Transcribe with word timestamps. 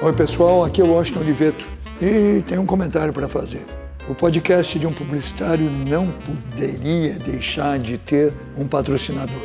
Oi, 0.00 0.12
pessoal, 0.12 0.64
aqui 0.64 0.80
é 0.80 0.84
o 0.84 0.92
Washington 0.92 1.18
Oliveto 1.18 1.66
e 2.00 2.40
tem 2.42 2.56
um 2.56 2.64
comentário 2.64 3.12
para 3.12 3.26
fazer. 3.26 3.66
O 4.08 4.14
podcast 4.14 4.78
de 4.78 4.86
um 4.86 4.92
publicitário 4.92 5.68
não 5.88 6.06
poderia 6.06 7.14
deixar 7.14 7.80
de 7.80 7.98
ter 7.98 8.32
um 8.56 8.64
patrocinador. 8.68 9.42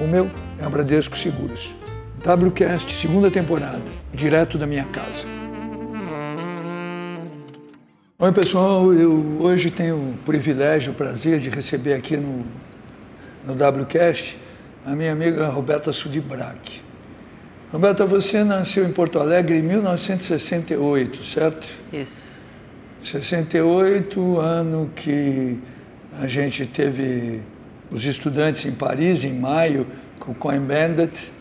O 0.00 0.08
meu 0.08 0.28
é 0.60 0.64
a 0.64 0.68
Bradesco 0.68 1.16
Seguros. 1.16 1.72
WCast, 2.18 2.92
segunda 2.96 3.30
temporada, 3.30 3.80
direto 4.12 4.58
da 4.58 4.66
minha 4.66 4.84
casa. 4.86 5.24
Oi, 8.18 8.32
pessoal, 8.32 8.92
eu 8.92 9.38
hoje 9.38 9.70
tenho 9.70 9.94
o 9.94 10.18
privilégio, 10.26 10.90
o 10.92 10.96
prazer 10.96 11.38
de 11.38 11.48
receber 11.48 11.94
aqui 11.94 12.16
no, 12.16 12.44
no 13.46 13.54
WCast 13.54 14.36
a 14.84 14.96
minha 14.96 15.12
amiga 15.12 15.46
Roberta 15.46 15.92
Sudibrac. 15.92 16.81
Roberta, 17.72 18.04
você 18.04 18.44
nasceu 18.44 18.86
em 18.86 18.92
Porto 18.92 19.18
Alegre 19.18 19.56
em 19.56 19.62
1968, 19.62 21.24
certo? 21.24 21.66
Isso. 21.90 22.36
68, 23.02 24.38
ano 24.38 24.90
que 24.94 25.58
a 26.20 26.26
gente 26.26 26.66
teve 26.66 27.40
os 27.90 28.04
estudantes 28.04 28.66
em 28.66 28.72
Paris, 28.72 29.24
em 29.24 29.32
maio, 29.32 29.86
com 30.20 30.32
o 30.32 30.34
Coin 30.34 30.60
Bandit. 30.60 31.32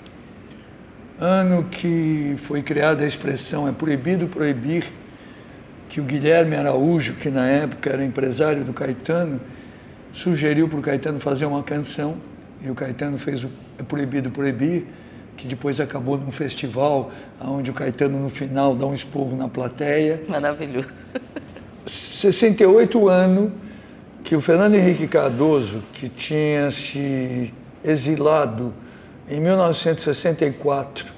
Ano 1.20 1.66
que 1.66 2.36
foi 2.38 2.62
criada 2.62 3.04
a 3.04 3.08
expressão 3.08 3.68
é 3.68 3.74
proibido 3.74 4.26
proibir, 4.28 4.86
que 5.90 6.00
o 6.00 6.04
Guilherme 6.06 6.56
Araújo, 6.56 7.16
que 7.16 7.30
na 7.30 7.46
época 7.46 7.90
era 7.90 8.06
empresário 8.06 8.64
do 8.64 8.72
Caetano, 8.72 9.42
sugeriu 10.14 10.70
para 10.70 10.80
o 10.80 10.82
Caetano 10.82 11.20
fazer 11.20 11.46
uma 11.46 11.62
canção, 11.62 12.16
e 12.64 12.70
o 12.70 12.74
Caetano 12.74 13.18
fez 13.18 13.44
o 13.44 13.50
É 13.78 13.84
Proibido 13.84 14.32
Proibir, 14.32 14.86
que 15.42 15.48
depois 15.48 15.80
acabou 15.80 16.20
num 16.20 16.32
festival, 16.32 17.12
onde 17.44 17.72
o 17.72 17.74
Caetano 17.74 18.20
no 18.20 18.30
final 18.30 18.76
dá 18.76 18.86
um 18.86 18.94
esporro 18.94 19.36
na 19.36 19.48
plateia. 19.48 20.22
Maravilhoso. 20.30 20.88
68 21.88 23.10
anos 23.10 23.52
que 24.24 24.36
o 24.36 24.42
Fernando 24.42 24.76
Henrique 24.76 25.08
Cardoso, 25.08 25.82
que 25.94 26.08
tinha 26.08 26.70
se 26.70 27.52
exilado 27.84 28.72
em 29.28 29.42
1964, 29.42 31.12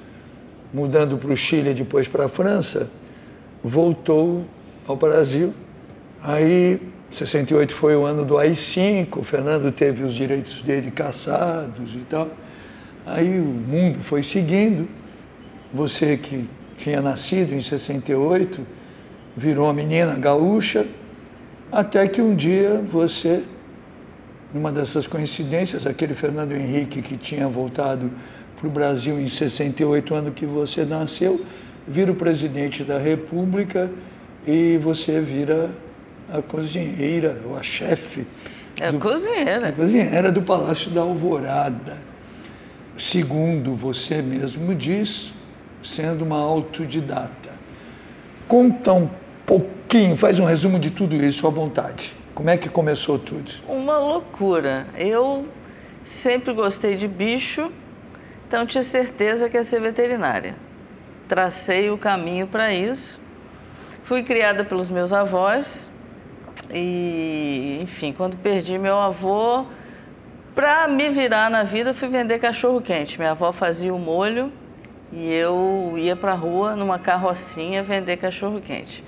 mudando 0.72 1.18
para 1.18 1.30
o 1.30 1.36
Chile 1.36 1.72
e 1.72 1.74
depois 1.74 2.08
para 2.08 2.24
a 2.24 2.28
França, 2.28 2.88
voltou 3.62 4.46
ao 4.88 4.96
Brasil. 4.96 5.52
Aí, 6.22 6.80
68 7.10 7.74
foi 7.74 7.94
o 7.94 8.06
ano 8.06 8.24
do 8.24 8.38
AI-5, 8.38 9.18
o 9.18 9.22
Fernando 9.22 9.70
teve 9.70 10.02
os 10.02 10.14
direitos 10.14 10.62
dele 10.62 10.90
caçados 10.90 11.94
e 11.94 12.06
tal. 12.08 12.30
Aí 13.06 13.38
o 13.38 13.44
mundo 13.44 14.00
foi 14.00 14.22
seguindo. 14.22 14.88
Você 15.72 16.16
que 16.16 16.48
tinha 16.76 17.02
nascido 17.02 17.54
em 17.54 17.60
68, 17.60 18.64
virou 19.36 19.66
uma 19.66 19.74
menina 19.74 20.14
gaúcha, 20.14 20.86
até 21.70 22.06
que 22.06 22.20
um 22.20 22.34
dia 22.34 22.80
você, 22.90 23.42
numa 24.52 24.70
dessas 24.70 25.06
coincidências, 25.06 25.86
aquele 25.86 26.14
Fernando 26.14 26.52
Henrique 26.52 27.02
que 27.02 27.16
tinha 27.16 27.48
voltado 27.48 28.10
para 28.56 28.68
o 28.68 28.70
Brasil 28.70 29.20
em 29.20 29.26
68, 29.26 30.14
ano 30.14 30.30
que 30.30 30.46
você 30.46 30.84
nasceu, 30.84 31.44
vira 31.86 32.12
o 32.12 32.14
presidente 32.14 32.84
da 32.84 32.98
República 32.98 33.90
e 34.46 34.78
você 34.78 35.20
vira 35.20 35.70
a 36.32 36.40
cozinheira, 36.40 37.40
ou 37.44 37.56
a 37.56 37.62
chefe. 37.62 38.26
É 38.80 38.90
do, 38.90 38.98
cozinheira. 38.98 39.68
A 39.68 39.72
cozinheira 39.72 40.32
do 40.32 40.42
Palácio 40.42 40.90
da 40.90 41.02
Alvorada. 41.02 42.13
Segundo 42.96 43.74
você 43.74 44.22
mesmo 44.22 44.74
diz, 44.74 45.32
sendo 45.82 46.24
uma 46.24 46.38
autodidata. 46.38 47.50
Conta 48.46 48.92
um 48.92 49.08
pouquinho, 49.44 50.16
faz 50.16 50.38
um 50.38 50.44
resumo 50.44 50.78
de 50.78 50.90
tudo 50.90 51.16
isso 51.16 51.46
à 51.46 51.50
vontade. 51.50 52.12
Como 52.34 52.50
é 52.50 52.56
que 52.56 52.68
começou 52.68 53.18
tudo? 53.18 53.50
Uma 53.68 53.98
loucura. 53.98 54.86
Eu 54.96 55.46
sempre 56.04 56.52
gostei 56.52 56.96
de 56.96 57.08
bicho, 57.08 57.70
então 58.46 58.66
tinha 58.66 58.82
certeza 58.82 59.48
que 59.48 59.56
ia 59.56 59.64
ser 59.64 59.80
veterinária. 59.80 60.54
Tracei 61.28 61.90
o 61.90 61.98
caminho 61.98 62.46
para 62.46 62.72
isso. 62.72 63.20
Fui 64.02 64.22
criada 64.22 64.64
pelos 64.64 64.90
meus 64.90 65.12
avós 65.12 65.88
e, 66.70 67.80
enfim, 67.82 68.12
quando 68.12 68.36
perdi 68.36 68.78
meu 68.78 68.98
avô, 68.98 69.64
para 70.54 70.86
me 70.86 71.10
virar 71.10 71.50
na 71.50 71.64
vida, 71.64 71.92
fui 71.92 72.08
vender 72.08 72.38
cachorro 72.38 72.80
quente. 72.80 73.18
Minha 73.18 73.32
avó 73.32 73.52
fazia 73.52 73.92
o 73.92 73.98
molho 73.98 74.52
e 75.12 75.30
eu 75.32 75.94
ia 75.96 76.14
para 76.14 76.32
a 76.32 76.36
rua 76.36 76.76
numa 76.76 76.98
carrocinha 76.98 77.82
vender 77.82 78.16
cachorro 78.16 78.60
quente. 78.60 79.02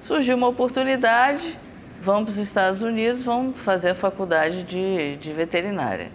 Surgiu 0.00 0.36
uma 0.36 0.48
oportunidade, 0.48 1.58
vamos 2.00 2.24
para 2.24 2.30
os 2.30 2.38
Estados 2.38 2.82
Unidos, 2.82 3.22
vamos 3.22 3.58
fazer 3.58 3.90
a 3.90 3.94
faculdade 3.94 4.62
de, 4.62 5.16
de 5.16 5.32
veterinária. 5.32 6.10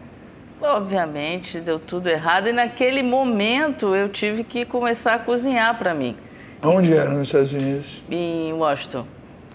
Obviamente 0.61 1.59
deu 1.59 1.77
tudo 1.77 2.07
errado 2.07 2.47
e 2.47 2.53
naquele 2.53 3.03
momento 3.03 3.93
eu 3.93 4.07
tive 4.07 4.43
que 4.43 4.63
começar 4.63 5.15
a 5.15 5.19
cozinhar 5.19 5.77
para 5.77 5.93
mim. 5.93 6.15
Onde 6.61 6.93
era 6.93 7.09
nos 7.09 7.27
Estados 7.27 7.53
Unidos? 7.53 8.01
Em 8.09 8.53
Washington. 8.53 9.05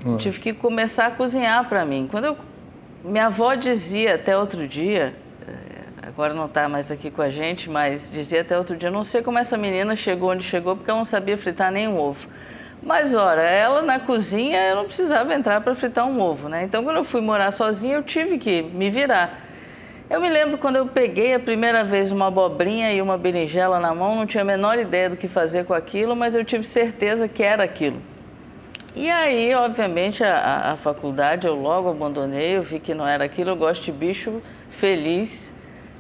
Hum. 0.05 0.17
Tive 0.19 0.39
que 0.39 0.53
começar 0.53 1.07
a 1.07 1.11
cozinhar 1.11 1.67
para 1.69 1.85
mim. 1.85 2.07
Quando 2.11 2.27
eu, 2.27 2.37
minha 3.05 3.27
avó 3.27 3.55
dizia 3.55 4.17
até 4.17 4.37
outro 4.37 4.67
dia, 4.67 5.15
eh, 5.47 6.07
agora 6.07 6.35
não 6.35 6.47
está 6.47 6.69
mais 6.69 6.91
aqui 6.91 7.11
com 7.11 7.23
a 7.23 7.31
gente, 7.31 7.71
mas 7.71 8.11
dizia 8.11 8.41
até 8.41 8.59
outro 8.59 8.77
dia, 8.77 8.91
não 8.91 9.05
sei 9.05 9.23
como 9.23 9.39
essa 9.39 9.57
menina 9.57 9.95
chegou 9.95 10.31
onde 10.31 10.45
chegou 10.45 10.77
porque 10.77 10.91
ela 10.91 10.99
não 10.99 11.07
sabia 11.07 11.37
fritar 11.37 11.71
nem 11.71 11.87
um 11.87 11.99
ovo. 11.99 12.29
Mas, 12.83 13.13
ora, 13.13 13.43
ela 13.43 13.83
na 13.83 13.99
cozinha, 13.99 14.59
eu 14.69 14.77
não 14.77 14.85
precisava 14.85 15.35
entrar 15.35 15.61
para 15.61 15.75
fritar 15.75 16.07
um 16.07 16.21
ovo, 16.21 16.49
né? 16.49 16.63
Então, 16.63 16.85
quando 16.85 16.97
eu 16.97 17.05
fui 17.05 17.21
morar 17.21 17.51
sozinha, 17.51 17.97
eu 17.97 18.03
tive 18.03 18.39
que 18.39 18.63
me 18.63 18.89
virar. 18.89 19.47
Eu 20.09 20.21
me 20.21 20.29
lembro 20.29 20.57
quando 20.57 20.77
eu 20.77 20.87
peguei 20.87 21.35
a 21.35 21.41
primeira 21.41 21.85
vez 21.85 22.13
uma 22.13 22.29
abobrinha 22.29 22.93
e 22.93 23.03
uma 23.03 23.19
berinjela 23.19 23.79
na 23.79 23.95
mão, 23.95 24.17
não 24.17 24.27
tinha 24.27 24.43
a 24.43 24.45
menor 24.45 24.79
ideia 24.79 25.11
do 25.11 25.17
que 25.17 25.29
fazer 25.29 25.65
com 25.65 25.75
aquilo, 25.75 26.17
mas 26.17 26.35
eu 26.35 26.45
tive 26.45 26.65
certeza 26.65 27.29
que 27.29 27.43
era 27.43 27.63
aquilo. 27.63 28.01
E 28.99 29.09
aí, 29.13 29.55
obviamente, 29.55 30.25
a, 30.25 30.73
a 30.73 30.77
faculdade 30.77 31.47
eu 31.47 31.55
logo 31.55 31.89
abandonei, 31.89 32.57
eu 32.57 32.65
vi 32.65 32.81
que 32.81 32.93
não 32.93 33.07
era 33.07 33.23
aquilo, 33.23 33.51
eu 33.51 33.55
gosto 33.55 33.85
de 33.85 33.93
bicho 33.93 34.43
feliz, 34.73 35.53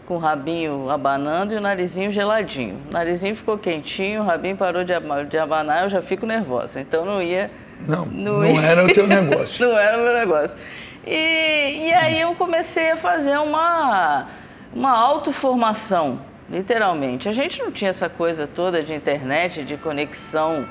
com 0.05 0.17
o 0.17 0.19
rabinho 0.19 0.91
abanando 0.91 1.55
e 1.55 1.57
o 1.57 1.61
narizinho 1.61 2.11
geladinho. 2.11 2.83
O 2.91 2.93
narizinho 2.93 3.37
ficou 3.37 3.57
quentinho, 3.57 4.23
o 4.23 4.25
rabinho 4.25 4.57
parou 4.57 4.83
de, 4.83 4.93
de 5.29 5.39
abanar, 5.39 5.85
eu 5.85 5.89
já 5.89 6.03
fico 6.03 6.27
nervosa. 6.27 6.81
Então 6.81 7.05
não 7.05 7.23
ia. 7.23 7.53
Não, 7.87 8.05
não, 8.05 8.39
não 8.39 8.47
ia, 8.47 8.63
era 8.63 8.85
o 8.85 8.93
teu 8.93 9.07
negócio. 9.07 9.69
não 9.69 9.79
era 9.79 9.97
o 9.97 10.03
meu 10.03 10.15
negócio. 10.15 10.59
E, 11.07 11.87
e 11.87 11.93
aí 11.93 12.21
eu 12.21 12.35
comecei 12.35 12.91
a 12.91 12.97
fazer 12.97 13.39
uma, 13.39 14.27
uma 14.75 14.91
autoformação, 14.91 16.21
literalmente. 16.51 17.29
A 17.29 17.33
gente 17.33 17.61
não 17.61 17.71
tinha 17.71 17.91
essa 17.91 18.09
coisa 18.09 18.45
toda 18.49 18.83
de 18.83 18.93
internet, 18.93 19.63
de 19.63 19.77
conexão 19.77 20.67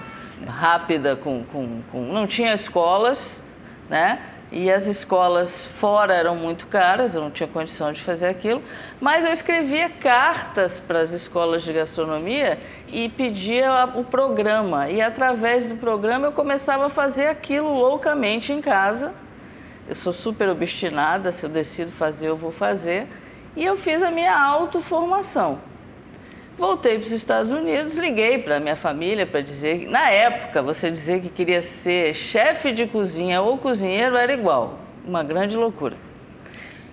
rápida 0.46 1.16
com, 1.16 1.44
com, 1.46 1.82
com 1.92 2.02
não 2.14 2.28
tinha 2.28 2.54
escolas, 2.54 3.42
né? 3.90 4.20
E 4.50 4.72
as 4.72 4.88
escolas 4.88 5.68
fora 5.68 6.14
eram 6.14 6.34
muito 6.34 6.68
caras, 6.68 7.14
eu 7.14 7.22
não 7.22 7.30
tinha 7.30 7.50
condição 7.50 7.92
de 7.92 8.02
fazer 8.02 8.28
aquilo, 8.28 8.64
mas 9.02 9.26
eu 9.26 9.34
escrevia 9.34 9.90
cartas 9.90 10.80
para 10.80 11.02
as 11.02 11.12
escolas 11.12 11.64
de 11.64 11.74
gastronomia 11.74 12.58
e 12.88 13.10
pedia 13.10 13.90
o 13.96 14.06
programa. 14.06 14.90
E 14.90 15.02
através 15.02 15.66
do 15.66 15.76
programa 15.76 16.28
eu 16.28 16.32
começava 16.32 16.86
a 16.86 16.90
fazer 16.90 17.28
aquilo 17.28 17.74
loucamente 17.74 18.54
em 18.54 18.62
casa. 18.62 19.14
Eu 19.86 19.96
sou 19.96 20.14
super 20.14 20.48
obstinada, 20.48 21.34
se 21.34 21.46
eu 21.46 21.50
decido 21.50 21.92
fazer, 21.92 22.30
eu 22.30 22.38
vou 22.38 22.52
fazer. 22.52 23.06
E 23.54 23.66
eu 23.66 23.76
fiz 23.76 24.02
a 24.02 24.12
minha 24.12 24.38
autoformação. 24.38 25.60
Voltei 26.58 26.98
para 26.98 27.06
os 27.06 27.12
Estados 27.12 27.52
Unidos, 27.52 27.98
liguei 27.98 28.40
para 28.40 28.60
minha 28.60 28.76
família 28.76 29.28
para 29.28 29.42
dizer, 29.42 29.88
na 29.88 30.10
época, 30.10 30.64
você 30.64 30.90
dizer 30.90 31.22
que 31.22 31.30
queria 31.30 31.62
ser 31.62 32.16
chefe 32.16 32.72
de 32.72 32.88
cozinha 32.88 33.44
ou 33.44 33.60
cozinheiro 33.60 34.18
era 34.18 34.34
igual, 34.34 34.80
uma 35.08 35.22
grande 35.22 35.56
loucura. 35.56 35.96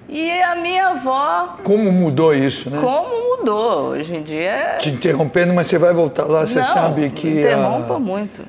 E 0.06 0.30
a 0.42 0.54
minha 0.54 0.88
avó. 0.88 1.56
Como 1.64 1.90
mudou 1.90 2.34
isso, 2.34 2.68
né? 2.68 2.78
Como 2.78 3.38
mudou? 3.38 3.92
Hoje 3.92 4.14
em 4.14 4.22
dia. 4.22 4.50
É 4.50 4.76
Te 4.76 4.90
interrompendo, 4.90 5.54
mas 5.54 5.66
você 5.66 5.78
vai 5.78 5.94
voltar 5.94 6.24
lá, 6.24 6.46
você 6.46 6.58
Não, 6.58 6.64
sabe 6.64 7.08
que. 7.08 7.26
Interrompa 7.26 7.94
há, 7.94 7.98
muito. 7.98 8.42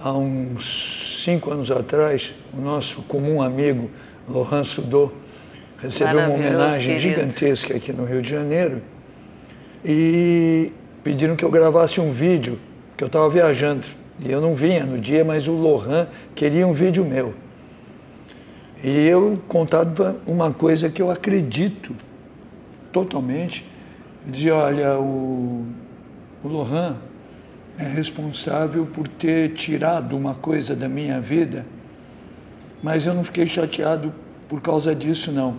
Há 0.00 0.12
uns 0.12 1.20
cinco 1.22 1.50
anos 1.50 1.70
atrás, 1.70 2.32
o 2.56 2.60
nosso 2.62 3.02
comum 3.02 3.42
amigo, 3.42 3.90
Lohan 4.26 4.64
Sudô, 4.64 5.12
recebeu 5.82 6.18
uma 6.18 6.34
homenagem 6.34 6.96
querido. 6.96 7.20
gigantesca 7.20 7.76
aqui 7.76 7.92
no 7.92 8.06
Rio 8.06 8.22
de 8.22 8.30
Janeiro 8.30 8.80
e 9.84 10.72
pediram 11.02 11.36
que 11.36 11.44
eu 11.44 11.50
gravasse 11.50 12.00
um 12.00 12.10
vídeo, 12.10 12.58
que 12.96 13.04
eu 13.04 13.06
estava 13.06 13.28
viajando. 13.28 13.86
E 14.18 14.30
eu 14.30 14.40
não 14.40 14.54
vinha 14.54 14.84
no 14.84 14.98
dia, 14.98 15.24
mas 15.24 15.46
o 15.46 15.52
Lohan 15.52 16.08
queria 16.34 16.66
um 16.66 16.72
vídeo 16.72 17.04
meu. 17.04 17.34
E 18.82 19.06
eu 19.06 19.42
contava 19.48 20.16
uma 20.26 20.52
coisa 20.52 20.88
que 20.88 21.00
eu 21.00 21.10
acredito 21.10 21.94
totalmente. 22.92 23.64
Dizia, 24.26 24.54
olha, 24.54 24.98
o, 24.98 25.66
o 26.42 26.48
Lohan, 26.48 26.96
é 27.78 27.84
responsável 27.84 28.86
por 28.86 29.06
ter 29.06 29.52
tirado 29.52 30.16
uma 30.16 30.34
coisa 30.34 30.74
da 30.74 30.88
minha 30.88 31.20
vida, 31.20 31.66
mas 32.82 33.06
eu 33.06 33.14
não 33.14 33.22
fiquei 33.22 33.46
chateado 33.46 34.12
por 34.48 34.60
causa 34.60 34.94
disso, 34.94 35.30
não. 35.30 35.56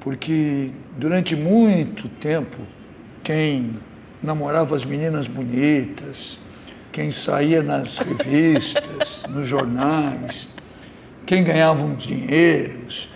Porque 0.00 0.70
durante 0.96 1.34
muito 1.34 2.08
tempo, 2.08 2.58
quem 3.24 3.76
namorava 4.22 4.76
as 4.76 4.84
meninas 4.84 5.26
bonitas, 5.26 6.38
quem 6.92 7.10
saía 7.10 7.62
nas 7.62 7.98
revistas, 7.98 9.24
nos 9.28 9.48
jornais, 9.48 10.48
quem 11.26 11.42
ganhava 11.42 11.82
uns 11.82 12.04
dinheiros, 12.04 13.08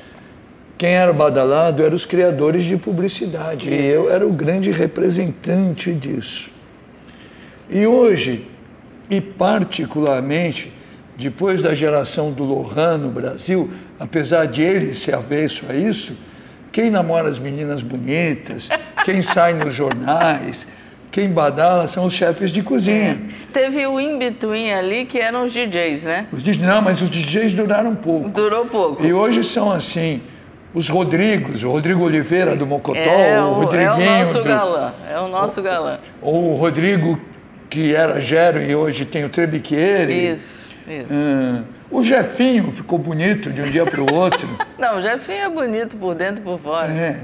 quem 0.78 0.90
era 0.90 1.12
badalado 1.12 1.84
eram 1.84 1.94
os 1.94 2.06
criadores 2.06 2.64
de 2.64 2.76
publicidade. 2.76 3.69
Isso. 3.69 3.82
E 3.82 3.87
eu 3.87 4.10
era 4.10 4.26
o 4.26 4.32
grande 4.32 4.70
representante 4.70 5.93
disso. 5.93 6.50
E 7.69 7.87
hoje, 7.87 8.46
e 9.10 9.20
particularmente 9.20 10.72
depois 11.19 11.60
da 11.60 11.75
geração 11.75 12.31
do 12.31 12.44
Lohan 12.44 12.96
no 12.96 13.10
Brasil, 13.10 13.69
apesar 13.99 14.46
de 14.46 14.62
ele 14.62 14.94
ser 14.94 15.16
avesso 15.16 15.64
a 15.69 15.75
isso, 15.75 16.16
quem 16.78 16.92
namora 16.92 17.28
as 17.28 17.40
meninas 17.40 17.82
bonitas, 17.82 18.69
quem 19.04 19.20
sai 19.20 19.52
nos 19.52 19.75
jornais, 19.75 20.64
quem 21.10 21.28
badala 21.28 21.88
são 21.88 22.06
os 22.06 22.12
chefes 22.12 22.52
de 22.52 22.62
cozinha. 22.62 23.20
É. 23.20 23.52
Teve 23.52 23.84
o 23.84 23.98
in-between 23.98 24.70
ali 24.70 25.04
que 25.04 25.19
eram 25.19 25.44
os 25.44 25.52
DJs, 25.52 26.04
né? 26.04 26.28
Os 26.32 26.40
DJs, 26.40 26.64
não, 26.64 26.80
mas 26.80 27.02
os 27.02 27.10
DJs 27.10 27.52
duraram 27.52 27.96
pouco. 27.96 28.28
Durou 28.28 28.64
pouco. 28.66 29.04
E 29.04 29.12
hoje 29.12 29.42
são 29.42 29.72
assim, 29.72 30.22
os 30.72 30.88
Rodrigos, 30.88 31.64
o 31.64 31.70
Rodrigo 31.72 32.04
Oliveira 32.04 32.54
do 32.54 32.64
Mocotó, 32.64 33.00
é 33.00 33.42
o, 33.42 33.48
o 33.48 33.52
Rodriguinho. 33.54 34.00
É 34.00 34.14
o 34.14 34.19
nosso 34.20 34.38
do, 34.38 34.44
galã, 34.44 34.92
é 35.10 35.19
o 35.19 35.26
nosso 35.26 35.60
galã. 35.60 35.98
Ou 36.22 36.52
o 36.52 36.54
Rodrigo, 36.54 37.20
que 37.69 37.92
era 37.92 38.20
Gero 38.20 38.62
e 38.62 38.72
hoje 38.72 39.04
tem 39.04 39.24
o 39.24 39.28
Trebiquieri. 39.28 40.31
Isso, 40.31 40.69
isso. 40.86 41.08
Hum, 41.10 41.64
o 41.90 42.02
Jefinho 42.02 42.70
ficou 42.70 42.99
bonito 42.99 43.50
de 43.50 43.62
um 43.62 43.64
dia 43.64 43.85
para 43.85 44.00
o 44.00 44.14
outro. 44.14 44.49
Não, 44.79 44.99
o 44.99 45.02
Jefinho 45.02 45.44
é 45.44 45.49
bonito 45.49 45.96
por 45.96 46.14
dentro 46.14 46.43
e 46.43 46.44
por 46.44 46.58
fora. 46.61 46.93
É. 46.93 47.20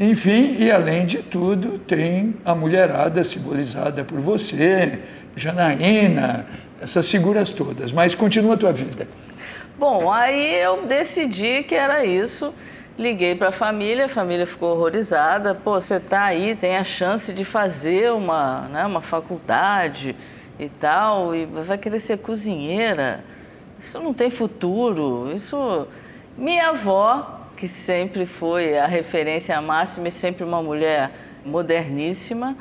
Enfim, 0.00 0.56
e 0.58 0.70
além 0.70 1.04
de 1.04 1.18
tudo, 1.18 1.78
tem 1.78 2.36
a 2.44 2.54
mulherada 2.54 3.22
simbolizada 3.24 4.04
por 4.04 4.20
você, 4.20 5.00
Janaína, 5.34 6.46
essas 6.80 7.10
figuras 7.10 7.50
todas. 7.50 7.92
Mas 7.92 8.14
continua 8.14 8.54
a 8.54 8.56
tua 8.56 8.72
vida. 8.72 9.08
Bom, 9.76 10.10
aí 10.10 10.54
eu 10.54 10.86
decidi 10.86 11.64
que 11.64 11.74
era 11.74 12.04
isso. 12.04 12.54
Liguei 12.98 13.34
para 13.34 13.48
a 13.48 13.52
família, 13.52 14.06
a 14.06 14.08
família 14.08 14.46
ficou 14.46 14.76
horrorizada. 14.76 15.54
Pô, 15.54 15.80
você 15.80 15.96
está 15.96 16.24
aí, 16.24 16.56
tem 16.56 16.76
a 16.76 16.84
chance 16.84 17.32
de 17.32 17.44
fazer 17.44 18.12
uma, 18.12 18.62
né, 18.72 18.86
uma 18.86 19.00
faculdade 19.00 20.16
e 20.58 20.68
tal, 20.68 21.34
e 21.34 21.44
vai 21.44 21.78
querer 21.78 22.00
ser 22.00 22.18
cozinheira. 22.18 23.24
Isso 23.78 24.00
não 24.00 24.12
tem 24.12 24.30
futuro. 24.30 25.32
Isso. 25.34 25.86
Minha 26.36 26.70
avó, 26.70 27.40
que 27.56 27.68
sempre 27.68 28.26
foi 28.26 28.78
a 28.78 28.86
referência 28.86 29.60
máxima 29.60 30.08
e 30.08 30.12
sempre 30.12 30.44
uma 30.44 30.62
mulher 30.62 31.10
moderníssima, 31.44 32.56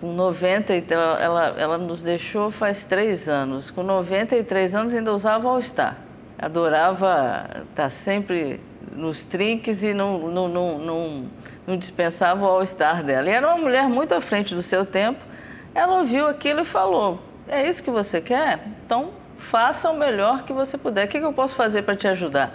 com 0.00 0.12
90, 0.12 0.72
ela, 0.74 1.54
ela, 1.56 1.78
nos 1.78 2.02
deixou 2.02 2.50
faz 2.50 2.84
três 2.84 3.28
anos. 3.28 3.70
Com 3.70 3.82
93 3.82 4.74
anos 4.74 4.94
ainda 4.94 5.14
usava 5.14 5.48
All-Star 5.48 5.96
adorava 6.42 7.62
estar 7.70 7.88
sempre 7.90 8.60
nos 8.92 9.22
trinques 9.22 9.84
e 9.84 9.94
não, 9.94 10.28
não, 10.28 10.48
não, 10.48 10.78
não, 10.78 11.24
não 11.64 11.76
dispensava 11.76 12.44
o 12.44 12.48
all-star 12.48 13.04
dela. 13.04 13.30
E 13.30 13.32
era 13.32 13.46
uma 13.46 13.56
mulher 13.56 13.84
muito 13.84 14.12
à 14.12 14.20
frente 14.20 14.52
do 14.52 14.60
seu 14.60 14.84
tempo. 14.84 15.24
Ela 15.72 15.98
ouviu 15.98 16.26
aquilo 16.26 16.60
e 16.60 16.64
falou: 16.64 17.20
É 17.46 17.66
isso 17.66 17.80
que 17.80 17.92
você 17.92 18.20
quer? 18.20 18.66
Então 18.84 19.10
faça 19.42 19.90
o 19.90 19.98
melhor 19.98 20.44
que 20.44 20.52
você 20.52 20.78
puder. 20.78 21.06
O 21.06 21.08
que, 21.08 21.18
eu 21.18 21.32
posso 21.32 21.54
fazer 21.54 21.82
para 21.82 21.96
te 21.96 22.08
ajudar? 22.08 22.54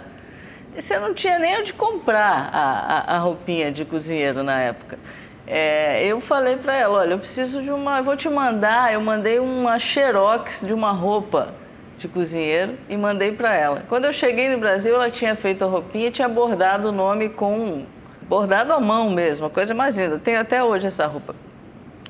E 0.74 0.82
você 0.82 0.98
não 0.98 1.14
tinha 1.14 1.38
nem 1.38 1.60
onde 1.60 1.72
comprar 1.72 2.50
a, 2.52 3.12
a, 3.12 3.16
a 3.16 3.18
roupinha 3.18 3.70
de 3.70 3.84
cozinheiro 3.84 4.42
na 4.42 4.58
época. 4.60 4.98
É, 5.46 6.04
eu 6.04 6.20
falei 6.20 6.56
para 6.56 6.74
ela: 6.74 6.98
Olha, 6.98 7.12
eu 7.12 7.18
preciso 7.18 7.62
de 7.62 7.70
uma. 7.70 7.98
Eu 7.98 8.04
vou 8.04 8.16
te 8.16 8.28
mandar. 8.28 8.92
Eu 8.92 9.00
mandei 9.00 9.38
uma 9.38 9.78
xerox 9.78 10.62
de 10.66 10.72
uma 10.72 10.90
roupa 10.90 11.54
de 11.98 12.08
cozinheiro 12.08 12.78
e 12.88 12.96
mandei 12.96 13.32
para 13.32 13.54
ela. 13.54 13.82
Quando 13.88 14.04
eu 14.04 14.12
cheguei 14.12 14.48
no 14.48 14.58
Brasil, 14.58 14.94
ela 14.94 15.10
tinha 15.10 15.34
feito 15.34 15.64
a 15.64 15.68
roupinha 15.68 16.08
e 16.08 16.10
tinha 16.10 16.28
bordado 16.28 16.88
o 16.88 16.92
nome 16.92 17.28
com 17.28 17.84
bordado 18.22 18.72
à 18.72 18.80
mão 18.80 19.10
mesmo, 19.10 19.48
coisa 19.48 19.74
mais 19.74 19.96
linda. 19.98 20.18
Tenho 20.18 20.40
até 20.40 20.62
hoje 20.62 20.86
essa 20.86 21.06
roupa. 21.06 21.34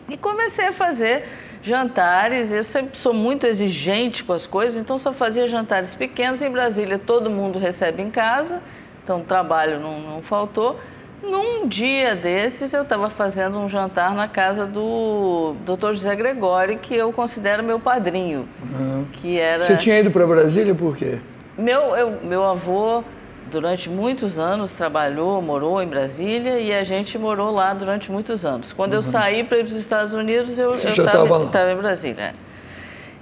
E 0.09 0.17
comecei 0.17 0.67
a 0.67 0.73
fazer 0.73 1.27
jantares. 1.69 2.51
Eu 2.51 2.65
sempre 2.65 2.97
sou 2.99 3.13
muito 3.13 3.47
exigente 3.47 4.25
com 4.25 4.33
as 4.33 4.47
coisas, 4.47 4.81
então 4.81 4.99
só 4.99 5.13
fazia 5.13 5.47
jantares 5.47 5.95
pequenos. 5.95 6.43
Em 6.43 6.51
Brasília, 6.51 6.99
todo 6.99 7.31
mundo 7.31 7.59
recebe 7.59 8.03
em 8.03 8.11
casa, 8.11 8.61
então 9.05 9.21
trabalho 9.21 9.79
não, 9.79 10.01
não 10.01 10.23
faltou. 10.23 10.79
Num 11.23 11.67
dia 11.67 12.15
desses, 12.15 12.73
eu 12.73 12.83
estava 12.83 13.11
fazendo 13.11 13.59
um 13.59 13.69
jantar 13.69 14.15
na 14.15 14.29
casa 14.29 14.65
do 14.65 15.55
Dr. 15.67 15.95
José 15.95 16.15
Gregori, 16.15 16.77
que 16.77 16.95
eu 16.95 17.13
considero 17.13 17.63
meu 17.63 17.81
padrinho. 17.81 18.49
Uhum. 18.63 19.05
Que 19.13 19.39
era... 19.39 19.65
Você 19.65 19.77
tinha 19.77 19.99
ido 19.99 20.11
para 20.11 20.27
Brasília 20.27 20.75
por 20.75 20.97
quê? 20.97 21.19
Meu, 21.57 21.97
eu, 21.97 22.21
meu 22.23 22.45
avô, 22.45 23.03
durante 23.51 23.89
muitos 23.89 24.39
anos, 24.39 24.73
trabalhou, 24.73 25.41
morou 25.43 25.83
em 25.83 25.87
Brasília 25.87 26.59
e 26.59 26.73
a 26.73 26.85
gente 26.85 27.19
morou 27.19 27.51
lá 27.51 27.73
durante 27.75 28.11
muitos 28.11 28.45
anos. 28.45 28.73
Quando 28.73 28.93
uhum. 28.93 28.99
eu 28.99 29.03
saí 29.03 29.45
para 29.45 29.59
ir 29.59 29.65
para 29.65 29.71
os 29.71 29.77
Estados 29.77 30.13
Unidos, 30.13 30.59
eu 30.59 30.71
estava 30.71 31.73
em 31.73 31.77
Brasília. 31.77 32.33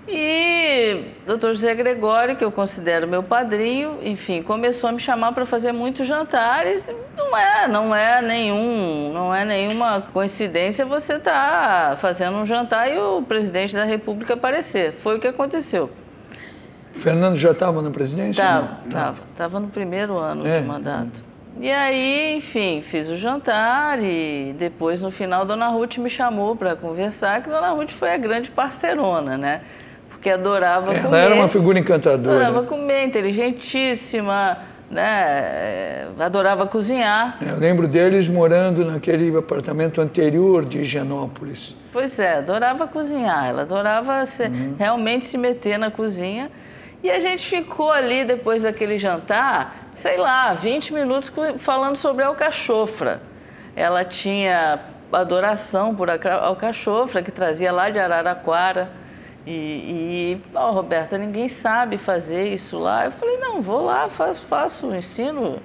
E 0.09 1.03
doutor 1.27 1.55
José 1.55 1.75
Gregório, 1.75 2.37
que 2.37 2.45
eu 2.45 2.53
considero 2.53 3.09
meu 3.09 3.25
padrinho, 3.25 3.99
enfim, 4.03 4.41
começou 4.41 4.89
a 4.89 4.93
me 4.93 5.01
chamar 5.01 5.33
para 5.33 5.45
fazer 5.45 5.73
muitos 5.73 6.07
jantares. 6.07 6.95
Não 7.17 7.37
é, 7.37 7.67
não 7.67 7.95
é 7.95 8.23
nenhum, 8.23 9.13
não 9.13 9.35
é 9.35 9.45
nenhuma 9.45 10.01
coincidência 10.01 10.85
você 10.85 11.15
estar 11.15 11.91
tá 11.91 11.97
fazendo 11.97 12.37
um 12.37 12.47
jantar 12.47 12.89
e 12.89 12.97
o 12.97 13.21
presidente 13.23 13.75
da 13.75 13.85
República 13.85 14.35
aparecer. 14.35 14.93
Foi 14.93 15.17
o 15.17 15.21
que 15.21 15.27
aconteceu. 15.27 15.91
Fernando 17.01 17.37
já 17.37 17.53
estava 17.53 17.81
na 17.83 17.91
presidência? 17.91 18.43
Estava, 18.43 18.79
estava. 18.87 19.19
Estava 19.33 19.61
no 19.61 19.69
primeiro 19.69 20.19
ano 20.19 20.47
é. 20.47 20.61
de 20.61 20.67
mandato. 20.67 21.25
E 21.59 21.71
aí, 21.71 22.37
enfim, 22.37 22.83
fiz 22.83 23.09
o 23.09 23.17
jantar 23.17 24.03
e 24.03 24.55
depois, 24.59 25.01
no 25.01 25.11
final, 25.11 25.47
Dona 25.47 25.69
Ruth 25.69 25.97
me 25.97 26.11
chamou 26.11 26.55
para 26.55 26.77
conversar, 26.77 27.43
que 27.43 27.49
Dona 27.49 27.71
Ruth 27.71 27.91
foi 27.91 28.13
a 28.13 28.19
grande 28.19 28.51
parcerona, 28.51 29.39
né? 29.39 29.63
porque 30.27 30.31
adorava 30.31 30.93
Ela 30.93 31.03
comer. 31.03 31.17
Ela 31.17 31.25
era 31.25 31.35
uma 31.35 31.49
figura 31.49 31.79
encantadora. 31.79 32.47
Adorava 32.47 32.67
comer, 32.67 33.05
inteligentíssima, 33.05 34.59
né? 34.91 36.09
adorava 36.19 36.67
cozinhar. 36.67 37.39
Eu 37.41 37.57
lembro 37.59 37.87
deles 37.87 38.29
morando 38.29 38.85
naquele 38.85 39.37
apartamento 39.37 40.01
anterior 40.01 40.65
de 40.65 40.79
Higienópolis. 40.79 41.77
Pois 41.93 42.19
é, 42.19 42.39
adorava 42.39 42.87
cozinhar, 42.87 43.47
ela 43.47 43.63
adorava 43.63 44.27
se, 44.27 44.43
uhum. 44.43 44.75
realmente 44.79 45.25
se 45.25 45.39
meter 45.39 45.79
na 45.79 45.91
cozinha. 45.91 46.51
E 47.03 47.11
a 47.11 47.19
gente 47.19 47.47
ficou 47.47 47.91
ali 47.91 48.25
depois 48.25 48.63
daquele 48.63 48.99
jantar, 48.99 49.91
sei 49.95 50.17
lá, 50.17 50.53
20 50.55 50.93
minutos 50.93 51.31
falando 51.59 51.97
sobre 51.97 52.25
a 52.25 52.29
alcachofra. 52.29 53.21
Ela 53.75 54.05
tinha 54.05 54.81
adoração 55.13 55.95
por 55.95 56.09
alcachofra, 56.11 57.23
que 57.23 57.31
trazia 57.31 57.71
lá 57.73 57.91
de 57.91 57.99
Araraquara. 57.99 58.91
E, 59.47 59.53
e 59.53 60.43
oh, 60.55 60.73
Roberta, 60.73 61.17
ninguém 61.17 61.49
sabe 61.49 61.97
fazer 61.97 62.53
isso 62.53 62.79
lá. 62.79 63.05
Eu 63.05 63.13
falei, 63.13 63.37
não, 63.37 63.63
vou 63.63 63.85
lá, 63.85 64.09
faço, 64.09 64.47
faço, 64.47 64.95
ensino. 64.95 65.63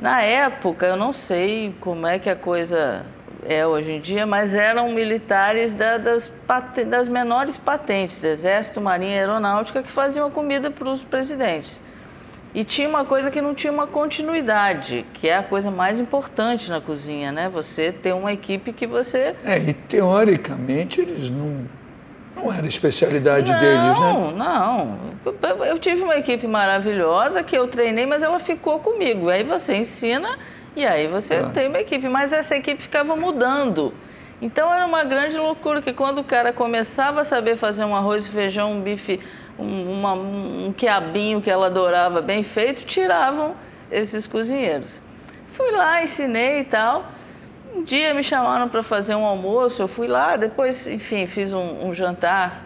Na 0.00 0.22
época, 0.22 0.86
eu 0.86 0.96
não 0.96 1.12
sei 1.12 1.74
como 1.80 2.06
é 2.06 2.18
que 2.18 2.30
a 2.30 2.36
coisa 2.36 3.04
é 3.46 3.66
hoje 3.66 3.92
em 3.92 4.00
dia, 4.00 4.26
mas 4.26 4.54
eram 4.54 4.90
militares 4.92 5.74
da, 5.74 5.98
das, 5.98 6.30
das 6.86 7.08
menores 7.08 7.56
patentes, 7.56 8.20
do 8.20 8.26
Exército, 8.26 8.80
Marinha 8.80 9.16
e 9.16 9.18
Aeronáutica, 9.18 9.82
que 9.82 9.90
faziam 9.90 10.26
a 10.26 10.30
comida 10.30 10.70
para 10.70 10.88
os 10.88 11.02
presidentes. 11.04 11.80
E 12.54 12.62
tinha 12.62 12.88
uma 12.88 13.04
coisa 13.04 13.30
que 13.30 13.40
não 13.40 13.54
tinha 13.54 13.72
uma 13.72 13.86
continuidade, 13.86 15.04
que 15.12 15.28
é 15.28 15.36
a 15.36 15.42
coisa 15.42 15.70
mais 15.70 15.98
importante 15.98 16.70
na 16.70 16.80
cozinha, 16.80 17.32
né? 17.32 17.48
Você 17.48 17.90
ter 17.90 18.12
uma 18.12 18.32
equipe 18.32 18.72
que 18.72 18.86
você. 18.86 19.34
É, 19.44 19.58
e 19.58 19.74
teoricamente 19.74 21.00
eles 21.00 21.30
não 21.30 21.64
não 22.36 22.52
era 22.52 22.64
a 22.64 22.68
especialidade 22.68 23.50
não, 23.50 23.60
deles, 23.60 23.78
né? 23.78 23.92
Não, 23.92 24.30
não. 24.32 24.98
Eu 25.66 25.78
tive 25.78 26.02
uma 26.02 26.16
equipe 26.16 26.46
maravilhosa 26.46 27.42
que 27.42 27.56
eu 27.56 27.66
treinei, 27.68 28.06
mas 28.06 28.22
ela 28.22 28.38
ficou 28.38 28.80
comigo. 28.80 29.30
Aí 29.30 29.42
você 29.42 29.76
ensina 29.76 30.38
e 30.76 30.84
aí 30.84 31.06
você 31.06 31.34
ah. 31.34 31.50
tem 31.52 31.68
uma 31.68 31.80
equipe. 31.80 32.08
Mas 32.08 32.32
essa 32.32 32.56
equipe 32.56 32.82
ficava 32.82 33.14
mudando. 33.16 33.94
Então 34.42 34.72
era 34.72 34.84
uma 34.86 35.04
grande 35.04 35.38
loucura 35.38 35.80
que 35.80 35.92
quando 35.92 36.18
o 36.18 36.24
cara 36.24 36.52
começava 36.52 37.20
a 37.20 37.24
saber 37.24 37.56
fazer 37.56 37.84
um 37.84 37.94
arroz 37.94 38.26
e 38.26 38.30
feijão, 38.30 38.72
um 38.72 38.80
bife, 38.80 39.20
um, 39.58 39.92
uma, 39.92 40.12
um 40.12 40.74
quiabinho 40.76 41.40
que 41.40 41.50
ela 41.50 41.66
adorava 41.66 42.20
bem 42.20 42.42
feito, 42.42 42.84
tiravam 42.84 43.54
esses 43.90 44.26
cozinheiros. 44.26 45.00
Fui 45.48 45.70
lá, 45.70 46.02
ensinei 46.02 46.60
e 46.60 46.64
tal. 46.64 47.06
Um 47.74 47.82
dia 47.82 48.12
me 48.12 48.22
chamaram 48.22 48.68
para 48.68 48.82
fazer 48.82 49.14
um 49.14 49.24
almoço, 49.24 49.82
eu 49.82 49.88
fui 49.88 50.06
lá, 50.06 50.36
depois, 50.36 50.86
enfim, 50.86 51.26
fiz 51.26 51.52
um, 51.52 51.88
um 51.88 51.94
jantar 51.94 52.64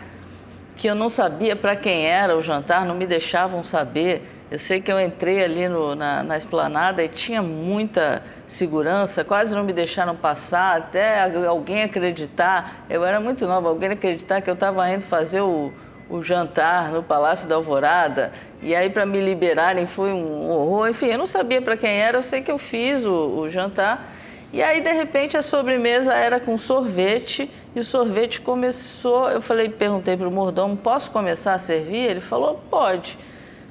que 0.76 0.86
eu 0.86 0.94
não 0.94 1.08
sabia 1.08 1.56
para 1.56 1.74
quem 1.74 2.06
era 2.06 2.36
o 2.36 2.42
jantar, 2.42 2.84
não 2.84 2.94
me 2.94 3.06
deixavam 3.06 3.64
saber. 3.64 4.22
Eu 4.50 4.58
sei 4.58 4.80
que 4.80 4.90
eu 4.90 4.98
entrei 4.98 5.44
ali 5.44 5.68
no, 5.68 5.94
na, 5.94 6.22
na 6.22 6.38
esplanada 6.38 7.04
e 7.04 7.08
tinha 7.08 7.42
muita 7.42 8.22
segurança, 8.46 9.22
quase 9.22 9.54
não 9.54 9.62
me 9.62 9.74
deixaram 9.74 10.16
passar, 10.16 10.78
até 10.78 11.20
alguém 11.46 11.82
acreditar. 11.82 12.86
Eu 12.88 13.04
era 13.04 13.20
muito 13.20 13.46
nova, 13.46 13.68
alguém 13.68 13.90
acreditar 13.90 14.40
que 14.40 14.48
eu 14.48 14.54
estava 14.54 14.90
indo 14.90 15.02
fazer 15.02 15.42
o, 15.42 15.70
o 16.08 16.22
jantar 16.22 16.90
no 16.90 17.02
Palácio 17.02 17.46
da 17.46 17.56
Alvorada. 17.56 18.32
E 18.62 18.74
aí, 18.74 18.88
para 18.88 19.04
me 19.04 19.20
liberarem, 19.20 19.84
foi 19.84 20.14
um 20.14 20.48
horror. 20.50 20.88
Enfim, 20.88 21.08
eu 21.08 21.18
não 21.18 21.26
sabia 21.26 21.60
para 21.60 21.76
quem 21.76 21.90
era, 21.90 22.16
eu 22.16 22.22
sei 22.22 22.40
que 22.40 22.50
eu 22.50 22.56
fiz 22.56 23.04
o, 23.04 23.40
o 23.40 23.50
jantar. 23.50 24.10
E 24.50 24.62
aí, 24.62 24.80
de 24.80 24.92
repente, 24.92 25.36
a 25.36 25.42
sobremesa 25.42 26.14
era 26.14 26.40
com 26.40 26.56
sorvete 26.56 27.50
e 27.76 27.80
o 27.80 27.84
sorvete 27.84 28.40
começou. 28.40 29.28
Eu 29.28 29.42
falei, 29.42 29.68
perguntei 29.68 30.16
para 30.16 30.26
o 30.26 30.30
mordomo: 30.30 30.74
posso 30.74 31.10
começar 31.10 31.52
a 31.52 31.58
servir? 31.58 32.08
Ele 32.08 32.20
falou: 32.22 32.58
pode. 32.70 33.18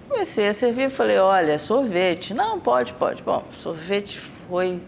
Comecei 0.07 0.47
a 0.47 0.53
servir, 0.53 0.89
falei, 0.89 1.17
olha, 1.17 1.59
sorvete. 1.59 2.33
Não, 2.33 2.59
pode, 2.59 2.93
pode. 2.93 3.21
Bom, 3.21 3.43
sorvete 3.51 4.19
foi 4.19 4.79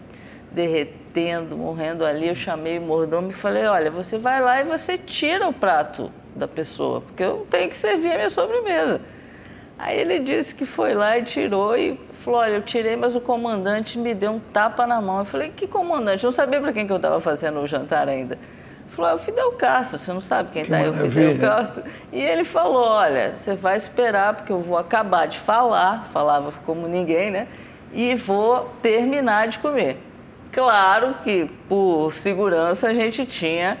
derretendo, 0.50 1.56
morrendo 1.56 2.04
ali. 2.04 2.28
Eu 2.28 2.34
chamei 2.34 2.78
o 2.78 2.82
mordomo 2.82 3.28
e 3.28 3.32
falei, 3.32 3.64
olha, 3.66 3.90
você 3.90 4.16
vai 4.16 4.40
lá 4.40 4.60
e 4.60 4.64
você 4.64 4.96
tira 4.96 5.46
o 5.46 5.52
prato 5.52 6.10
da 6.34 6.48
pessoa, 6.48 7.00
porque 7.02 7.22
eu 7.22 7.46
tenho 7.50 7.68
que 7.68 7.76
servir 7.76 8.12
a 8.12 8.16
minha 8.16 8.30
sobremesa. 8.30 9.00
Aí 9.78 9.98
ele 9.98 10.18
disse 10.20 10.54
que 10.54 10.66
foi 10.66 10.94
lá 10.94 11.18
e 11.18 11.22
tirou 11.22 11.76
e 11.76 11.98
falou, 12.12 12.40
olha, 12.40 12.52
eu 12.52 12.62
tirei, 12.62 12.96
mas 12.96 13.16
o 13.16 13.20
comandante 13.20 13.98
me 13.98 14.14
deu 14.14 14.32
um 14.32 14.38
tapa 14.38 14.86
na 14.86 15.00
mão. 15.00 15.20
Eu 15.20 15.24
falei, 15.24 15.50
que 15.54 15.66
comandante? 15.66 16.24
Eu 16.24 16.28
não 16.28 16.32
sabia 16.32 16.60
para 16.60 16.72
quem 16.72 16.86
que 16.86 16.92
eu 16.92 16.96
estava 16.96 17.20
fazendo 17.20 17.60
o 17.60 17.66
jantar 17.66 18.08
ainda 18.08 18.38
falou, 18.90 19.10
é 19.10 19.14
o 19.14 19.18
Fidel 19.18 19.52
Castro, 19.52 19.98
você 19.98 20.12
não 20.12 20.20
sabe 20.20 20.50
quem 20.52 20.62
está 20.62 20.76
aí, 20.76 20.86
é 20.86 20.90
o 20.90 20.94
Fidel 20.94 21.38
Castro. 21.38 21.82
E 22.12 22.20
ele 22.20 22.44
falou, 22.44 22.84
olha, 22.84 23.34
você 23.36 23.54
vai 23.54 23.76
esperar, 23.76 24.34
porque 24.34 24.52
eu 24.52 24.60
vou 24.60 24.76
acabar 24.76 25.26
de 25.26 25.38
falar, 25.38 26.04
falava 26.12 26.52
como 26.66 26.86
ninguém, 26.86 27.30
né? 27.30 27.46
E 27.92 28.14
vou 28.14 28.70
terminar 28.82 29.48
de 29.48 29.58
comer. 29.58 29.98
Claro 30.52 31.14
que, 31.22 31.48
por 31.68 32.12
segurança, 32.12 32.88
a 32.88 32.94
gente 32.94 33.24
tinha 33.24 33.78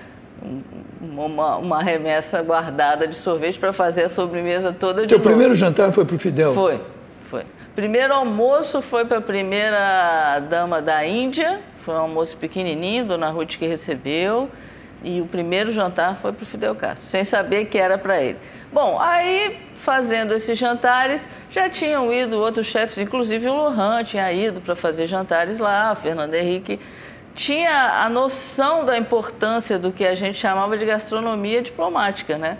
uma, 1.02 1.56
uma 1.56 1.82
remessa 1.82 2.40
guardada 2.42 3.06
de 3.06 3.16
sorvete 3.16 3.58
para 3.58 3.72
fazer 3.72 4.04
a 4.04 4.08
sobremesa 4.08 4.72
toda 4.72 5.02
de 5.02 5.08
Teu 5.08 5.18
novo. 5.18 5.28
primeiro 5.28 5.54
jantar 5.54 5.92
foi 5.92 6.04
para 6.04 6.16
o 6.16 6.18
Fidel? 6.18 6.54
Foi, 6.54 6.80
foi. 7.24 7.44
Primeiro 7.74 8.14
almoço 8.14 8.80
foi 8.80 9.04
para 9.04 9.18
a 9.18 9.20
primeira 9.20 10.40
dama 10.48 10.80
da 10.80 11.04
Índia, 11.06 11.60
foi 11.84 11.94
um 11.94 11.98
almoço 11.98 12.36
pequenininho, 12.36 13.04
Dona 13.04 13.30
Ruth 13.30 13.56
que 13.56 13.66
recebeu 13.66 14.48
e 15.02 15.20
o 15.20 15.26
primeiro 15.26 15.72
jantar 15.72 16.16
foi 16.16 16.32
para 16.32 16.42
o 16.42 16.46
Fidel 16.46 16.74
Castro, 16.74 17.08
sem 17.08 17.24
saber 17.24 17.66
que 17.66 17.78
era 17.78 17.96
para 17.96 18.20
ele. 18.20 18.38
Bom, 18.72 18.98
aí 19.00 19.58
fazendo 19.74 20.34
esses 20.34 20.58
jantares, 20.58 21.28
já 21.50 21.68
tinham 21.68 22.12
ido 22.12 22.38
outros 22.38 22.66
chefes, 22.66 22.98
inclusive 22.98 23.48
o 23.48 23.54
Lohan 23.54 24.04
tinha 24.04 24.30
ido 24.32 24.60
para 24.60 24.76
fazer 24.76 25.06
jantares 25.06 25.58
lá, 25.58 25.94
Fernando 25.94 26.34
Henrique 26.34 26.78
tinha 27.34 28.04
a 28.04 28.08
noção 28.08 28.84
da 28.84 28.98
importância 28.98 29.78
do 29.78 29.92
que 29.92 30.04
a 30.04 30.14
gente 30.14 30.38
chamava 30.38 30.76
de 30.76 30.84
gastronomia 30.84 31.62
diplomática, 31.62 32.36
né? 32.36 32.58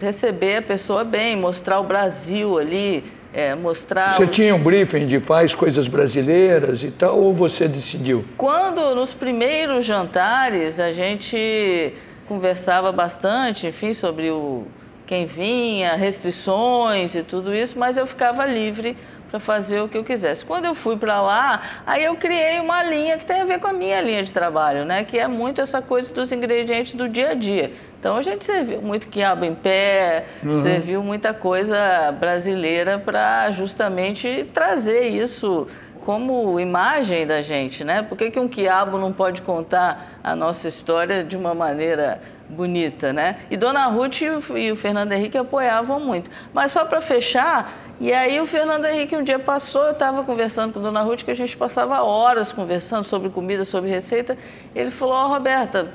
Receber 0.00 0.58
a 0.58 0.62
pessoa 0.62 1.04
bem, 1.04 1.36
mostrar 1.36 1.80
o 1.80 1.84
Brasil 1.84 2.58
ali, 2.58 3.04
é, 3.32 3.54
mostrar. 3.54 4.14
Você 4.14 4.24
o... 4.24 4.26
tinha 4.26 4.54
um 4.54 4.62
briefing 4.62 5.06
de 5.06 5.20
faz 5.20 5.54
coisas 5.54 5.88
brasileiras 5.88 6.82
e 6.82 6.90
tal, 6.90 7.18
ou 7.18 7.32
você 7.32 7.68
decidiu? 7.68 8.24
Quando 8.36 8.94
nos 8.94 9.12
primeiros 9.12 9.84
jantares 9.84 10.80
a 10.80 10.92
gente 10.92 11.92
conversava 12.26 12.92
bastante, 12.92 13.66
enfim, 13.66 13.94
sobre 13.94 14.30
o 14.30 14.66
quem 15.06 15.24
vinha, 15.24 15.94
restrições 15.94 17.14
e 17.14 17.22
tudo 17.22 17.54
isso, 17.54 17.78
mas 17.78 17.96
eu 17.96 18.06
ficava 18.06 18.44
livre 18.44 18.94
para 19.30 19.40
fazer 19.40 19.80
o 19.80 19.88
que 19.88 19.96
eu 19.96 20.04
quisesse. 20.04 20.44
Quando 20.44 20.66
eu 20.66 20.74
fui 20.74 20.96
para 20.96 21.20
lá, 21.20 21.82
aí 21.86 22.04
eu 22.04 22.14
criei 22.14 22.60
uma 22.60 22.82
linha 22.82 23.16
que 23.16 23.24
tem 23.24 23.40
a 23.40 23.44
ver 23.44 23.58
com 23.58 23.68
a 23.68 23.72
minha 23.72 24.00
linha 24.00 24.22
de 24.22 24.32
trabalho, 24.32 24.84
né? 24.84 25.04
Que 25.04 25.18
é 25.18 25.26
muito 25.26 25.60
essa 25.60 25.80
coisa 25.80 26.12
dos 26.12 26.30
ingredientes 26.30 26.94
do 26.94 27.08
dia 27.08 27.30
a 27.30 27.34
dia. 27.34 27.70
Então 27.98 28.16
a 28.16 28.22
gente 28.22 28.44
serviu 28.44 28.80
muito 28.80 29.08
quiabo 29.08 29.44
em 29.44 29.54
pé, 29.54 30.26
uhum. 30.44 30.62
serviu 30.62 31.02
muita 31.02 31.34
coisa 31.34 32.12
brasileira 32.12 32.98
para 32.98 33.50
justamente 33.50 34.48
trazer 34.54 35.08
isso 35.08 35.66
como 36.04 36.58
imagem 36.58 37.26
da 37.26 37.42
gente, 37.42 37.84
né? 37.84 38.02
Por 38.02 38.16
que, 38.16 38.30
que 38.30 38.40
um 38.40 38.48
quiabo 38.48 38.98
não 38.98 39.12
pode 39.12 39.42
contar 39.42 40.20
a 40.24 40.34
nossa 40.34 40.68
história 40.68 41.22
de 41.22 41.36
uma 41.36 41.54
maneira 41.54 42.20
bonita, 42.48 43.12
né? 43.12 43.40
E 43.50 43.56
Dona 43.56 43.86
Ruth 43.86 44.22
e 44.22 44.72
o 44.72 44.76
Fernando 44.76 45.12
Henrique 45.12 45.36
apoiavam 45.36 46.00
muito. 46.00 46.30
Mas 46.54 46.72
só 46.72 46.84
para 46.84 47.00
fechar, 47.00 47.70
e 48.00 48.12
aí 48.12 48.40
o 48.40 48.46
Fernando 48.46 48.86
Henrique 48.86 49.16
um 49.16 49.22
dia 49.22 49.38
passou, 49.38 49.82
eu 49.82 49.90
estava 49.90 50.22
conversando 50.22 50.72
com 50.72 50.80
Dona 50.80 51.02
Ruth, 51.02 51.24
que 51.24 51.30
a 51.30 51.36
gente 51.36 51.56
passava 51.56 52.02
horas 52.02 52.52
conversando 52.52 53.04
sobre 53.04 53.28
comida, 53.28 53.64
sobre 53.64 53.90
receita. 53.90 54.38
Ele 54.74 54.90
falou, 54.90 55.14
ó 55.14 55.26
oh, 55.26 55.28
Roberta, 55.28 55.88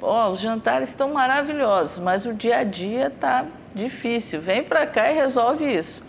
os 0.00 0.40
jantares 0.40 0.90
estão 0.90 1.12
maravilhosos, 1.12 1.98
mas 1.98 2.24
o 2.26 2.32
dia 2.32 2.58
a 2.58 2.64
dia 2.64 3.08
está 3.08 3.46
difícil. 3.74 4.40
Vem 4.40 4.62
para 4.62 4.86
cá 4.86 5.10
e 5.10 5.14
resolve 5.14 5.64
isso. 5.64 6.02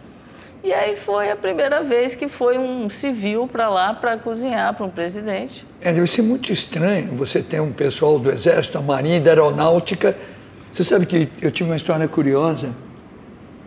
E 0.61 0.73
aí 0.73 0.95
foi 0.95 1.31
a 1.31 1.35
primeira 1.37 1.81
vez 1.81 2.15
que 2.15 2.27
foi 2.27 2.57
um 2.57 2.89
civil 2.89 3.47
para 3.47 3.69
lá 3.69 3.93
para 3.93 4.17
cozinhar 4.17 4.73
para 4.73 4.85
um 4.85 4.89
presidente. 4.89 5.65
É, 5.79 5.93
deve 5.93 6.07
ser 6.07 6.21
muito 6.21 6.51
estranho 6.51 7.15
você 7.15 7.41
ter 7.41 7.61
um 7.61 7.71
pessoal 7.71 8.19
do 8.19 8.29
Exército, 8.29 8.77
da 8.77 8.83
Marinha, 8.83 9.21
da 9.21 9.31
Aeronáutica. 9.31 10.17
Você 10.69 10.83
sabe 10.83 11.05
que 11.05 11.29
eu 11.41 11.49
tive 11.49 11.69
uma 11.69 11.77
história 11.77 12.07
curiosa 12.07 12.69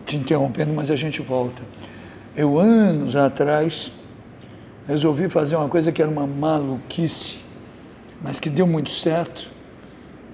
te 0.05 0.17
interrompendo, 0.17 0.73
mas 0.73 0.91
a 0.91 0.95
gente 0.95 1.21
volta. 1.21 1.63
Eu, 2.35 2.59
anos 2.59 3.15
atrás, 3.15 3.91
resolvi 4.87 5.29
fazer 5.29 5.55
uma 5.55 5.69
coisa 5.69 5.91
que 5.91 6.01
era 6.01 6.11
uma 6.11 6.27
maluquice, 6.27 7.39
mas 8.21 8.39
que 8.39 8.49
deu 8.49 8.67
muito 8.67 8.89
certo, 8.89 9.52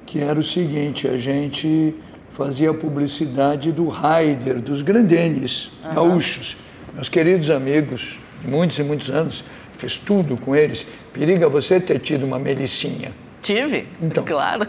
que 0.10 0.20
era 0.20 0.40
o 0.40 0.44
seguinte, 0.44 1.08
a 1.08 1.18
gente 1.18 1.94
fazia 2.32 2.74
publicidade 2.74 3.72
do 3.72 3.88
Raider, 3.88 4.60
dos 4.60 4.82
grandenes, 4.82 5.72
uhum. 5.86 5.94
gaúchos, 5.94 6.58
meus 6.96 7.08
queridos 7.08 7.52
amigos, 7.52 8.20
muitos 8.44 8.80
e 8.80 8.84
muitos 8.84 9.12
anos, 9.12 9.46
fez 9.78 9.98
tudo 9.98 10.36
com 10.36 10.56
eles. 10.56 10.84
Periga 11.14 11.48
você 11.48 11.80
ter 11.80 12.00
tido 12.00 12.26
uma 12.26 12.40
melicinha. 12.40 13.12
Tive, 13.40 13.88
então, 14.02 14.26
claro. 14.26 14.68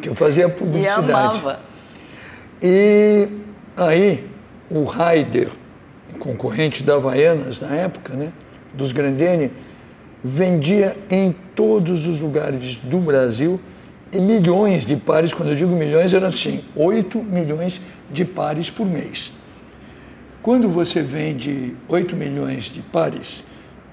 Que 0.00 0.08
eu 0.08 0.14
fazia 0.14 0.48
publicidade. 0.48 1.06
E 1.06 1.12
amava. 1.12 1.60
E 2.62 3.28
Aí, 3.76 4.28
o 4.70 4.84
Raider, 4.84 5.48
concorrente 6.18 6.82
da 6.82 6.94
Havaianas 6.94 7.60
na 7.60 7.74
época, 7.74 8.14
né, 8.14 8.32
dos 8.74 8.92
Grandene, 8.92 9.50
vendia 10.22 10.96
em 11.10 11.34
todos 11.54 12.06
os 12.06 12.18
lugares 12.18 12.76
do 12.76 12.98
Brasil 12.98 13.60
milhões 14.12 14.84
de 14.84 14.96
pares, 14.96 15.32
quando 15.32 15.50
eu 15.50 15.54
digo 15.54 15.70
milhões, 15.74 16.12
era 16.12 16.28
assim, 16.28 16.64
8 16.74 17.22
milhões 17.22 17.80
de 18.10 18.24
pares 18.24 18.70
por 18.70 18.86
mês. 18.86 19.32
Quando 20.42 20.68
você 20.68 21.02
vende 21.02 21.76
8 21.88 22.16
milhões 22.16 22.64
de 22.64 22.80
pares, 22.80 23.44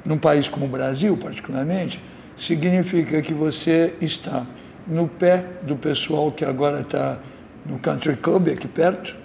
num 0.05 0.17
país 0.17 0.47
como 0.47 0.65
o 0.65 0.69
Brasil, 0.69 1.17
particularmente, 1.17 1.99
significa 2.37 3.21
que 3.21 3.33
você 3.33 3.93
está 3.99 4.45
no 4.87 5.07
pé 5.07 5.43
do 5.63 5.75
pessoal 5.75 6.31
que 6.31 6.45
agora 6.45 6.81
está 6.81 7.17
no 7.65 7.77
Country 7.77 8.15
Club 8.15 8.47
aqui 8.49 8.67
perto, 8.67 9.15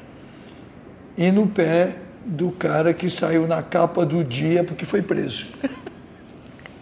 e 1.16 1.30
no 1.30 1.46
pé 1.46 1.96
do 2.24 2.50
cara 2.50 2.92
que 2.92 3.08
saiu 3.08 3.46
na 3.46 3.62
capa 3.62 4.04
do 4.04 4.24
dia 4.24 4.64
porque 4.64 4.84
foi 4.84 5.02
preso. 5.02 5.46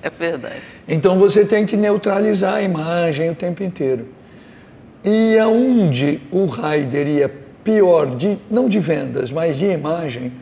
É 0.02 0.08
verdade. 0.08 0.62
Então 0.90 1.16
você 1.16 1.44
tem 1.44 1.64
que 1.64 1.76
neutralizar 1.76 2.54
a 2.54 2.62
imagem 2.62 3.30
o 3.30 3.35
tempo 3.35 3.62
inteiro. 3.62 4.09
E 5.04 5.38
aonde 5.38 6.20
o 6.32 6.47
Raider 6.47 7.06
ia 7.06 7.32
pior, 7.62 8.14
de, 8.14 8.37
não 8.50 8.68
de 8.68 8.80
vendas, 8.80 9.30
mas 9.30 9.56
de 9.56 9.66
imagem, 9.66 10.32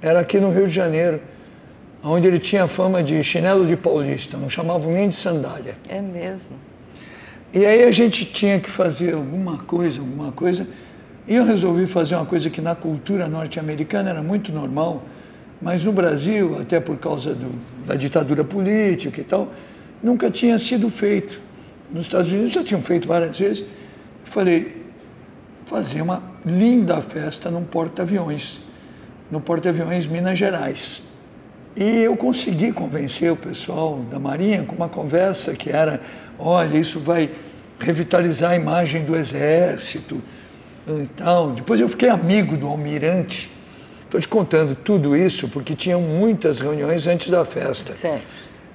era 0.00 0.20
aqui 0.20 0.40
no 0.40 0.50
Rio 0.50 0.66
de 0.66 0.74
Janeiro, 0.74 1.20
onde 2.02 2.26
ele 2.26 2.38
tinha 2.38 2.66
fama 2.66 3.02
de 3.02 3.22
chinelo 3.22 3.66
de 3.66 3.76
paulista, 3.76 4.38
não 4.38 4.48
chamavam 4.48 4.92
nem 4.92 5.08
de 5.08 5.14
sandália. 5.14 5.76
É 5.88 6.00
mesmo. 6.00 6.56
E 7.52 7.66
aí 7.66 7.84
a 7.84 7.92
gente 7.92 8.24
tinha 8.24 8.58
que 8.58 8.70
fazer 8.70 9.14
alguma 9.14 9.58
coisa, 9.58 10.00
alguma 10.00 10.32
coisa 10.32 10.66
e 11.28 11.34
eu 11.34 11.44
resolvi 11.44 11.86
fazer 11.86 12.14
uma 12.14 12.24
coisa 12.24 12.48
que 12.48 12.60
na 12.60 12.74
cultura 12.74 13.28
norte-americana 13.28 14.10
era 14.10 14.22
muito 14.22 14.52
normal, 14.52 15.02
mas 15.66 15.82
no 15.82 15.90
Brasil, 15.90 16.58
até 16.60 16.78
por 16.78 16.96
causa 16.96 17.34
do, 17.34 17.50
da 17.84 17.96
ditadura 17.96 18.44
política 18.44 19.20
e 19.20 19.24
tal, 19.24 19.52
nunca 20.00 20.30
tinha 20.30 20.56
sido 20.60 20.88
feito. 20.88 21.40
Nos 21.92 22.04
Estados 22.04 22.30
Unidos 22.30 22.52
já 22.52 22.62
tinham 22.62 22.80
feito 22.80 23.08
várias 23.08 23.36
vezes. 23.36 23.64
Falei, 24.26 24.84
fazer 25.66 26.02
uma 26.02 26.22
linda 26.44 27.02
festa 27.02 27.50
num 27.50 27.64
porta-aviões, 27.64 28.60
no 29.28 29.40
porta-aviões 29.40 30.06
Minas 30.06 30.38
Gerais. 30.38 31.02
E 31.74 32.02
eu 32.02 32.16
consegui 32.16 32.70
convencer 32.70 33.32
o 33.32 33.36
pessoal 33.36 33.98
da 34.08 34.20
Marinha 34.20 34.62
com 34.62 34.76
uma 34.76 34.88
conversa 34.88 35.52
que 35.52 35.70
era, 35.70 36.00
olha, 36.38 36.78
isso 36.78 37.00
vai 37.00 37.28
revitalizar 37.80 38.52
a 38.52 38.54
imagem 38.54 39.04
do 39.04 39.16
Exército, 39.16 40.22
Então, 40.86 41.54
depois 41.54 41.80
eu 41.80 41.88
fiquei 41.88 42.08
amigo 42.08 42.56
do 42.56 42.68
almirante. 42.68 43.55
Estou 44.06 44.20
te 44.20 44.28
contando 44.28 44.74
tudo 44.74 45.16
isso 45.16 45.48
porque 45.48 45.74
tinham 45.74 46.00
muitas 46.00 46.60
reuniões 46.60 47.06
antes 47.06 47.28
da 47.28 47.44
festa. 47.44 47.92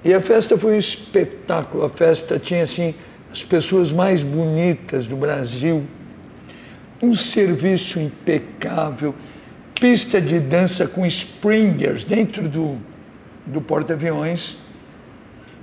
E 0.03 0.13
a 0.13 0.19
festa 0.21 0.57
foi 0.57 0.75
um 0.75 0.77
espetáculo. 0.77 1.85
A 1.85 1.89
festa 1.89 2.37
tinha 2.37 2.63
assim 2.63 2.93
as 3.31 3.43
pessoas 3.43 3.93
mais 3.93 4.23
bonitas 4.23 5.07
do 5.07 5.15
Brasil, 5.15 5.85
um 7.01 7.15
serviço 7.15 7.99
impecável, 7.99 9.15
pista 9.79 10.19
de 10.19 10.39
dança 10.39 10.85
com 10.85 11.05
springers 11.05 12.03
dentro 12.03 12.49
do, 12.49 12.77
do 13.45 13.61
porta-aviões, 13.61 14.57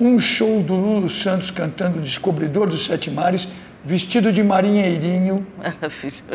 um 0.01 0.19
show 0.19 0.63
do 0.63 0.75
Lulu 0.75 1.11
Santos 1.11 1.51
cantando 1.51 2.01
Descobridor 2.01 2.69
dos 2.69 2.87
Sete 2.87 3.11
Mares, 3.11 3.49
vestido 3.85 4.33
de 4.33 4.43
marinheirinho, 4.43 5.47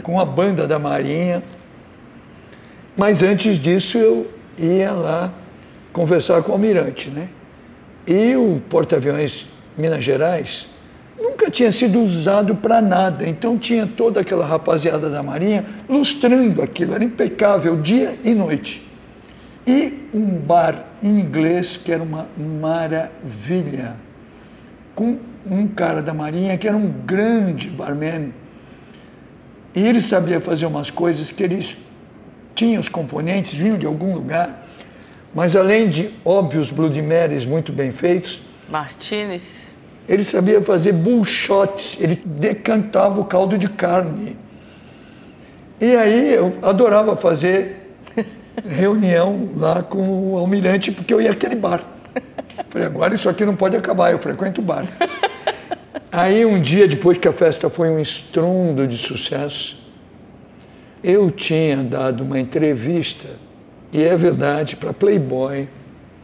com 0.04 0.20
a 0.20 0.26
banda 0.26 0.68
da 0.68 0.78
Marinha. 0.78 1.42
Mas 2.96 3.24
antes 3.24 3.58
disso 3.58 3.98
eu 3.98 4.28
ia 4.58 4.92
lá 4.92 5.34
conversar 5.92 6.42
com 6.44 6.52
o 6.52 6.54
almirante, 6.54 7.10
né? 7.10 7.30
E 8.06 8.36
o 8.36 8.62
porta-aviões 8.70 9.48
Minas 9.78 10.04
Gerais 10.04 10.68
nunca 11.18 11.50
tinha 11.50 11.72
sido 11.72 12.00
usado 12.02 12.56
para 12.56 12.82
nada. 12.82 13.28
Então 13.28 13.58
tinha 13.58 13.88
toda 13.88 14.20
aquela 14.20 14.46
rapaziada 14.46 15.10
da 15.10 15.24
Marinha 15.24 15.66
lustrando 15.90 16.62
aquilo, 16.62 16.94
era 16.94 17.04
impecável 17.04 17.80
dia 17.82 18.18
e 18.24 18.34
noite. 18.36 18.88
E 19.66 20.10
um 20.14 20.26
bar 20.26 20.86
inglês 21.02 21.78
que 21.78 21.92
era 21.92 22.04
uma 22.04 22.28
maravilha, 22.38 23.96
com 24.94 25.18
um 25.50 25.68
cara 25.68 26.02
da 26.02 26.14
Marinha 26.14 26.58
que 26.58 26.68
era 26.68 26.78
um 26.78 26.92
grande 27.06 27.70
barman. 27.70 28.34
E 29.74 29.88
ele 29.88 30.02
sabia 30.02 30.40
fazer 30.40 30.66
umas 30.66 30.92
coisas 30.92 31.32
que 31.32 31.42
eles 31.42 31.78
tinham 32.56 32.80
os 32.80 32.90
componentes, 32.90 33.54
vinham 33.54 33.78
de 33.78 33.86
algum 33.86 34.14
lugar, 34.14 34.68
mas 35.34 35.56
além 35.56 35.90
de 35.90 36.12
óbvios 36.24 36.72
Bloody 36.72 37.02
Marys 37.02 37.46
muito 37.46 37.72
bem 37.72 37.92
feitos, 37.92 38.42
Martinez. 38.70 39.76
Ele 40.08 40.24
sabia 40.24 40.62
fazer 40.62 40.92
bullshots, 40.92 41.98
ele 42.00 42.22
decantava 42.26 43.22
o 43.22 43.26
caldo 43.26 43.58
de 43.58 43.70
carne. 43.70 44.38
E 45.80 45.96
aí 45.96 46.34
eu 46.34 46.58
adorava 46.62 47.16
fazer 47.16 47.94
reunião 48.68 49.50
lá 49.56 49.82
com 49.82 50.34
o 50.34 50.38
almirante, 50.38 50.92
porque 50.92 51.14
eu 51.14 51.22
ia 51.22 51.32
àquele 51.32 51.56
bar. 51.56 51.82
Falei, 52.70 52.88
agora 52.88 53.16
isso 53.16 53.30
aqui 53.30 53.46
não 53.46 53.56
pode 53.56 53.76
acabar, 53.76 54.12
eu 54.12 54.20
frequento 54.20 54.62
o 54.62 54.64
bar. 54.64 54.86
Aí 56.12 56.46
um 56.46 56.62
dia, 56.62 56.88
depois 56.88 57.18
que 57.18 57.28
a 57.28 57.34
festa 57.34 57.72
foi 57.72 57.90
um 57.90 58.00
estrondo 58.00 58.86
de 58.86 59.00
sucesso, 59.00 59.83
eu 61.04 61.30
tinha 61.30 61.84
dado 61.84 62.24
uma 62.24 62.40
entrevista, 62.40 63.30
e 63.92 64.02
é 64.02 64.16
verdade, 64.16 64.76
para 64.76 64.94
Playboy, 64.94 65.68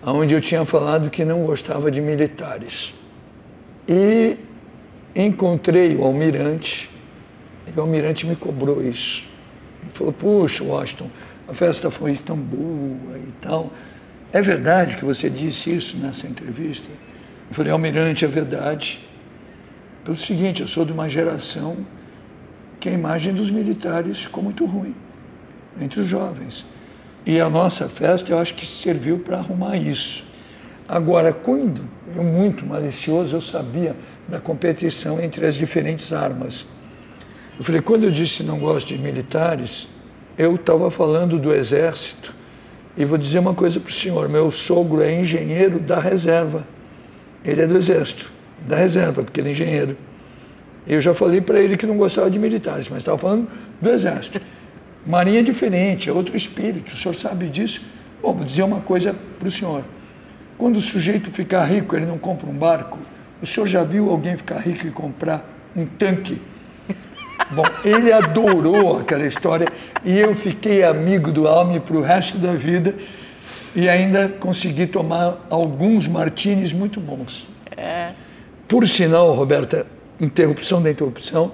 onde 0.04 0.34
eu 0.34 0.40
tinha 0.40 0.64
falado 0.64 1.10
que 1.10 1.26
não 1.26 1.46
gostava 1.46 1.92
de 1.92 2.00
militares. 2.00 2.94
E 3.88 4.38
encontrei 5.16 5.96
o 5.96 6.04
almirante, 6.04 6.90
e 7.68 7.78
o 7.78 7.82
almirante 7.82 8.26
me 8.26 8.36
cobrou 8.36 8.82
isso. 8.82 9.24
Ele 9.82 9.92
falou, 9.94 10.14
puxa, 10.14 10.64
Washington, 10.64 11.10
a 11.48 11.54
festa 11.54 11.92
foi 11.92 12.16
tão 12.16 12.38
boa 12.38 13.18
e 13.18 13.32
tal. 13.42 13.72
É 14.32 14.42
verdade 14.42 14.96
que 14.96 15.04
você 15.04 15.30
disse 15.30 15.76
isso 15.76 15.98
nessa 15.98 16.28
entrevista? 16.28 16.90
Eu 17.50 17.56
falei, 17.56 17.72
almirante, 17.72 18.24
é 18.24 18.28
verdade. 18.28 19.00
Pelo 20.06 20.16
seguinte, 20.16 20.62
eu 20.62 20.68
sou 20.68 20.86
de 20.86 20.94
uma 20.94 21.10
geração 21.10 21.78
que 22.80 22.90
a 22.90 22.92
imagem 22.92 23.34
dos 23.34 23.52
militares 23.52 24.24
ficou 24.24 24.44
muito 24.44 24.66
ruim 24.66 24.96
entre 25.80 26.02
os 26.02 26.08
jovens. 26.08 26.66
E 27.26 27.40
a 27.40 27.50
nossa 27.50 27.88
festa, 27.88 28.32
eu 28.32 28.40
acho 28.40 28.54
que 28.54 28.66
serviu 28.66 29.20
para 29.20 29.38
arrumar 29.38 29.78
isso. 29.78 30.24
Agora, 30.88 31.32
quando 31.32 31.82
eu, 32.16 32.24
muito 32.24 32.66
malicioso, 32.66 33.36
eu 33.36 33.42
sabia 33.42 33.96
da 34.28 34.40
competição 34.40 35.22
entre 35.22 35.46
as 35.46 35.56
diferentes 35.56 36.12
armas. 36.12 36.68
Eu 37.58 37.64
falei, 37.64 37.82
quando 37.82 38.06
eu 38.06 38.12
disse 38.12 38.42
não 38.42 38.58
gosto 38.58 38.88
de 38.88 38.98
militares, 38.98 39.88
eu 40.38 40.56
estava 40.56 40.90
falando 40.90 41.38
do 41.38 41.54
exército. 41.54 42.34
E 42.98 43.06
vou 43.06 43.18
dizer 43.18 43.40
uma 43.40 43.54
coisa 43.54 43.80
para 43.80 43.90
o 43.90 43.94
senhor: 43.94 44.28
meu 44.30 44.50
sogro 44.50 45.02
é 45.02 45.14
engenheiro 45.14 45.80
da 45.80 46.00
reserva. 46.00 46.66
Ele 47.44 47.62
é 47.62 47.68
do 47.68 47.78
exército, 47.78 48.32
da 48.68 48.76
reserva, 48.76 49.24
porque 49.24 49.40
ele 49.40 49.50
é 49.50 49.52
engenheiro. 49.52 49.98
Eu 50.88 51.02
já 51.02 51.14
falei 51.14 51.42
para 51.42 51.60
ele 51.60 51.78
que 51.78 51.86
não 51.86 51.98
gostava 51.98 52.30
de 52.30 52.40
militares, 52.40 52.90
mas 52.90 53.00
estava 53.00 53.18
falando 53.18 53.48
do 53.82 53.90
exército. 53.90 54.42
Marinha 55.06 55.40
é 55.40 55.44
diferente, 55.44 56.10
é 56.10 56.14
outro 56.14 56.36
espírito, 56.36 56.94
o 56.94 56.98
senhor 56.98 57.16
sabe 57.16 57.48
disso? 57.48 57.82
Bom, 58.22 58.34
vou 58.34 58.46
dizer 58.46 58.64
uma 58.64 58.82
coisa 58.82 59.16
para 59.38 59.48
o 59.48 59.52
senhor. 59.52 59.84
Quando 60.58 60.78
o 60.78 60.82
sujeito 60.82 61.32
ficar 61.32 61.66
rico, 61.66 61.96
ele 61.96 62.06
não 62.06 62.18
compra 62.18 62.50
um 62.50 62.54
barco. 62.54 62.98
O 63.42 63.48
senhor 63.48 63.66
já 63.66 63.84
viu 63.84 64.10
alguém 64.10 64.36
ficar 64.36 64.60
rico 64.60 64.86
e 64.86 64.92
comprar 64.92 65.48
um 65.76 65.86
tanque? 65.86 66.42
Bom, 67.52 67.64
ele 67.84 68.12
adorou 68.12 69.00
aquela 69.00 69.26
história 69.26 69.68
e 70.04 70.20
eu 70.20 70.36
fiquei 70.36 70.84
amigo 70.84 71.32
do 71.32 71.48
Alme 71.48 71.80
para 71.80 71.96
o 71.98 72.02
resto 72.02 72.38
da 72.38 72.54
vida 72.54 72.94
e 73.76 73.88
ainda 73.88 74.28
consegui 74.28 74.86
tomar 74.86 75.48
alguns 75.50 76.08
martinis 76.08 76.74
muito 76.74 77.00
bons. 77.00 77.48
É. 77.76 78.12
Por 78.68 78.88
sinal, 78.88 79.34
Roberta, 79.34 79.88
interrupção 80.20 80.82
da 80.82 80.92
interrupção, 80.92 81.52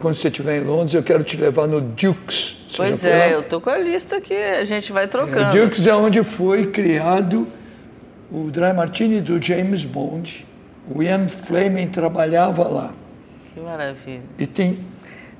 quando 0.00 0.14
você 0.14 0.28
estiver 0.28 0.60
em 0.60 0.64
Londres, 0.64 0.94
eu 0.94 1.02
quero 1.02 1.22
te 1.24 1.36
levar 1.36 1.66
no 1.66 1.80
Dukes. 1.80 2.64
Você 2.68 2.76
pois 2.76 3.04
é, 3.04 3.34
eu 3.34 3.42
tô 3.42 3.60
com 3.60 3.70
a 3.70 3.78
lista 3.78 4.20
que 4.20 4.34
a 4.34 4.64
gente 4.64 4.92
vai 4.92 5.06
trocando. 5.06 5.56
É, 5.56 5.62
o 5.62 5.64
Dukes 5.64 5.86
é 5.86 5.94
onde 5.94 6.22
foi 6.22 6.66
criado 6.66 7.46
o 8.30 8.50
Dry 8.50 8.72
Martini 8.72 9.20
do 9.20 9.40
James 9.40 9.84
Bond. 9.84 10.46
O 10.92 11.02
Ian 11.02 11.28
Fleming 11.28 11.88
trabalhava 11.88 12.68
lá. 12.68 12.92
Que 13.54 13.60
maravilha. 13.60 14.22
E 14.38 14.46
tem 14.46 14.78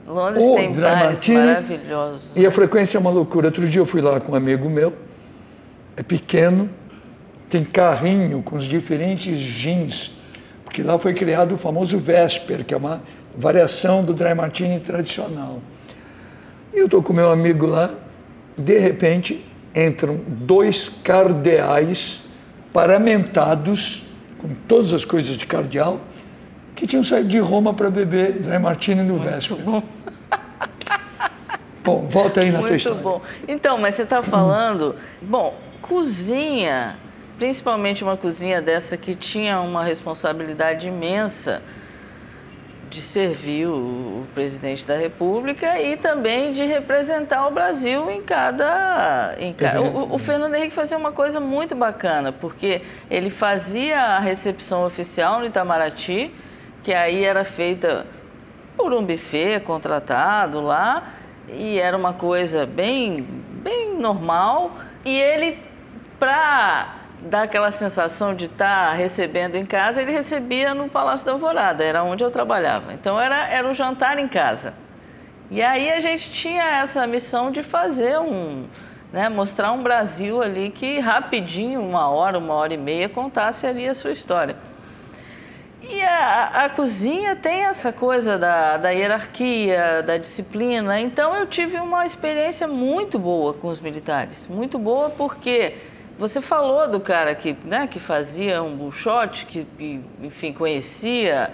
Londres 0.07 0.45
o 0.45 0.55
tem 0.55 0.73
Dry 0.73 0.83
Martini, 0.83 1.37
maravilhosos. 1.39 2.37
E 2.37 2.41
né? 2.41 2.47
a 2.47 2.51
frequência 2.51 2.97
é 2.97 3.01
uma 3.01 3.11
loucura. 3.11 3.49
Outro 3.49 3.69
dia 3.69 3.81
eu 3.81 3.87
fui 3.87 4.01
lá 4.01 4.21
com 4.21 4.33
um 4.33 4.35
amigo 4.35 4.69
meu, 4.69 4.93
é 5.97 6.03
pequeno, 6.03 6.71
tem 7.49 7.65
carrinho 7.65 8.43
com 8.43 8.57
os 8.57 8.65
diferentes 8.65 9.37
gins, 9.39 10.13
porque 10.75 10.83
lá 10.83 10.99
foi 10.99 11.15
criado 11.15 11.55
o 11.55 11.57
famoso 11.57 11.97
Vesper, 11.99 12.65
que 12.65 12.75
é 12.75 12.77
uma 12.77 13.01
variação 13.39 14.03
do 14.03 14.13
Dry 14.13 14.35
Martini 14.35 14.81
tradicional. 14.81 15.61
E 16.75 16.79
eu 16.81 16.87
estou 16.87 17.01
com 17.01 17.13
meu 17.13 17.31
amigo 17.31 17.65
lá, 17.65 17.91
de 18.59 18.77
repente 18.81 19.45
entram 19.73 20.19
dois 20.27 20.89
cardeais 20.89 22.25
paramentados 22.73 24.05
com 24.37 24.49
todas 24.67 24.93
as 24.93 25.05
coisas 25.05 25.37
de 25.37 25.47
cardeal, 25.47 26.01
que 26.75 26.89
tinham 26.89 27.05
saído 27.05 27.29
de 27.29 27.39
Roma 27.39 27.73
para 27.73 27.89
beber 27.89 28.33
Dry 28.41 28.59
Martini 28.59 29.05
no 29.05 29.17
véspera. 29.17 29.63
Bom. 29.63 29.83
bom, 31.85 32.09
volta 32.11 32.41
aí 32.41 32.51
na 32.51 32.59
Muito 32.59 32.67
tua 32.67 32.77
história. 32.77 33.01
bom. 33.01 33.23
Então, 33.47 33.79
mas 33.79 33.95
você 33.95 34.03
está 34.03 34.25
falando, 34.25 34.97
bom, 35.23 35.57
cozinha, 35.81 36.99
principalmente 37.39 38.05
uma 38.05 38.17
cozinha 38.17 38.63
dessa 38.63 38.97
que 38.97 39.15
tinha 39.15 39.61
uma 39.61 39.83
responsabilidade 39.83 40.89
imensa, 40.89 41.63
de 42.95 43.01
servir 43.03 43.67
o, 43.67 44.25
presidente 44.35 44.87
da 44.87 44.97
República 44.97 45.81
e 45.81 45.97
também 45.97 46.53
de 46.53 46.65
representar 46.65 47.47
o 47.47 47.51
Brasil 47.51 48.11
em 48.11 48.23
cada. 48.23 49.35
Em 49.39 49.53
ca... 49.53 49.81
o, 49.81 50.15
o, 50.15 50.19
Fernando 50.19 50.55
Henrique 50.55 50.75
fazia 50.75 50.97
uma 50.97 51.13
coisa 51.13 51.41
muito 51.41 51.75
bacana, 51.75 52.33
porque 52.33 52.83
ele 53.11 53.31
fazia 53.31 54.01
a 54.01 54.19
recepção 54.19 54.85
oficial 54.85 55.41
no 55.41 55.47
Itamaraty, 55.47 56.33
que 56.83 56.93
aí 56.93 57.25
era 57.25 57.45
feita 57.45 58.07
por 58.77 58.93
um 58.93 59.05
buffet 59.05 59.61
contratado 59.61 60.61
lá, 60.61 61.15
e 61.49 61.79
era 61.79 61.97
uma 61.97 62.13
coisa 62.13 62.67
bem, 62.67 63.23
bem 63.63 63.99
normal. 63.99 64.77
E 65.05 65.21
ele, 65.21 65.59
para 66.19 67.04
dá 67.25 67.43
aquela 67.43 67.71
sensação 67.71 68.35
de 68.35 68.45
estar 68.47 68.91
tá 68.91 68.93
recebendo 68.93 69.57
em 69.57 69.65
casa, 69.65 70.03
ele 70.03 70.13
recebia 70.13 70.75
no 70.75 70.89
Palácio 70.89 71.27
da 71.27 71.33
Alvorada, 71.33 71.83
era 71.83 72.03
onde 72.03 72.23
eu 72.23 72.31
trabalhava. 72.31 72.93
Então 72.93 73.21
era, 73.21 73.49
era 73.49 73.69
o 73.69 73.75
jantar 73.75 74.19
em 74.19 74.29
casa. 74.29 74.75
E 75.51 75.63
aí 75.63 75.91
a 75.91 76.01
gente 76.01 76.31
tinha 76.31 76.63
essa 76.63 77.07
missão 77.07 77.51
de 77.51 77.63
fazer 77.63 78.19
um, 78.19 78.67
né, 79.13 79.29
mostrar 79.29 79.73
um 79.73 79.83
Brasil 79.83 80.43
ali 80.43 80.71
que 80.71 80.99
rapidinho, 80.99 81.81
uma 81.81 82.09
hora, 82.09 82.39
uma 82.39 82.55
hora 82.55 82.75
e 82.75 82.79
meia, 82.79 83.09
contasse 83.09 83.67
ali 83.67 83.89
a 83.89 83.95
sua 83.95 84.13
história. 84.13 84.57
E 85.83 86.03
a, 86.03 86.65
a 86.65 86.69
cozinha 86.71 87.37
tem 87.37 87.67
essa 87.67 87.93
coisa 87.93 88.39
da, 88.39 88.79
da 88.79 88.91
hierarquia, 88.91 90.03
da 90.03 90.17
disciplina. 90.17 90.99
Então 90.99 91.37
eu 91.37 91.47
tive 91.47 91.77
uma 91.77 92.07
experiência 92.07 92.67
muito 92.67 93.19
boa 93.19 93.53
com 93.53 93.69
os 93.69 93.83
militares. 93.83 94.49
Muito 94.49 94.79
boa 94.79 95.11
porque 95.11 95.75
você 96.19 96.41
falou 96.41 96.89
do 96.89 97.01
cara 97.01 97.35
que, 97.35 97.57
né, 97.65 97.87
que 97.87 97.99
fazia 97.99 98.63
um 98.63 98.77
bullshot, 98.77 99.47
que, 99.47 99.67
enfim, 100.23 100.53
conhecia 100.53 101.51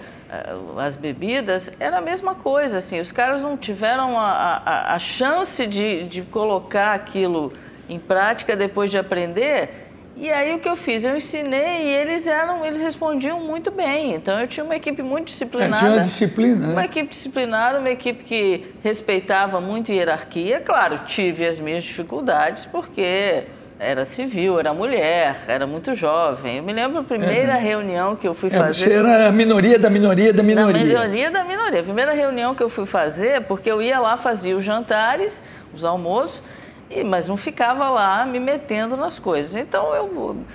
as 0.77 0.95
bebidas, 0.95 1.69
era 1.79 1.97
a 1.97 2.01
mesma 2.01 2.35
coisa, 2.35 2.77
assim, 2.77 3.01
os 3.01 3.11
caras 3.11 3.41
não 3.41 3.57
tiveram 3.57 4.17
a, 4.17 4.61
a, 4.65 4.95
a 4.95 4.99
chance 4.99 5.67
de, 5.67 6.03
de 6.07 6.21
colocar 6.21 6.93
aquilo 6.93 7.51
em 7.89 7.99
prática 7.99 8.55
depois 8.55 8.89
de 8.89 8.97
aprender. 8.97 9.89
E 10.15 10.31
aí 10.31 10.53
o 10.53 10.59
que 10.59 10.69
eu 10.69 10.75
fiz? 10.75 11.03
Eu 11.03 11.17
ensinei 11.17 11.83
e 11.83 11.89
eles 11.89 12.27
eram, 12.27 12.63
eles 12.63 12.79
respondiam 12.79 13.41
muito 13.41 13.71
bem. 13.71 14.13
Então 14.13 14.39
eu 14.39 14.47
tinha 14.47 14.63
uma 14.63 14.75
equipe 14.75 15.01
muito 15.01 15.27
disciplinada. 15.27 15.75
É, 15.75 15.79
tinha 15.79 15.91
uma 15.91 16.01
disciplina, 16.01 16.67
né? 16.67 16.73
Uma 16.73 16.85
equipe 16.85 17.09
disciplinada, 17.09 17.79
uma 17.79 17.89
equipe 17.89 18.23
que 18.23 18.73
respeitava 18.83 19.59
muito 19.59 19.91
hierarquia. 19.91 20.61
Claro, 20.61 20.99
tive 21.07 21.45
as 21.45 21.59
minhas 21.59 21.83
dificuldades, 21.83 22.65
porque 22.65 23.45
era 23.81 24.05
civil, 24.05 24.59
era 24.59 24.71
mulher, 24.75 25.43
era 25.47 25.65
muito 25.65 25.95
jovem. 25.95 26.57
Eu 26.57 26.63
me 26.63 26.71
lembro 26.71 26.99
a 26.99 27.03
primeira 27.03 27.53
é. 27.53 27.59
reunião 27.59 28.15
que 28.15 28.27
eu 28.27 28.35
fui 28.35 28.49
é, 28.49 28.51
fazer. 28.51 28.73
Você 28.75 28.93
era 28.93 29.27
a 29.27 29.31
minoria 29.31 29.79
da 29.79 29.89
minoria 29.89 30.31
da 30.31 30.43
minoria. 30.43 30.79
Da 30.79 30.85
minoria 30.85 31.31
da 31.31 31.43
minoria. 31.43 31.79
A 31.79 31.83
primeira 31.83 32.13
reunião 32.13 32.53
que 32.53 32.61
eu 32.61 32.69
fui 32.69 32.85
fazer, 32.85 33.41
porque 33.45 33.71
eu 33.71 33.81
ia 33.81 33.99
lá, 33.99 34.17
fazia 34.17 34.55
os 34.55 34.63
jantares, 34.63 35.41
os 35.73 35.83
almoços, 35.83 36.43
e, 36.91 37.03
mas 37.03 37.27
não 37.27 37.35
ficava 37.35 37.89
lá 37.89 38.23
me 38.23 38.39
metendo 38.39 38.95
nas 38.95 39.17
coisas. 39.17 39.55
Então 39.55 39.95
eu, 39.95 40.45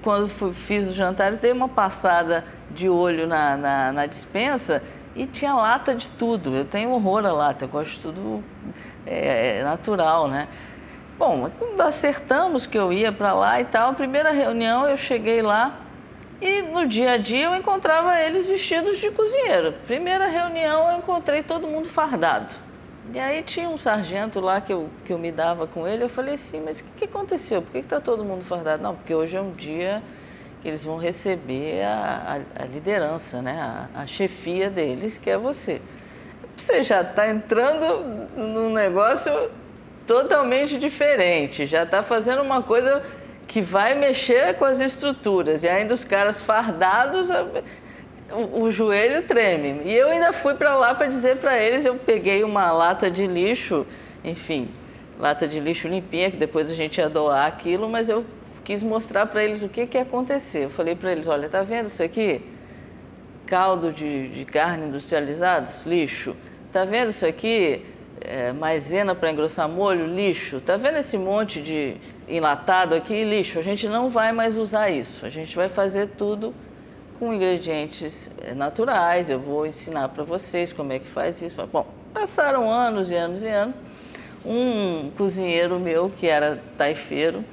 quando 0.00 0.28
fui, 0.28 0.52
fiz 0.52 0.86
os 0.86 0.94
jantares, 0.94 1.40
dei 1.40 1.50
uma 1.50 1.68
passada 1.68 2.44
de 2.70 2.88
olho 2.88 3.26
na, 3.26 3.56
na, 3.56 3.92
na 3.92 4.06
dispensa 4.06 4.80
e 5.16 5.26
tinha 5.26 5.52
lata 5.54 5.92
de 5.92 6.08
tudo. 6.10 6.54
Eu 6.54 6.64
tenho 6.64 6.90
horror 6.90 7.26
a 7.26 7.32
lata, 7.32 7.64
eu 7.64 7.68
gosto 7.68 7.94
de 7.94 8.00
tudo 8.00 8.44
é, 9.04 9.58
é 9.58 9.64
natural, 9.64 10.28
né? 10.28 10.46
Bom, 11.18 11.50
acertamos 11.82 12.66
que 12.66 12.76
eu 12.76 12.92
ia 12.92 13.10
para 13.10 13.32
lá 13.32 13.58
e 13.58 13.64
tal. 13.64 13.94
Primeira 13.94 14.30
reunião 14.32 14.86
eu 14.86 14.98
cheguei 14.98 15.40
lá 15.40 15.80
e 16.42 16.60
no 16.60 16.86
dia 16.86 17.12
a 17.12 17.16
dia 17.16 17.46
eu 17.46 17.54
encontrava 17.54 18.20
eles 18.20 18.46
vestidos 18.46 18.98
de 18.98 19.10
cozinheiro. 19.10 19.72
Primeira 19.86 20.26
reunião 20.26 20.90
eu 20.90 20.98
encontrei 20.98 21.42
todo 21.42 21.66
mundo 21.66 21.88
fardado. 21.88 22.54
E 23.14 23.18
aí 23.18 23.42
tinha 23.42 23.66
um 23.68 23.78
sargento 23.78 24.40
lá 24.40 24.60
que 24.60 24.72
eu, 24.72 24.90
que 25.06 25.12
eu 25.12 25.18
me 25.18 25.32
dava 25.32 25.66
com 25.66 25.88
ele. 25.88 26.04
Eu 26.04 26.08
falei 26.08 26.34
assim, 26.34 26.60
mas 26.60 26.80
o 26.80 26.84
que, 26.84 26.90
que, 26.98 27.04
aconteceu? 27.06 27.62
Por 27.62 27.72
que 27.72 27.78
está 27.78 27.98
todo 27.98 28.22
mundo 28.22 28.44
fardado? 28.44 28.82
Não, 28.82 28.94
porque 28.94 29.14
hoje 29.14 29.38
é 29.38 29.40
um 29.40 29.52
dia 29.52 30.02
que 30.60 30.68
eles 30.68 30.84
vão 30.84 30.98
receber 30.98 31.82
a, 31.82 32.40
a, 32.58 32.62
a 32.62 32.66
liderança, 32.66 33.40
né? 33.40 33.58
A, 33.58 34.02
a 34.02 34.06
chefia 34.06 34.68
deles, 34.68 35.16
que 35.16 35.30
é 35.30 35.38
você. 35.38 35.80
Você 36.54 36.82
já 36.82 37.00
está 37.00 37.28
entrando 37.28 38.02
num 38.36 38.70
negócio 38.70 39.32
totalmente 40.06 40.78
diferente. 40.78 41.66
Já 41.66 41.82
está 41.82 42.02
fazendo 42.02 42.42
uma 42.42 42.62
coisa 42.62 43.02
que 43.46 43.60
vai 43.60 43.94
mexer 43.94 44.54
com 44.54 44.64
as 44.64 44.80
estruturas. 44.80 45.62
E 45.62 45.68
ainda 45.68 45.94
os 45.94 46.04
caras 46.04 46.40
fardados, 46.40 47.28
o, 48.30 48.62
o 48.62 48.70
joelho 48.70 49.22
treme. 49.22 49.82
E 49.84 49.94
eu 49.94 50.08
ainda 50.08 50.32
fui 50.32 50.54
para 50.54 50.74
lá 50.76 50.94
para 50.94 51.06
dizer 51.06 51.36
para 51.36 51.58
eles, 51.58 51.84
eu 51.84 51.94
peguei 51.94 52.44
uma 52.44 52.70
lata 52.70 53.10
de 53.10 53.26
lixo, 53.26 53.86
enfim, 54.24 54.68
lata 55.18 55.46
de 55.46 55.60
lixo 55.60 55.88
limpinha, 55.88 56.30
que 56.30 56.36
depois 56.36 56.70
a 56.70 56.74
gente 56.74 56.98
ia 56.98 57.08
doar 57.08 57.46
aquilo, 57.46 57.88
mas 57.88 58.08
eu 58.08 58.24
quis 58.64 58.82
mostrar 58.82 59.26
para 59.26 59.44
eles 59.44 59.62
o 59.62 59.68
que, 59.68 59.86
que 59.86 59.96
ia 59.96 60.02
acontecer. 60.02 60.64
Eu 60.64 60.70
falei 60.70 60.94
para 60.96 61.12
eles, 61.12 61.26
olha, 61.28 61.48
tá 61.48 61.62
vendo 61.62 61.86
isso 61.86 62.02
aqui? 62.02 62.42
Caldo 63.46 63.92
de, 63.92 64.28
de 64.28 64.44
carne 64.44 64.88
industrializados? 64.88 65.84
Lixo. 65.84 66.36
Tá 66.72 66.84
vendo 66.84 67.10
isso 67.10 67.24
aqui? 67.24 67.84
É, 68.20 68.52
maisena 68.52 69.14
para 69.14 69.30
engrossar 69.30 69.68
molho, 69.68 70.06
lixo. 70.06 70.60
Tá 70.60 70.76
vendo 70.76 70.98
esse 70.98 71.16
monte 71.16 71.60
de 71.60 71.96
enlatado 72.28 72.94
aqui? 72.94 73.24
Lixo. 73.24 73.58
A 73.58 73.62
gente 73.62 73.88
não 73.88 74.08
vai 74.08 74.32
mais 74.32 74.56
usar 74.56 74.90
isso. 74.90 75.24
A 75.24 75.28
gente 75.28 75.54
vai 75.54 75.68
fazer 75.68 76.08
tudo 76.16 76.54
com 77.18 77.32
ingredientes 77.32 78.30
é, 78.42 78.54
naturais. 78.54 79.30
Eu 79.30 79.38
vou 79.38 79.66
ensinar 79.66 80.08
para 80.08 80.24
vocês 80.24 80.72
como 80.72 80.92
é 80.92 80.98
que 80.98 81.06
faz 81.06 81.40
isso. 81.42 81.56
Bom, 81.72 81.86
passaram 82.12 82.70
anos 82.70 83.10
e 83.10 83.14
anos 83.14 83.42
e 83.42 83.48
anos. 83.48 83.74
Um 84.44 85.10
cozinheiro 85.16 85.78
meu, 85.78 86.08
que 86.08 86.28
era 86.28 86.62
taifeiro, 86.78 87.44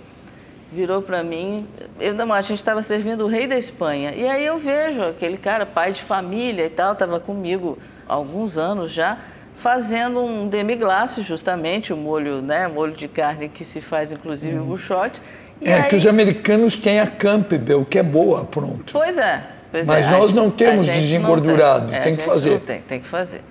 virou 0.71 1.01
para 1.01 1.23
mim. 1.23 1.67
Eu, 1.99 2.15
a 2.31 2.41
gente 2.41 2.59
estava 2.59 2.83
servindo 2.83 3.23
o 3.23 3.27
rei 3.27 3.47
da 3.47 3.57
Espanha. 3.57 4.13
E 4.13 4.27
aí 4.27 4.45
eu 4.45 4.57
vejo 4.57 5.01
aquele 5.01 5.37
cara, 5.37 5.65
pai 5.65 5.91
de 5.91 6.01
família 6.01 6.65
e 6.65 6.69
tal, 6.69 6.93
estava 6.93 7.19
comigo 7.19 7.79
há 8.07 8.13
alguns 8.13 8.57
anos 8.57 8.91
já 8.91 9.17
fazendo 9.55 10.19
um 10.19 10.47
demi-glace, 10.47 11.21
justamente, 11.21 11.93
o 11.93 11.97
molho, 11.97 12.41
né, 12.41 12.67
molho 12.67 12.93
de 12.93 13.07
carne 13.07 13.49
que 13.49 13.63
se 13.63 13.81
faz 13.81 14.11
inclusive 14.11 14.57
hum. 14.57 14.63
o 14.63 14.65
buchote. 14.65 15.21
é 15.61 15.73
aí... 15.73 15.89
que 15.89 15.95
os 15.95 16.05
americanos 16.05 16.75
têm 16.75 16.99
a 16.99 17.07
Campbell, 17.07 17.85
que 17.85 17.99
é 17.99 18.03
boa, 18.03 18.43
pronto. 18.45 18.91
Pois 18.91 19.17
é. 19.17 19.43
Pois 19.71 19.87
Mas 19.87 20.05
é. 20.05 20.11
nós 20.11 20.31
não 20.31 20.51
temos 20.51 20.85
desengordurado, 20.85 21.87
tem, 21.87 21.97
é, 21.97 22.01
tem 22.01 22.15
que 22.15 22.23
fazer. 22.23 22.59
tem, 22.59 22.81
tem 22.81 22.99
que 22.99 23.07
fazer. 23.07 23.41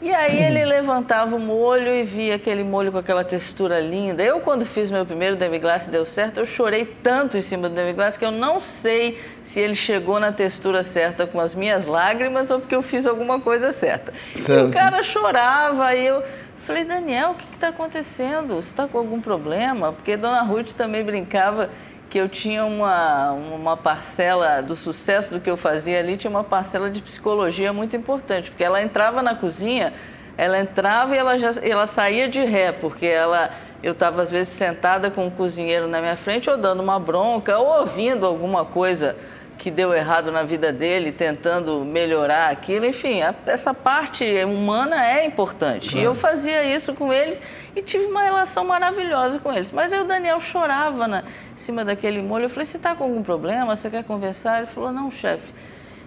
E 0.00 0.14
aí 0.14 0.40
ele 0.40 0.64
levantava 0.64 1.34
o 1.34 1.40
molho 1.40 1.92
e 1.92 2.04
via 2.04 2.36
aquele 2.36 2.62
molho 2.62 2.92
com 2.92 2.98
aquela 2.98 3.24
textura 3.24 3.80
linda. 3.80 4.22
Eu, 4.22 4.38
quando 4.38 4.64
fiz 4.64 4.92
meu 4.92 5.04
primeiro 5.04 5.34
demi-glace 5.34 5.90
deu 5.90 6.06
certo, 6.06 6.38
eu 6.38 6.46
chorei 6.46 6.84
tanto 7.02 7.36
em 7.36 7.42
cima 7.42 7.68
do 7.68 7.74
demi-glace 7.74 8.16
que 8.16 8.24
eu 8.24 8.30
não 8.30 8.60
sei 8.60 9.20
se 9.42 9.58
ele 9.58 9.74
chegou 9.74 10.20
na 10.20 10.30
textura 10.30 10.84
certa 10.84 11.26
com 11.26 11.40
as 11.40 11.52
minhas 11.52 11.84
lágrimas 11.84 12.48
ou 12.48 12.60
porque 12.60 12.76
eu 12.76 12.82
fiz 12.82 13.06
alguma 13.06 13.40
coisa 13.40 13.72
certa. 13.72 14.12
Certo. 14.36 14.66
E 14.66 14.68
o 14.68 14.72
cara 14.72 15.02
chorava 15.02 15.92
e 15.96 16.06
eu 16.06 16.22
falei, 16.58 16.84
Daniel, 16.84 17.30
o 17.30 17.34
que 17.34 17.46
está 17.52 17.68
acontecendo? 17.68 18.54
Você 18.54 18.70
está 18.70 18.86
com 18.86 18.98
algum 18.98 19.20
problema? 19.20 19.92
Porque 19.92 20.16
Dona 20.16 20.42
Ruth 20.42 20.72
também 20.72 21.02
brincava 21.02 21.70
que 22.08 22.18
eu 22.18 22.28
tinha 22.28 22.64
uma, 22.64 23.32
uma 23.32 23.76
parcela 23.76 24.62
do 24.62 24.74
sucesso 24.74 25.30
do 25.30 25.40
que 25.40 25.50
eu 25.50 25.56
fazia 25.56 25.98
ali, 25.98 26.16
tinha 26.16 26.30
uma 26.30 26.44
parcela 26.44 26.90
de 26.90 27.02
psicologia 27.02 27.72
muito 27.72 27.94
importante, 27.96 28.50
porque 28.50 28.64
ela 28.64 28.82
entrava 28.82 29.22
na 29.22 29.34
cozinha, 29.34 29.92
ela 30.36 30.58
entrava 30.58 31.14
e 31.14 31.18
ela, 31.18 31.38
já, 31.38 31.50
ela 31.62 31.86
saía 31.86 32.28
de 32.28 32.42
ré, 32.42 32.72
porque 32.72 33.06
ela, 33.06 33.50
eu 33.82 33.92
estava 33.92 34.22
às 34.22 34.30
vezes 34.30 34.48
sentada 34.48 35.10
com 35.10 35.26
o 35.26 35.30
cozinheiro 35.30 35.86
na 35.86 36.00
minha 36.00 36.16
frente 36.16 36.48
ou 36.48 36.56
dando 36.56 36.82
uma 36.82 36.98
bronca 36.98 37.58
ou 37.58 37.80
ouvindo 37.80 38.24
alguma 38.24 38.64
coisa 38.64 39.14
que 39.68 39.70
deu 39.70 39.92
errado 39.92 40.32
na 40.32 40.44
vida 40.44 40.72
dele, 40.72 41.12
tentando 41.12 41.84
melhorar 41.84 42.50
aquilo. 42.50 42.86
Enfim, 42.86 43.20
a, 43.20 43.34
essa 43.44 43.74
parte 43.74 44.24
humana 44.44 45.06
é 45.06 45.26
importante. 45.26 45.90
Claro. 45.90 46.00
E 46.00 46.02
eu 46.02 46.14
fazia 46.14 46.64
isso 46.64 46.94
com 46.94 47.12
eles 47.12 47.40
e 47.76 47.82
tive 47.82 48.06
uma 48.06 48.22
relação 48.22 48.64
maravilhosa 48.64 49.38
com 49.38 49.52
eles. 49.52 49.70
Mas 49.70 49.92
aí 49.92 50.00
o 50.00 50.04
Daniel 50.04 50.40
chorava 50.40 51.06
na, 51.06 51.20
em 51.20 51.56
cima 51.56 51.84
daquele 51.84 52.22
molho. 52.22 52.46
Eu 52.46 52.48
falei: 52.48 52.64
Você 52.64 52.78
está 52.78 52.94
com 52.94 53.04
algum 53.04 53.22
problema? 53.22 53.76
Você 53.76 53.90
quer 53.90 54.04
conversar? 54.04 54.58
Ele 54.58 54.66
falou: 54.66 54.90
Não, 54.90 55.10
chefe, 55.10 55.52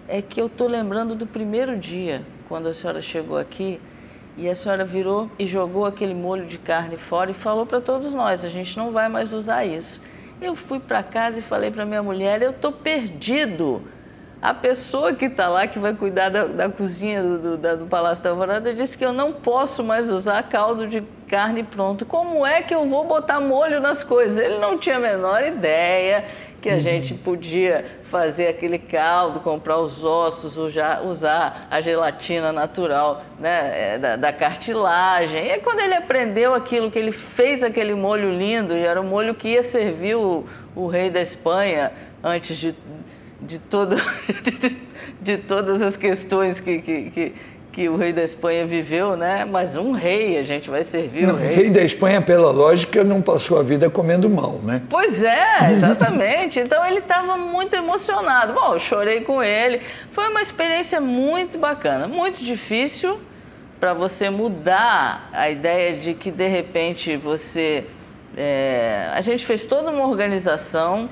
é 0.07 0.23
que 0.23 0.41
eu 0.41 0.47
estou 0.47 0.67
lembrando 0.67 1.13
do 1.13 1.27
primeiro 1.27 1.77
dia, 1.77 2.23
quando 2.49 2.67
a 2.67 2.73
senhora 2.73 2.99
chegou 2.99 3.37
aqui. 3.37 3.79
E 4.37 4.49
a 4.49 4.55
senhora 4.55 4.83
virou 4.83 5.29
e 5.37 5.45
jogou 5.45 5.85
aquele 5.85 6.15
molho 6.15 6.47
de 6.47 6.57
carne 6.57 6.97
fora 6.97 7.29
e 7.29 7.33
falou 7.33 7.67
para 7.67 7.79
todos 7.79 8.11
nós: 8.11 8.43
a 8.43 8.49
gente 8.49 8.75
não 8.75 8.91
vai 8.91 9.07
mais 9.07 9.31
usar 9.31 9.65
isso. 9.65 10.01
Eu 10.41 10.55
fui 10.55 10.79
para 10.79 11.03
casa 11.03 11.37
e 11.37 11.41
falei 11.43 11.69
para 11.69 11.85
minha 11.85 12.01
mulher: 12.01 12.41
eu 12.41 12.49
estou 12.49 12.71
perdido. 12.71 13.83
A 14.41 14.55
pessoa 14.55 15.13
que 15.13 15.25
está 15.25 15.47
lá, 15.47 15.67
que 15.67 15.77
vai 15.77 15.93
cuidar 15.93 16.29
da, 16.29 16.45
da 16.45 16.67
cozinha 16.67 17.21
do, 17.21 17.37
do, 17.37 17.57
da, 17.57 17.75
do, 17.75 17.85
Palácio 17.85 18.23
da 18.23 18.31
Alvorada, 18.31 18.73
disse 18.73 18.97
que 18.97 19.05
eu 19.05 19.13
não 19.13 19.33
posso 19.33 19.83
mais 19.83 20.09
usar 20.09 20.41
caldo 20.49 20.87
de 20.87 21.03
carne 21.27 21.61
pronto. 21.61 22.07
Como 22.07 22.43
é 22.43 22.63
que 22.63 22.73
eu 22.73 22.89
vou 22.89 23.05
botar 23.05 23.39
molho 23.39 23.79
nas 23.79 24.03
coisas? 24.03 24.39
Ele 24.43 24.57
não 24.57 24.79
tinha 24.79 24.97
a 24.97 24.99
menor 24.99 25.43
ideia 25.43 26.25
que 26.61 26.69
a 26.69 26.75
uhum. 26.75 26.81
gente 26.81 27.15
podia 27.15 27.83
fazer 28.03 28.47
aquele 28.47 28.77
caldo, 28.77 29.39
comprar 29.39 29.79
os 29.79 30.03
ossos, 30.03 30.57
usar, 30.57 31.67
a 31.71 31.81
gelatina 31.81 32.51
natural 32.51 33.23
né, 33.39 33.93
é, 33.95 33.97
da, 33.97 34.15
da, 34.15 34.31
cartilagem. 34.31 35.47
E 35.47 35.57
quando 35.59 35.79
ele 35.79 35.95
aprendeu 35.95 36.53
aquilo, 36.53 36.91
que 36.91 36.99
ele 36.99 37.11
fez 37.11 37.63
aquele 37.63 37.95
molho 37.95 38.31
lindo, 38.31 38.75
e 38.75 38.81
era 38.81 39.01
o 39.01 39.03
molho 39.03 39.33
que 39.33 39.49
ia 39.49 39.63
servir 39.63 40.15
o, 40.15 40.45
o 40.75 40.85
rei 40.87 41.09
da 41.09 41.19
Espanha 41.21 41.91
antes 42.23 42.55
de, 42.55 42.75
de, 43.41 43.57
todo, 43.57 43.95
de, 44.43 44.77
de 45.19 45.37
todas 45.39 45.81
as 45.81 45.97
questões 45.97 46.59
que, 46.59 46.79
que, 46.79 47.09
que 47.09 47.33
que 47.71 47.87
o 47.87 47.95
rei 47.95 48.11
da 48.11 48.23
Espanha 48.23 48.65
viveu, 48.65 49.15
né? 49.15 49.45
Mas 49.45 49.77
um 49.77 49.91
rei, 49.91 50.37
a 50.37 50.43
gente 50.43 50.69
vai 50.69 50.83
servir 50.83 51.25
não, 51.25 51.35
o 51.35 51.37
rei. 51.37 51.55
rei 51.55 51.69
da 51.69 51.81
Espanha, 51.81 52.21
pela 52.21 52.51
lógica, 52.51 53.03
não 53.03 53.21
passou 53.21 53.57
a 53.59 53.63
vida 53.63 53.89
comendo 53.89 54.29
mal, 54.29 54.59
né? 54.63 54.81
Pois 54.89 55.23
é, 55.23 55.71
exatamente. 55.71 56.59
então 56.59 56.85
ele 56.85 56.99
estava 56.99 57.37
muito 57.37 57.73
emocionado. 57.75 58.53
Bom, 58.53 58.73
eu 58.73 58.79
chorei 58.79 59.21
com 59.21 59.41
ele. 59.41 59.79
Foi 60.11 60.27
uma 60.27 60.41
experiência 60.41 60.99
muito 60.99 61.57
bacana, 61.57 62.07
muito 62.07 62.43
difícil 62.43 63.19
para 63.79 63.93
você 63.93 64.29
mudar 64.29 65.29
a 65.31 65.49
ideia 65.49 65.97
de 65.97 66.13
que 66.13 66.29
de 66.29 66.47
repente 66.47 67.15
você. 67.15 67.85
É... 68.35 69.09
a 69.13 69.19
gente 69.21 69.45
fez 69.45 69.65
toda 69.65 69.91
uma 69.91 70.07
organização 70.07 71.09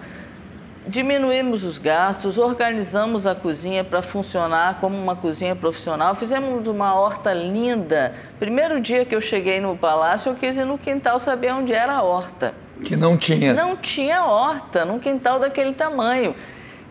diminuímos 0.89 1.63
os 1.63 1.77
gastos, 1.77 2.37
organizamos 2.37 3.27
a 3.27 3.35
cozinha 3.35 3.83
para 3.83 4.01
funcionar 4.01 4.79
como 4.81 4.97
uma 4.97 5.15
cozinha 5.15 5.55
profissional, 5.55 6.15
fizemos 6.15 6.67
uma 6.67 6.95
horta 6.95 7.31
linda. 7.31 8.13
Primeiro 8.39 8.81
dia 8.81 9.05
que 9.05 9.15
eu 9.15 9.21
cheguei 9.21 9.61
no 9.61 9.77
palácio, 9.77 10.31
eu 10.31 10.35
quis 10.35 10.57
ir 10.57 10.65
no 10.65 10.77
quintal 10.77 11.19
saber 11.19 11.53
onde 11.53 11.73
era 11.73 11.93
a 11.93 12.01
horta. 12.01 12.53
Que 12.83 12.95
não 12.95 13.17
tinha. 13.17 13.53
Não 13.53 13.77
tinha 13.77 14.23
horta, 14.23 14.83
num 14.83 14.99
quintal 14.99 15.39
daquele 15.39 15.73
tamanho. 15.73 16.33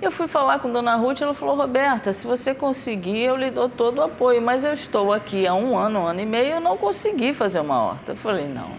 Eu 0.01 0.13
fui 0.13 0.29
falar 0.29 0.61
com 0.61 0.71
Dona 0.71 0.95
Ruth, 0.95 1.21
ela 1.21 1.35
falou, 1.35 1.57
Roberta, 1.57 2.13
se 2.13 2.25
você 2.25 2.55
conseguir, 2.55 3.23
eu 3.25 3.37
lhe 3.37 3.51
dou 3.51 3.69
todo 3.69 3.99
o 3.99 4.03
apoio, 4.03 4.41
mas 4.41 4.63
eu 4.63 4.73
estou 4.73 5.13
aqui 5.13 5.45
há 5.45 5.55
um 5.55 5.77
ano, 5.77 6.01
um 6.01 6.07
ano 6.07 6.21
e 6.21 6.27
meio, 6.27 6.47
e 6.47 6.51
eu 6.53 6.61
não 6.61 6.77
consegui 6.77 7.33
fazer 7.33 7.59
uma 7.59 7.83
horta. 7.83 8.13
Eu 8.13 8.17
falei, 8.17 8.47
não. 8.47 8.71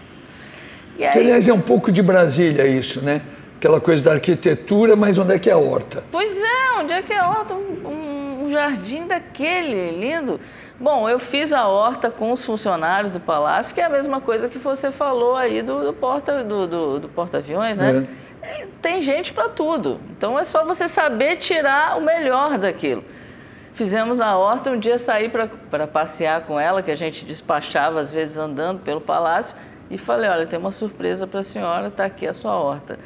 E 0.98 1.04
aí... 1.04 1.12
Que, 1.12 1.18
aliás, 1.18 1.46
é 1.46 1.52
um 1.52 1.60
pouco 1.60 1.92
de 1.92 2.02
Brasília 2.02 2.66
isso, 2.66 3.02
né? 3.02 3.20
Aquela 3.60 3.78
coisa 3.78 4.02
da 4.02 4.12
arquitetura, 4.12 4.96
mas 4.96 5.18
onde 5.18 5.34
é 5.34 5.38
que 5.38 5.50
é 5.50 5.52
a 5.52 5.58
horta? 5.58 6.02
Pois 6.10 6.34
é, 6.42 6.78
onde 6.78 6.94
é 6.94 7.02
que 7.02 7.12
é 7.12 7.18
a 7.18 7.28
horta? 7.28 7.54
Um, 7.54 8.44
um 8.44 8.50
jardim 8.50 9.06
daquele, 9.06 9.98
lindo. 10.00 10.40
Bom, 10.80 11.06
eu 11.06 11.18
fiz 11.18 11.52
a 11.52 11.68
horta 11.68 12.10
com 12.10 12.32
os 12.32 12.42
funcionários 12.42 13.12
do 13.12 13.20
palácio, 13.20 13.74
que 13.74 13.82
é 13.82 13.84
a 13.84 13.90
mesma 13.90 14.18
coisa 14.18 14.48
que 14.48 14.56
você 14.56 14.90
falou 14.90 15.36
aí 15.36 15.60
do, 15.60 15.84
do 15.84 15.92
porta 15.92 16.42
do, 16.42 16.66
do, 16.66 17.00
do 17.00 17.08
porta-aviões, 17.10 17.76
né? 17.76 18.06
É 18.42 18.66
tem 18.80 19.02
gente 19.02 19.30
para 19.34 19.50
tudo. 19.50 20.00
Então 20.16 20.38
é 20.38 20.44
só 20.44 20.64
você 20.64 20.88
saber 20.88 21.36
tirar 21.36 21.98
o 21.98 22.00
melhor 22.00 22.56
daquilo. 22.56 23.04
Fizemos 23.74 24.22
a 24.22 24.38
horta, 24.38 24.70
um 24.70 24.78
dia 24.78 24.96
saí 24.96 25.28
para 25.28 25.86
passear 25.86 26.46
com 26.46 26.58
ela, 26.58 26.82
que 26.82 26.90
a 26.90 26.96
gente 26.96 27.26
despachava 27.26 28.00
às 28.00 28.10
vezes 28.10 28.38
andando 28.38 28.80
pelo 28.80 29.02
palácio, 29.02 29.54
e 29.90 29.98
falei: 29.98 30.30
Olha, 30.30 30.46
tem 30.46 30.58
uma 30.58 30.72
surpresa 30.72 31.26
para 31.26 31.40
a 31.40 31.44
senhora, 31.44 31.88
está 31.88 32.06
aqui 32.06 32.26
a 32.26 32.32
sua 32.32 32.56
horta. 32.56 32.98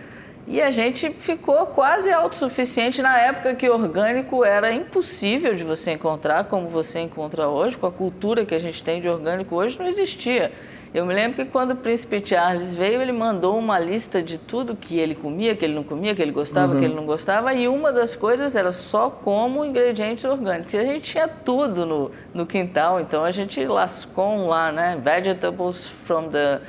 E 0.46 0.60
a 0.60 0.70
gente 0.70 1.10
ficou 1.18 1.66
quase 1.66 2.12
autossuficiente 2.12 3.00
na 3.00 3.18
época 3.18 3.54
que 3.54 3.68
orgânico 3.68 4.44
era 4.44 4.72
impossível 4.72 5.54
de 5.54 5.64
você 5.64 5.92
encontrar, 5.92 6.44
como 6.44 6.68
você 6.68 7.00
encontra 7.00 7.48
hoje, 7.48 7.78
com 7.78 7.86
a 7.86 7.92
cultura 7.92 8.44
que 8.44 8.54
a 8.54 8.58
gente 8.58 8.84
tem 8.84 9.00
de 9.00 9.08
orgânico 9.08 9.54
hoje, 9.56 9.78
não 9.78 9.86
existia. 9.86 10.52
Eu 10.92 11.04
me 11.04 11.12
lembro 11.12 11.36
que 11.36 11.50
quando 11.50 11.72
o 11.72 11.76
príncipe 11.76 12.22
Charles 12.24 12.74
veio, 12.74 13.00
ele 13.00 13.10
mandou 13.10 13.58
uma 13.58 13.80
lista 13.80 14.22
de 14.22 14.38
tudo 14.38 14.76
que 14.76 14.96
ele 14.96 15.14
comia, 15.14 15.56
que 15.56 15.64
ele 15.64 15.74
não 15.74 15.82
comia, 15.82 16.14
que 16.14 16.22
ele 16.22 16.30
gostava, 16.30 16.74
uhum. 16.74 16.78
que 16.78 16.84
ele 16.84 16.94
não 16.94 17.04
gostava, 17.04 17.52
e 17.52 17.66
uma 17.66 17.90
das 17.90 18.14
coisas 18.14 18.54
era 18.54 18.70
só 18.70 19.10
como 19.10 19.64
ingredientes 19.64 20.24
orgânicos. 20.24 20.72
E 20.74 20.78
a 20.78 20.84
gente 20.84 21.10
tinha 21.10 21.26
tudo 21.26 21.84
no, 21.84 22.10
no 22.32 22.46
quintal, 22.46 23.00
então 23.00 23.24
a 23.24 23.32
gente 23.32 23.64
lascou 23.66 24.28
um 24.28 24.46
lá, 24.46 24.70
né? 24.70 24.96
Vegetables 25.02 25.88
from 25.88 26.28
the 26.28 26.60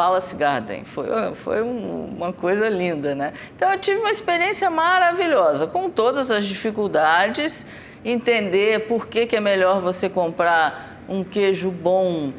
Palace 0.00 0.34
Garden. 0.34 0.82
Foi, 0.82 1.06
foi 1.34 1.62
um, 1.62 2.06
uma 2.16 2.32
coisa 2.32 2.70
linda, 2.70 3.14
né? 3.14 3.34
Então 3.54 3.70
eu 3.70 3.78
tive 3.78 4.00
uma 4.00 4.10
experiência 4.10 4.70
maravilhosa, 4.70 5.66
com 5.66 5.90
todas 5.90 6.30
as 6.30 6.46
dificuldades, 6.46 7.66
entender 8.02 8.88
por 8.88 9.08
que, 9.08 9.26
que 9.26 9.36
é 9.36 9.40
melhor 9.40 9.82
você 9.82 10.08
comprar 10.08 11.02
um 11.06 11.22
queijo 11.22 11.70
bom 11.70 12.32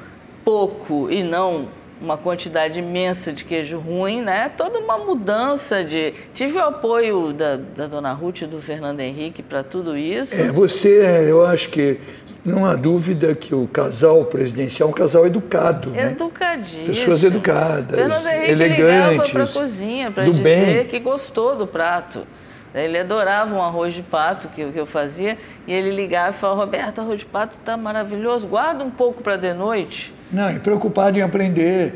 pouco 0.43 1.07
e 1.11 1.21
não 1.21 1.67
uma 2.01 2.17
quantidade 2.17 2.79
imensa 2.79 3.31
de 3.31 3.45
queijo 3.45 3.77
ruim, 3.77 4.23
né? 4.23 4.49
Toda 4.49 4.79
uma 4.79 4.97
mudança 4.97 5.83
de. 5.83 6.15
Tive 6.33 6.57
o 6.57 6.63
apoio 6.63 7.31
da, 7.31 7.57
da 7.57 7.85
dona 7.85 8.11
Ruth 8.11 8.41
e 8.41 8.47
do 8.47 8.59
Fernando 8.59 9.01
Henrique 9.01 9.43
para 9.43 9.61
tudo 9.61 9.95
isso. 9.95 10.33
É, 10.33 10.51
você, 10.51 11.27
eu 11.29 11.45
acho 11.45 11.69
que 11.69 11.99
não 12.43 12.65
há 12.65 12.75
dúvida 12.75 13.35
que 13.35 13.53
o 13.53 13.67
casal 13.67 14.25
presidencial 14.25 14.89
é 14.89 14.91
um 14.91 14.95
casal 14.95 15.25
educado. 15.27 15.91
Né? 15.91 16.11
Educadíssimo. 16.11 16.87
Né? 16.87 16.93
Pessoas 16.93 17.23
educadas, 17.23 17.99
Fernando 17.99 18.27
Henrique 18.27 18.51
elegantes. 18.51 19.11
ligava 19.11 19.29
para 19.29 19.43
a 19.43 19.47
cozinha 19.47 20.11
para 20.11 20.23
dizer 20.25 20.75
bem. 20.75 20.85
que 20.85 20.99
gostou 20.99 21.55
do 21.55 21.67
prato. 21.67 22.25
Ele 22.73 22.97
adorava 22.97 23.53
um 23.53 23.61
arroz 23.61 23.93
de 23.93 24.01
pato 24.01 24.47
que, 24.47 24.65
que 24.71 24.79
eu 24.79 24.85
fazia 24.85 25.37
e 25.67 25.73
ele 25.73 25.91
ligava 25.91 26.29
e 26.29 26.39
falava: 26.39 26.61
Roberto, 26.61 26.99
arroz 26.99 27.19
de 27.19 27.25
pato 27.25 27.57
está 27.57 27.75
maravilhoso, 27.75 28.47
guarda 28.47 28.83
um 28.83 28.89
pouco 28.89 29.21
para 29.21 29.35
de 29.35 29.53
noite. 29.53 30.13
Não, 30.31 30.49
e 30.49 30.57
preocupado 30.57 31.19
em 31.19 31.21
aprender. 31.21 31.95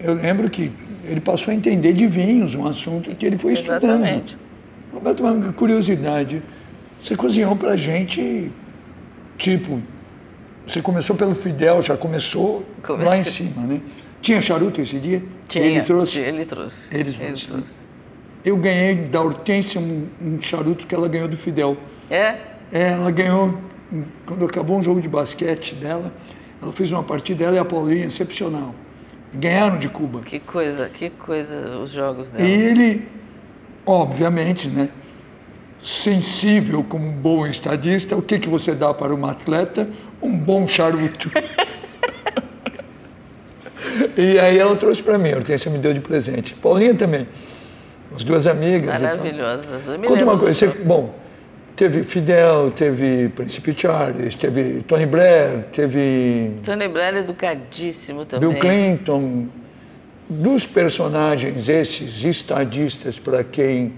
Eu 0.00 0.14
lembro 0.14 0.50
que 0.50 0.72
ele 1.04 1.20
passou 1.20 1.52
a 1.52 1.54
entender 1.54 1.92
de 1.92 2.06
vinhos, 2.06 2.54
um 2.54 2.66
assunto 2.66 3.14
que 3.14 3.24
ele 3.24 3.38
foi 3.38 3.52
Exatamente. 3.52 4.34
estudando. 4.34 4.38
Roberto, 4.92 5.20
uma 5.20 5.52
curiosidade. 5.52 6.42
Você 7.02 7.16
cozinhou 7.16 7.54
para 7.54 7.76
gente, 7.76 8.50
tipo, 9.36 9.80
você 10.66 10.80
começou 10.80 11.14
pelo 11.16 11.34
Fidel, 11.34 11.82
já 11.82 11.96
começou 11.96 12.64
Comecei. 12.82 13.08
lá 13.08 13.18
em 13.18 13.22
cima, 13.22 13.66
né? 13.66 13.80
Tinha 14.20 14.40
charuto 14.40 14.80
esse 14.80 14.98
dia? 14.98 15.22
Tinha. 15.46 15.64
Ele 15.64 15.82
trouxe? 15.82 16.18
Ele 16.18 16.44
trouxe. 16.44 16.94
Ele 16.94 17.04
trouxe. 17.04 17.22
Ele 17.22 17.36
trouxe. 17.36 17.84
Eu 18.44 18.56
ganhei 18.56 18.94
da 18.94 19.20
Hortência 19.20 19.80
um, 19.80 20.06
um, 20.20 20.40
charuto 20.40 20.86
que 20.86 20.94
ela 20.94 21.08
ganhou 21.08 21.28
do 21.28 21.36
Fidel. 21.36 21.76
É? 22.10 22.36
É, 22.72 22.90
ela 22.92 23.10
ganhou, 23.10 23.58
quando 24.26 24.44
acabou 24.44 24.78
um 24.78 24.82
jogo 24.82 25.00
de 25.00 25.08
basquete 25.08 25.74
dela, 25.74 26.12
ela 26.60 26.72
fez 26.72 26.90
uma 26.90 27.02
partida, 27.02 27.44
ela 27.44 27.56
e 27.56 27.58
a 27.58 27.64
Paulinha, 27.64 28.06
excepcional. 28.06 28.74
Ganharam 29.34 29.78
de 29.78 29.88
Cuba. 29.88 30.20
Que 30.20 30.38
coisa, 30.38 30.88
que 30.88 31.10
coisa 31.10 31.78
os 31.78 31.90
jogos 31.90 32.30
dela. 32.30 32.46
E 32.46 32.52
ele, 32.52 33.08
obviamente, 33.84 34.68
né, 34.68 34.88
sensível 35.84 36.82
como 36.82 37.06
um 37.06 37.12
bom 37.12 37.46
estadista, 37.46 38.16
o 38.16 38.22
que, 38.22 38.38
que 38.38 38.48
você 38.48 38.74
dá 38.74 38.94
para 38.94 39.14
uma 39.14 39.32
atleta? 39.32 39.86
Um 40.22 40.36
bom 40.36 40.66
charuto. 40.66 41.30
e 44.16 44.38
aí 44.38 44.58
ela 44.58 44.74
trouxe 44.76 45.02
para 45.02 45.18
mim, 45.18 45.32
a 45.32 45.36
Hortência 45.36 45.70
me 45.70 45.78
deu 45.78 45.92
de 45.92 46.00
presente. 46.00 46.54
Paulinha 46.54 46.94
também. 46.94 47.28
As 48.16 48.24
duas 48.24 48.46
amigas. 48.46 49.00
Maravilhosas. 49.00 49.84
Conta 50.06 50.24
uma 50.24 50.38
coisa, 50.38 50.54
você, 50.54 50.68
bom, 50.82 51.14
Teve 51.76 52.04
Fidel, 52.04 52.70
teve 52.70 53.28
Príncipe 53.30 53.74
Charles, 53.76 54.36
teve 54.36 54.84
Tony 54.86 55.06
Blair, 55.06 55.64
teve. 55.72 56.52
Tony 56.64 56.86
Blair 56.86 57.16
é 57.16 57.18
educadíssimo 57.18 58.24
também. 58.24 58.48
Bill 58.48 58.60
Clinton. 58.60 59.48
Dos 60.26 60.66
personagens, 60.66 61.68
esses 61.68 62.24
estadistas 62.24 63.18
para 63.18 63.44
quem 63.44 63.92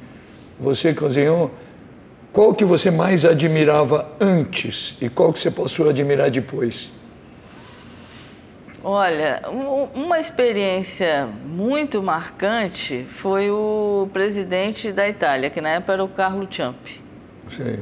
você 0.58 0.92
cozinhou, 0.92 1.52
qual 2.36 2.52
que 2.52 2.66
você 2.66 2.90
mais 2.90 3.24
admirava 3.24 4.06
antes 4.20 4.94
e 5.00 5.08
qual 5.08 5.32
que 5.32 5.40
você 5.40 5.50
passou 5.50 5.86
a 5.86 5.88
admirar 5.88 6.30
depois? 6.30 6.90
Olha, 8.84 9.40
uma 9.94 10.18
experiência 10.18 11.26
muito 11.46 12.02
marcante 12.02 13.06
foi 13.08 13.50
o 13.50 14.10
presidente 14.12 14.92
da 14.92 15.08
Itália, 15.08 15.48
que 15.48 15.62
na 15.62 15.70
época 15.70 15.94
era 15.94 16.04
o 16.04 16.08
Carlo 16.08 16.46
Ciampi. 16.52 17.02
Sim. 17.56 17.78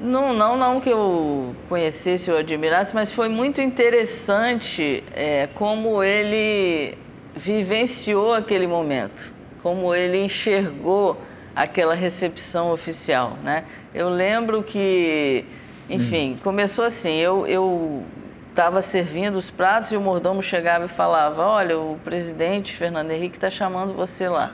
Não, 0.00 0.32
não, 0.32 0.56
não 0.56 0.80
que 0.80 0.90
eu 0.90 1.56
conhecesse 1.68 2.30
ou 2.30 2.38
admirasse, 2.38 2.94
mas 2.94 3.12
foi 3.12 3.28
muito 3.28 3.60
interessante 3.60 5.02
é, 5.12 5.48
como 5.56 6.04
ele 6.04 6.96
vivenciou 7.34 8.32
aquele 8.32 8.68
momento, 8.68 9.32
como 9.60 9.92
ele 9.92 10.24
enxergou 10.24 11.18
aquela 11.58 11.94
recepção 11.94 12.70
oficial, 12.70 13.36
né? 13.42 13.64
Eu 13.92 14.08
lembro 14.08 14.62
que, 14.62 15.44
enfim, 15.90 16.34
hum. 16.34 16.38
começou 16.42 16.84
assim, 16.84 17.16
eu, 17.16 17.44
eu 17.48 18.04
estava 18.50 18.80
servindo 18.80 19.36
os 19.36 19.50
pratos 19.50 19.90
e 19.90 19.96
o 19.96 20.00
mordomo 20.00 20.40
chegava 20.40 20.84
e 20.84 20.88
falava: 20.88 21.44
Olha, 21.44 21.76
o 21.76 21.98
presidente 22.04 22.74
Fernando 22.74 23.10
Henrique 23.10 23.36
está 23.36 23.50
chamando 23.50 23.92
você 23.92 24.28
lá. 24.28 24.52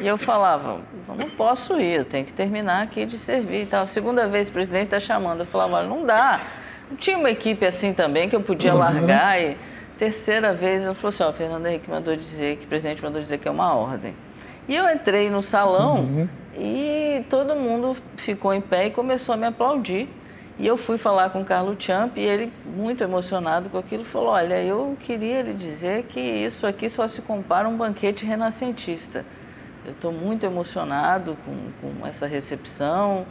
E 0.00 0.06
eu 0.06 0.16
falava: 0.16 0.80
Eu 1.08 1.14
não 1.14 1.30
posso 1.30 1.78
ir, 1.78 1.98
eu 1.98 2.04
tenho 2.04 2.24
que 2.24 2.32
terminar 2.32 2.82
aqui 2.82 3.04
de 3.04 3.18
servir 3.18 3.62
e 3.62 3.66
tal. 3.66 3.86
Segunda 3.86 4.26
vez 4.26 4.48
o 4.48 4.52
presidente 4.52 4.84
está 4.84 5.00
chamando. 5.00 5.40
Eu 5.40 5.46
falava: 5.46 5.76
Olha, 5.76 5.88
não 5.88 6.04
dá. 6.04 6.40
Não 6.90 6.96
tinha 6.96 7.18
uma 7.18 7.30
equipe 7.30 7.66
assim 7.66 7.92
também 7.92 8.28
que 8.28 8.36
eu 8.36 8.40
podia 8.40 8.72
uhum. 8.72 8.78
largar. 8.78 9.40
E 9.40 9.56
terceira 9.98 10.52
vez 10.52 10.84
ele 10.84 10.94
falou 10.94 11.08
assim: 11.08 11.22
Ó, 11.22 11.30
oh, 11.30 11.32
Fernando 11.32 11.66
Henrique 11.66 11.90
mandou 11.90 12.16
dizer 12.16 12.56
que 12.56 12.64
o 12.64 12.68
presidente 12.68 13.02
mandou 13.02 13.20
dizer 13.20 13.38
que 13.38 13.48
é 13.48 13.50
uma 13.50 13.74
ordem. 13.74 14.14
E 14.68 14.74
eu 14.74 14.88
entrei 14.90 15.30
no 15.30 15.42
salão 15.42 16.00
uhum. 16.00 16.28
e 16.56 17.24
todo 17.30 17.54
mundo 17.54 17.96
ficou 18.16 18.52
em 18.52 18.60
pé 18.60 18.86
e 18.86 18.90
começou 18.90 19.34
a 19.34 19.38
me 19.38 19.46
aplaudir. 19.46 20.08
E 20.58 20.66
eu 20.66 20.76
fui 20.76 20.96
falar 20.96 21.30
com 21.30 21.42
o 21.42 21.44
Carlos 21.44 21.76
Champ 21.78 22.16
e 22.16 22.20
ele, 22.20 22.50
muito 22.64 23.04
emocionado 23.04 23.68
com 23.68 23.76
aquilo, 23.76 24.04
falou: 24.04 24.30
Olha, 24.30 24.62
eu 24.62 24.96
queria 24.98 25.42
lhe 25.42 25.52
dizer 25.52 26.04
que 26.04 26.18
isso 26.18 26.66
aqui 26.66 26.88
só 26.88 27.06
se 27.06 27.20
compara 27.20 27.66
a 27.66 27.70
um 27.70 27.76
banquete 27.76 28.24
renascentista. 28.24 29.24
Eu 29.84 29.92
estou 29.92 30.12
muito 30.12 30.44
emocionado 30.46 31.36
com, 31.44 31.98
com 31.98 32.06
essa 32.06 32.26
recepção. 32.26 33.26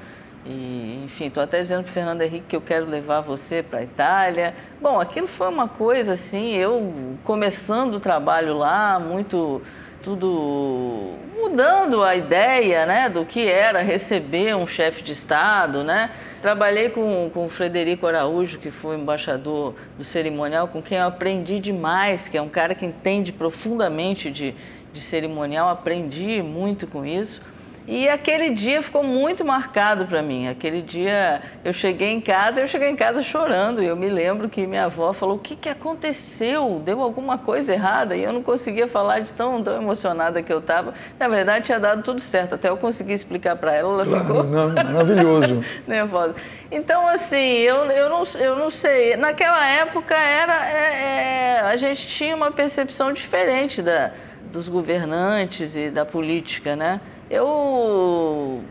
E, 0.46 1.02
enfim, 1.04 1.26
estou 1.26 1.42
até 1.42 1.60
dizendo 1.60 1.82
para 1.82 1.90
o 1.90 1.94
Fernando 1.94 2.22
Henrique 2.22 2.46
que 2.50 2.56
eu 2.56 2.62
quero 2.62 2.86
levar 2.86 3.22
você 3.22 3.64
para 3.64 3.80
a 3.80 3.84
Itália. 3.84 4.54
Bom, 4.80 5.00
aquilo 5.00 5.28
foi 5.28 5.50
uma 5.50 5.68
coisa 5.68 6.14
assim, 6.14 6.54
eu 6.54 7.18
começando 7.24 7.96
o 7.96 8.00
trabalho 8.00 8.56
lá, 8.56 9.00
muito 9.00 9.64
tudo 10.06 11.16
mudando 11.36 12.04
a 12.04 12.16
ideia 12.16 12.86
né, 12.86 13.10
do 13.10 13.26
que 13.26 13.48
era 13.48 13.82
receber 13.82 14.56
um 14.56 14.68
chefe 14.68 15.04
de 15.04 15.14
Estado. 15.14 15.84
Né? 15.84 16.12
Trabalhei 16.44 16.90
com, 16.90 17.28
com 17.34 17.48
o 17.48 17.50
Frederico 17.50 18.06
Araújo, 18.06 18.60
que 18.60 18.70
foi 18.70 18.98
embaixador 18.98 19.74
do 19.98 20.04
cerimonial, 20.04 20.68
com 20.68 20.80
quem 20.80 21.00
eu 21.00 21.08
aprendi 21.08 21.60
demais, 21.60 22.30
que 22.30 22.38
é 22.38 22.42
um 22.42 22.48
cara 22.48 22.76
que 22.76 22.86
entende 22.86 23.34
profundamente 23.34 24.30
de, 24.30 24.54
de 24.94 25.02
cerimonial, 25.02 25.70
aprendi 25.70 26.40
muito 26.44 26.86
com 26.86 27.04
isso. 27.04 27.42
E 27.88 28.10
aquele 28.10 28.50
dia 28.50 28.82
ficou 28.82 29.04
muito 29.04 29.46
marcado 29.46 30.08
para 30.08 30.22
mim. 30.22 30.48
Aquele 30.48 30.82
dia 30.82 31.42
eu 31.64 31.72
cheguei 31.72 32.12
em 32.12 32.20
casa, 32.20 32.60
eu 32.60 32.68
cheguei 32.68 32.90
em 32.90 32.96
casa 32.96 33.22
chorando. 33.22 33.82
E 33.82 33.86
eu 33.86 33.96
me 33.96 34.10
lembro 34.10 34.50
que 34.50 34.66
minha 34.66 34.86
avó 34.86 35.14
falou: 35.14 35.36
O 35.36 35.40
que, 35.40 35.56
que 35.56 35.70
aconteceu? 35.70 36.82
Deu 36.84 37.02
alguma 37.02 37.38
coisa 37.38 37.74
errada? 37.74 38.16
E 38.16 38.24
eu 38.24 38.34
não 38.34 38.42
conseguia 38.42 38.88
falar 38.88 39.20
de 39.20 39.32
tão, 39.34 39.62
tão 39.62 39.76
emocionada 39.76 40.42
que 40.42 40.52
eu 40.52 40.60
estava. 40.60 40.96
Na 41.20 41.28
verdade, 41.28 41.66
tinha 41.66 41.80
dado 41.80 42.02
tudo 42.02 42.20
certo. 42.20 42.56
Até 42.56 42.70
eu 42.70 42.78
consegui 42.78 43.14
explicar 43.14 43.56
para 43.56 43.74
ela, 43.74 43.94
ela 43.94 44.06
claro, 44.06 44.26
ficou. 44.26 44.44
Não, 44.44 44.74
maravilhoso. 44.74 45.64
nervosa. 45.88 46.34
Então, 46.72 47.08
assim, 47.08 47.38
eu, 47.38 47.86
eu, 47.86 48.10
não, 48.10 48.24
eu 48.40 48.56
não 48.56 48.72
sei. 48.72 49.16
Naquela 49.16 49.64
época 49.64 50.16
era. 50.16 50.68
É, 50.68 51.58
é, 51.58 51.62
a 51.62 51.76
gente 51.76 52.08
tinha 52.08 52.36
uma 52.36 52.50
percepção 52.50 53.14
diferente 53.14 53.84
da, 53.84 54.12
dos 54.52 54.68
governantes 54.68 55.76
e 55.76 55.92
da 55.92 56.04
política, 56.04 56.76
né? 56.76 57.00
Eu, 57.30 58.62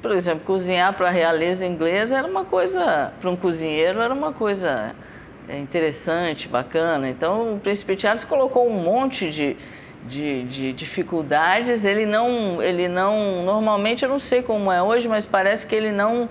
por 0.00 0.12
exemplo, 0.12 0.44
cozinhar 0.44 0.92
para 0.92 1.08
a 1.08 1.10
realeza 1.10 1.66
inglesa 1.66 2.18
era 2.18 2.26
uma 2.26 2.44
coisa, 2.44 3.12
para 3.20 3.30
um 3.30 3.36
cozinheiro, 3.36 4.00
era 4.00 4.14
uma 4.14 4.32
coisa 4.32 4.94
é, 5.48 5.58
interessante, 5.58 6.48
bacana. 6.48 7.08
Então, 7.08 7.54
o 7.54 7.60
Príncipe 7.60 7.98
Charles 7.98 8.24
colocou 8.24 8.68
um 8.68 8.80
monte 8.80 9.30
de, 9.30 9.56
de, 10.06 10.44
de, 10.44 10.72
dificuldades. 10.72 11.84
Ele 11.84 12.06
não, 12.06 12.62
ele 12.62 12.88
não, 12.88 13.42
normalmente 13.42 14.04
eu 14.04 14.08
não 14.08 14.20
sei 14.20 14.42
como 14.42 14.70
é 14.70 14.80
hoje, 14.80 15.08
mas 15.08 15.26
parece 15.26 15.66
que 15.66 15.74
ele 15.74 15.90
não 15.90 16.28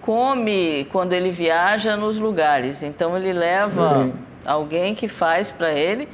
come 0.00 0.88
quando 0.90 1.12
ele 1.12 1.30
viaja 1.30 1.96
nos 1.96 2.18
lugares. 2.18 2.82
Então, 2.82 3.16
ele 3.16 3.32
leva 3.32 3.98
uhum. 3.98 4.12
alguém 4.44 4.94
que 4.94 5.06
faz 5.06 5.52
para 5.52 5.72
ele 5.72 6.08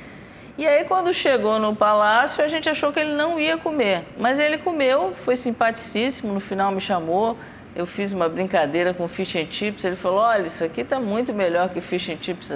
e 0.59 0.67
aí, 0.67 0.85
quando 0.85 1.15
chegou 1.15 1.61
no 1.61 1.77
palácio, 1.77 2.43
a 2.43 2.49
gente 2.49 2.69
achou 2.69 2.93
que 2.93 2.99
ele 2.99 3.15
não 3.15 3.39
ia 3.39 3.57
comer. 3.57 4.03
Mas 4.19 4.41
ele 4.41 4.59
comeu, 4.59 5.13
foi 5.15 5.37
simpaticíssimo, 5.37 6.35
no 6.35 6.41
final 6.41 6.73
me 6.73 6.81
chamou. 6.81 7.39
Eu 7.77 7.87
fiz 7.87 8.13
uma 8.13 8.29
brincadeira 8.29 8.93
com 8.93 9.07
fish 9.07 9.37
and 9.37 9.47
chips. 9.49 9.85
Ele 9.85 9.95
falou: 9.95 10.19
Olha, 10.19 10.49
isso 10.49 10.65
aqui 10.65 10.81
está 10.81 10.99
muito 10.99 11.33
melhor 11.33 11.69
que 11.69 11.81
fish 11.81 12.09
and 12.11 12.19
chips 12.21 12.53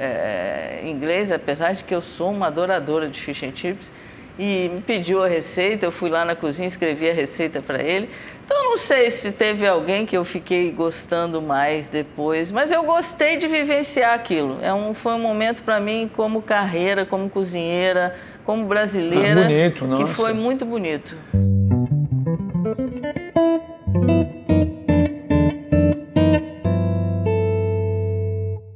é, 0.00 0.80
inglês, 0.84 1.30
apesar 1.30 1.74
de 1.74 1.84
que 1.84 1.94
eu 1.94 2.02
sou 2.02 2.32
uma 2.32 2.48
adoradora 2.48 3.08
de 3.08 3.20
fish 3.20 3.44
and 3.44 3.54
chips 3.54 3.92
e 4.38 4.70
me 4.72 4.80
pediu 4.80 5.22
a 5.22 5.28
receita. 5.28 5.86
Eu 5.86 5.92
fui 5.92 6.10
lá 6.10 6.24
na 6.24 6.34
cozinha, 6.34 6.66
escrevi 6.66 7.08
a 7.08 7.12
receita 7.14 7.62
para 7.62 7.82
ele. 7.82 8.08
Então, 8.44 8.62
não 8.64 8.76
sei 8.76 9.10
se 9.10 9.32
teve 9.32 9.66
alguém 9.66 10.04
que 10.04 10.16
eu 10.16 10.24
fiquei 10.24 10.70
gostando 10.70 11.40
mais 11.40 11.88
depois, 11.88 12.50
mas 12.50 12.70
eu 12.70 12.82
gostei 12.82 13.36
de 13.36 13.46
vivenciar 13.46 14.12
aquilo. 14.12 14.58
É 14.60 14.72
um, 14.72 14.92
foi 14.92 15.14
um 15.14 15.20
momento 15.20 15.62
para 15.62 15.80
mim, 15.80 16.10
como 16.14 16.42
carreira, 16.42 17.06
como 17.06 17.30
cozinheira, 17.30 18.14
como 18.44 18.66
brasileira, 18.66 19.40
ah, 19.40 19.44
bonito, 19.44 19.86
que 19.96 20.06
foi 20.12 20.32
muito 20.34 20.66
bonito. 20.66 21.16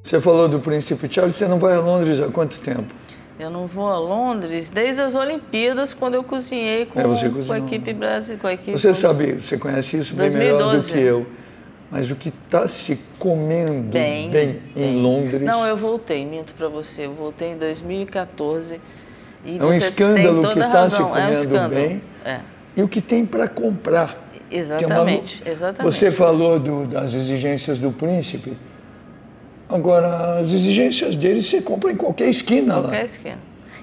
Você 0.03 0.23
falou 0.23 0.49
do 0.49 0.59
Príncipe 0.59 1.07
Charles, 1.11 1.37
você 1.37 1.47
não 1.47 1.59
vai 1.59 1.75
a 1.75 1.81
Londres 1.81 2.18
há 2.18 2.29
quanto 2.29 2.59
tempo? 2.61 2.94
Eu 3.38 3.51
não 3.51 3.66
vou 3.66 3.88
a 3.88 3.98
Londres 3.98 4.68
desde 4.68 5.01
as 5.01 5.14
Olimpíadas, 5.14 5.94
quando 5.94 6.14
eu 6.14 6.24
cozinhei 6.24 6.87
com, 6.87 6.98
é, 6.98 7.05
com 7.46 7.53
a 7.53 7.59
equipe 7.59 7.94
brasileira. 7.94 8.40
Com 8.40 8.46
a 8.48 8.53
equipe 8.53 8.72
você 8.72 8.92
sabe, 8.92 9.35
você 9.35 9.57
conhece 9.57 9.98
isso 9.98 10.14
2012. 10.14 10.37
bem 10.37 10.53
melhor 10.53 10.77
do 10.77 10.85
que 10.85 10.98
eu. 10.98 11.27
Mas 11.90 12.11
o 12.11 12.16
que 12.16 12.29
está 12.29 12.68
se 12.68 12.98
comendo 13.18 13.92
bem, 13.92 14.29
bem, 14.31 14.61
bem, 14.74 14.85
em 14.85 15.01
Londres. 15.01 15.42
Não, 15.42 15.64
eu 15.64 15.77
voltei, 15.77 16.27
minto 16.27 16.53
para 16.55 16.68
você. 16.68 17.07
Eu 17.07 17.14
voltei 17.14 17.53
em 17.53 17.57
2014. 17.57 18.81
E 19.44 19.59
é 19.59 19.64
um 19.64 19.72
escândalo 19.72 20.42
que 20.48 20.59
está 20.59 20.90
se 20.90 21.03
comendo 21.03 21.57
é 21.57 21.66
um 21.66 21.68
bem. 21.68 22.03
É. 22.24 22.40
E 22.77 22.83
o 22.83 22.88
que 22.88 23.01
tem 23.01 23.24
para 23.24 23.48
comprar. 23.48 24.29
Exatamente, 24.51 25.42
é 25.42 25.46
uma... 25.46 25.53
exatamente. 25.53 25.94
Você 25.94 26.11
falou 26.11 26.59
do, 26.59 26.87
das 26.87 27.14
exigências 27.14 27.79
do 27.79 27.90
príncipe. 27.92 28.57
Agora, 29.68 30.40
as 30.40 30.48
exigências 30.48 31.14
deles 31.14 31.46
você 31.46 31.61
compra 31.61 31.92
em 31.92 31.96
qualquer 31.96 32.28
esquina 32.28 32.74
qualquer 32.74 32.76
lá. 32.76 32.88
Qualquer 32.88 33.04
esquina. 33.04 33.38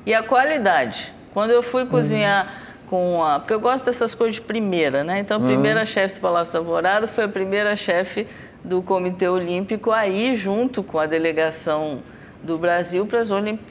E 0.06 0.14
a 0.14 0.24
qualidade. 0.24 1.14
Quando 1.34 1.52
eu 1.52 1.62
fui 1.62 1.86
cozinhar 1.86 2.46
uhum. 2.46 2.88
com 2.88 3.24
a. 3.24 3.40
Porque 3.40 3.54
eu 3.54 3.60
gosto 3.60 3.86
dessas 3.86 4.16
coisas 4.16 4.36
de 4.36 4.42
primeira, 4.42 5.04
né? 5.04 5.20
Então, 5.20 5.38
a 5.38 5.46
primeira 5.46 5.82
uhum. 5.82 5.86
chefe 5.86 6.16
do 6.16 6.22
Palácio 6.22 6.54
do 6.54 6.60
Alvorada 6.60 7.08
foi 7.08 7.26
a 7.26 7.28
primeira 7.28 7.76
chefe 7.76 8.26
do 8.64 8.82
Comitê 8.82 9.28
Olímpico 9.28 9.92
aí, 9.92 10.36
junto 10.36 10.82
com 10.82 10.98
a 10.98 11.06
delegação 11.06 12.00
do 12.42 12.58
Brasil 12.58 13.08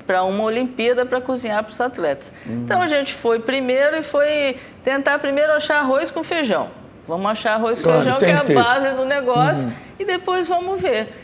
para 0.06 0.24
uma 0.24 0.44
Olimpíada 0.44 1.06
para 1.06 1.20
cozinhar 1.20 1.62
para 1.64 1.72
os 1.72 1.80
atletas. 1.80 2.32
Uhum. 2.46 2.62
Então, 2.64 2.82
a 2.82 2.86
gente 2.86 3.12
foi 3.12 3.40
primeiro 3.40 3.96
e 3.96 4.02
foi 4.02 4.56
tentar 4.84 5.18
primeiro 5.18 5.52
achar 5.52 5.78
arroz 5.78 6.10
com 6.10 6.22
feijão. 6.22 6.68
Vamos 7.06 7.26
achar 7.26 7.54
arroz 7.54 7.78
com 7.78 7.84
claro, 7.84 8.02
feijão, 8.02 8.18
que 8.18 8.24
é 8.26 8.34
a 8.34 8.62
base 8.62 8.90
do 8.90 9.04
negócio, 9.04 9.66
uhum. 9.66 9.74
e 9.98 10.04
depois 10.04 10.48
vamos 10.48 10.80
ver. 10.80 11.23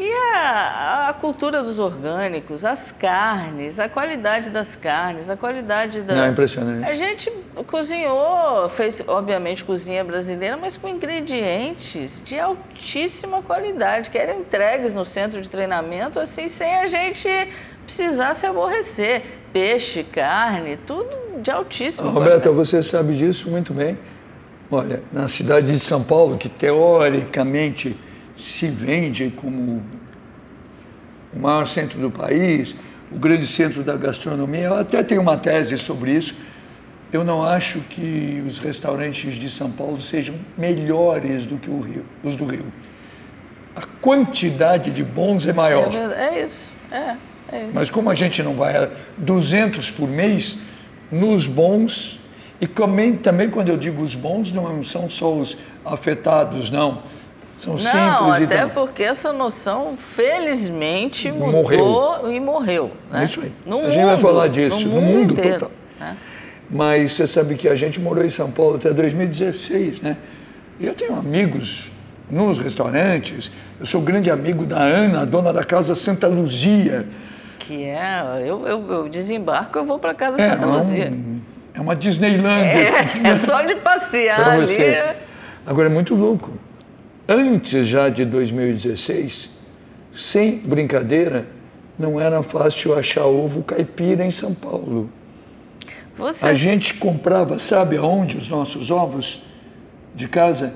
E 0.00 0.12
a, 0.32 1.08
a, 1.08 1.12
cultura 1.12 1.60
dos 1.60 1.80
orgânicos, 1.80 2.64
as 2.64 2.92
carnes, 2.92 3.80
a 3.80 3.88
qualidade 3.88 4.48
das 4.48 4.76
carnes, 4.76 5.28
a 5.28 5.36
qualidade 5.36 6.02
da. 6.02 6.14
Não, 6.14 6.24
é 6.26 6.28
impressionante. 6.28 6.88
A 6.88 6.94
gente 6.94 7.32
cozinhou, 7.66 8.68
fez, 8.68 9.02
obviamente, 9.08 9.64
cozinha 9.64 10.04
brasileira, 10.04 10.56
mas 10.56 10.76
com 10.76 10.86
ingredientes 10.86 12.22
de 12.24 12.38
altíssima 12.38 13.42
qualidade, 13.42 14.08
que 14.08 14.16
eram 14.16 14.38
entregues 14.38 14.94
no 14.94 15.04
centro 15.04 15.42
de 15.42 15.50
treinamento, 15.50 16.20
assim, 16.20 16.46
sem 16.46 16.76
a 16.76 16.86
gente 16.86 17.28
precisar 17.84 18.34
se 18.34 18.46
aborrecer. 18.46 19.24
Peixe, 19.52 20.04
carne, 20.04 20.76
tudo 20.86 21.42
de 21.42 21.50
altíssima 21.50 22.08
Roberta, 22.08 22.52
você 22.52 22.84
sabe 22.84 23.16
disso 23.16 23.50
muito 23.50 23.74
bem. 23.74 23.98
Olha, 24.70 25.02
na 25.12 25.26
cidade 25.26 25.72
de 25.72 25.80
São 25.80 26.04
Paulo, 26.04 26.38
que 26.38 26.48
teoricamente 26.48 27.98
se 28.38 28.68
vende 28.68 29.32
como 29.34 29.82
o 31.34 31.38
maior 31.38 31.66
centro 31.66 31.98
do 31.98 32.10
país, 32.10 32.74
o 33.10 33.18
grande 33.18 33.46
centro 33.46 33.82
da 33.82 33.96
gastronomia. 33.96 34.64
Eu 34.64 34.74
até 34.74 35.02
tenho 35.02 35.20
uma 35.20 35.36
tese 35.36 35.76
sobre 35.76 36.12
isso. 36.12 36.34
Eu 37.12 37.24
não 37.24 37.42
acho 37.42 37.80
que 37.90 38.42
os 38.46 38.58
restaurantes 38.58 39.34
de 39.34 39.50
São 39.50 39.70
Paulo 39.70 39.98
sejam 39.98 40.36
melhores 40.56 41.46
do 41.46 41.56
que 41.56 41.68
Rio, 41.68 42.04
os 42.22 42.36
do 42.36 42.44
Rio. 42.44 42.66
A 43.74 43.82
quantidade 44.00 44.90
de 44.90 45.02
bons 45.02 45.46
é 45.46 45.52
maior. 45.52 45.92
É, 45.94 46.28
é 46.28 46.44
isso, 46.44 46.70
é, 46.90 47.16
é 47.50 47.62
isso. 47.62 47.70
Mas 47.72 47.90
como 47.90 48.10
a 48.10 48.14
gente 48.14 48.42
não 48.42 48.54
vai 48.54 48.76
a 48.76 48.90
200 49.16 49.90
por 49.90 50.06
mês, 50.06 50.58
nos 51.10 51.46
bons, 51.46 52.20
e 52.60 52.66
também, 52.66 53.16
também 53.16 53.48
quando 53.48 53.70
eu 53.70 53.76
digo 53.78 54.02
os 54.02 54.14
bons, 54.14 54.52
não 54.52 54.82
são 54.84 55.08
só 55.08 55.32
os 55.32 55.56
afetados, 55.84 56.70
não 56.70 57.02
são 57.58 57.72
não, 57.72 57.80
simples 57.80 58.48
até 58.48 58.62
então... 58.62 58.70
porque 58.70 59.02
essa 59.02 59.32
noção, 59.32 59.96
felizmente, 59.96 61.30
mudou 61.32 61.50
morreu. 61.50 62.30
e 62.32 62.38
morreu. 62.38 62.92
Né? 63.10 63.24
Isso 63.24 63.40
aí. 63.40 63.52
No 63.66 63.78
a 63.78 63.82
mundo, 63.82 63.92
gente 63.92 64.04
vai 64.04 64.20
falar 64.20 64.46
disso, 64.46 64.86
no, 64.86 64.94
no 64.94 65.00
mundo, 65.00 65.18
mundo 65.18 65.32
inteiro, 65.32 65.58
total. 65.58 65.72
Né? 65.98 66.16
Mas 66.70 67.12
você 67.12 67.26
sabe 67.26 67.56
que 67.56 67.68
a 67.68 67.74
gente 67.74 67.98
morou 67.98 68.24
em 68.24 68.30
São 68.30 68.48
Paulo 68.48 68.76
até 68.76 68.92
2016, 68.92 70.00
né? 70.02 70.16
E 70.78 70.86
eu 70.86 70.94
tenho 70.94 71.18
amigos 71.18 71.90
nos 72.30 72.60
restaurantes. 72.60 73.50
Eu 73.80 73.86
sou 73.86 74.00
grande 74.02 74.30
amigo 74.30 74.64
da 74.64 74.78
Ana, 74.78 75.26
dona 75.26 75.52
da 75.52 75.64
Casa 75.64 75.96
Santa 75.96 76.28
Luzia. 76.28 77.08
Que 77.58 77.86
é, 77.86 78.22
eu, 78.46 78.68
eu, 78.68 78.92
eu 78.92 79.08
desembarco, 79.08 79.76
eu 79.76 79.84
vou 79.84 79.98
para 79.98 80.14
Casa 80.14 80.40
é, 80.40 80.50
Santa 80.50 80.64
é 80.64 80.66
Luzia. 80.66 81.10
Um, 81.10 81.40
é 81.74 81.80
uma 81.80 81.96
Disneylandia. 81.96 82.70
É, 82.70 83.18
é 83.34 83.36
só 83.38 83.62
de 83.62 83.74
passear 83.74 84.48
ali. 84.48 85.16
Agora 85.66 85.88
é 85.88 85.90
muito 85.90 86.14
louco 86.14 86.52
antes 87.28 87.86
já 87.86 88.08
de 88.08 88.24
2016, 88.24 89.50
sem 90.14 90.58
brincadeira, 90.58 91.46
não 91.98 92.20
era 92.20 92.42
fácil 92.42 92.96
achar 92.96 93.26
ovo 93.26 93.62
caipira 93.62 94.24
em 94.24 94.30
São 94.30 94.54
Paulo. 94.54 95.10
Você... 96.16 96.46
A 96.46 96.54
gente 96.54 96.94
comprava, 96.94 97.58
sabe 97.58 97.96
aonde 97.96 98.36
os 98.36 98.48
nossos 98.48 98.90
ovos 98.90 99.42
de 100.14 100.26
casa? 100.26 100.74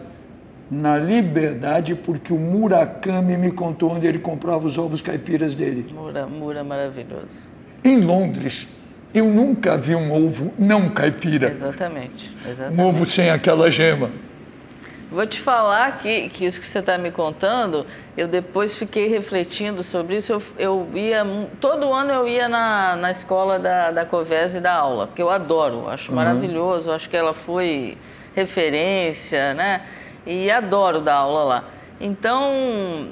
Na 0.71 0.97
Liberdade, 0.97 1.95
porque 1.95 2.33
o 2.33 2.39
Murakami 2.39 3.37
me 3.37 3.51
contou 3.51 3.91
onde 3.91 4.07
ele 4.07 4.19
comprava 4.19 4.67
os 4.67 4.79
ovos 4.79 5.03
caipiras 5.03 5.55
dele. 5.55 5.93
Mura, 5.93 6.27
Mura 6.27 6.65
maravilhoso. 6.65 7.51
Em 7.85 8.01
Londres, 8.01 8.69
eu 9.13 9.27
nunca 9.27 9.77
vi 9.77 9.95
um 9.95 10.13
ovo 10.13 10.53
não 10.59 10.89
caipira. 10.89 11.51
Exatamente. 11.51 12.35
exatamente. 12.49 12.81
Um 12.81 12.87
ovo 12.87 13.07
sem 13.07 13.29
aquela 13.29 13.71
gema. 13.71 14.11
Vou 15.13 15.27
te 15.27 15.39
falar 15.39 15.99
que, 15.99 16.31
que 16.31 16.47
isso 16.47 16.59
que 16.59 16.67
você 16.67 16.79
está 16.79 16.97
me 16.97 17.11
contando, 17.11 17.85
eu 18.17 18.27
depois 18.27 18.79
fiquei 18.79 19.09
refletindo 19.09 19.85
sobre 19.85 20.17
isso. 20.17 20.33
Eu, 20.33 20.43
eu 20.59 20.89
ia, 20.95 21.23
todo 21.61 21.93
ano 21.93 22.11
eu 22.11 22.27
ia 22.27 22.49
na, 22.49 22.97
na 22.97 23.11
escola 23.11 23.59
da, 23.59 23.91
da 23.91 24.07
Covese 24.07 24.59
dar 24.59 24.77
aula, 24.77 25.07
porque 25.07 25.21
eu 25.21 25.29
adoro, 25.29 25.87
acho 25.91 26.11
uhum. 26.11 26.17
maravilhoso, 26.17 26.91
acho 26.91 27.11
que 27.11 27.17
ela 27.17 27.35
foi 27.35 27.99
referência, 28.35 29.53
né? 29.53 29.83
E 30.27 30.51
adoro 30.51 31.03
dar 31.03 31.17
aula 31.17 31.45
lá. 31.45 31.65
Então, 32.01 33.11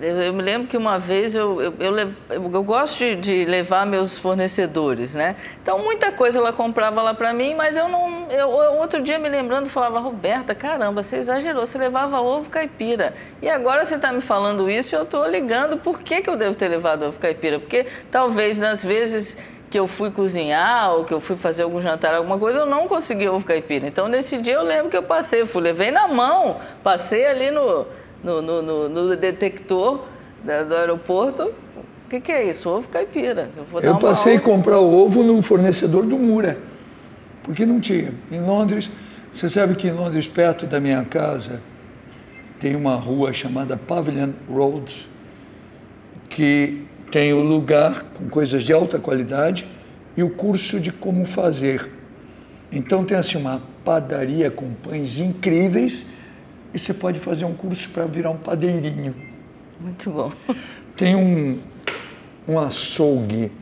Eu, 0.00 0.20
eu, 0.20 0.32
me 0.32 0.42
lembro 0.42 0.68
que 0.68 0.76
uma 0.76 0.98
vez 0.98 1.34
eu, 1.34 1.60
eu, 1.60 1.74
eu, 1.80 2.12
eu 2.30 2.62
gosto 2.62 2.98
de, 2.98 3.16
de, 3.16 3.44
levar 3.44 3.84
meus 3.84 4.16
fornecedores, 4.16 5.12
né? 5.12 5.34
Então 5.60 5.80
muita 5.80 6.12
coisa 6.12 6.38
ela 6.38 6.52
comprava 6.52 7.02
lá 7.02 7.14
para 7.14 7.32
mim, 7.32 7.54
mas 7.54 7.76
eu 7.76 7.88
não. 7.88 8.30
Eu, 8.30 8.48
outro 8.48 9.02
dia 9.02 9.18
me 9.18 9.28
lembrando, 9.28 9.68
falava, 9.68 9.98
Roberta, 9.98 10.54
caramba, 10.54 11.02
você 11.02 11.16
exagerou, 11.16 11.66
você 11.66 11.78
levava 11.78 12.20
ovo 12.20 12.48
caipira. 12.48 13.12
E 13.42 13.48
agora 13.48 13.84
você 13.84 13.96
está 13.96 14.12
me 14.12 14.20
falando 14.20 14.70
isso 14.70 14.94
e 14.94 14.96
eu 14.96 15.02
estou 15.02 15.26
ligando 15.26 15.76
por 15.76 16.00
que, 16.00 16.22
que 16.22 16.30
eu 16.30 16.36
devo 16.36 16.54
ter 16.54 16.68
levado 16.68 17.04
ovo 17.04 17.18
caipira. 17.18 17.58
Porque 17.58 17.86
talvez 18.10 18.56
nas 18.56 18.84
vezes 18.84 19.36
que 19.68 19.78
eu 19.78 19.86
fui 19.88 20.10
cozinhar 20.10 20.92
ou 20.94 21.04
que 21.04 21.12
eu 21.12 21.20
fui 21.20 21.36
fazer 21.36 21.64
algum 21.64 21.80
jantar, 21.80 22.14
alguma 22.14 22.38
coisa, 22.38 22.60
eu 22.60 22.66
não 22.66 22.86
consegui 22.86 23.28
ovo 23.28 23.44
caipira. 23.44 23.86
Então 23.86 24.06
nesse 24.06 24.38
dia 24.38 24.54
eu 24.54 24.62
lembro 24.62 24.90
que 24.90 24.96
eu 24.96 25.02
passei, 25.02 25.42
eu 25.42 25.46
fui, 25.46 25.60
levei 25.60 25.90
na 25.90 26.06
mão, 26.06 26.56
passei 26.84 27.26
ali 27.26 27.50
no 27.50 27.84
no, 28.22 28.42
no, 28.42 28.62
no, 28.62 28.88
no 28.88 29.16
detector 29.16 30.04
da, 30.44 30.62
do 30.62 30.74
aeroporto. 30.74 31.44
O 31.44 32.08
que, 32.08 32.20
que, 32.20 32.32
é 32.32 32.48
isso? 32.48 32.68
Ovo 32.68 32.88
caipira. 32.88 33.50
Eu, 33.56 33.80
eu 33.80 33.98
passei 33.98 34.36
a 34.36 34.40
comprar 34.40 34.78
o 34.78 35.04
ovo 35.04 35.22
no 35.22 35.42
fornecedor 35.42 36.06
do 36.06 36.18
Mura, 36.18 36.58
porque 37.42 37.66
não 37.66 37.80
tinha. 37.80 38.14
Em 38.30 38.40
Londres, 38.40 38.90
você 39.32 39.48
sabe 39.48 39.74
que 39.74 39.88
em 39.88 39.92
Londres, 39.92 40.26
perto 40.26 40.66
da 40.66 40.80
minha 40.80 41.04
casa, 41.04 41.60
tem 42.58 42.74
uma 42.74 42.96
rua 42.96 43.32
chamada 43.32 43.76
Pavilion 43.76 44.30
Road, 44.50 45.08
que 46.30 46.82
tem 47.12 47.32
o 47.32 47.40
lugar 47.40 48.04
com 48.14 48.28
coisas 48.28 48.64
de 48.64 48.72
alta 48.72 48.98
qualidade 48.98 49.66
e 50.16 50.22
o 50.22 50.30
curso 50.30 50.80
de 50.80 50.90
como 50.90 51.24
fazer. 51.26 51.90
Então 52.72 53.04
tem 53.04 53.16
assim 53.16 53.38
uma 53.38 53.62
padaria 53.84 54.50
com 54.50 54.70
pães 54.70 55.20
incríveis 55.20 56.06
e 56.72 56.78
você 56.78 56.92
pode 56.92 57.18
fazer 57.18 57.44
um 57.44 57.54
curso 57.54 57.88
para 57.90 58.04
virar 58.04 58.30
um 58.30 58.36
padeirinho. 58.36 59.14
Muito 59.80 60.10
bom. 60.10 60.32
Tem 60.96 61.14
um, 61.14 61.58
um 62.46 62.58
açougue 62.58 63.52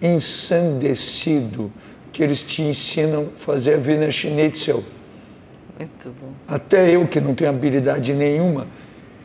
ensandecido 0.00 1.70
que 2.12 2.22
eles 2.22 2.42
te 2.42 2.62
ensinam 2.62 3.28
a 3.34 3.38
fazer 3.38 3.74
a 3.74 3.76
Wiener 3.76 4.10
Schnitzel. 4.10 4.82
Muito 5.78 6.14
bom. 6.20 6.32
Até 6.48 6.90
eu, 6.90 7.06
que 7.06 7.20
não 7.20 7.34
tenho 7.34 7.50
habilidade 7.50 8.12
nenhuma, 8.12 8.66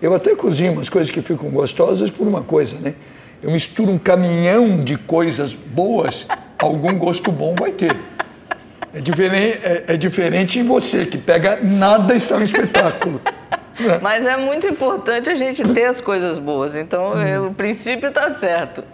eu 0.01 0.13
até 0.13 0.35
cozinho 0.35 0.73
umas 0.73 0.89
coisas 0.89 1.11
que 1.11 1.21
ficam 1.21 1.49
gostosas 1.49 2.09
por 2.09 2.27
uma 2.27 2.41
coisa, 2.41 2.77
né? 2.77 2.95
Eu 3.41 3.51
misturo 3.51 3.91
um 3.91 3.97
caminhão 3.97 4.83
de 4.83 4.97
coisas 4.97 5.53
boas, 5.53 6.27
algum 6.57 6.97
gosto 6.97 7.31
bom 7.31 7.55
vai 7.57 7.71
ter. 7.71 7.95
É 8.95 9.01
diferente, 9.01 9.59
é, 9.61 9.83
é 9.87 9.97
diferente 9.97 10.57
em 10.57 10.63
você, 10.63 11.05
que 11.05 11.17
pega 11.17 11.59
nada 11.61 12.15
e 12.15 12.19
sai 12.19 12.39
um 12.39 12.43
espetáculo. 12.43 13.19
Mas 14.01 14.25
é 14.25 14.37
muito 14.37 14.65
importante 14.65 15.29
a 15.29 15.35
gente 15.35 15.61
ter 15.73 15.83
as 15.83 15.99
coisas 15.99 16.39
boas, 16.39 16.77
então 16.77 17.13
hum. 17.13 17.47
o 17.47 17.53
princípio 17.53 18.07
está 18.07 18.31
certo. 18.31 18.85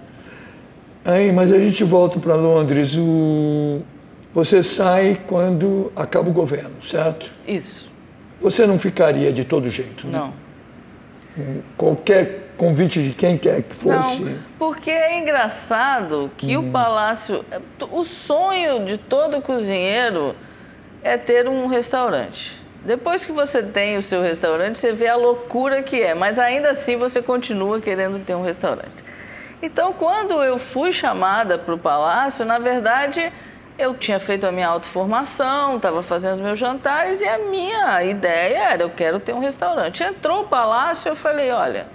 Aí, 1.05 1.31
mas 1.31 1.51
a 1.51 1.57
gente 1.57 1.83
volta 1.83 2.19
para 2.19 2.35
Londres. 2.35 2.95
O... 2.95 3.81
Você 4.33 4.61
sai 4.61 5.19
quando 5.27 5.91
acaba 5.95 6.29
o 6.29 6.33
governo, 6.33 6.81
certo? 6.81 7.33
Isso. 7.47 7.91
Você 8.39 8.67
não 8.67 8.77
ficaria 8.77 9.31
de 9.33 9.43
todo 9.43 9.69
jeito, 9.69 10.07
né? 10.07 10.17
Não. 10.17 10.33
Qualquer 11.77 12.40
convite 12.61 13.01
de 13.01 13.15
quem 13.15 13.39
quer 13.39 13.63
que 13.63 13.73
fosse? 13.73 14.21
Não, 14.21 14.37
porque 14.59 14.91
é 14.91 15.17
engraçado 15.17 16.29
que 16.37 16.55
uhum. 16.55 16.69
o 16.69 16.71
palácio, 16.71 17.43
o 17.89 18.03
sonho 18.03 18.85
de 18.85 18.99
todo 18.99 19.41
cozinheiro 19.41 20.35
é 21.01 21.17
ter 21.17 21.49
um 21.49 21.65
restaurante. 21.65 22.55
Depois 22.85 23.25
que 23.25 23.31
você 23.31 23.63
tem 23.63 23.97
o 23.97 24.03
seu 24.03 24.21
restaurante, 24.21 24.77
você 24.77 24.93
vê 24.93 25.07
a 25.07 25.15
loucura 25.15 25.81
que 25.81 26.03
é, 26.03 26.13
mas 26.13 26.37
ainda 26.37 26.69
assim 26.69 26.97
você 26.97 27.19
continua 27.19 27.81
querendo 27.81 28.19
ter 28.19 28.35
um 28.35 28.43
restaurante. 28.43 29.03
Então, 29.59 29.91
quando 29.93 30.43
eu 30.43 30.59
fui 30.59 30.93
chamada 30.93 31.57
para 31.57 31.73
o 31.73 31.79
palácio, 31.79 32.45
na 32.45 32.59
verdade, 32.59 33.33
eu 33.75 33.95
tinha 33.95 34.19
feito 34.19 34.45
a 34.45 34.51
minha 34.51 34.67
autoformação, 34.67 35.77
estava 35.77 36.03
fazendo 36.03 36.35
os 36.35 36.41
meus 36.41 36.59
jantares 36.59 37.21
e 37.21 37.27
a 37.27 37.39
minha 37.39 38.03
ideia 38.03 38.73
era: 38.73 38.83
eu 38.83 38.91
quero 38.91 39.19
ter 39.19 39.33
um 39.33 39.39
restaurante. 39.39 40.03
Entrou 40.03 40.41
o 40.41 40.47
palácio, 40.47 41.09
eu 41.09 41.15
falei: 41.15 41.49
olha 41.49 41.87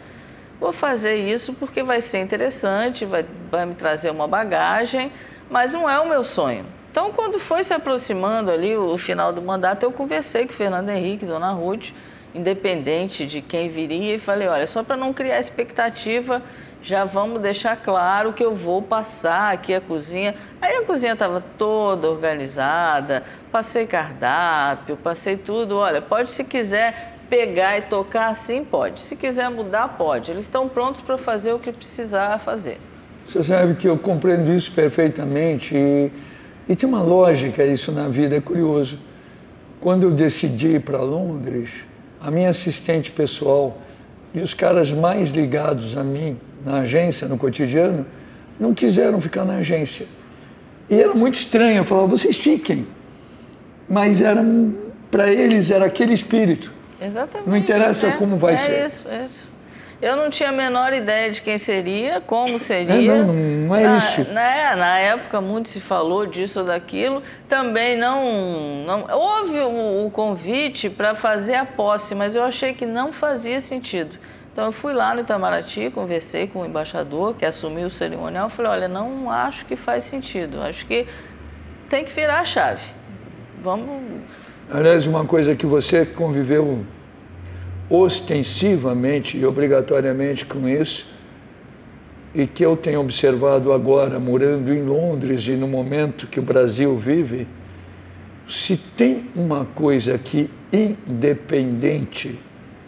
Vou 0.58 0.72
fazer 0.72 1.16
isso 1.16 1.52
porque 1.52 1.82
vai 1.82 2.00
ser 2.00 2.20
interessante, 2.20 3.04
vai, 3.04 3.26
vai 3.50 3.66
me 3.66 3.74
trazer 3.74 4.10
uma 4.10 4.26
bagagem, 4.26 5.12
mas 5.50 5.72
não 5.72 5.88
é 5.88 6.00
o 6.00 6.08
meu 6.08 6.24
sonho. 6.24 6.64
Então, 6.90 7.12
quando 7.12 7.38
foi 7.38 7.62
se 7.62 7.74
aproximando 7.74 8.50
ali 8.50 8.74
o, 8.74 8.96
final 8.96 9.30
do 9.30 9.42
mandato, 9.42 9.82
eu 9.82 9.92
conversei 9.92 10.46
com 10.46 10.52
o 10.52 10.56
Fernando 10.56 10.88
Henrique, 10.88 11.26
Dona 11.26 11.50
Ruth, 11.50 11.90
independente 12.34 13.26
de 13.26 13.42
quem 13.42 13.68
viria, 13.68 14.14
e 14.14 14.18
falei: 14.18 14.48
olha, 14.48 14.66
só 14.66 14.82
para 14.82 14.96
não 14.96 15.12
criar 15.12 15.38
expectativa, 15.38 16.42
já 16.82 17.04
vamos 17.04 17.40
deixar 17.40 17.76
claro 17.76 18.32
que 18.32 18.42
eu 18.42 18.54
vou 18.54 18.80
passar 18.80 19.52
aqui 19.52 19.74
a 19.74 19.80
cozinha. 19.80 20.34
Aí 20.62 20.76
a 20.76 20.84
cozinha 20.84 21.12
estava 21.12 21.42
toda 21.58 22.08
organizada, 22.08 23.24
passei 23.52 23.86
cardápio, 23.86 24.96
passei 24.96 25.36
tudo. 25.36 25.76
Olha, 25.76 26.00
pode 26.00 26.30
se 26.30 26.44
quiser 26.44 27.15
pegar 27.28 27.78
e 27.78 27.82
tocar 27.82 28.30
assim, 28.30 28.64
pode. 28.64 29.00
Se 29.00 29.16
quiser 29.16 29.50
mudar, 29.50 29.96
pode. 29.96 30.30
Eles 30.30 30.42
estão 30.42 30.68
prontos 30.68 31.00
para 31.00 31.18
fazer 31.18 31.52
o 31.52 31.58
que 31.58 31.72
precisar 31.72 32.38
fazer. 32.38 32.78
Você 33.26 33.42
sabe 33.42 33.74
que 33.74 33.88
eu 33.88 33.98
compreendo 33.98 34.52
isso 34.52 34.70
perfeitamente 34.72 35.74
e, 35.74 36.12
e 36.68 36.76
tem 36.76 36.88
uma 36.88 37.02
lógica 37.02 37.64
isso 37.64 37.90
na 37.90 38.08
vida, 38.08 38.36
é 38.36 38.40
curioso. 38.40 38.98
Quando 39.80 40.04
eu 40.04 40.10
decidi 40.12 40.76
ir 40.76 40.80
para 40.80 40.98
Londres, 41.00 41.70
a 42.20 42.30
minha 42.30 42.50
assistente 42.50 43.10
pessoal 43.10 43.78
e 44.32 44.40
os 44.40 44.54
caras 44.54 44.92
mais 44.92 45.30
ligados 45.30 45.96
a 45.96 46.04
mim 46.04 46.38
na 46.64 46.80
agência, 46.80 47.28
no 47.28 47.36
cotidiano, 47.36 48.06
não 48.58 48.72
quiseram 48.72 49.20
ficar 49.20 49.44
na 49.44 49.56
agência. 49.56 50.06
E 50.88 51.00
era 51.00 51.14
muito 51.14 51.34
estranho, 51.34 51.78
eu 51.78 51.84
falava, 51.84 52.06
vocês 52.06 52.36
fiquem. 52.36 52.86
Mas 53.88 54.22
era 54.22 54.44
para 55.10 55.32
eles 55.32 55.70
era 55.70 55.86
aquele 55.86 56.12
espírito. 56.12 56.72
Exatamente. 57.00 57.48
Não 57.48 57.56
interessa 57.56 58.08
é, 58.08 58.10
como 58.12 58.36
vai 58.36 58.54
é 58.54 58.56
ser. 58.56 58.72
É 58.72 58.86
isso, 58.86 59.08
é 59.08 59.24
isso. 59.24 59.56
Eu 60.00 60.14
não 60.14 60.28
tinha 60.28 60.50
a 60.50 60.52
menor 60.52 60.92
ideia 60.92 61.30
de 61.30 61.40
quem 61.40 61.56
seria, 61.56 62.20
como 62.20 62.58
seria. 62.58 63.12
É, 63.14 63.22
não, 63.22 63.32
não 63.32 63.76
é 63.76 63.82
na, 63.82 63.96
isso. 63.96 64.32
Na, 64.32 64.76
na 64.76 64.98
época 64.98 65.40
muito 65.40 65.70
se 65.70 65.80
falou 65.80 66.26
disso 66.26 66.60
ou 66.60 66.66
daquilo. 66.66 67.22
Também 67.48 67.96
não, 67.96 68.84
não 68.86 69.06
houve 69.10 69.58
o, 69.60 70.06
o 70.06 70.10
convite 70.10 70.90
para 70.90 71.14
fazer 71.14 71.54
a 71.54 71.64
posse, 71.64 72.14
mas 72.14 72.36
eu 72.36 72.44
achei 72.44 72.74
que 72.74 72.84
não 72.84 73.10
fazia 73.10 73.58
sentido. 73.60 74.18
Então 74.52 74.66
eu 74.66 74.72
fui 74.72 74.92
lá 74.92 75.14
no 75.14 75.20
Itamaraty, 75.20 75.90
conversei 75.90 76.46
com 76.46 76.60
o 76.60 76.66
embaixador 76.66 77.34
que 77.34 77.44
assumiu 77.44 77.86
o 77.86 77.90
cerimonial, 77.90 78.48
falei, 78.50 78.72
olha, 78.72 78.88
não 78.88 79.30
acho 79.30 79.64
que 79.64 79.76
faz 79.76 80.04
sentido. 80.04 80.60
Acho 80.60 80.84
que 80.86 81.06
tem 81.88 82.04
que 82.04 82.10
virar 82.10 82.40
a 82.40 82.44
chave. 82.44 82.92
Vamos 83.62 84.22
Aliás, 84.68 85.06
uma 85.06 85.24
coisa 85.24 85.54
que 85.54 85.64
você 85.64 86.04
conviveu 86.04 86.80
ostensivamente 87.88 89.38
e 89.38 89.46
obrigatoriamente 89.46 90.44
com 90.44 90.68
isso, 90.68 91.06
e 92.34 92.48
que 92.48 92.64
eu 92.66 92.76
tenho 92.76 93.00
observado 93.00 93.72
agora, 93.72 94.18
morando 94.18 94.74
em 94.74 94.82
Londres 94.82 95.46
e 95.46 95.52
no 95.52 95.68
momento 95.68 96.26
que 96.26 96.40
o 96.40 96.42
Brasil 96.42 96.96
vive, 96.96 97.46
se 98.48 98.76
tem 98.76 99.30
uma 99.36 99.64
coisa 99.64 100.18
que, 100.18 100.50
independente 100.72 102.36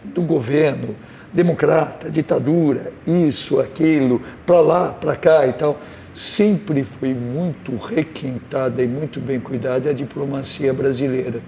do 0.03 0.21
governo, 0.21 0.97
democrata, 1.31 2.09
ditadura, 2.09 2.91
isso, 3.07 3.57
aquilo, 3.57 4.21
para 4.45 4.59
lá, 4.59 4.89
para 4.89 5.15
cá 5.15 5.47
e 5.47 5.53
tal, 5.53 5.79
sempre 6.13 6.83
foi 6.83 7.13
muito 7.13 7.77
requintada 7.77 8.83
e 8.83 8.87
muito 8.87 9.21
bem 9.21 9.39
cuidada 9.39 9.91
a 9.91 9.93
diplomacia 9.93 10.73
brasileira. 10.73 11.41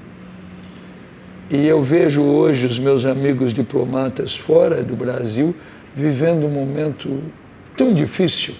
E 1.51 1.67
eu 1.67 1.83
vejo 1.83 2.23
hoje 2.23 2.65
os 2.65 2.79
meus 2.79 3.03
amigos 3.03 3.53
diplomatas 3.53 4.33
fora 4.33 4.81
do 4.81 4.95
Brasil 4.95 5.53
vivendo 5.93 6.47
um 6.47 6.49
momento 6.49 7.21
tão 7.75 7.93
difícil. 7.93 8.53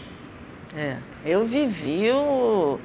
É, 0.76 0.98
eu 1.26 1.46
vivi 1.46 2.12
o, 2.12 2.78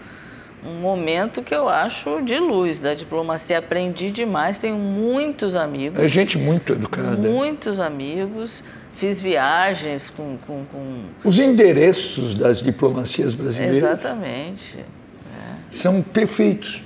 um 0.65 0.75
momento 0.81 1.43
que 1.43 1.53
eu 1.53 1.69
acho 1.69 2.23
de 2.23 2.39
luz 2.39 2.79
da 2.79 2.95
diplomacia. 2.95 3.59
Aprendi 3.59 4.13
demais, 4.13 4.61
tenho 4.61 4.77
muitos 4.77 5.57
amigos. 5.57 5.99
É 5.99 6.07
gente 6.07 6.39
muito 6.39 6.75
educada. 6.75 7.29
Muitos 7.29 7.81
amigos. 7.81 8.63
Fiz 8.93 9.21
viagens 9.21 10.09
com, 10.09 10.39
com, 10.47 10.65
com... 10.67 11.01
Os 11.25 11.41
endereços 11.41 12.33
das 12.33 12.63
diplomacias 12.63 13.35
brasileiras. 13.35 13.83
Exatamente. 13.83 14.79
É. 14.79 15.55
São 15.69 16.01
perfeitos. 16.01 16.86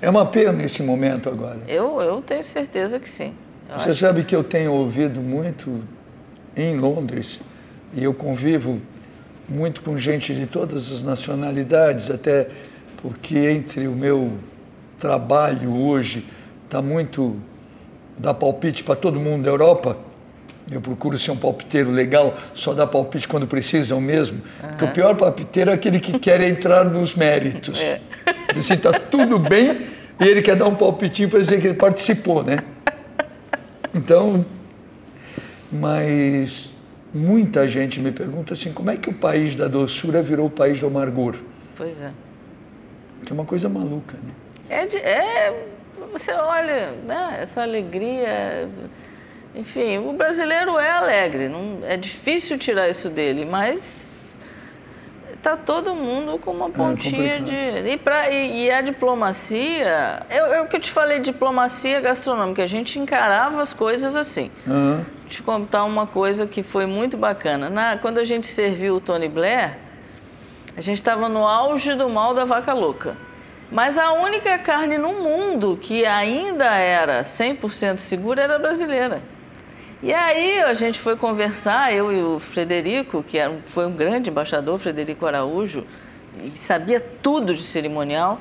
É 0.00 0.10
uma 0.10 0.26
pena 0.26 0.62
esse 0.62 0.82
momento 0.82 1.28
agora. 1.28 1.58
Eu, 1.66 2.00
eu 2.00 2.20
tenho 2.22 2.44
certeza 2.44 2.98
que 2.98 3.08
sim. 3.08 3.34
Eu 3.68 3.78
Você 3.78 3.94
sabe 3.94 4.20
que... 4.20 4.28
que 4.28 4.36
eu 4.36 4.44
tenho 4.44 4.72
ouvido 4.72 5.20
muito 5.20 5.82
em 6.56 6.76
Londres, 6.76 7.40
e 7.94 8.02
eu 8.04 8.14
convivo 8.14 8.80
muito 9.48 9.80
com 9.82 9.96
gente 9.96 10.34
de 10.34 10.46
todas 10.46 10.90
as 10.90 11.02
nacionalidades, 11.02 12.10
até 12.10 12.48
porque 13.02 13.38
entre 13.38 13.86
o 13.86 13.92
meu 13.92 14.32
trabalho 14.98 15.74
hoje 15.74 16.26
está 16.64 16.82
muito 16.82 17.36
dar 18.18 18.34
palpite 18.34 18.82
para 18.82 18.96
todo 18.96 19.20
mundo 19.20 19.44
da 19.44 19.50
Europa, 19.50 19.96
Eu 20.70 20.80
procuro 20.80 21.16
ser 21.16 21.30
um 21.30 21.36
palpiteiro 21.36 21.92
legal, 21.92 22.36
só 22.52 22.74
dar 22.74 22.88
palpite 22.88 23.28
quando 23.28 23.46
precisam 23.46 24.00
mesmo. 24.00 24.38
Uhum. 24.38 24.68
Porque 24.70 24.84
o 24.84 24.92
pior 24.92 25.14
palpiteiro 25.14 25.70
é 25.70 25.74
aquele 25.74 26.00
que 26.00 26.18
quer 26.18 26.40
entrar 26.40 26.84
nos 26.84 27.14
méritos. 27.14 27.80
É. 27.80 28.00
Assim, 28.50 28.74
está 28.74 28.90
tudo 29.10 29.38
bem 29.38 29.86
e 30.20 30.24
ele 30.24 30.42
quer 30.42 30.56
dar 30.56 30.66
um 30.66 30.74
palpitinho 30.74 31.28
para 31.28 31.40
dizer 31.40 31.60
que 31.60 31.68
ele 31.68 31.76
participou, 31.76 32.42
né? 32.42 32.58
Então, 33.94 34.44
mas 35.70 36.70
muita 37.12 37.66
gente 37.66 38.00
me 38.00 38.12
pergunta 38.12 38.54
assim, 38.54 38.72
como 38.72 38.90
é 38.90 38.96
que 38.96 39.08
o 39.08 39.14
país 39.14 39.54
da 39.54 39.68
doçura 39.68 40.22
virou 40.22 40.46
o 40.46 40.50
país 40.50 40.80
do 40.80 40.86
amargor? 40.86 41.36
Pois 41.76 42.00
é. 42.00 42.10
Que 43.24 43.32
é 43.32 43.34
uma 43.34 43.44
coisa 43.44 43.68
maluca, 43.68 44.16
né? 44.22 44.32
É, 44.68 44.86
de, 44.86 44.96
é 44.98 45.66
você 46.12 46.32
olha, 46.32 46.92
né, 47.06 47.38
essa 47.40 47.62
alegria 47.62 48.68
enfim, 49.56 49.96
o 49.96 50.12
brasileiro 50.12 50.78
é 50.78 50.90
alegre, 50.90 51.48
não, 51.48 51.78
é 51.82 51.96
difícil 51.96 52.58
tirar 52.58 52.90
isso 52.90 53.08
dele, 53.08 53.46
mas 53.46 54.05
tá 55.46 55.56
todo 55.56 55.94
mundo 55.94 56.38
com 56.38 56.50
uma 56.50 56.66
é 56.66 56.70
pontinha 56.70 57.34
é 57.34 57.38
de. 57.38 57.90
E, 57.90 57.96
pra, 57.96 58.28
e, 58.28 58.64
e, 58.64 58.70
a 58.70 58.80
diplomacia, 58.80 60.26
eu, 60.28 60.46
eu 60.46 60.66
que 60.66 60.74
eu 60.74 60.80
te 60.80 60.90
falei, 60.90 61.20
diplomacia 61.20 62.00
gastronômica, 62.00 62.64
a 62.64 62.66
gente 62.66 62.98
encarava 62.98 63.62
as 63.62 63.72
coisas 63.72 64.16
assim. 64.16 64.50
Uhum. 64.66 64.96
Vou 64.96 65.28
te 65.28 65.42
contar 65.44 65.84
uma 65.84 66.04
coisa 66.04 66.48
que 66.48 66.64
foi 66.64 66.84
muito 66.84 67.16
bacana. 67.16 67.70
Na, 67.70 67.96
quando 67.96 68.18
a 68.18 68.24
gente 68.24 68.44
serviu 68.44 68.96
o 68.96 69.00
Tony 69.00 69.28
Blair, 69.28 69.78
a 70.76 70.80
gente 70.80 70.96
estava 70.96 71.28
no 71.28 71.46
auge 71.46 71.94
do 71.94 72.08
mal 72.08 72.34
da 72.34 72.44
vaca 72.44 72.72
louca. 72.72 73.16
Mas 73.70 73.96
a 73.96 74.12
única 74.12 74.58
carne 74.58 74.98
no 74.98 75.12
mundo 75.12 75.78
que 75.80 76.04
ainda 76.04 76.74
era 76.74 77.22
100% 77.22 77.98
segura 77.98 78.42
era 78.42 78.56
a 78.56 78.58
brasileira. 78.58 79.22
E 80.02 80.12
aí 80.12 80.60
a 80.62 80.74
gente 80.74 81.00
foi 81.00 81.16
conversar, 81.16 81.92
eu 81.92 82.12
e 82.12 82.22
o 82.22 82.38
Frederico, 82.38 83.22
que 83.22 83.38
era, 83.38 83.52
foi 83.66 83.86
um 83.86 83.92
grande 83.92 84.28
embaixador, 84.28 84.78
Frederico 84.78 85.24
Araújo, 85.24 85.86
e 86.42 86.50
sabia 86.50 87.00
tudo 87.00 87.54
de 87.54 87.62
cerimonial. 87.62 88.38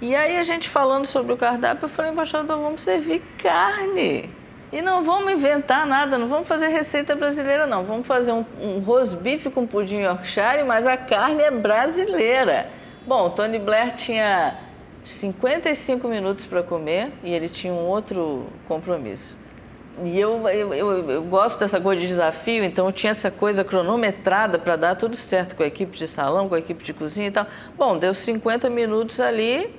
E 0.00 0.16
aí 0.16 0.38
a 0.38 0.42
gente 0.42 0.68
falando 0.68 1.04
sobre 1.04 1.32
o 1.32 1.36
cardápio, 1.36 1.84
eu 1.84 1.88
falei, 1.88 2.10
embaixador, 2.10 2.58
vamos 2.58 2.82
servir 2.82 3.22
carne. 3.38 4.30
E 4.72 4.80
não 4.80 5.02
vamos 5.02 5.32
inventar 5.32 5.86
nada, 5.86 6.18
não 6.18 6.26
vamos 6.26 6.48
fazer 6.48 6.68
receita 6.68 7.14
brasileira, 7.14 7.66
não. 7.66 7.84
Vamos 7.84 8.06
fazer 8.06 8.32
um, 8.32 8.44
um 8.60 8.78
rosbife 8.80 9.50
com 9.50 9.66
pudim 9.66 10.00
Yorkshire, 10.00 10.64
mas 10.66 10.86
a 10.86 10.96
carne 10.96 11.42
é 11.42 11.50
brasileira. 11.50 12.68
Bom, 13.06 13.28
Tony 13.28 13.58
Blair 13.58 13.92
tinha 13.92 14.56
55 15.04 16.08
minutos 16.08 16.46
para 16.46 16.62
comer 16.62 17.12
e 17.22 17.32
ele 17.32 17.48
tinha 17.48 17.72
um 17.72 17.86
outro 17.86 18.46
compromisso. 18.66 19.43
E 20.02 20.18
eu, 20.18 20.48
eu, 20.48 20.74
eu, 20.74 21.10
eu, 21.10 21.22
gosto 21.22 21.60
dessa 21.60 21.80
coisa 21.80 22.00
de 22.00 22.08
desafio, 22.08 22.64
então 22.64 22.86
eu 22.86 22.92
tinha 22.92 23.12
essa 23.12 23.30
coisa 23.30 23.62
cronometrada 23.62 24.58
para 24.58 24.74
dar 24.74 24.96
tudo 24.96 25.14
certo 25.16 25.54
com 25.54 25.62
a 25.62 25.66
equipe 25.66 25.96
de 25.96 26.08
salão, 26.08 26.48
com 26.48 26.56
a 26.56 26.58
equipe 26.58 26.82
de 26.82 26.92
cozinha 26.92 27.28
e 27.28 27.30
tal. 27.30 27.46
Bom, 27.78 27.96
deu 27.96 28.12
50 28.12 28.68
minutos 28.68 29.20
ali 29.20 29.72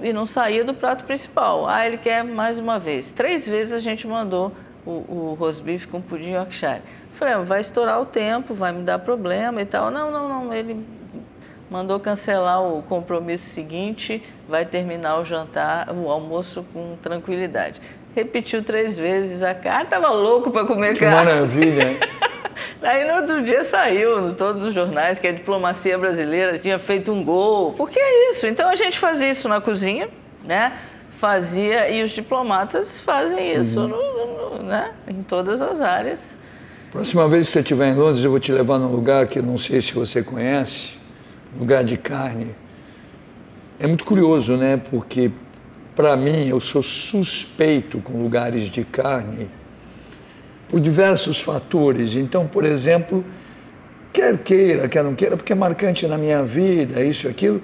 e 0.00 0.10
não 0.10 0.24
saía 0.24 0.64
do 0.64 0.72
prato 0.72 1.04
principal. 1.04 1.68
Ah, 1.68 1.86
ele 1.86 1.98
quer 1.98 2.24
mais 2.24 2.58
uma 2.58 2.78
vez. 2.78 3.12
Três 3.12 3.46
vezes 3.46 3.74
a 3.74 3.78
gente 3.78 4.06
mandou 4.06 4.52
o, 4.86 4.90
o 4.90 5.36
rosbife 5.38 5.86
com 5.86 6.00
pudim 6.00 6.30
Yorkshire. 6.30 6.80
Falei, 7.12 7.34
ah, 7.34 7.42
vai 7.42 7.60
estourar 7.60 8.00
o 8.00 8.06
tempo, 8.06 8.54
vai 8.54 8.72
me 8.72 8.82
dar 8.82 9.00
problema 9.00 9.60
e 9.60 9.66
tal. 9.66 9.90
Não, 9.90 10.10
não, 10.10 10.28
não. 10.28 10.54
Ele 10.54 10.82
mandou 11.70 12.00
cancelar 12.00 12.62
o 12.62 12.82
compromisso 12.82 13.50
seguinte, 13.50 14.22
vai 14.48 14.64
terminar 14.64 15.18
o 15.18 15.24
jantar, 15.24 15.90
o 15.90 16.10
almoço 16.10 16.64
com 16.72 16.96
tranquilidade 17.02 17.80
repetiu 18.14 18.62
três 18.62 18.98
vezes 18.98 19.42
a 19.42 19.54
carne, 19.54 19.84
estava 19.84 20.10
louco 20.10 20.50
para 20.50 20.64
comer 20.64 20.94
que 20.94 21.00
carne. 21.00 21.32
Maravilha! 21.32 21.98
Aí 22.82 23.04
no 23.04 23.14
outro 23.14 23.42
dia 23.42 23.62
saiu 23.62 24.28
em 24.28 24.34
todos 24.34 24.64
os 24.64 24.74
jornais 24.74 25.20
que 25.20 25.28
a 25.28 25.32
diplomacia 25.32 25.96
brasileira 25.96 26.58
tinha 26.58 26.78
feito 26.78 27.12
um 27.12 27.22
gol. 27.24 27.72
Porque 27.74 27.98
é 27.98 28.30
isso. 28.30 28.46
Então 28.46 28.68
a 28.68 28.74
gente 28.74 28.98
fazia 28.98 29.30
isso 29.30 29.48
na 29.48 29.60
cozinha, 29.60 30.08
né? 30.44 30.72
Fazia, 31.12 31.88
e 31.88 32.02
os 32.02 32.10
diplomatas 32.10 33.00
fazem 33.00 33.52
isso 33.52 33.80
uhum. 33.80 33.88
no, 33.88 34.56
no, 34.56 34.62
né? 34.64 34.90
em 35.06 35.22
todas 35.22 35.60
as 35.60 35.80
áreas. 35.80 36.36
Próxima 36.90 37.28
vez 37.28 37.46
que 37.46 37.52
você 37.52 37.60
estiver 37.60 37.88
em 37.88 37.94
Londres, 37.94 38.24
eu 38.24 38.30
vou 38.30 38.40
te 38.40 38.50
levar 38.50 38.78
num 38.78 38.90
lugar 38.90 39.26
que 39.28 39.40
não 39.40 39.56
sei 39.56 39.80
se 39.80 39.94
você 39.94 40.20
conhece, 40.22 40.94
lugar 41.58 41.84
de 41.84 41.96
carne. 41.96 42.54
É 43.78 43.86
muito 43.86 44.04
curioso, 44.04 44.56
né? 44.56 44.80
Porque 44.90 45.30
para 45.94 46.16
mim, 46.16 46.48
eu 46.48 46.60
sou 46.60 46.82
suspeito 46.82 47.98
com 47.98 48.22
lugares 48.22 48.64
de 48.64 48.84
carne 48.84 49.50
por 50.68 50.80
diversos 50.80 51.40
fatores. 51.40 52.16
Então, 52.16 52.46
por 52.46 52.64
exemplo, 52.64 53.24
quer 54.12 54.38
queira, 54.38 54.88
quer 54.88 55.04
não 55.04 55.14
queira, 55.14 55.36
porque 55.36 55.52
é 55.52 55.56
marcante 55.56 56.06
na 56.06 56.16
minha 56.16 56.42
vida, 56.42 57.02
isso 57.02 57.26
e 57.26 57.30
aquilo, 57.30 57.62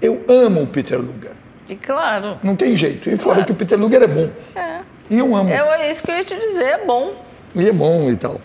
eu 0.00 0.22
amo 0.28 0.62
o 0.62 0.66
Peter 0.66 0.98
Luger. 0.98 1.32
E 1.68 1.76
claro. 1.76 2.38
Não 2.42 2.54
tem 2.54 2.76
jeito. 2.76 3.08
E 3.08 3.16
claro. 3.16 3.22
fora 3.22 3.44
que 3.44 3.52
o 3.52 3.54
Peter 3.54 3.78
Luger 3.78 4.02
é 4.02 4.06
bom. 4.06 4.30
É. 4.54 4.80
E 5.08 5.18
eu 5.18 5.34
amo. 5.34 5.48
É, 5.48 5.82
é 5.82 5.90
isso 5.90 6.02
que 6.02 6.10
eu 6.10 6.16
ia 6.16 6.24
te 6.24 6.38
dizer, 6.38 6.64
é 6.64 6.84
bom. 6.84 7.14
E 7.54 7.68
é 7.68 7.72
bom 7.72 8.10
e 8.10 8.16
tal. 8.16 8.40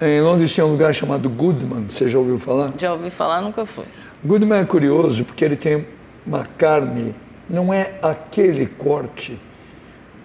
Em 0.00 0.20
Londres 0.20 0.54
tinha 0.54 0.64
um 0.64 0.70
lugar 0.70 0.94
chamado 0.94 1.28
Goodman, 1.28 1.88
você 1.88 2.08
já 2.08 2.18
ouviu 2.18 2.38
falar? 2.38 2.72
Já 2.78 2.92
ouvi 2.92 3.10
falar, 3.10 3.40
nunca 3.40 3.66
fui. 3.66 3.84
Goodman 4.24 4.60
é 4.60 4.64
curioso 4.64 5.24
porque 5.24 5.44
ele 5.44 5.56
tem 5.56 5.86
uma 6.24 6.44
carne 6.56 7.14
não 7.48 7.72
é 7.72 7.94
aquele 8.02 8.66
corte, 8.66 9.38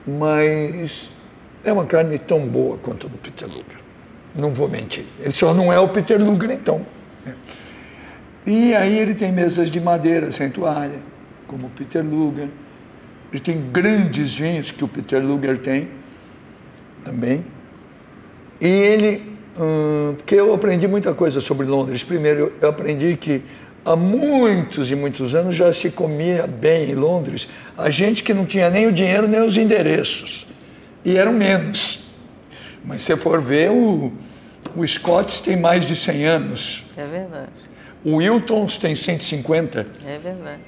mas 0.06 1.10
é 1.64 1.72
uma 1.72 1.86
carne 1.86 2.20
tão 2.20 2.46
boa 2.46 2.78
quanto 2.78 3.08
a 3.08 3.10
do 3.10 3.18
Peter 3.18 3.48
Luger. 3.48 3.78
Não 4.36 4.52
vou 4.52 4.68
mentir. 4.68 5.06
Ele 5.20 5.32
só 5.32 5.54
não 5.54 5.72
é 5.72 5.80
o 5.80 5.88
Peter 5.90 6.22
Luger, 6.22 6.52
então. 6.52 6.86
E 8.46 8.76
aí 8.76 8.98
ele 8.98 9.16
tem 9.16 9.32
mesas 9.32 9.72
de 9.72 9.80
madeira 9.80 10.32
sem 10.32 10.50
toalha, 10.50 11.00
como 11.48 11.68
o 11.68 11.70
Peter 11.70 12.04
Luger. 12.04 12.50
Ele 13.32 13.42
tem 13.42 13.64
grandes 13.72 14.36
vinhos 14.36 14.70
que 14.70 14.84
o 14.84 14.88
Peter 14.88 15.24
Luger 15.24 15.58
tem 15.58 15.88
também. 17.06 17.46
E 18.60 18.68
ele, 18.68 19.38
hum, 19.58 20.16
porque 20.18 20.36
eu 20.36 20.54
aprendi 20.54 20.88
muita 20.88 21.14
coisa 21.14 21.40
sobre 21.40 21.66
Londres. 21.66 22.04
Primeiro, 22.04 22.54
eu 22.60 22.70
aprendi 22.70 23.16
que 23.16 23.42
há 23.86 23.96
muitos 23.96 24.92
e 24.92 24.96
muitos 24.96 25.36
anos 25.36 25.56
já 25.56 25.72
se 25.74 25.90
comia 25.90 26.48
bem 26.48 26.92
em 26.92 26.96
Londres 26.96 27.48
a 27.78 27.90
gente 27.90 28.24
que 28.24 28.34
não 28.34 28.46
tinha 28.46 28.70
nem 28.70 28.88
o 28.88 28.92
dinheiro 28.92 29.28
nem 29.28 29.42
os 29.42 29.58
endereços. 29.58 30.48
E 31.04 31.18
eram 31.18 31.34
menos. 31.34 32.04
Mas 32.84 33.02
se 33.02 33.16
for 33.18 33.42
ver, 33.42 33.72
o, 33.72 34.12
o 34.76 34.88
Scotts 34.88 35.40
tem 35.40 35.58
mais 35.58 35.86
de 35.86 35.96
100 35.96 36.26
anos. 36.26 36.84
É 36.96 37.06
verdade. 37.06 37.52
O 38.04 38.18
Wiltons 38.18 38.78
tem 38.78 38.96
150. 38.96 39.88
É 40.06 40.18
verdade. 40.18 40.62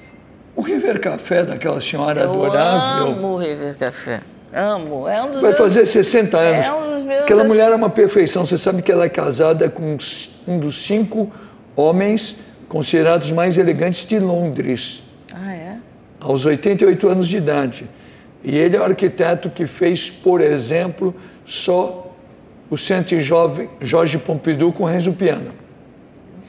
O 0.54 0.62
River 0.62 1.00
Café 1.00 1.44
daquela 1.44 1.80
senhora 1.80 2.22
Eu 2.22 2.30
adorável. 2.30 3.08
Eu 3.08 3.12
amo 3.12 3.34
o 3.34 3.36
River 3.36 3.76
Café. 3.76 4.20
Amo. 4.52 5.06
É 5.06 5.22
um 5.22 5.30
dos 5.30 5.42
Vai 5.42 5.50
meus... 5.50 5.58
fazer 5.58 5.84
60 5.84 6.38
anos. 6.38 6.66
É 6.66 6.72
um 6.72 6.94
dos 6.94 7.04
meus... 7.04 7.22
Aquela 7.22 7.44
mulher 7.44 7.70
é 7.72 7.74
uma 7.74 7.90
perfeição. 7.90 8.46
Você 8.46 8.56
sabe 8.56 8.80
que 8.80 8.90
ela 8.90 9.04
é 9.04 9.08
casada 9.08 9.68
com 9.68 9.98
um 10.48 10.58
dos 10.58 10.86
cinco 10.86 11.30
homens 11.74 12.36
considerados 12.68 13.30
mais 13.30 13.58
elegantes 13.58 14.06
de 14.06 14.18
Londres. 14.18 15.02
Ah, 15.32 15.54
é? 15.54 15.78
Aos 16.20 16.44
88 16.44 17.08
anos 17.08 17.28
de 17.28 17.36
idade. 17.36 17.88
E 18.42 18.56
ele 18.56 18.76
é 18.76 18.80
o 18.80 18.84
arquiteto 18.84 19.50
que 19.50 19.66
fez, 19.66 20.10
por 20.10 20.40
exemplo, 20.40 21.14
só 21.44 22.14
o 22.70 22.76
Centro 22.76 23.20
Jovem 23.20 23.68
Jorge 23.80 24.18
Pompidou 24.18 24.72
com 24.72 24.84
Renzo 24.84 25.12
Piano. 25.12 25.52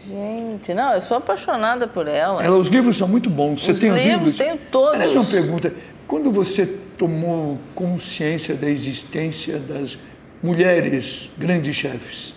Gente, 0.07 0.73
não, 0.73 0.93
eu 0.93 1.01
sou 1.01 1.17
apaixonada 1.17 1.85
por 1.85 2.07
ela. 2.07 2.41
ela 2.41 2.57
os 2.57 2.69
livros 2.69 2.97
são 2.97 3.07
muito 3.07 3.29
bons. 3.29 3.61
Você 3.61 3.71
os 3.71 3.79
tem 3.79 3.91
livros, 3.91 4.05
os 4.05 4.11
livros? 4.11 4.37
tenho 4.37 4.57
todos. 4.71 4.95
Aliás, 4.95 5.11
uma 5.13 5.25
pergunta. 5.25 5.73
Quando 6.07 6.31
você 6.31 6.65
tomou 6.97 7.57
consciência 7.75 8.55
da 8.55 8.69
existência 8.69 9.59
das 9.59 9.97
mulheres 10.41 11.29
grandes 11.37 11.75
chefes? 11.75 12.36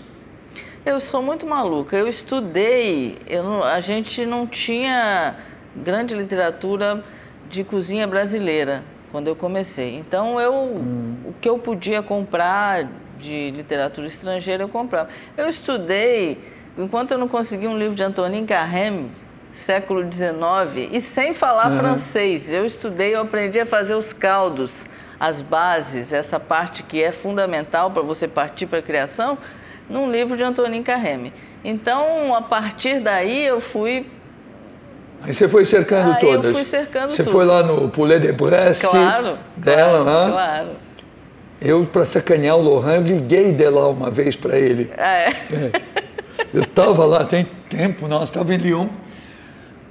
Eu 0.85 0.99
sou 0.99 1.21
muito 1.21 1.47
maluca. 1.47 1.95
Eu 1.95 2.09
estudei, 2.09 3.19
eu 3.29 3.43
não, 3.43 3.63
a 3.63 3.81
gente 3.81 4.25
não 4.25 4.47
tinha 4.47 5.37
grande 5.77 6.15
literatura 6.15 7.05
de 7.51 7.63
cozinha 7.63 8.07
brasileira 8.07 8.83
quando 9.13 9.29
eu 9.29 9.37
comecei. 9.37 9.97
Então 9.99 10.41
eu 10.41 10.55
hum. 10.55 11.17
o 11.27 11.35
que 11.35 11.49
eu 11.49 11.59
podia 11.59 12.03
comprar 12.03 12.89
de 13.19 13.51
literatura 13.51 14.07
estrangeira 14.07 14.63
eu 14.63 14.71
comprava. 14.71 15.11
Eu 15.37 15.49
estudei 15.51 16.39
enquanto 16.79 17.11
eu 17.11 17.19
não 17.19 17.29
consegui 17.29 17.69
um 17.69 17.77
livro 17.77 17.95
de 17.95 18.03
Antonin 18.03 18.47
Carême, 18.47 19.11
século 19.53 20.01
XIX, 20.11 20.89
e 20.93 21.01
sem 21.03 21.35
falar 21.35 21.73
uhum. 21.73 21.79
francês. 21.79 22.51
Eu 22.51 22.65
estudei, 22.65 23.15
eu 23.15 23.21
aprendi 23.21 23.61
a 23.61 23.67
fazer 23.67 23.95
os 23.95 24.15
caldos, 24.15 24.89
as 25.19 25.43
bases, 25.43 26.11
essa 26.11 26.41
parte 26.41 26.83
que 26.83 27.03
é 27.03 27.13
fundamental 27.13 27.91
para 27.91 28.01
você 28.01 28.27
partir 28.27 28.67
para 28.67 28.79
a 28.79 28.83
criação 28.83 29.37
num 29.91 30.11
livro 30.11 30.37
de 30.37 30.43
Antonin 30.43 30.83
Carreme. 30.83 31.33
Então, 31.65 32.35
a 32.35 32.41
partir 32.41 33.01
daí, 33.01 33.45
eu 33.45 33.61
fui. 33.61 34.07
Aí 35.23 35.35
você 35.35 35.49
foi 35.49 35.65
cercando 35.67 36.19
todas. 36.19 36.47
Eu 36.47 36.53
fui 36.55 36.65
cercando 36.65 37.11
Você 37.11 37.23
tudo. 37.23 37.33
foi 37.33 37.45
lá 37.45 37.63
no 37.63 37.91
Poulet 37.91 38.21
de 38.21 38.33
Bresse 38.33 38.87
claro, 38.87 39.37
dela 39.57 40.03
claro, 40.03 40.05
lá. 40.05 40.31
Claro. 40.31 40.69
Eu, 41.61 41.85
para 41.85 42.07
sacanear 42.07 42.57
o 42.57 42.63
Lohan, 42.63 42.99
liguei 42.99 43.53
de 43.53 43.69
lá 43.69 43.87
uma 43.91 44.11
vez 44.11 44.35
para 44.35 44.59
ele. 44.59 44.91
Ah, 44.97 45.13
é? 45.19 45.29
É. 45.29 45.73
Eu 46.55 46.63
estava 46.63 47.05
lá, 47.05 47.23
tem 47.25 47.45
tempo, 47.69 48.09
nós 48.09 48.25
estava 48.31 48.55
em 48.55 48.57
Lyon. 48.57 48.89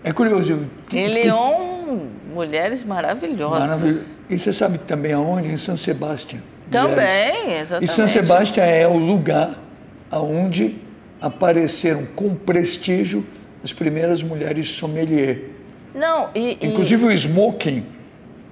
É 0.04 0.12
curioso. 0.12 0.52
eu- 0.54 0.98
Em 0.98 1.08
Lyon, 1.08 2.08
mulheres 2.34 2.84
maravilhosas. 2.84 3.60
Maravilhoso. 3.60 4.20
E 4.28 4.40
você 4.40 4.52
sabe 4.52 4.80
também 4.80 5.14
aonde? 5.14 5.48
Em 5.50 5.58
São 5.58 5.78
Sebastião. 5.78 6.42
Também, 6.72 7.52
E 7.52 7.60
exatamente. 7.60 7.92
São 7.92 8.08
Sebastião 8.08 8.66
é 8.66 8.88
o 8.88 8.98
lugar 8.98 9.52
aonde 10.12 10.76
apareceram 11.22 12.06
com 12.16 12.34
prestígio 12.36 13.26
as 13.64 13.74
primeiras 13.74 14.24
mulheres 14.24 14.70
sommelier. 14.70 15.42
Não, 15.94 16.30
e, 16.34 16.58
e- 16.62 16.68
Inclusive 16.68 17.06
o 17.06 17.12
smoking 17.12 17.86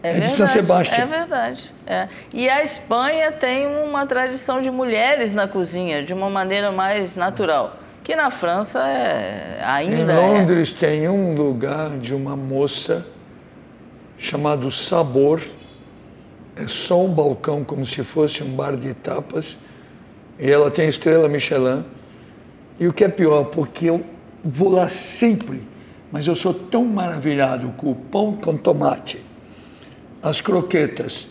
é, 0.04 0.20
de 0.20 0.28
São 0.28 0.46
verdade, 0.48 0.52
Sebastião. 0.52 1.02
É 1.02 1.06
verdade. 1.06 1.74
é. 1.86 2.08
E 2.34 2.50
a 2.50 2.64
Espanha 2.64 3.32
tem 3.32 3.66
uma 3.68 4.06
tradição 4.06 4.62
de 4.62 4.70
mulheres 4.70 5.32
na 5.32 5.48
cozinha, 5.48 6.04
de 6.04 6.14
uma 6.14 6.30
maneira 6.30 6.72
mais 6.72 7.16
natural. 7.16 7.78
Que 8.04 8.16
na 8.16 8.32
França 8.32 8.80
é, 8.88 9.60
Em 9.60 9.64
ainda 9.66 10.14
é. 10.14 10.16
Londres 10.16 10.72
tem 10.72 11.10
um 11.10 11.36
lugar 11.36 11.98
de 11.98 12.14
uma 12.16 12.36
moça 12.38 13.06
chamado 14.18 14.72
Sabor. 14.72 15.42
É 16.56 16.68
só 16.68 17.04
um 17.04 17.10
balcão, 17.14 17.64
como 17.64 17.86
se 17.86 18.04
fosse 18.04 18.44
um 18.44 18.56
bar 18.56 18.76
de 18.78 18.94
tapas. 18.94 19.58
E 20.40 20.50
ela 20.50 20.70
tem 20.70 20.88
estrela 20.88 21.28
Michelin. 21.28 21.84
E 22.80 22.88
o 22.88 22.94
que 22.94 23.04
é 23.04 23.08
pior, 23.08 23.46
porque 23.46 23.88
eu 23.90 24.04
vou 24.44 24.70
lá 24.70 24.88
sempre, 24.88 25.64
mas 26.12 26.28
eu 26.28 26.36
sou 26.36 26.54
tão 26.54 26.86
maravilhado 26.86 27.74
com 27.76 27.92
o 27.92 27.96
pão 27.96 28.34
com 28.34 28.56
tomate, 28.56 29.20
as 30.22 30.42
croquetas 30.42 31.28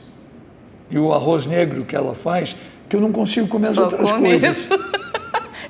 e 0.91 0.99
o 0.99 1.13
arroz 1.13 1.47
negro 1.47 1.85
que 1.85 1.95
ela 1.95 2.15
faz, 2.15 2.57
que 2.89 2.97
eu 2.97 3.01
não 3.01 3.13
consigo 3.13 3.47
comer 3.49 3.69
as 3.69 3.75
Só 3.75 3.85
outras 3.85 4.11
come 4.11 4.29
coisas. 4.31 4.57
isso. 4.57 4.73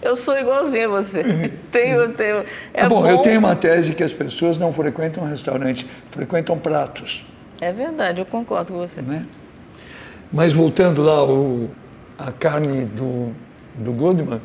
Eu 0.02 0.14
sou 0.14 0.38
igualzinho 0.38 0.84
a 0.92 1.02
você. 1.02 1.50
tenho, 1.72 2.10
tenho. 2.10 2.44
É 2.72 2.82
Tá 2.82 2.88
bom, 2.88 3.02
bom, 3.02 3.08
eu 3.08 3.18
tenho 3.18 3.40
uma 3.40 3.56
tese 3.56 3.92
que 3.92 4.04
as 4.04 4.12
pessoas 4.12 4.56
não 4.56 4.72
frequentam 4.72 5.24
restaurantes, 5.24 5.84
frequentam 6.12 6.56
pratos, 6.58 7.26
É 7.60 7.72
verdade, 7.72 8.20
eu 8.20 8.26
concordo 8.26 8.74
com 8.74 8.78
você. 8.78 9.02
né? 9.02 9.26
Mas 10.30 10.52
voltando 10.52 11.02
lá, 11.02 11.24
o, 11.24 11.70
a 12.18 12.32
carne 12.32 12.84
do, 12.84 13.32
do 13.74 13.92
Goldman, 13.92 14.40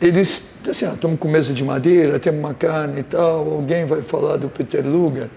eles, 0.00 0.42
assim, 0.68 0.86
ah, 0.86 0.92
estamos 0.94 1.18
com 1.18 1.28
mesa 1.28 1.52
de 1.52 1.62
madeira, 1.62 2.18
temos 2.18 2.40
uma 2.40 2.54
carne 2.54 3.00
e 3.00 3.02
tal, 3.02 3.50
alguém 3.52 3.84
vai 3.84 4.02
falar 4.02 4.36
do 4.36 4.48
Peter 4.48 4.86
Luger. 4.86 5.28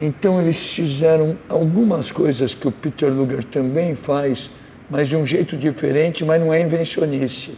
Então 0.00 0.40
eles 0.40 0.74
fizeram 0.74 1.38
algumas 1.48 2.12
coisas 2.12 2.54
que 2.54 2.68
o 2.68 2.72
Peter 2.72 3.10
Luger 3.10 3.42
também 3.44 3.94
faz, 3.94 4.50
mas 4.90 5.08
de 5.08 5.16
um 5.16 5.24
jeito 5.24 5.56
diferente, 5.56 6.24
mas 6.24 6.40
não 6.40 6.52
é 6.52 6.60
invencionice. 6.60 7.56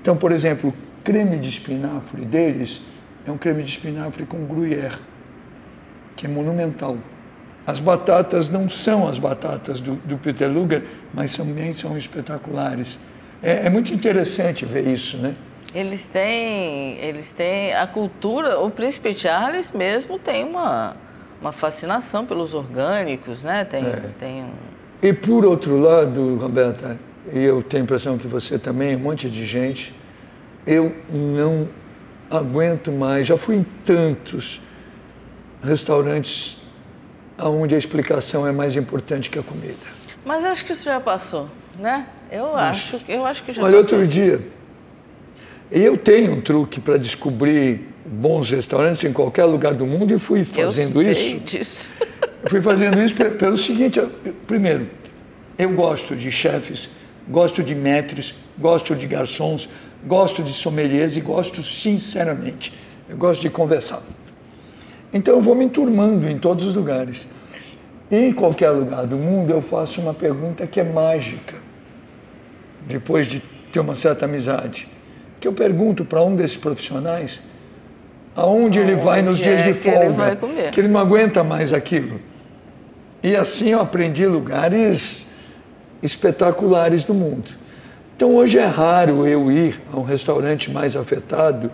Então, 0.00 0.16
por 0.16 0.32
exemplo, 0.32 0.70
o 0.70 1.02
creme 1.04 1.38
de 1.38 1.48
espinafre 1.48 2.24
deles 2.24 2.80
é 3.26 3.30
um 3.30 3.38
creme 3.38 3.62
de 3.62 3.70
espinafre 3.70 4.24
com 4.24 4.44
gruyère, 4.44 4.98
que 6.16 6.26
é 6.26 6.28
monumental. 6.28 6.96
As 7.68 7.80
batatas 7.80 8.48
não 8.48 8.66
são 8.66 9.06
as 9.06 9.18
batatas 9.18 9.78
do, 9.78 9.96
do 9.96 10.16
Peter 10.16 10.50
Luger, 10.50 10.84
mas 11.12 11.36
também 11.36 11.74
são 11.74 11.98
espetaculares. 11.98 12.98
É, 13.42 13.66
é 13.66 13.68
muito 13.68 13.92
interessante 13.92 14.64
ver 14.64 14.88
isso, 14.88 15.18
né? 15.18 15.34
Eles 15.74 16.06
têm, 16.06 16.96
eles 16.98 17.30
têm 17.30 17.74
a 17.74 17.86
cultura, 17.86 18.58
o 18.58 18.70
príncipe 18.70 19.12
Charles 19.12 19.70
mesmo 19.70 20.18
tem 20.18 20.46
uma, 20.46 20.96
uma 21.42 21.52
fascinação 21.52 22.24
pelos 22.24 22.54
orgânicos, 22.54 23.42
né? 23.42 23.66
Tem, 23.66 23.84
É. 23.84 24.02
tem 24.18 24.44
um... 24.44 24.50
E 25.02 25.12
por 25.12 25.44
outro 25.44 25.78
lado, 25.78 26.36
Roberta, 26.36 26.98
e 27.30 27.38
eu 27.44 27.62
tenho 27.62 27.82
a 27.82 27.84
impressão 27.84 28.16
que 28.16 28.26
você 28.26 28.58
também, 28.58 28.96
um 28.96 29.00
monte 29.00 29.28
de 29.28 29.44
gente, 29.44 29.94
eu 30.66 30.96
não 31.10 31.68
aguento 32.30 32.90
mais. 32.90 33.26
Já 33.26 33.36
fui 33.36 33.56
em 33.56 33.66
tantos 33.84 34.58
restaurantes 35.62 36.57
onde 37.40 37.74
a 37.74 37.78
explicação 37.78 38.46
é 38.46 38.52
mais 38.52 38.76
importante 38.76 39.30
que 39.30 39.38
a 39.38 39.42
comida. 39.42 39.74
Mas 40.24 40.44
acho 40.44 40.64
que 40.64 40.72
isso 40.72 40.84
já 40.84 41.00
passou, 41.00 41.48
né? 41.78 42.06
Eu 42.30 42.54
acho, 42.54 43.00
eu 43.08 43.24
acho 43.24 43.42
que 43.44 43.52
já 43.52 43.62
Olha, 43.62 43.78
passou. 43.78 43.98
outro 44.00 44.12
dia, 44.12 44.40
eu 45.70 45.96
tenho 45.96 46.32
um 46.32 46.40
truque 46.40 46.80
para 46.80 46.96
descobrir 46.98 47.86
bons 48.04 48.50
restaurantes 48.50 49.04
em 49.04 49.12
qualquer 49.12 49.44
lugar 49.44 49.74
do 49.74 49.86
mundo 49.86 50.12
e 50.14 50.18
fui 50.18 50.44
fazendo 50.44 51.00
eu 51.02 51.10
isso. 51.10 51.20
sei 51.20 51.38
disso. 51.40 51.92
Eu 52.42 52.50
fui 52.50 52.60
fazendo 52.60 53.02
isso 53.02 53.14
pe- 53.14 53.30
pelo 53.30 53.56
seguinte: 53.58 53.98
eu- 53.98 54.10
primeiro, 54.46 54.88
eu 55.58 55.70
gosto 55.70 56.14
de 56.16 56.30
chefes, 56.32 56.88
gosto 57.28 57.62
de 57.62 57.74
maîtres, 57.74 58.34
gosto 58.58 58.94
de 58.94 59.06
garçons, 59.06 59.68
gosto 60.06 60.42
de 60.42 60.52
sommeliers 60.52 61.16
e 61.16 61.20
gosto 61.20 61.62
sinceramente. 61.62 62.72
Eu 63.08 63.16
gosto 63.16 63.40
de 63.40 63.50
conversar. 63.50 64.02
Então 65.12 65.34
eu 65.34 65.40
vou 65.40 65.54
me 65.54 65.64
enturmando 65.64 66.28
em 66.28 66.38
todos 66.38 66.64
os 66.64 66.74
lugares. 66.74 67.26
Em 68.10 68.32
qualquer 68.32 68.70
lugar 68.70 69.06
do 69.06 69.16
mundo 69.16 69.52
eu 69.52 69.60
faço 69.60 70.00
uma 70.00 70.14
pergunta 70.14 70.66
que 70.66 70.80
é 70.80 70.84
mágica, 70.84 71.56
depois 72.86 73.26
de 73.26 73.40
ter 73.72 73.80
uma 73.80 73.94
certa 73.94 74.24
amizade. 74.24 74.88
Que 75.40 75.46
eu 75.46 75.52
pergunto 75.52 76.04
para 76.04 76.22
um 76.22 76.34
desses 76.34 76.56
profissionais 76.56 77.42
aonde 78.34 78.78
ele 78.78 78.94
vai 78.94 79.20
nos 79.20 79.36
dias 79.36 79.60
é 79.60 79.62
de 79.64 79.70
ele 79.70 79.78
folga, 79.78 80.36
comer. 80.36 80.70
que 80.70 80.80
ele 80.80 80.88
não 80.88 81.00
aguenta 81.00 81.42
mais 81.42 81.72
aquilo. 81.72 82.20
E 83.22 83.34
assim 83.34 83.70
eu 83.70 83.80
aprendi 83.80 84.26
lugares 84.26 85.26
espetaculares 86.02 87.02
do 87.02 87.12
mundo. 87.12 87.50
Então 88.16 88.36
hoje 88.36 88.58
é 88.58 88.64
raro 88.64 89.26
eu 89.26 89.50
ir 89.50 89.80
a 89.92 89.98
um 89.98 90.02
restaurante 90.02 90.70
mais 90.70 90.94
afetado 90.94 91.70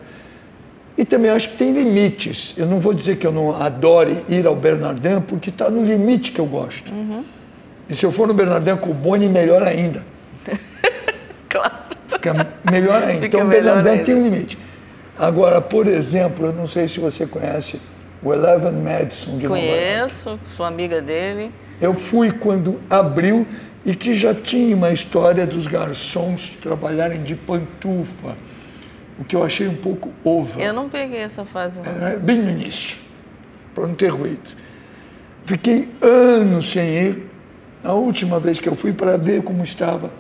e 0.97 1.05
também 1.05 1.31
acho 1.31 1.51
que 1.51 1.57
tem 1.57 1.73
limites. 1.73 2.55
Eu 2.57 2.67
não 2.67 2.79
vou 2.79 2.95
dizer 2.95 3.17
que 3.17 3.27
eu 3.27 3.33
não 3.33 3.61
adore 3.61 4.25
ir 4.29 4.47
ao 4.47 4.55
Bernardin, 4.55 5.21
porque 5.21 5.51
está 5.51 5.69
no 5.69 5.83
limite 5.83 6.31
que 6.31 6.41
eu 6.41 6.47
gosto. 6.47 6.93
E 7.89 7.95
se 7.95 8.05
eu 8.05 8.13
for 8.13 8.27
no 8.29 8.35
Bernardin 8.35 8.77
com 8.77 8.91
o 8.91 8.95
Boni, 8.95 9.29
melhor 9.29 9.63
ainda. 9.63 10.05
Claro. 11.49 11.73
Fica 12.09 12.35
melhor 12.69 13.01
ainda. 13.01 13.13
Fica 13.13 13.27
então 13.27 13.43
o 13.43 13.49
Bernardin 13.49 13.91
ainda. 13.91 14.05
tem 14.05 14.15
um 14.17 14.25
limite. 14.25 14.59
Agora, 15.17 15.61
por 15.61 15.87
exemplo, 15.87 16.47
eu 16.47 16.53
não 16.53 16.67
sei 16.67 16.89
se 16.89 16.99
você 16.99 17.27
conhece 17.27 17.81
o 18.21 18.33
Eleven 18.33 18.73
Madison 18.73 19.39
de 19.39 19.47
Nova 19.47 19.61
York. 19.61 19.73
Conheço, 19.73 20.41
sou 20.57 20.67
amiga 20.67 21.01
dele. 21.01 21.53
Eu 21.81 21.95
fui 21.95 22.33
quando 22.33 22.81
abriu 22.91 23.47
e 23.87 23.95
que 23.95 24.15
já 24.15 24.35
tinha 24.35 24.75
uma 24.75 24.91
história 24.91 25.47
dos 25.47 25.67
garçons 25.67 26.57
trabalharem 26.61 27.23
de 27.23 27.35
pantufa, 27.35 28.35
o 29.19 29.25
que 29.25 29.37
eu 29.37 29.45
achei 29.45 29.69
um 29.69 29.77
pouco 29.77 30.11
over. 30.25 30.63
Eu 30.63 30.73
não 30.73 30.89
peguei 30.89 31.21
essa 31.21 31.45
fase, 31.45 31.81
não. 31.81 31.87
Era 31.87 32.17
bem 32.19 32.39
no 32.39 32.51
início, 32.51 32.99
para 33.75 33.87
não 33.87 33.95
ter 33.95 34.09
ruído. 34.09 34.57
Fiquei 35.47 35.89
anos 36.01 36.71
sem 36.71 36.89
ir. 36.89 37.31
A 37.83 37.93
última 37.93 38.41
vez 38.41 38.59
que 38.59 38.69
eu 38.69 38.75
fui 38.75 38.93
para 38.95 39.19
ver 39.19 39.43
como 39.43 39.63
estava. 39.63 40.11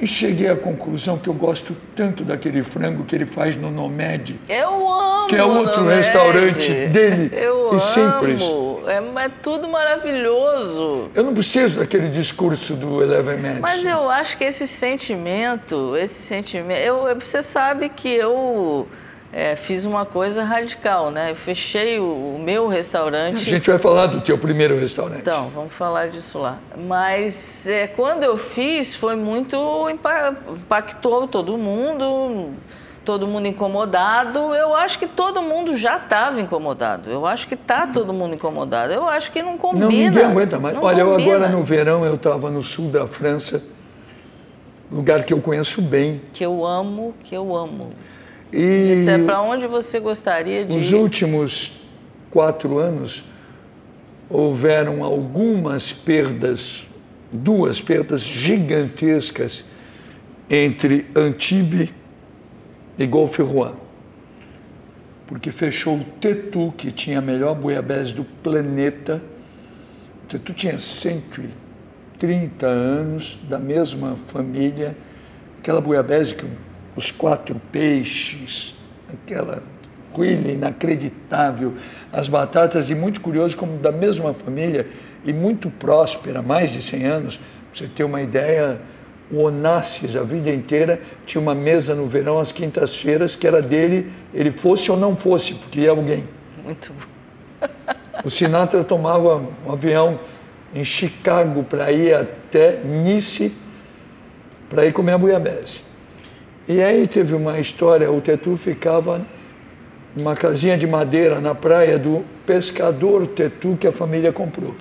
E 0.00 0.06
cheguei 0.06 0.48
à 0.48 0.56
conclusão 0.56 1.18
que 1.18 1.28
eu 1.28 1.34
gosto 1.34 1.76
tanto 1.94 2.24
daquele 2.24 2.62
frango 2.64 3.04
que 3.04 3.14
ele 3.14 3.26
faz 3.26 3.54
no 3.54 3.70
Nomad. 3.70 4.30
Eu 4.48 4.90
amo! 4.90 5.26
Que 5.28 5.36
é 5.36 5.44
outro 5.44 5.86
restaurante 5.86 6.72
dele, 6.88 7.30
Eu 7.32 7.76
e 7.76 7.80
simples. 7.80 8.42
É, 8.90 9.24
é 9.24 9.28
tudo 9.42 9.68
maravilhoso. 9.68 11.10
Eu 11.14 11.24
não 11.24 11.32
preciso 11.34 11.78
daquele 11.78 12.08
discurso 12.08 12.74
do 12.74 13.02
Eleven 13.02 13.36
Madison. 13.38 13.60
Mas 13.60 13.86
eu 13.86 14.08
acho 14.10 14.36
que 14.36 14.44
esse 14.44 14.66
sentimento, 14.66 15.96
esse 15.96 16.20
sentimento. 16.22 16.78
Eu, 16.80 17.18
você 17.18 17.42
sabe 17.42 17.88
que 17.88 18.08
eu 18.08 18.86
é, 19.32 19.54
fiz 19.54 19.84
uma 19.84 20.04
coisa 20.04 20.42
radical, 20.42 21.10
né? 21.10 21.30
Eu 21.30 21.36
fechei 21.36 21.98
o, 22.00 22.34
o 22.36 22.38
meu 22.42 22.68
A 22.68 22.72
restaurante. 22.72 23.38
gente 23.38 23.70
vai 23.70 23.78
falar 23.78 24.06
do 24.06 24.20
teu 24.20 24.36
primeiro 24.36 24.76
restaurante. 24.78 25.20
Então, 25.20 25.48
vamos 25.54 25.72
falar 25.72 26.08
disso 26.08 26.38
lá. 26.38 26.58
Mas 26.76 27.66
é, 27.68 27.86
quando 27.86 28.24
eu 28.24 28.36
fiz, 28.36 28.96
foi 28.96 29.14
muito. 29.14 29.56
impa- 29.88 30.34
impactou 30.50 31.28
todo 31.28 31.56
mundo, 31.56 32.52
todo 33.04 33.26
mundo 33.26 33.46
incomodado. 33.46 34.54
Eu 34.54 34.74
acho 34.74 34.98
que 34.98 35.06
todo 35.06 35.42
mundo 35.42 35.76
já 35.76 35.96
estava 35.96 36.40
incomodado. 36.40 37.10
Eu 37.10 37.26
acho 37.26 37.46
que 37.48 37.54
está 37.54 37.86
todo 37.86 38.12
mundo 38.12 38.34
incomodado. 38.34 38.92
Eu 38.92 39.08
acho 39.08 39.30
que 39.30 39.42
não 39.42 39.56
combina. 39.56 39.86
Não, 39.86 39.92
ninguém 39.92 40.24
aguenta 40.24 40.58
mais. 40.58 40.74
Não 40.74 40.82
Olha, 40.82 41.00
eu 41.00 41.14
agora 41.14 41.48
no 41.48 41.62
verão 41.62 42.04
eu 42.04 42.14
estava 42.14 42.50
no 42.50 42.62
sul 42.62 42.90
da 42.90 43.06
França, 43.06 43.62
lugar 44.90 45.24
que 45.24 45.32
eu 45.32 45.40
conheço 45.40 45.80
bem. 45.82 46.20
Que 46.32 46.44
eu 46.44 46.64
amo, 46.64 47.14
que 47.24 47.34
eu 47.34 47.54
amo. 47.56 47.92
E 48.52 48.92
Isso 48.92 49.10
é 49.10 49.18
para 49.18 49.40
onde 49.40 49.66
você 49.66 50.00
gostaria 50.00 50.64
de 50.64 50.76
nos 50.76 50.90
ir? 50.90 50.96
últimos 50.96 51.72
quatro 52.30 52.78
anos 52.78 53.24
houveram 54.28 55.02
algumas 55.04 55.92
perdas, 55.92 56.86
duas 57.32 57.80
perdas 57.80 58.22
gigantescas 58.22 59.64
entre 60.48 61.06
Antibes 61.14 61.90
e 63.00 63.06
Golfe 63.06 63.42
Juan. 63.42 63.74
Porque 65.26 65.50
fechou 65.50 65.96
o 65.96 66.04
Tetu, 66.04 66.72
que 66.76 66.92
tinha 66.92 67.18
a 67.18 67.22
melhor 67.22 67.54
buiabés 67.54 68.12
do 68.12 68.24
planeta. 68.24 69.22
O 70.24 70.26
Tetu 70.28 70.52
tinha 70.52 70.78
130 70.78 71.70
30 72.20 72.66
anos, 72.66 73.38
da 73.48 73.58
mesma 73.58 74.14
família, 74.26 74.94
aquela 75.58 75.80
buiabese 75.80 76.34
com 76.34 76.48
os 76.94 77.10
quatro 77.10 77.58
peixes, 77.72 78.76
aquela 79.10 79.62
coelha 80.12 80.52
inacreditável, 80.52 81.72
as 82.12 82.28
batatas, 82.28 82.90
e 82.90 82.94
muito 82.94 83.22
curioso 83.22 83.56
como 83.56 83.78
da 83.78 83.90
mesma 83.90 84.34
família 84.34 84.86
e 85.24 85.32
muito 85.32 85.70
próspera, 85.70 86.42
mais 86.42 86.70
de 86.70 86.82
100 86.82 87.04
anos, 87.06 87.36
para 87.38 87.46
você 87.72 87.86
ter 87.88 88.04
uma 88.04 88.20
ideia, 88.20 88.78
o 89.30 89.42
Onassis, 89.42 90.16
a 90.16 90.22
vida 90.22 90.50
inteira, 90.50 91.00
tinha 91.24 91.40
uma 91.40 91.54
mesa 91.54 91.94
no 91.94 92.06
verão 92.06 92.38
às 92.38 92.52
quintas-feiras 92.52 93.36
que 93.36 93.46
era 93.46 93.62
dele, 93.62 94.10
ele 94.34 94.50
fosse 94.50 94.90
ou 94.90 94.96
não 94.96 95.14
fosse, 95.14 95.54
porque 95.54 95.82
ia 95.82 95.90
alguém. 95.90 96.24
Muito 96.64 96.92
bom. 96.92 97.68
O 98.24 98.30
Sinatra 98.30 98.84
tomava 98.84 99.42
um 99.66 99.72
avião 99.72 100.18
em 100.74 100.84
Chicago 100.84 101.62
para 101.64 101.90
ir 101.90 102.14
até 102.14 102.80
Nice 102.84 103.52
para 104.68 104.86
ir 104.86 104.92
comer 104.92 105.12
a 105.12 105.18
buiabese. 105.18 105.82
E 106.68 106.80
aí 106.80 107.06
teve 107.06 107.34
uma 107.34 107.58
história, 107.58 108.10
o 108.10 108.20
Tetu 108.20 108.56
ficava 108.56 109.20
numa 110.16 110.36
casinha 110.36 110.78
de 110.78 110.86
madeira 110.86 111.40
na 111.40 111.54
praia 111.54 111.98
do 111.98 112.24
pescador 112.46 113.26
Tetu 113.26 113.76
que 113.78 113.88
a 113.88 113.92
família 113.92 114.32
comprou. 114.32 114.74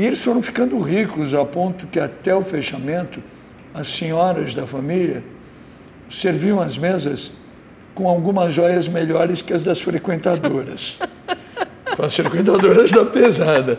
E 0.00 0.06
eles 0.06 0.22
foram 0.22 0.42
ficando 0.42 0.80
ricos 0.80 1.34
a 1.34 1.44
ponto 1.44 1.86
que 1.86 2.00
até 2.00 2.34
o 2.34 2.42
fechamento 2.42 3.22
as 3.74 3.86
senhoras 3.86 4.54
da 4.54 4.66
família 4.66 5.22
serviam 6.08 6.58
as 6.58 6.78
mesas 6.78 7.30
com 7.94 8.08
algumas 8.08 8.54
joias 8.54 8.88
melhores 8.88 9.42
que 9.42 9.52
as 9.52 9.62
das 9.62 9.78
frequentadoras. 9.78 10.98
com 11.94 12.02
as 12.02 12.16
frequentadoras 12.16 12.90
da 12.90 13.04
pesada. 13.04 13.78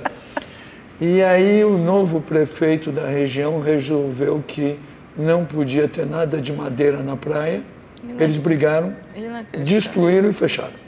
E 0.99 1.23
aí 1.23 1.65
o 1.65 1.75
novo 1.75 2.21
prefeito 2.21 2.91
da 2.91 3.07
região 3.07 3.59
resolveu 3.59 4.43
que 4.45 4.77
não 5.17 5.43
podia 5.43 5.87
ter 5.87 6.05
nada 6.05 6.39
de 6.39 6.53
madeira 6.53 7.01
na 7.01 7.17
praia. 7.17 7.63
Eles 8.19 8.37
brigaram, 8.37 8.95
destruíram 9.65 10.29
e 10.29 10.33
fecharam. 10.33 10.79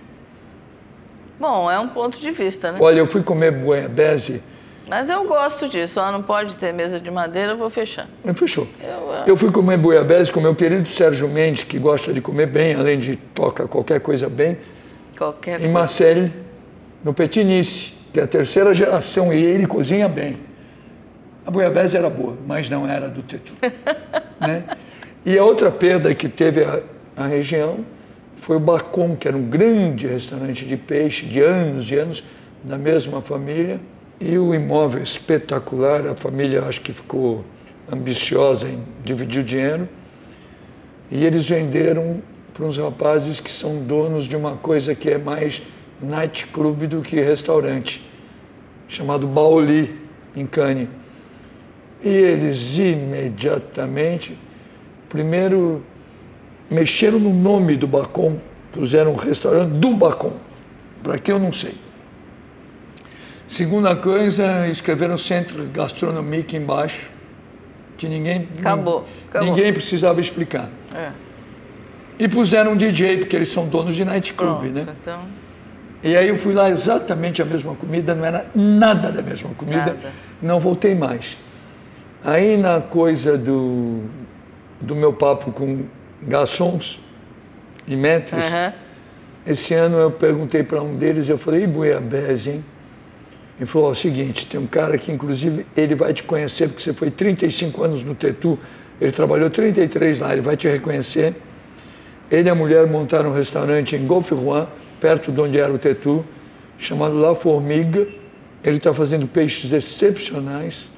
Bom, 1.40 1.72
é 1.72 1.80
um 1.80 1.88
ponto 1.88 2.20
de 2.20 2.30
vista, 2.30 2.72
né? 2.72 2.78
Olha, 2.80 3.00
eu 3.00 3.08
fui 3.08 3.24
comer 3.24 3.50
buiabese. 3.50 4.53
Mas 4.96 5.10
eu 5.10 5.26
gosto 5.26 5.68
disso. 5.68 6.00
Ah, 6.00 6.12
não 6.12 6.22
pode 6.22 6.56
ter 6.56 6.72
mesa 6.72 7.00
de 7.00 7.10
madeira, 7.10 7.54
eu 7.54 7.58
vou 7.58 7.68
fechar. 7.68 8.08
Fechou. 8.36 8.68
Eu, 8.80 9.24
eu 9.26 9.36
fui 9.36 9.52
comer 9.52 9.76
buiabese 9.76 10.32
com 10.32 10.40
meu 10.40 10.54
querido 10.54 10.88
Sérgio 10.88 11.28
Mendes, 11.28 11.64
que 11.64 11.80
gosta 11.80 12.14
de 12.14 12.22
comer 12.22 12.46
bem, 12.46 12.76
além 12.76 13.00
de 13.00 13.16
toca 13.16 13.68
qualquer 13.68 14.00
coisa 14.02 14.30
bem. 14.30 14.56
Qualquer 15.18 15.60
em 15.62 15.68
Marseille, 15.68 16.32
no 17.04 17.12
Petinice 17.12 17.92
que 18.14 18.20
é 18.20 18.24
a 18.24 18.28
terceira 18.28 18.72
geração, 18.72 19.34
e 19.34 19.44
ele 19.44 19.66
cozinha 19.66 20.08
bem. 20.08 20.36
A 21.44 21.50
buiabese 21.50 21.98
era 21.98 22.08
boa, 22.08 22.38
mas 22.46 22.70
não 22.70 22.88
era 22.88 23.10
do 23.10 23.24
Tetu. 23.24 23.54
né? 24.40 24.64
E 25.26 25.36
a 25.36 25.44
outra 25.44 25.72
perda 25.72 26.14
que 26.14 26.30
teve 26.30 26.64
a, 26.64 26.82
a 27.18 27.26
região 27.26 27.80
foi 28.38 28.58
o 28.58 28.60
Bacon, 28.60 29.16
que 29.16 29.28
era 29.28 29.36
um 29.36 29.50
grande 29.50 30.06
restaurante 30.06 30.64
de 30.68 30.78
peixe 30.78 31.26
de 31.26 31.42
anos 31.42 31.90
e 31.90 31.96
anos, 31.96 32.24
da 32.64 32.78
mesma 32.78 33.24
família. 33.24 33.80
E 34.26 34.38
o 34.38 34.56
imóvel 34.56 35.04
espetacular, 35.04 36.08
a 36.08 36.16
família 36.16 36.64
acho 36.64 36.80
que 36.80 36.94
ficou 36.94 37.44
ambiciosa 37.92 38.70
em 38.70 38.82
dividir 39.04 39.42
o 39.42 39.44
dinheiro. 39.44 39.90
E 41.12 41.26
eles 41.26 41.50
venderam 41.50 42.22
para 42.54 42.64
uns 42.64 42.78
rapazes 42.78 43.42
que 43.42 43.52
são 43.52 43.84
donos 43.84 44.24
de 44.24 44.38
uma 44.38 44.56
coisa 44.56 44.96
que 44.96 45.10
é 45.10 45.18
mais 45.18 45.62
nightclub 46.02 46.88
do 46.88 47.02
que 47.02 47.20
restaurante, 47.20 48.02
chamado 48.88 49.28
Baoli, 49.28 49.94
em 50.34 50.48
Cannes. 50.48 50.88
E 52.02 52.08
eles 52.08 52.78
imediatamente, 52.78 54.38
primeiro, 55.10 55.84
mexeram 56.72 57.20
no 57.20 57.34
nome 57.34 57.76
do 57.76 57.88
Bacon, 57.88 58.38
puseram 58.72 59.12
um 59.12 59.18
restaurante 59.18 59.72
do 59.72 59.94
Bacon, 59.94 60.32
para 61.04 61.18
que 61.18 61.30
eu 61.30 61.38
não 61.38 61.52
sei. 61.52 61.83
Segunda 63.48 63.96
coisa, 63.96 64.68
escreveram 64.68 65.18
Centro 65.18 65.66
Gastronômico 65.66 66.56
embaixo, 66.56 67.02
que 67.98 68.08
ninguém, 68.08 68.48
acabou, 68.58 69.06
acabou. 69.30 69.50
ninguém 69.50 69.74
precisava 69.74 70.22
explicar. 70.22 70.70
É. 70.94 71.12
E 72.18 72.28
puseram 72.28 72.72
um 72.72 72.78
DJ, 72.78 73.18
porque 73.18 73.36
eles 73.36 73.50
são 73.50 73.68
donos 73.68 73.96
de 73.96 74.06
nightclub, 74.06 74.70
né? 74.70 74.86
Então... 75.02 75.20
E 76.04 76.18
aí 76.18 76.28
eu 76.28 76.36
fui 76.36 76.54
lá 76.54 76.70
exatamente 76.70 77.42
a 77.42 77.46
mesma 77.46 77.76
comida, 77.76 78.14
não 78.14 78.26
era 78.26 78.46
nada 78.54 79.10
da 79.10 79.22
mesma 79.22 79.52
comida, 79.56 79.86
nada. 79.86 80.12
não 80.42 80.60
voltei 80.60 80.94
mais. 80.94 81.38
Aí 82.24 82.58
na 82.58 82.82
coisa 82.82 83.38
do, 83.38 84.04
do 84.82 84.96
meu 84.96 85.14
papo 85.14 85.52
com 85.54 85.86
garçons 86.22 87.00
e 87.88 87.96
metres, 87.96 88.52
uhum. 88.52 88.72
esse 89.48 89.74
ano 89.74 89.98
eu 89.98 90.12
perguntei 90.12 90.62
para 90.62 90.82
um 90.82 90.98
deles, 90.98 91.30
eu 91.30 91.38
falei, 91.38 91.64
e 91.64 91.68
Buiabés, 91.68 92.48
hein? 92.48 92.64
Ele 93.58 93.66
falou, 93.66 93.92
o 93.92 93.96
seguinte, 93.96 94.48
tem 94.48 94.60
um 94.60 94.68
cara 94.68 94.98
que 94.98 95.12
inclusive 95.12 95.66
ele 95.78 95.96
vai 95.96 96.14
te 96.14 96.24
conhecer, 96.24 96.68
porque 96.68 96.82
você 96.82 96.94
foi 96.94 97.12
35 97.12 97.84
anos 97.84 98.04
no 98.04 98.16
Tetu, 98.16 98.58
ele 99.00 99.12
trabalhou 99.12 99.50
33 99.50 100.20
lá, 100.20 100.34
ele 100.34 100.42
vai 100.42 100.58
te 100.58 100.68
reconhecer. 100.68 101.36
Ele 102.32 102.48
e 102.48 102.52
a 102.52 102.56
mulher 102.56 102.88
montaram 102.88 103.30
um 103.30 103.34
restaurante 103.34 103.96
em 103.96 104.08
Golfe 104.08 104.36
Juan, 104.36 104.68
perto 105.00 105.32
de 105.32 105.40
onde 105.40 105.60
era 105.60 105.72
o 105.72 105.78
Tetu, 105.78 106.26
chamado 106.78 107.18
La 107.18 107.36
Formiga. 107.36 108.08
Ele 108.64 108.78
está 108.78 108.94
fazendo 108.94 109.28
peixes 109.28 109.72
excepcionais 109.74 110.90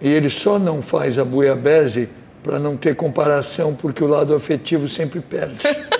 e 0.00 0.08
ele 0.08 0.30
só 0.30 0.58
não 0.58 0.80
faz 0.80 1.18
a 1.18 1.24
buiabese 1.24 2.08
para 2.42 2.58
não 2.58 2.76
ter 2.76 2.96
comparação, 2.96 3.74
porque 3.74 4.02
o 4.02 4.06
lado 4.06 4.34
afetivo 4.34 4.88
sempre 4.88 5.20
perde. 5.20 5.60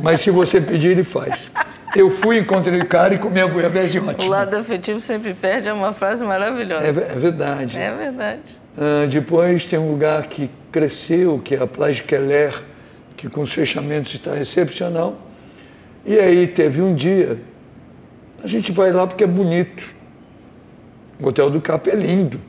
Mas 0.00 0.20
se 0.20 0.30
você 0.30 0.60
pedir, 0.60 0.88
ele 0.88 1.04
faz. 1.04 1.50
Eu 1.94 2.10
fui, 2.10 2.38
encontrei 2.38 2.80
o 2.80 2.86
cara 2.86 3.14
e 3.14 3.18
comi 3.18 3.40
a 3.40 3.46
buiabese 3.46 3.98
ótima. 3.98 4.24
O 4.24 4.28
lado 4.28 4.56
afetivo 4.56 5.00
sempre 5.00 5.32
perde 5.32 5.68
é 5.68 5.72
uma 5.72 5.92
frase 5.92 6.24
maravilhosa. 6.24 6.84
É, 6.84 6.88
é 6.88 6.92
verdade. 6.92 7.78
É 7.78 7.94
verdade. 7.94 8.42
Uh, 8.76 9.06
depois 9.06 9.64
tem 9.64 9.78
um 9.78 9.90
lugar 9.90 10.26
que 10.26 10.50
cresceu, 10.72 11.40
que 11.42 11.54
é 11.54 11.62
a 11.62 11.66
Plage 11.66 12.02
Keller, 12.02 12.52
que 13.16 13.28
com 13.28 13.42
os 13.42 13.52
fechamentos 13.52 14.12
está 14.12 14.36
excepcional. 14.36 15.16
E 16.04 16.18
aí 16.18 16.48
teve 16.48 16.82
um 16.82 16.94
dia, 16.94 17.38
a 18.42 18.46
gente 18.46 18.72
vai 18.72 18.92
lá 18.92 19.06
porque 19.06 19.22
é 19.22 19.26
bonito. 19.26 19.94
O 21.20 21.28
Hotel 21.28 21.48
do 21.48 21.60
Cap 21.60 21.88
é 21.88 21.94
lindo. 21.94 22.40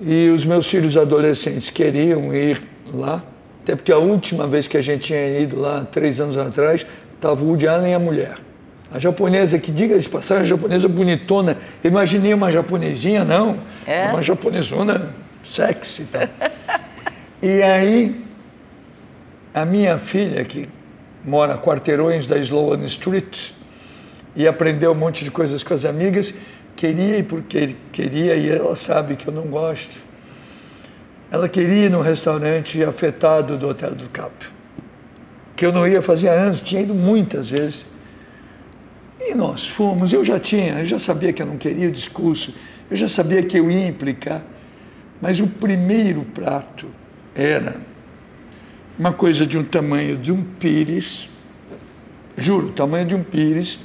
E 0.00 0.30
os 0.30 0.44
meus 0.46 0.66
filhos 0.66 0.96
adolescentes 0.96 1.70
queriam 1.70 2.34
ir 2.34 2.62
lá, 2.92 3.22
até 3.68 3.76
porque 3.76 3.92
a 3.92 3.98
última 3.98 4.46
vez 4.46 4.66
que 4.66 4.78
a 4.78 4.80
gente 4.80 5.08
tinha 5.08 5.40
ido 5.40 5.60
lá, 5.60 5.86
três 5.92 6.18
anos 6.22 6.38
atrás, 6.38 6.86
estava 7.14 7.44
o 7.44 7.48
Woody 7.48 7.68
Allen 7.68 7.92
e 7.92 7.94
a 7.94 7.98
mulher. 7.98 8.36
A 8.90 8.98
japonesa, 8.98 9.58
que 9.58 9.70
diga 9.70 9.98
de 9.98 10.08
passagem, 10.08 10.44
a 10.44 10.46
japonesa 10.46 10.88
bonitona. 10.88 11.58
imaginei 11.84 12.32
uma 12.32 12.50
japonesinha, 12.50 13.26
não. 13.26 13.58
É? 13.86 14.08
Uma 14.08 14.22
japonesona 14.22 15.10
sexy. 15.44 16.04
Tá? 16.04 16.26
e 17.42 17.62
aí, 17.62 18.24
a 19.52 19.66
minha 19.66 19.98
filha, 19.98 20.42
que 20.46 20.66
mora 21.22 21.52
a 21.52 21.58
quarteirões 21.58 22.26
da 22.26 22.38
Sloan 22.38 22.82
Street 22.84 23.50
e 24.34 24.48
aprendeu 24.48 24.92
um 24.92 24.94
monte 24.94 25.24
de 25.24 25.30
coisas 25.30 25.62
com 25.62 25.74
as 25.74 25.84
amigas. 25.84 26.32
Queria 26.74 27.18
ir 27.18 27.24
porque 27.24 27.76
queria 27.92 28.34
e 28.34 28.48
ela 28.48 28.74
sabe 28.74 29.14
que 29.14 29.28
eu 29.28 29.34
não 29.34 29.42
gosto. 29.42 30.07
Ela 31.30 31.48
queria 31.48 31.86
ir 31.86 31.90
no 31.90 32.00
restaurante 32.00 32.82
afetado 32.82 33.56
do 33.58 33.68
Hotel 33.68 33.94
do 33.94 34.08
Cap, 34.08 34.32
que 35.56 35.66
eu 35.66 35.72
não 35.72 35.86
ia 35.86 36.00
fazer 36.00 36.28
anos, 36.28 36.60
tinha 36.60 36.80
ido 36.80 36.94
muitas 36.94 37.50
vezes. 37.50 37.84
E 39.20 39.34
nós 39.34 39.66
fomos, 39.66 40.12
eu 40.12 40.24
já 40.24 40.40
tinha, 40.40 40.78
eu 40.78 40.84
já 40.84 40.98
sabia 40.98 41.32
que 41.32 41.42
eu 41.42 41.46
não 41.46 41.58
queria 41.58 41.88
o 41.88 41.92
discurso, 41.92 42.54
eu 42.90 42.96
já 42.96 43.08
sabia 43.08 43.42
que 43.42 43.58
eu 43.58 43.70
ia 43.70 43.86
implicar, 43.86 44.42
mas 45.20 45.38
o 45.40 45.46
primeiro 45.46 46.22
prato 46.22 46.86
era 47.34 47.76
uma 48.98 49.12
coisa 49.12 49.46
de 49.46 49.56
um 49.56 49.64
tamanho 49.64 50.16
de 50.16 50.32
um 50.32 50.42
pires, 50.42 51.28
juro, 52.36 52.70
tamanho 52.70 53.06
de 53.06 53.14
um 53.14 53.22
pires, 53.22 53.78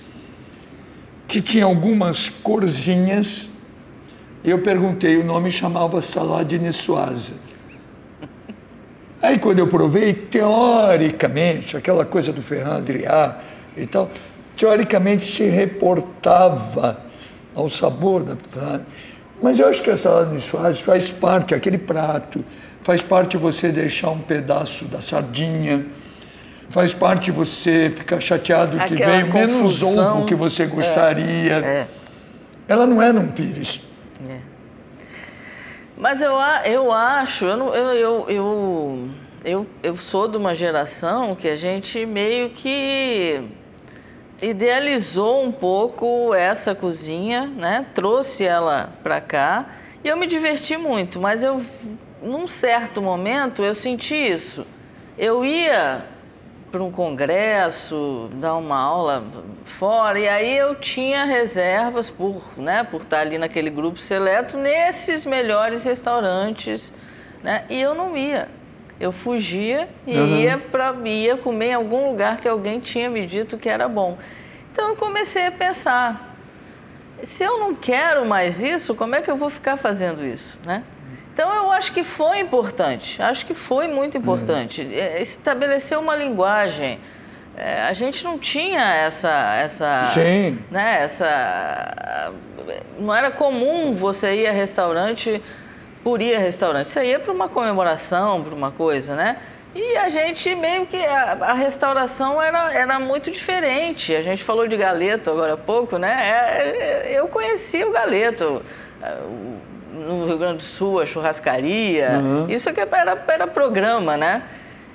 que 1.28 1.42
tinha 1.42 1.66
algumas 1.66 2.30
corzinhas. 2.30 3.50
Eu 4.44 4.60
perguntei, 4.60 5.16
o 5.16 5.24
nome 5.24 5.52
chamava 5.52 6.00
de 6.46 6.60
niçoise. 6.60 7.34
Aí 9.22 9.40
quando 9.40 9.60
eu 9.60 9.68
provei, 9.68 10.14
teoricamente, 10.14 11.78
aquela 11.78 12.04
coisa 12.04 12.34
do 12.34 12.42
Ferran 12.42 12.78
Adrià 12.78 13.38
e 13.78 13.86
tal, 13.86 14.12
teoricamente 14.58 15.24
se 15.24 15.46
reportava 15.46 17.00
ao 17.56 17.70
sabor 17.70 18.24
da 18.24 18.36
mas 19.42 19.60
eu 19.60 19.68
acho 19.68 19.82
que 19.82 19.90
a 19.90 19.98
salada 19.98 20.32
niçoise 20.32 20.82
faz 20.82 21.10
parte, 21.10 21.54
aquele 21.54 21.78
prato, 21.78 22.44
faz 22.82 23.02
parte 23.02 23.36
você 23.36 23.70
deixar 23.70 24.10
um 24.10 24.20
pedaço 24.20 24.86
da 24.86 25.02
sardinha, 25.02 25.86
faz 26.70 26.94
parte 26.94 27.30
você 27.30 27.92
ficar 27.94 28.22
chateado 28.22 28.78
que 28.78 28.96
veio 28.96 29.34
menos 29.34 29.84
ovo 29.84 30.26
que 30.26 30.34
você 30.34 30.66
gostaria. 30.66 31.56
É, 31.56 31.58
é. 31.58 31.88
Ela 32.68 32.88
não 32.88 33.02
é 33.02 33.12
num 33.12 33.28
pires. 33.28 33.82
É. 34.30 34.40
Mas 35.98 36.22
eu, 36.22 36.34
eu 36.66 36.92
acho, 36.92 37.46
eu, 37.46 37.74
eu, 37.74 37.94
eu, 37.94 38.30
eu, 38.30 39.10
eu, 39.46 39.68
eu 39.84 39.96
sou 39.96 40.28
de 40.28 40.38
uma 40.38 40.56
geração 40.56 41.36
que 41.36 41.48
a 41.48 41.56
gente 41.56 42.06
meio 42.06 42.50
que 42.50 43.42
idealizou 44.42 45.44
um 45.44 45.52
pouco 45.52 46.34
essa 46.34 46.74
cozinha, 46.74 47.46
né? 47.46 47.86
Trouxe 47.94 48.44
ela 48.44 48.92
para 49.04 49.22
cá 49.22 49.68
e 50.04 50.08
eu 50.08 50.18
me 50.18 50.28
diverti 50.28 50.76
muito, 50.76 51.20
mas 51.20 51.44
eu 51.44 51.62
num 52.22 52.48
certo 52.48 53.02
momento 53.02 53.64
eu 53.64 53.76
senti 53.76 54.16
isso. 54.16 54.66
Eu 55.18 55.46
ia 55.46 56.06
para 56.74 56.82
um 56.82 56.92
congresso, 56.92 58.32
dar 58.34 58.56
uma 58.56 58.76
aula 58.76 59.24
fora, 59.64 60.20
e 60.20 60.28
aí 60.28 60.58
eu 60.58 60.74
tinha 60.74 61.24
reservas 61.24 62.10
por, 62.10 62.42
né, 62.58 62.84
por 62.84 63.04
estar 63.04 63.20
ali 63.20 63.38
naquele 63.38 63.70
grupo 63.70 64.00
seleto 64.00 64.58
nesses 64.58 65.24
melhores 65.24 65.84
restaurantes, 65.84 66.92
né? 67.44 67.66
E 67.70 67.80
eu 67.80 67.94
não 67.94 68.18
ia. 68.18 68.50
Eu 69.00 69.12
fugia 69.12 69.88
e 70.08 70.18
uhum. 70.18 70.38
ia 70.38 70.58
para 70.58 70.96
ia 71.06 71.38
comer 71.38 71.68
em 71.68 71.74
algum 71.76 72.10
lugar 72.10 72.38
que 72.38 72.48
alguém 72.48 72.80
tinha 72.80 73.08
me 73.08 73.28
dito 73.28 73.56
que 73.56 73.70
era 73.70 73.88
bom. 73.88 74.18
Então 74.72 74.90
eu 74.90 74.96
comecei 74.96 75.46
a 75.46 75.52
pensar, 75.52 76.36
se 77.24 77.44
eu 77.44 77.60
não 77.60 77.76
quero 77.76 78.26
mais 78.26 78.64
isso, 78.64 78.96
como 78.96 79.14
é 79.14 79.22
que 79.22 79.30
eu 79.30 79.38
vou 79.38 79.52
ficar 79.52 79.78
fazendo 79.78 80.26
isso, 80.26 80.58
né? 80.66 80.84
Então 81.34 81.52
eu 81.52 81.72
acho 81.72 81.92
que 81.92 82.04
foi 82.04 82.40
importante, 82.40 83.20
acho 83.22 83.46
que 83.46 83.56
foi 83.56 83.88
muito 83.88 84.16
importante. 84.16 84.82
Uhum. 84.82 84.92
Estabelecer 85.20 85.98
uma 85.98 86.16
linguagem. 86.16 87.00
É, 87.58 87.84
a 87.84 87.94
gente 87.94 88.24
não 88.24 88.38
tinha 88.38 88.82
essa, 88.82 89.56
essa, 89.56 90.12
Sim. 90.14 90.60
né, 90.72 91.00
essa, 91.02 92.34
não 93.00 93.14
era 93.14 93.30
comum 93.32 93.94
você 93.94 94.42
ir 94.42 94.48
a 94.48 94.52
restaurante 94.52 95.42
por 96.04 96.22
ir 96.22 96.36
a 96.36 96.40
restaurante. 96.40 96.88
Você 96.88 97.04
ia 97.06 97.20
para 97.20 97.32
uma 97.32 97.48
comemoração, 97.48 98.44
para 98.44 98.54
uma 98.54 98.72
coisa, 98.72 99.16
né? 99.16 99.38
E 99.76 99.98
a 99.98 100.10
gente 100.10 100.54
meio 100.54 100.86
que 100.86 101.04
a, 101.04 101.32
a, 101.42 101.54
restauração 101.54 102.40
era, 102.40 102.72
era 102.74 103.00
muito 103.00 103.32
diferente. 103.32 104.16
A 104.16 104.22
gente 104.22 104.44
falou 104.44 104.68
de 104.68 104.78
galeto 104.78 105.32
agora 105.32 105.54
há 105.54 105.58
pouco, 105.58 105.98
né? 105.98 106.12
É, 106.12 107.12
eu 107.12 107.28
conheci 107.28 107.84
o 107.84 107.92
galeto 107.92 108.62
no 109.94 110.26
Rio 110.26 110.38
Grande 110.38 110.58
do 110.58 110.64
Sul, 110.64 111.00
a 111.00 111.06
churrascaria. 111.06 112.20
Uhum. 112.20 112.50
Isso 112.50 112.70
aqui 112.70 112.82
era, 112.82 113.24
era 113.28 113.48
programa, 113.48 114.18
né? 114.18 114.44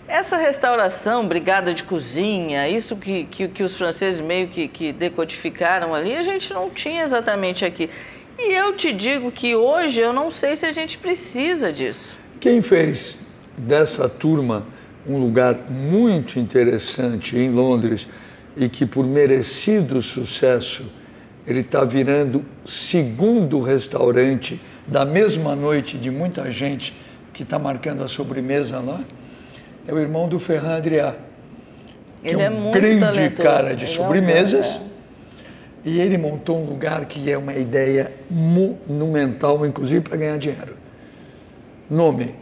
Essa 0.06 0.36
restauração, 0.36 1.28
brigada 1.28 1.74
de 1.74 1.84
cozinha, 1.84 2.68
isso 2.68 2.96
que, 2.96 3.24
que, 3.24 3.46
que 3.48 3.62
os 3.62 3.76
franceses 3.76 4.20
meio 4.20 4.48
que, 4.48 4.66
que 4.66 4.90
decodificaram 4.90 5.94
ali, 5.94 6.16
a 6.16 6.22
gente 6.22 6.52
não 6.52 6.70
tinha 6.70 7.02
exatamente 7.02 7.64
aqui. 7.64 7.90
E 8.38 8.52
eu 8.52 8.72
te 8.74 8.92
digo 8.92 9.30
que 9.30 9.54
hoje 9.54 10.00
eu 10.00 10.12
não 10.12 10.30
sei 10.30 10.56
se 10.56 10.64
a 10.64 10.72
gente 10.72 10.96
precisa 10.96 11.72
disso. 11.72 12.16
Quem 12.40 12.62
fez 12.62 13.18
dessa 13.56 14.08
turma 14.08 14.66
um 15.06 15.18
lugar 15.18 15.56
muito 15.68 16.38
interessante 16.38 17.36
em 17.36 17.50
Londres 17.50 18.06
e 18.56 18.68
que 18.68 18.86
por 18.86 19.06
merecido 19.06 20.00
sucesso 20.00 20.86
ele 21.46 21.60
está 21.60 21.82
virando 21.84 22.44
segundo 22.64 23.60
restaurante 23.60 24.60
da 24.88 25.04
mesma 25.04 25.54
noite 25.54 25.98
de 25.98 26.10
muita 26.10 26.50
gente 26.50 26.94
que 27.32 27.42
está 27.42 27.58
marcando 27.58 28.02
a 28.02 28.08
sobremesa 28.08 28.80
lá, 28.80 29.00
é 29.86 29.92
o 29.92 29.98
irmão 29.98 30.28
do 30.28 30.40
Ferran 30.40 30.76
Adrià. 30.76 31.14
Que 32.22 32.30
ele 32.30 32.42
é, 32.42 32.50
um 32.50 32.68
é 32.68 32.72
grande 32.72 33.00
talentoso. 33.00 33.42
cara 33.42 33.76
de 33.76 33.84
ele 33.84 33.94
sobremesas. 33.94 34.76
É 34.76 34.78
um 34.78 34.88
e 35.84 36.00
ele 36.00 36.18
montou 36.18 36.58
um 36.58 36.64
lugar 36.64 37.04
que 37.04 37.30
é 37.30 37.38
uma 37.38 37.54
ideia 37.54 38.12
monumental, 38.28 39.64
inclusive 39.64 40.00
para 40.00 40.16
ganhar 40.16 40.36
dinheiro. 40.36 40.76
Nome: 41.88 42.34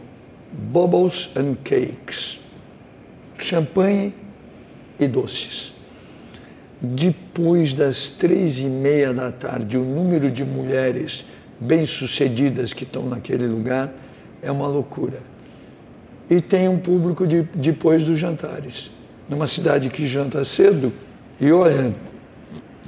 Bubbles 0.51 1.29
and 1.35 1.55
Cakes. 1.63 2.39
Champanhe 3.37 4.13
e 4.99 5.07
doces. 5.07 5.73
Depois 6.81 7.73
das 7.73 8.07
três 8.07 8.59
e 8.59 8.65
meia 8.65 9.13
da 9.13 9.31
tarde, 9.31 9.77
o 9.77 9.83
número 9.83 10.29
de 10.31 10.43
mulheres 10.43 11.25
bem-sucedidas 11.59 12.73
que 12.73 12.83
estão 12.83 13.07
naquele 13.07 13.47
lugar 13.47 13.91
é 14.41 14.51
uma 14.51 14.67
loucura. 14.67 15.19
E 16.29 16.41
tem 16.41 16.67
um 16.67 16.77
público 16.77 17.25
de, 17.25 17.43
depois 17.55 18.05
dos 18.05 18.19
jantares. 18.19 18.91
Numa 19.29 19.47
cidade 19.47 19.89
que 19.89 20.07
janta 20.07 20.43
cedo, 20.45 20.93
e 21.39 21.51
olha, 21.51 21.91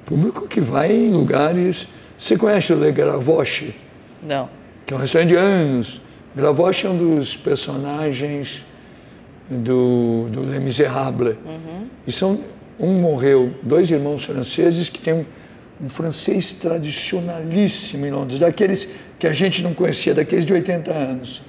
público 0.09 0.47
que 0.47 0.59
vai 0.59 0.91
em 0.91 1.11
lugares. 1.11 1.87
Você 2.17 2.35
conhece 2.35 2.73
o 2.73 2.83
Le 2.83 2.91
Gravoche? 2.91 3.75
Não. 4.23 4.49
Que 4.85 4.93
é 4.93 4.97
um 4.97 4.99
restaurante 4.99 5.29
de 5.29 5.35
anos. 5.35 6.01
Gravoche 6.35 6.87
é 6.87 6.89
um 6.89 6.97
dos 6.97 7.37
personagens 7.37 8.65
do, 9.49 10.27
do 10.31 10.41
Les 10.41 10.61
Miserables. 10.61 11.35
Uhum. 11.45 11.87
E 12.07 12.11
são, 12.11 12.39
um 12.79 12.93
morreu, 12.99 13.53
dois 13.61 13.91
irmãos 13.91 14.25
franceses 14.25 14.89
que 14.89 14.99
têm 14.99 15.13
um 15.13 15.23
um 15.81 15.89
francês 15.89 16.51
tradicionalíssimo 16.51 18.05
em 18.05 18.11
Londres, 18.11 18.39
daqueles 18.39 18.87
que 19.17 19.25
a 19.25 19.33
gente 19.33 19.63
não 19.63 19.73
conhecia, 19.73 20.13
daqueles 20.13 20.45
de 20.45 20.53
80 20.53 20.91
anos. 20.91 21.41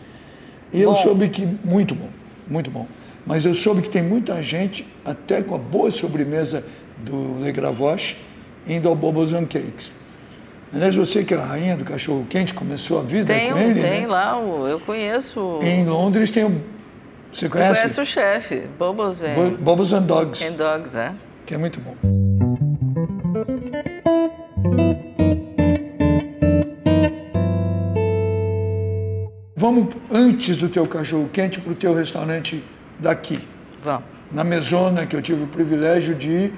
E 0.72 0.84
bom. 0.84 0.90
eu 0.90 0.94
soube 0.94 1.28
que, 1.28 1.46
muito 1.64 1.94
bom, 1.94 2.08
muito 2.46 2.70
bom. 2.70 2.86
Mas 3.26 3.44
eu 3.44 3.54
soube 3.54 3.82
que 3.82 3.88
tem 3.88 4.02
muita 4.02 4.42
gente, 4.42 4.86
até 5.04 5.42
com 5.42 5.54
a 5.54 5.58
boa 5.58 5.90
sobremesa 5.90 6.64
do 6.98 7.42
Le 7.42 7.52
Gravoche, 7.52 8.16
indo 8.66 8.88
ao 8.88 8.94
Bobos 8.94 9.32
and 9.32 9.46
Cakes. 9.46 9.92
Aliás, 10.72 10.94
você 10.94 11.24
que 11.24 11.34
é 11.34 11.36
a 11.36 11.44
rainha 11.44 11.76
do 11.76 11.84
cachorro 11.84 12.24
quente, 12.28 12.54
começou 12.54 13.00
a 13.00 13.02
vida 13.02 13.34
tem, 13.34 13.52
com 13.52 13.58
ele, 13.58 13.80
Tem 13.80 14.02
né? 14.02 14.06
lá, 14.06 14.40
eu 14.68 14.78
conheço. 14.80 15.58
Em 15.62 15.84
Londres 15.84 16.30
tem 16.30 16.44
o... 16.44 16.62
Você 17.32 17.48
conhece? 17.48 17.70
Eu 17.70 17.82
conheço 17.82 18.02
o 18.02 18.04
chefe, 18.04 18.68
Bobos 18.78 19.22
and... 19.24 19.56
Bobos 19.58 19.92
and 19.92 20.02
Dogs. 20.02 20.44
And 20.44 20.52
Dogs, 20.52 20.96
é. 20.96 21.12
Que 21.44 21.54
é 21.54 21.58
muito 21.58 21.80
bom. 21.80 22.29
Vamos, 29.60 29.94
antes 30.10 30.56
do 30.56 30.70
teu 30.70 30.86
cachorro 30.86 31.28
quente, 31.30 31.60
para 31.60 31.72
o 31.72 31.74
teu 31.74 31.94
restaurante 31.94 32.64
daqui. 32.98 33.38
Vamos. 33.82 34.04
Na 34.32 34.42
Mesona, 34.42 35.04
que 35.04 35.14
eu 35.14 35.20
tive 35.20 35.44
o 35.44 35.46
privilégio 35.46 36.14
de 36.14 36.30
ir, 36.30 36.54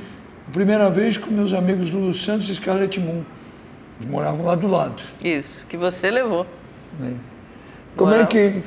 primeira 0.52 0.88
vez 0.88 1.16
com 1.16 1.28
meus 1.28 1.52
amigos 1.52 1.90
Lulu 1.90 2.14
Santos 2.14 2.48
e 2.48 2.54
Scarlett 2.54 3.00
Moon. 3.00 3.24
Eles 3.98 4.08
moravam 4.08 4.46
lá 4.46 4.54
do 4.54 4.68
lado. 4.68 5.02
Isso, 5.20 5.66
que 5.66 5.76
você 5.76 6.12
levou. 6.12 6.46
É. 7.02 7.10
Como 7.96 8.14
é 8.14 8.24
que 8.24 8.62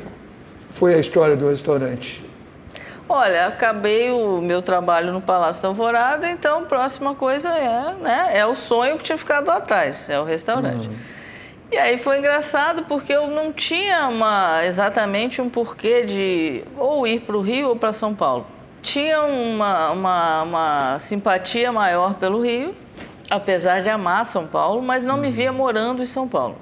foi 0.72 0.96
a 0.96 1.00
história 1.00 1.38
do 1.38 1.50
restaurante? 1.50 2.22
Olha, 3.08 3.48
acabei 3.48 4.12
o 4.12 4.42
meu 4.42 4.62
trabalho 4.62 5.14
no 5.14 5.22
Palácio 5.22 5.62
da 5.62 5.70
Alvorada, 5.70 6.30
então 6.30 6.60
a 6.60 6.64
próxima 6.64 7.16
coisa 7.16 7.48
é, 7.48 7.96
né, 8.02 8.32
é 8.34 8.46
o 8.46 8.54
sonho 8.54 8.98
que 8.98 9.06
tinha 9.06 9.18
ficado 9.18 9.48
lá 9.48 9.58
atrás, 9.58 10.10
é 10.10 10.20
o 10.20 10.26
restaurante. 10.26 10.90
Uhum. 10.90 11.15
E 11.72 11.78
aí 11.78 11.98
foi 11.98 12.20
engraçado 12.20 12.84
porque 12.84 13.12
eu 13.12 13.28
não 13.28 13.52
tinha 13.52 14.08
uma, 14.08 14.64
exatamente 14.66 15.42
um 15.42 15.50
porquê 15.50 16.06
de 16.06 16.64
ou 16.78 17.08
ir 17.08 17.22
para 17.22 17.36
o 17.36 17.42
Rio 17.42 17.70
ou 17.70 17.76
para 17.76 17.92
São 17.92 18.14
Paulo. 18.14 18.46
Tinha 18.82 19.24
uma, 19.24 19.92
uma, 19.92 20.44
uma, 20.44 21.00
simpatia 21.00 21.72
maior 21.72 22.14
pelo 22.16 22.40
Rio, 22.40 22.76
apesar 23.32 23.82
de 23.82 23.90
amar 23.90 24.26
São 24.28 24.46
Paulo, 24.46 24.82
mas 24.82 25.04
não 25.04 25.18
me 25.18 25.32
via 25.32 25.52
morando 25.52 26.04
em 26.04 26.06
São 26.06 26.28
Paulo. 26.28 26.56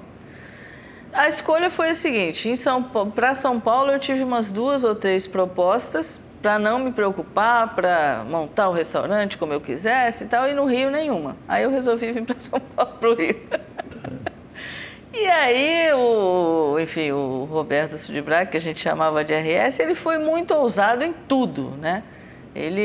A 1.14 1.28
escolha 1.28 1.70
foi 1.70 1.90
a 1.90 1.94
seguinte: 1.94 2.52
para 3.14 3.36
São 3.36 3.60
Paulo 3.60 3.92
eu 3.92 4.00
tive 4.00 4.24
umas 4.24 4.50
duas 4.50 4.86
ou 4.86 4.96
três 4.96 5.28
propostas 5.28 6.20
para 6.42 6.58
não 6.58 6.80
me 6.80 6.92
preocupar, 6.92 7.76
para 7.76 8.26
montar 8.30 8.70
o 8.70 8.74
restaurante 8.74 9.38
como 9.38 9.54
eu 9.54 9.62
quisesse 9.62 10.24
e 10.24 10.28
tal, 10.28 10.48
e 10.48 10.54
no 10.54 10.66
Rio 10.66 10.90
nenhuma. 10.90 11.36
Aí 11.48 11.64
eu 11.64 11.72
resolvi 11.72 12.12
vir 12.12 12.24
para 12.24 12.40
São 12.40 12.60
Paulo, 12.60 12.94
para 13.00 13.10
o 13.10 13.16
Rio. 13.16 13.38
E 15.14 15.28
aí, 15.28 15.94
o, 15.94 16.80
enfim, 16.80 17.12
o 17.12 17.44
Roberto 17.46 17.96
Sudibrac, 18.00 18.50
que 18.50 18.58
a 18.58 18.60
gente 18.60 18.80
chamava 18.80 19.24
de 19.24 19.32
RS, 19.32 19.80
ele 19.80 19.94
foi 19.94 20.18
muito 20.18 20.56
ousado 20.56 21.04
em 21.04 21.14
tudo, 21.14 21.70
né? 21.80 22.02
Ele, 22.56 22.82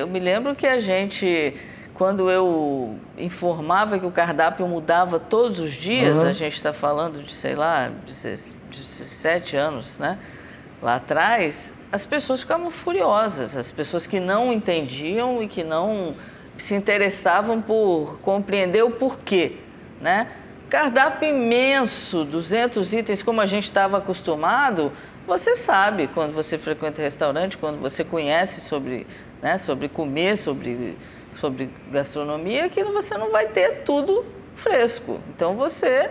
eu 0.00 0.08
me 0.08 0.18
lembro 0.18 0.56
que 0.56 0.66
a 0.66 0.80
gente, 0.80 1.54
quando 1.94 2.28
eu 2.28 2.98
informava 3.16 4.00
que 4.00 4.04
o 4.04 4.10
cardápio 4.10 4.66
mudava 4.66 5.20
todos 5.20 5.60
os 5.60 5.72
dias, 5.72 6.18
uhum. 6.18 6.26
a 6.26 6.32
gente 6.32 6.56
está 6.56 6.72
falando 6.72 7.22
de, 7.22 7.32
sei 7.32 7.54
lá, 7.54 7.92
17 8.04 9.56
anos, 9.56 9.96
né? 9.96 10.18
Lá 10.82 10.96
atrás, 10.96 11.72
as 11.92 12.04
pessoas 12.04 12.40
ficavam 12.40 12.68
furiosas, 12.72 13.56
as 13.56 13.70
pessoas 13.70 14.08
que 14.08 14.18
não 14.18 14.52
entendiam 14.52 15.40
e 15.40 15.46
que 15.46 15.62
não 15.62 16.16
se 16.56 16.74
interessavam 16.74 17.62
por 17.62 18.18
compreender 18.22 18.82
o 18.82 18.90
porquê, 18.90 19.56
né? 20.00 20.26
Cardápio 20.70 21.28
imenso, 21.28 22.24
200 22.24 22.92
itens, 22.92 23.22
como 23.22 23.40
a 23.40 23.46
gente 23.46 23.64
estava 23.64 23.98
acostumado, 23.98 24.92
você 25.26 25.56
sabe 25.56 26.06
quando 26.06 26.32
você 26.32 26.56
frequenta 26.56 27.02
restaurante, 27.02 27.58
quando 27.58 27.80
você 27.80 28.04
conhece 28.04 28.60
sobre, 28.60 29.04
né, 29.42 29.58
sobre 29.58 29.88
comer, 29.88 30.38
sobre, 30.38 30.96
sobre 31.34 31.70
gastronomia, 31.90 32.68
que 32.68 32.84
você 32.84 33.18
não 33.18 33.32
vai 33.32 33.48
ter 33.48 33.82
tudo 33.82 34.24
fresco. 34.54 35.20
Então 35.34 35.56
você 35.56 36.08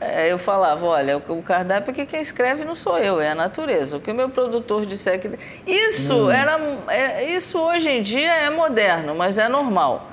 é, 0.00 0.32
eu 0.32 0.38
falava, 0.38 0.84
olha, 0.86 1.18
o 1.18 1.42
cardápio 1.42 1.92
que 1.92 2.06
quem 2.06 2.20
escreve 2.20 2.64
não 2.64 2.74
sou 2.74 2.98
eu, 2.98 3.20
é 3.20 3.30
a 3.30 3.34
natureza. 3.34 3.98
O 3.98 4.00
que 4.00 4.10
o 4.10 4.14
meu 4.14 4.30
produtor 4.30 4.86
disser 4.86 5.20
que... 5.20 5.30
Isso, 5.64 6.26
hum. 6.26 6.30
era, 6.30 6.58
é, 6.88 7.30
isso 7.30 7.60
hoje 7.60 7.90
em 7.90 8.02
dia 8.02 8.32
é 8.32 8.50
moderno, 8.50 9.14
mas 9.14 9.38
é 9.38 9.48
normal. 9.48 10.10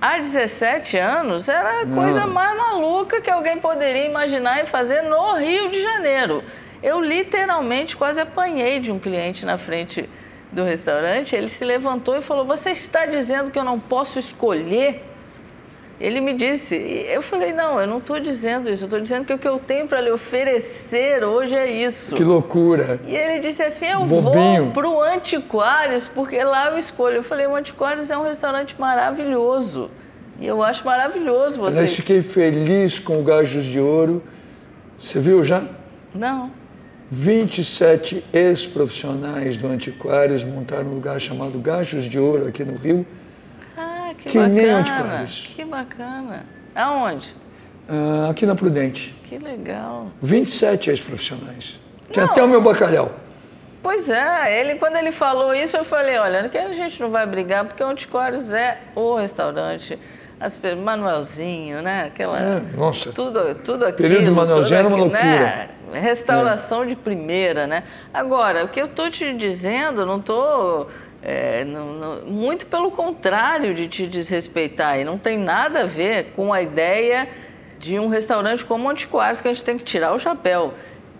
Há 0.00 0.16
17 0.16 0.96
anos 0.96 1.46
era 1.46 1.82
a 1.82 1.86
coisa 1.86 2.26
mais 2.26 2.56
maluca 2.56 3.20
que 3.20 3.30
alguém 3.30 3.58
poderia 3.58 4.06
imaginar 4.06 4.62
e 4.62 4.64
fazer 4.64 5.02
no 5.02 5.34
Rio 5.34 5.68
de 5.68 5.82
Janeiro. 5.82 6.42
Eu 6.82 7.02
literalmente 7.02 7.94
quase 7.94 8.18
apanhei 8.18 8.80
de 8.80 8.90
um 8.90 8.98
cliente 8.98 9.44
na 9.44 9.58
frente 9.58 10.08
do 10.50 10.64
restaurante. 10.64 11.36
Ele 11.36 11.48
se 11.48 11.66
levantou 11.66 12.16
e 12.16 12.22
falou: 12.22 12.46
Você 12.46 12.70
está 12.70 13.04
dizendo 13.04 13.50
que 13.50 13.58
eu 13.58 13.64
não 13.64 13.78
posso 13.78 14.18
escolher? 14.18 15.04
Ele 16.00 16.18
me 16.22 16.32
disse, 16.32 16.74
eu 16.74 17.20
falei, 17.20 17.52
não, 17.52 17.78
eu 17.78 17.86
não 17.86 17.98
estou 17.98 18.18
dizendo 18.18 18.70
isso, 18.70 18.84
eu 18.84 18.86
estou 18.86 19.00
dizendo 19.00 19.26
que 19.26 19.34
o 19.34 19.38
que 19.38 19.46
eu 19.46 19.58
tenho 19.58 19.86
para 19.86 20.00
lhe 20.00 20.10
oferecer 20.10 21.22
hoje 21.22 21.54
é 21.54 21.70
isso. 21.70 22.14
Que 22.14 22.24
loucura. 22.24 22.98
E 23.06 23.14
ele 23.14 23.38
disse 23.38 23.62
assim, 23.62 23.84
eu 23.84 24.06
Bobinho. 24.06 24.64
vou 24.64 24.72
para 24.72 24.88
o 24.88 25.02
Antiquários, 25.02 26.08
porque 26.08 26.42
lá 26.42 26.70
eu 26.70 26.78
escolho. 26.78 27.16
Eu 27.16 27.22
falei, 27.22 27.46
o 27.46 27.54
Antiquários 27.54 28.10
é 28.10 28.16
um 28.16 28.22
restaurante 28.24 28.74
maravilhoso. 28.78 29.90
E 30.40 30.46
eu 30.46 30.62
acho 30.62 30.86
maravilhoso 30.86 31.58
você. 31.58 31.82
Mas 31.82 31.94
fiquei 31.94 32.22
feliz 32.22 32.98
com 32.98 33.20
o 33.20 33.22
Gajos 33.22 33.66
de 33.66 33.78
Ouro. 33.78 34.22
Você 34.98 35.20
viu 35.20 35.44
já? 35.44 35.62
Não. 36.14 36.50
27 37.10 38.24
ex-profissionais 38.32 39.58
do 39.58 39.66
Antiquários 39.66 40.44
montaram 40.44 40.86
um 40.86 40.94
lugar 40.94 41.20
chamado 41.20 41.58
Gajos 41.58 42.04
de 42.04 42.18
Ouro 42.18 42.48
aqui 42.48 42.64
no 42.64 42.76
Rio 42.76 43.04
que, 44.22 44.30
que 44.30 44.38
bacana, 44.38 44.54
nem 44.54 44.70
antiquários. 44.70 45.52
Que 45.56 45.64
bacana. 45.64 46.46
Aonde? 46.74 47.34
Ah, 47.88 48.28
aqui 48.30 48.46
na 48.46 48.54
Prudente. 48.54 49.14
Que 49.24 49.38
legal. 49.38 50.08
27 50.22 50.90
ex-profissionais. 50.90 51.80
Tinha 52.10 52.24
até 52.24 52.42
o 52.42 52.48
meu 52.48 52.60
bacalhau. 52.60 53.12
Pois 53.82 54.10
é, 54.10 54.60
ele, 54.60 54.74
quando 54.74 54.96
ele 54.96 55.10
falou 55.10 55.54
isso, 55.54 55.76
eu 55.76 55.84
falei, 55.84 56.18
olha, 56.18 56.48
que 56.48 56.58
a 56.58 56.70
gente 56.72 57.00
não 57.00 57.10
vai 57.10 57.26
brigar, 57.26 57.64
porque 57.64 57.82
o 57.82 57.86
Antiquários 57.86 58.52
é 58.52 58.78
o 58.94 59.14
restaurante. 59.14 59.98
As, 60.38 60.58
Manuelzinho, 60.76 61.82
né? 61.82 62.04
Aquela, 62.06 62.38
é, 62.38 62.60
nossa. 62.76 63.12
Tudo, 63.12 63.54
tudo 63.56 63.86
aquilo. 63.86 64.08
Período 64.08 64.34
Manuelzinho 64.34 64.78
era 64.78 64.88
uma 64.88 64.96
loucura. 64.96 65.22
Né? 65.22 65.68
Restauração 65.92 66.82
é. 66.82 66.86
de 66.86 66.96
primeira, 66.96 67.66
né? 67.66 67.82
Agora, 68.12 68.64
o 68.64 68.68
que 68.68 68.80
eu 68.80 68.86
estou 68.86 69.10
te 69.10 69.34
dizendo, 69.34 70.06
não 70.06 70.18
estou 70.18 70.88
é, 71.22 71.64
não, 71.64 71.92
não, 71.92 72.26
muito 72.26 72.66
pelo 72.66 72.90
contrário 72.90 73.74
de 73.74 73.88
te 73.88 74.06
desrespeitar. 74.06 74.98
E 74.98 75.04
não 75.04 75.18
tem 75.18 75.38
nada 75.38 75.82
a 75.82 75.86
ver 75.86 76.32
com 76.34 76.52
a 76.52 76.62
ideia 76.62 77.28
de 77.78 77.98
um 77.98 78.08
restaurante 78.08 78.64
como 78.64 78.88
Antiquários, 78.88 79.40
que 79.40 79.48
a 79.48 79.52
gente 79.52 79.64
tem 79.64 79.76
que 79.76 79.84
tirar 79.84 80.14
o 80.14 80.18
chapéu. 80.18 80.74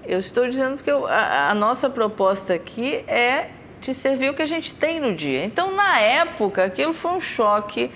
Eu 0.06 0.18
estou 0.18 0.48
dizendo 0.48 0.76
porque 0.76 0.90
eu, 0.90 1.06
a, 1.06 1.50
a, 1.50 1.54
nossa 1.54 1.88
proposta 1.90 2.54
aqui 2.54 3.04
é 3.06 3.48
te 3.80 3.94
servir 3.94 4.30
o 4.30 4.34
que 4.34 4.42
a 4.42 4.46
gente 4.46 4.74
tem 4.74 5.00
no 5.00 5.14
dia. 5.14 5.44
Então, 5.44 5.74
na 5.74 5.98
época, 6.00 6.64
aquilo 6.64 6.92
foi 6.92 7.12
um 7.12 7.20
choque. 7.20 7.90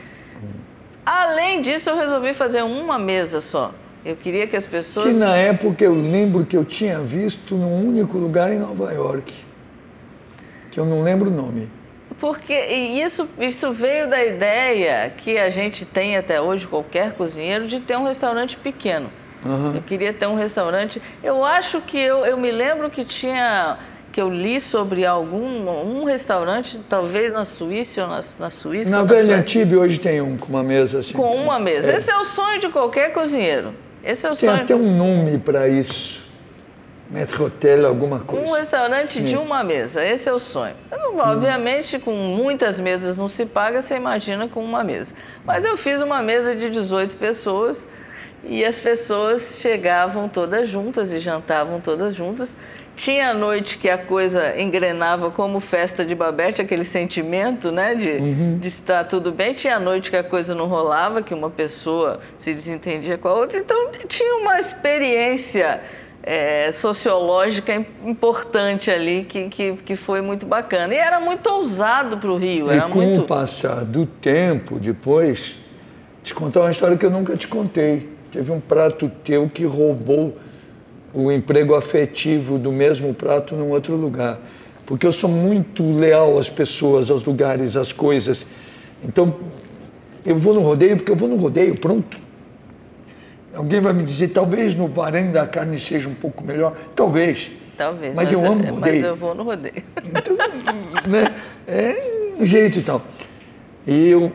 Além 1.05 1.61
disso, 1.61 1.90
eu 1.90 1.96
resolvi 1.96 2.32
fazer 2.32 2.62
uma 2.62 2.98
mesa 2.98 3.40
só. 3.40 3.72
Eu 4.05 4.16
queria 4.16 4.46
que 4.46 4.57
as 4.57 4.66
pessoas. 4.66 5.14
Que 5.14 5.14
na 5.14 5.34
época 5.34 5.82
eu 5.82 5.94
lembro 5.94 6.44
que 6.44 6.57
eu 6.57 6.64
tinha 6.64 7.00
visto 7.00 7.55
num 7.55 7.88
único 7.88 8.18
lugar 8.18 8.52
em 8.52 8.59
Nova 8.59 8.92
York, 8.92 9.34
que 10.70 10.78
eu 10.78 10.84
não 10.84 11.02
lembro 11.02 11.30
o 11.30 11.34
nome. 11.34 11.68
Porque 12.19 12.55
isso, 12.55 13.29
isso 13.39 13.73
veio 13.73 14.09
da 14.09 14.25
ideia 14.25 15.12
que 15.17 15.39
a 15.39 15.51
gente 15.51 15.85
tem 15.85 16.17
até 16.17 16.41
hoje, 16.41 16.67
qualquer 16.67 17.12
cozinheiro, 17.12 17.67
de 17.67 17.81
ter 17.81 17.97
um 17.97 18.05
restaurante 18.05 18.57
pequeno. 18.57 19.11
Uhum. 19.45 19.75
Eu 19.75 19.83
queria 19.83 20.12
ter 20.12 20.27
um 20.27 20.37
restaurante. 20.37 21.03
Eu 21.23 21.45
acho 21.45 21.81
que 21.81 21.99
eu, 21.99 22.25
eu 22.25 22.37
me 22.37 22.51
lembro 22.51 22.89
que 22.89 23.05
tinha 23.05 23.79
que 24.11 24.21
eu 24.21 24.31
li 24.31 24.61
sobre 24.61 25.05
algum 25.05 25.69
um 25.69 26.05
restaurante, 26.05 26.81
talvez 26.89 27.33
na 27.33 27.45
Suíça 27.45 28.03
ou 28.03 28.09
na, 28.09 28.21
na 28.39 28.49
Suíça. 28.49 28.89
Na 28.89 29.03
Velha 29.03 29.39
Antibes 29.39 29.77
hoje 29.77 29.99
tem 29.99 30.21
um 30.21 30.37
com 30.37 30.51
uma 30.51 30.62
mesa 30.62 31.01
assim. 31.01 31.15
Com 31.15 31.33
uma 31.33 31.59
mesa. 31.59 31.91
É. 31.91 31.97
Esse 31.97 32.12
é 32.12 32.17
o 32.17 32.25
sonho 32.25 32.61
de 32.61 32.69
qualquer 32.69 33.12
cozinheiro. 33.12 33.75
Esse 34.05 34.25
é 34.25 34.31
o 34.31 34.37
tem 34.37 34.49
sonho. 34.49 34.65
Tem 34.65 34.77
até 34.77 34.77
um 34.77 34.97
nome 34.97 35.39
para 35.39 35.69
isso. 35.69 36.24
Metro 37.11 37.46
Hotel, 37.46 37.86
alguma 37.86 38.20
coisa. 38.20 38.44
Um 38.44 38.52
restaurante 38.52 39.14
Sim. 39.14 39.24
de 39.24 39.36
uma 39.36 39.62
mesa, 39.62 40.05
esse 40.05 40.28
é 40.28 40.32
o 40.32 40.38
sonho. 40.38 40.74
Não, 40.90 41.18
obviamente, 41.18 41.98
com 41.98 42.14
muitas 42.14 42.80
mesas 42.80 43.16
não 43.16 43.28
se 43.28 43.44
paga, 43.44 43.82
você 43.82 43.96
imagina 43.96 44.48
com 44.48 44.64
uma 44.64 44.82
mesa. 44.82 45.14
Mas 45.44 45.64
eu 45.64 45.76
fiz 45.76 46.00
uma 46.00 46.22
mesa 46.22 46.57
de 46.57 46.70
18 46.70 47.16
pessoas 47.16 47.86
e 48.46 48.64
as 48.64 48.78
pessoas 48.78 49.59
chegavam 49.61 50.28
todas 50.28 50.68
juntas 50.68 51.11
e 51.12 51.18
jantavam 51.18 51.80
todas 51.80 52.14
juntas. 52.14 52.57
Tinha 52.96 53.34
noite 53.34 53.76
que 53.76 53.88
a 53.90 53.98
coisa 53.98 54.61
engrenava 54.61 55.30
como 55.30 55.59
festa 55.61 56.05
de 56.05 56.14
Babette, 56.14 56.62
aquele 56.62 56.84
sentimento 56.84 57.72
né, 57.72 57.94
de, 57.94 58.11
uhum. 58.11 58.59
de 58.59 58.68
estar 58.68 59.05
tudo 59.05 59.32
bem. 59.32 59.52
Tinha 59.52 59.80
noite 59.80 60.11
que 60.11 60.16
a 60.16 60.22
coisa 60.22 60.55
não 60.55 60.66
rolava, 60.66 61.22
que 61.22 61.34
uma 61.34 61.50
pessoa 61.50 62.20
se 62.38 62.55
desentendia 62.55 63.18
com 63.18 63.28
a 63.28 63.34
outra. 63.34 63.59
Então, 63.59 63.90
tinha 64.07 64.36
uma 64.36 64.61
experiência 64.61 65.80
é, 66.27 66.72
sociológica 66.72 67.75
importante 68.03 68.91
ali 68.91 69.25
que, 69.25 69.49
que, 69.51 69.72
que, 69.75 69.95
foi 69.95 70.22
muito 70.22 70.47
bacana. 70.47 70.95
E 70.95 70.97
era 70.97 71.20
muito 71.20 71.47
ousado 71.51 72.16
para 72.16 72.33
o 72.33 72.39
Rio. 72.39 72.68
E 72.68 72.77
era 72.77 72.89
com 72.89 73.03
muito... 73.03 73.20
o 73.20 73.25
passar 73.25 73.85
do 73.85 74.07
tempo, 74.07 74.79
depois, 74.79 75.57
te 76.22 76.35
contar 76.35 76.61
uma 76.61 76.70
história 76.70 76.97
que 76.97 77.05
eu 77.05 77.11
nunca 77.11 77.37
te 77.37 77.47
contei. 77.47 78.09
Teve 78.33 78.51
um 78.51 78.59
prato 78.59 79.11
teu 79.22 79.51
que 79.51 79.64
roubou 79.64 80.37
o 81.12 81.31
emprego 81.31 81.75
afetivo 81.75 82.59
do 82.59 82.72
mesmo 82.72 83.12
prato 83.12 83.55
num 83.55 83.68
outro 83.70 83.95
lugar. 83.95 84.39
Porque 84.87 85.07
eu 85.07 85.12
sou 85.12 85.29
muito 85.29 85.83
leal 85.95 86.39
às 86.39 86.49
pessoas, 86.49 87.11
aos 87.11 87.22
lugares, 87.22 87.77
às 87.77 87.93
coisas. 87.93 88.47
Então, 89.05 89.37
eu 90.25 90.39
vou 90.39 90.55
no 90.55 90.61
rodeio 90.61 90.97
porque 90.97 91.12
eu 91.12 91.16
vou 91.16 91.29
no 91.29 91.37
rodeio, 91.37 91.79
pronto. 91.79 92.24
Alguém 93.55 93.80
vai 93.80 93.92
me 93.92 94.02
dizer, 94.02 94.28
talvez 94.28 94.74
no 94.74 94.88
varanda 94.88 95.42
a 95.42 95.46
carne 95.46 95.78
seja 95.78 96.09
um 96.09 96.14
pouco 96.14 96.42
melhor. 96.42 96.76
Talvez. 96.94 97.50
Talvez. 97.76 98.14
Mas, 98.14 98.30
mas 98.30 98.32
eu 98.32 98.50
amo 98.50 98.64
rodeio. 98.64 98.96
Mas 98.96 99.05
eu 99.05 99.16
vou 99.16 99.34
no 99.34 99.42
rodeio. 99.42 99.82
Então, 100.05 100.36
né, 101.09 101.34
é 101.66 102.34
um 102.38 102.46
jeito 102.46 102.78
e 102.78 102.82
tal. 102.82 103.02
E 103.86 104.14
o 104.14 104.32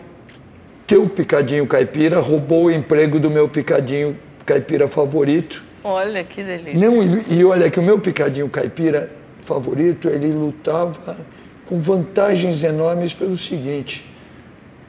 teu 0.85 1.07
picadinho 1.09 1.65
caipira 1.67 2.19
roubou 2.19 2.65
o 2.65 2.71
emprego 2.71 3.19
do 3.19 3.29
meu 3.29 3.47
picadinho 3.47 4.17
caipira 4.45 4.87
favorito. 4.87 5.63
Olha, 5.83 6.23
que 6.23 6.43
delícia. 6.43 6.79
Não, 6.79 7.01
e, 7.01 7.39
e 7.39 7.45
olha 7.45 7.69
que 7.69 7.79
o 7.79 7.83
meu 7.83 7.99
picadinho 7.99 8.49
caipira 8.49 9.09
favorito, 9.41 10.09
ele 10.09 10.31
lutava 10.31 11.17
com 11.65 11.79
vantagens 11.79 12.63
enormes 12.63 13.13
pelo 13.13 13.37
seguinte. 13.37 14.05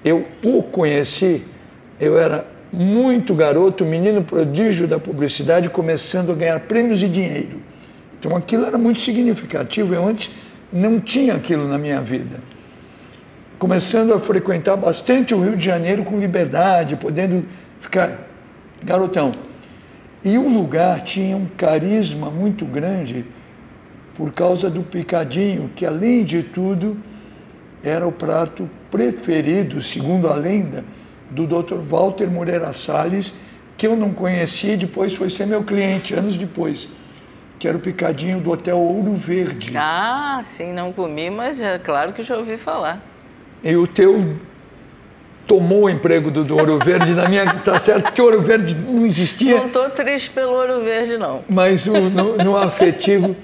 Eu 0.05 0.25
o 0.43 0.63
conheci, 0.63 1.45
eu 2.01 2.19
era 2.19 2.47
muito 2.73 3.35
garoto, 3.35 3.85
menino 3.85 4.23
prodígio 4.23 4.87
da 4.87 4.99
publicidade, 4.99 5.69
começando 5.69 6.31
a 6.31 6.35
ganhar 6.35 6.61
prêmios 6.61 7.03
e 7.03 7.09
dinheiro. 7.09 7.61
Então 8.19 8.37
aquilo 8.37 8.67
era 8.67 8.79
muito 8.79 9.01
significativo. 9.01 9.95
Eu 9.95 10.07
antes 10.07 10.31
não 10.73 11.01
tinha 11.01 11.35
aquilo 11.35 11.67
na 11.67 11.79
minha 11.79 12.01
vida. 12.01 12.39
Começando 13.59 14.15
a 14.15 14.21
frequentar 14.21 14.77
bastante 14.77 15.35
o 15.35 15.43
Rio 15.43 15.57
de 15.57 15.65
Janeiro 15.65 16.05
com 16.05 16.19
liberdade, 16.19 16.97
podendo 16.97 17.47
ficar 17.81 18.29
garotão. 18.83 19.33
E 20.25 20.39
o 20.39 20.49
lugar 20.49 21.03
tinha 21.03 21.37
um 21.37 21.47
carisma 21.57 22.31
muito 22.31 22.65
grande 22.65 23.25
por 24.15 24.33
causa 24.33 24.69
do 24.69 24.83
picadinho, 24.83 25.71
que 25.75 25.87
além 25.87 26.25
de 26.25 26.43
tudo 26.43 26.97
era 27.83 28.07
o 28.07 28.13
prato 28.13 28.69
preferido, 28.91 29.83
segundo 29.83 30.29
a 30.29 30.35
lenda, 30.35 30.85
do 31.31 31.47
Dr. 31.47 31.77
Walter 31.77 32.29
Moreira 32.29 32.73
Salles, 32.73 33.33
que 33.77 33.87
eu 33.87 33.97
não 33.97 34.13
conhecia 34.13 34.75
e 34.75 34.77
depois 34.77 35.15
foi 35.15 35.31
ser 35.31 35.47
meu 35.47 35.63
cliente, 35.63 36.13
anos 36.13 36.37
depois, 36.37 36.89
que 37.59 37.67
era 37.67 37.77
o 37.77 37.81
picadinho 37.81 38.41
do 38.41 38.51
Hotel 38.51 38.79
Ouro 38.79 39.15
Verde. 39.17 39.73
Ah, 39.77 40.41
sim, 40.43 40.73
não 40.73 40.93
comi, 40.93 41.31
mas 41.31 41.63
é 41.63 41.79
claro 41.79 42.13
que 42.13 42.23
já 42.23 42.37
ouvi 42.37 42.57
falar. 42.57 43.01
E 43.63 43.75
o 43.77 43.87
teu 43.87 44.37
tomou 45.47 45.83
o 45.83 45.91
emprego 45.91 46.31
do, 46.31 46.45
do 46.45 46.57
Ouro 46.57 46.79
Verde 46.79 47.13
na 47.13 47.29
minha. 47.29 47.55
Tá 47.55 47.79
certo 47.79 48.13
que 48.13 48.21
o 48.21 48.25
Ouro 48.25 48.41
Verde 48.41 48.75
não 48.75 49.05
existia. 49.05 49.59
Não 49.59 49.67
estou 49.67 49.91
triste 49.91 50.31
pelo 50.31 50.53
Ouro 50.53 50.81
Verde, 50.81 51.17
não. 51.19 51.45
Mas 51.49 51.87
o, 51.87 51.93
no, 51.93 52.37
no 52.37 52.57
afetivo. 52.57 53.37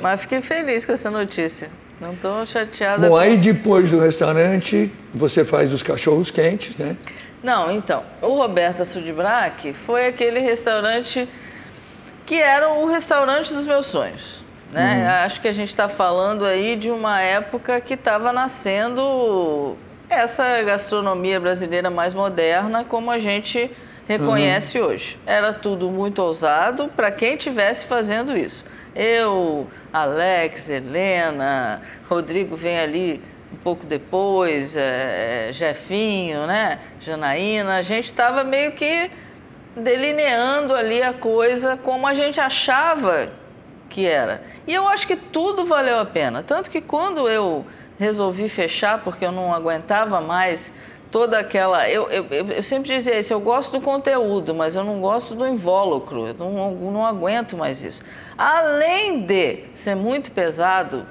Mas 0.00 0.20
fiquei 0.20 0.40
feliz 0.40 0.84
com 0.84 0.92
essa 0.92 1.10
notícia. 1.10 1.70
Não 2.00 2.12
estou 2.12 2.46
chateada. 2.46 3.08
Bom, 3.08 3.16
aí 3.16 3.36
depois 3.36 3.90
do 3.90 3.98
restaurante, 3.98 4.92
você 5.12 5.44
faz 5.44 5.72
os 5.72 5.82
cachorros 5.82 6.30
quentes, 6.30 6.76
né? 6.76 6.96
Não, 7.42 7.70
então, 7.70 8.04
o 8.20 8.34
Roberta 8.34 8.84
Sudbrac 8.84 9.72
foi 9.72 10.06
aquele 10.06 10.40
restaurante 10.40 11.28
que 12.26 12.34
era 12.34 12.68
o 12.70 12.86
restaurante 12.86 13.54
dos 13.54 13.64
meus 13.64 13.86
sonhos. 13.86 14.44
Né? 14.72 14.96
Uhum. 14.96 15.24
Acho 15.24 15.40
que 15.40 15.48
a 15.48 15.52
gente 15.52 15.70
está 15.70 15.88
falando 15.88 16.44
aí 16.44 16.76
de 16.76 16.90
uma 16.90 17.20
época 17.20 17.80
que 17.80 17.94
estava 17.94 18.32
nascendo 18.32 19.76
essa 20.10 20.62
gastronomia 20.62 21.40
brasileira 21.40 21.90
mais 21.90 22.12
moderna, 22.12 22.84
como 22.84 23.10
a 23.10 23.18
gente 23.18 23.70
reconhece 24.06 24.78
uhum. 24.78 24.86
hoje. 24.86 25.18
Era 25.26 25.52
tudo 25.52 25.90
muito 25.90 26.20
ousado 26.20 26.88
para 26.88 27.10
quem 27.10 27.34
estivesse 27.34 27.86
fazendo 27.86 28.36
isso. 28.36 28.64
Eu, 28.98 29.68
Alex, 29.92 30.68
Helena, 30.68 31.80
Rodrigo 32.10 32.56
vem 32.56 32.80
ali 32.80 33.22
um 33.52 33.56
pouco 33.56 33.86
depois, 33.86 34.76
é, 34.76 35.50
Jefinho, 35.52 36.48
né? 36.48 36.80
Janaína, 37.00 37.76
a 37.76 37.82
gente 37.82 38.06
estava 38.06 38.42
meio 38.42 38.72
que 38.72 39.08
delineando 39.76 40.74
ali 40.74 41.00
a 41.00 41.12
coisa 41.12 41.76
como 41.76 42.08
a 42.08 42.12
gente 42.12 42.40
achava 42.40 43.30
que 43.88 44.04
era. 44.04 44.42
E 44.66 44.74
eu 44.74 44.88
acho 44.88 45.06
que 45.06 45.14
tudo 45.14 45.64
valeu 45.64 46.00
a 46.00 46.04
pena. 46.04 46.42
Tanto 46.42 46.68
que 46.68 46.80
quando 46.80 47.28
eu 47.28 47.64
resolvi 48.00 48.48
fechar, 48.48 48.98
porque 49.04 49.24
eu 49.24 49.30
não 49.30 49.54
aguentava 49.54 50.20
mais 50.20 50.74
toda 51.10 51.38
aquela. 51.38 51.88
Eu, 51.88 52.08
eu, 52.10 52.24
eu 52.30 52.62
sempre 52.62 52.94
dizia 52.94 53.18
isso: 53.18 53.32
eu 53.32 53.40
gosto 53.40 53.72
do 53.72 53.80
conteúdo, 53.80 54.54
mas 54.54 54.74
eu 54.74 54.84
não 54.84 55.00
gosto 55.00 55.34
do 55.34 55.46
invólucro, 55.46 56.28
eu 56.28 56.34
não, 56.34 56.72
não 56.90 57.06
aguento 57.06 57.56
mais 57.56 57.82
isso. 57.82 58.02
Além 58.36 59.26
de 59.26 59.64
ser 59.74 59.94
muito 59.94 60.30
pesado, 60.30 61.06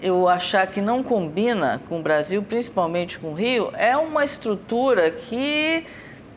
eu 0.00 0.28
achar 0.28 0.66
que 0.66 0.80
não 0.80 1.02
combina 1.02 1.80
com 1.88 2.00
o 2.00 2.02
Brasil, 2.02 2.42
principalmente 2.42 3.18
com 3.18 3.28
o 3.28 3.34
Rio, 3.34 3.70
é 3.74 3.96
uma 3.96 4.24
estrutura 4.24 5.10
que 5.10 5.84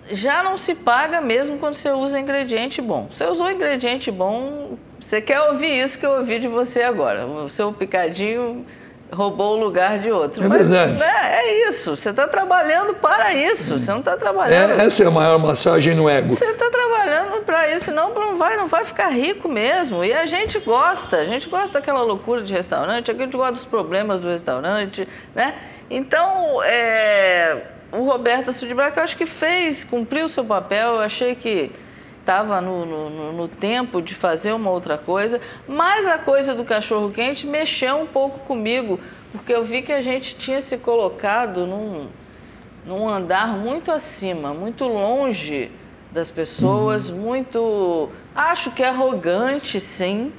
já 0.09 0.41
não 0.41 0.57
se 0.57 0.73
paga 0.73 1.19
mesmo 1.19 1.57
quando 1.57 1.73
você 1.73 1.91
usa 1.91 2.19
ingrediente 2.19 2.81
bom. 2.81 3.07
Você 3.11 3.25
usou 3.25 3.51
ingrediente 3.51 4.09
bom, 4.09 4.77
você 4.99 5.21
quer 5.21 5.41
ouvir 5.41 5.83
isso 5.83 5.99
que 5.99 6.05
eu 6.05 6.11
ouvi 6.11 6.39
de 6.39 6.47
você 6.47 6.81
agora. 6.81 7.25
O 7.25 7.49
seu 7.49 7.73
picadinho 7.73 8.65
roubou 9.11 9.57
o 9.57 9.59
lugar 9.59 9.99
de 9.99 10.11
outro. 10.11 10.43
É 10.43 10.47
Mas, 10.47 10.69
verdade. 10.69 10.93
Né, 10.93 11.39
é 11.39 11.69
isso. 11.69 11.95
Você 11.95 12.09
está 12.09 12.27
trabalhando 12.27 12.93
para 12.95 13.33
isso. 13.33 13.79
Você 13.79 13.91
não 13.91 13.99
está 13.99 14.17
trabalhando. 14.17 14.79
É, 14.79 14.85
essa 14.85 15.03
é 15.03 15.07
a 15.07 15.11
maior 15.11 15.39
massagem 15.39 15.95
no 15.95 16.09
ego. 16.09 16.33
Você 16.33 16.45
está 16.45 16.69
trabalhando 16.69 17.41
para 17.43 17.69
isso, 17.69 17.91
não, 17.91 18.13
não 18.13 18.37
vai, 18.37 18.57
não 18.57 18.67
vai 18.67 18.83
ficar 18.85 19.09
rico 19.09 19.47
mesmo. 19.47 20.03
E 20.03 20.13
a 20.13 20.25
gente 20.25 20.59
gosta. 20.59 21.17
A 21.17 21.25
gente 21.25 21.49
gosta 21.49 21.79
daquela 21.79 22.01
loucura 22.01 22.41
de 22.41 22.53
restaurante. 22.53 23.09
A 23.09 23.13
gente 23.13 23.35
gosta 23.35 23.53
dos 23.53 23.65
problemas 23.65 24.19
do 24.19 24.27
restaurante, 24.27 25.07
né? 25.33 25.55
Então, 25.89 26.61
é, 26.63 27.63
o 27.91 28.03
Roberto 28.03 28.51
Sudbraca, 28.51 28.99
eu 28.99 29.03
acho 29.03 29.15
que 29.15 29.25
fez, 29.25 29.83
cumpriu 29.83 30.25
o 30.25 30.29
seu 30.29 30.43
papel. 30.43 30.95
Eu 30.95 31.01
achei 31.01 31.33
que 31.33 31.71
estava 32.27 32.59
no, 32.59 32.85
no, 32.85 33.31
no, 33.31 33.47
tempo 33.47 34.01
de 34.01 34.13
fazer 34.13 34.51
uma 34.51 34.69
outra 34.69 34.97
coisa, 34.97 35.39
mas 35.65 36.05
a 36.05 36.17
coisa 36.17 36.53
do 36.53 36.65
cachorro 36.65 37.09
quente 37.09 37.47
mexeu 37.47 37.95
um 37.95 38.05
pouco 38.05 38.39
comigo, 38.39 38.99
porque 39.31 39.53
eu 39.53 39.63
vi 39.63 39.81
que 39.81 39.93
a 39.93 40.01
gente 40.01 40.35
tinha 40.35 40.59
se 40.59 40.77
colocado 40.77 41.65
num, 41.65 42.07
num 42.85 43.07
andar 43.07 43.47
muito 43.57 43.93
acima, 43.93 44.53
muito 44.53 44.83
longe 44.83 45.71
das 46.11 46.29
pessoas, 46.29 47.09
uhum. 47.09 47.17
muito, 47.17 48.09
acho 48.35 48.71
que 48.71 48.83
arrogante, 48.83 49.79
sim. 49.79 50.33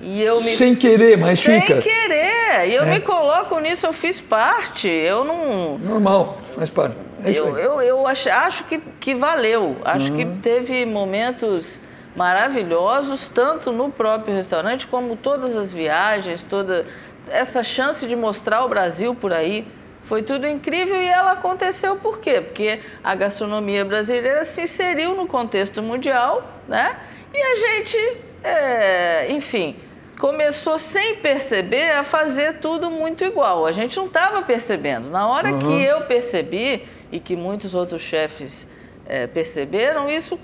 E 0.00 0.22
eu 0.22 0.40
me... 0.40 0.48
Sem 0.48 0.74
querer, 0.74 1.18
mas 1.18 1.38
Sem 1.40 1.60
fica. 1.60 1.82
Sem 1.82 1.92
querer. 1.92 2.68
E 2.68 2.74
eu 2.74 2.84
é. 2.84 2.86
me 2.86 3.00
coloco 3.00 3.60
nisso, 3.60 3.86
eu 3.86 3.92
fiz 3.92 4.18
parte. 4.18 4.88
Eu 4.88 5.22
não. 5.22 5.76
Normal, 5.76 6.38
faz 6.54 6.70
parte. 6.70 6.96
É 7.24 7.30
eu, 7.30 7.58
eu, 7.58 7.82
eu 7.82 8.06
acho, 8.06 8.28
acho 8.28 8.64
que, 8.64 8.78
que 8.98 9.14
valeu. 9.14 9.76
Acho 9.84 10.10
uhum. 10.12 10.16
que 10.16 10.26
teve 10.40 10.84
momentos 10.86 11.80
maravilhosos, 12.14 13.28
tanto 13.28 13.72
no 13.72 13.90
próprio 13.90 14.34
restaurante, 14.34 14.86
como 14.86 15.16
todas 15.16 15.56
as 15.56 15.72
viagens, 15.72 16.44
toda 16.44 16.86
essa 17.28 17.62
chance 17.62 18.06
de 18.06 18.16
mostrar 18.16 18.64
o 18.64 18.68
Brasil 18.68 19.14
por 19.14 19.32
aí. 19.32 19.66
Foi 20.02 20.22
tudo 20.22 20.46
incrível 20.46 21.00
e 21.00 21.06
ela 21.06 21.32
aconteceu 21.32 21.96
por 21.96 22.18
quê? 22.18 22.40
Porque 22.40 22.80
a 23.04 23.14
gastronomia 23.14 23.84
brasileira 23.84 24.42
se 24.44 24.62
inseriu 24.62 25.14
no 25.14 25.26
contexto 25.26 25.82
mundial, 25.82 26.42
né? 26.66 26.96
E 27.32 27.40
a 27.40 27.56
gente, 27.56 28.16
é, 28.42 29.30
enfim, 29.30 29.76
começou 30.20 30.78
sem 30.78 31.16
perceber 31.16 31.92
a 31.92 32.04
fazer 32.04 32.58
tudo 32.58 32.90
muito 32.90 33.24
igual. 33.24 33.64
A 33.64 33.72
gente 33.72 33.96
não 33.96 34.06
estava 34.06 34.42
percebendo. 34.42 35.08
Na 35.08 35.26
hora 35.26 35.50
uhum. 35.50 35.58
que 35.58 35.82
eu 35.82 36.02
percebi 36.02 36.84
e 37.10 37.18
que 37.18 37.34
muitos 37.34 37.74
outros 37.74 38.02
chefes 38.02 38.66
é, 39.06 39.26
perceberam, 39.26 40.10
isso 40.10 40.38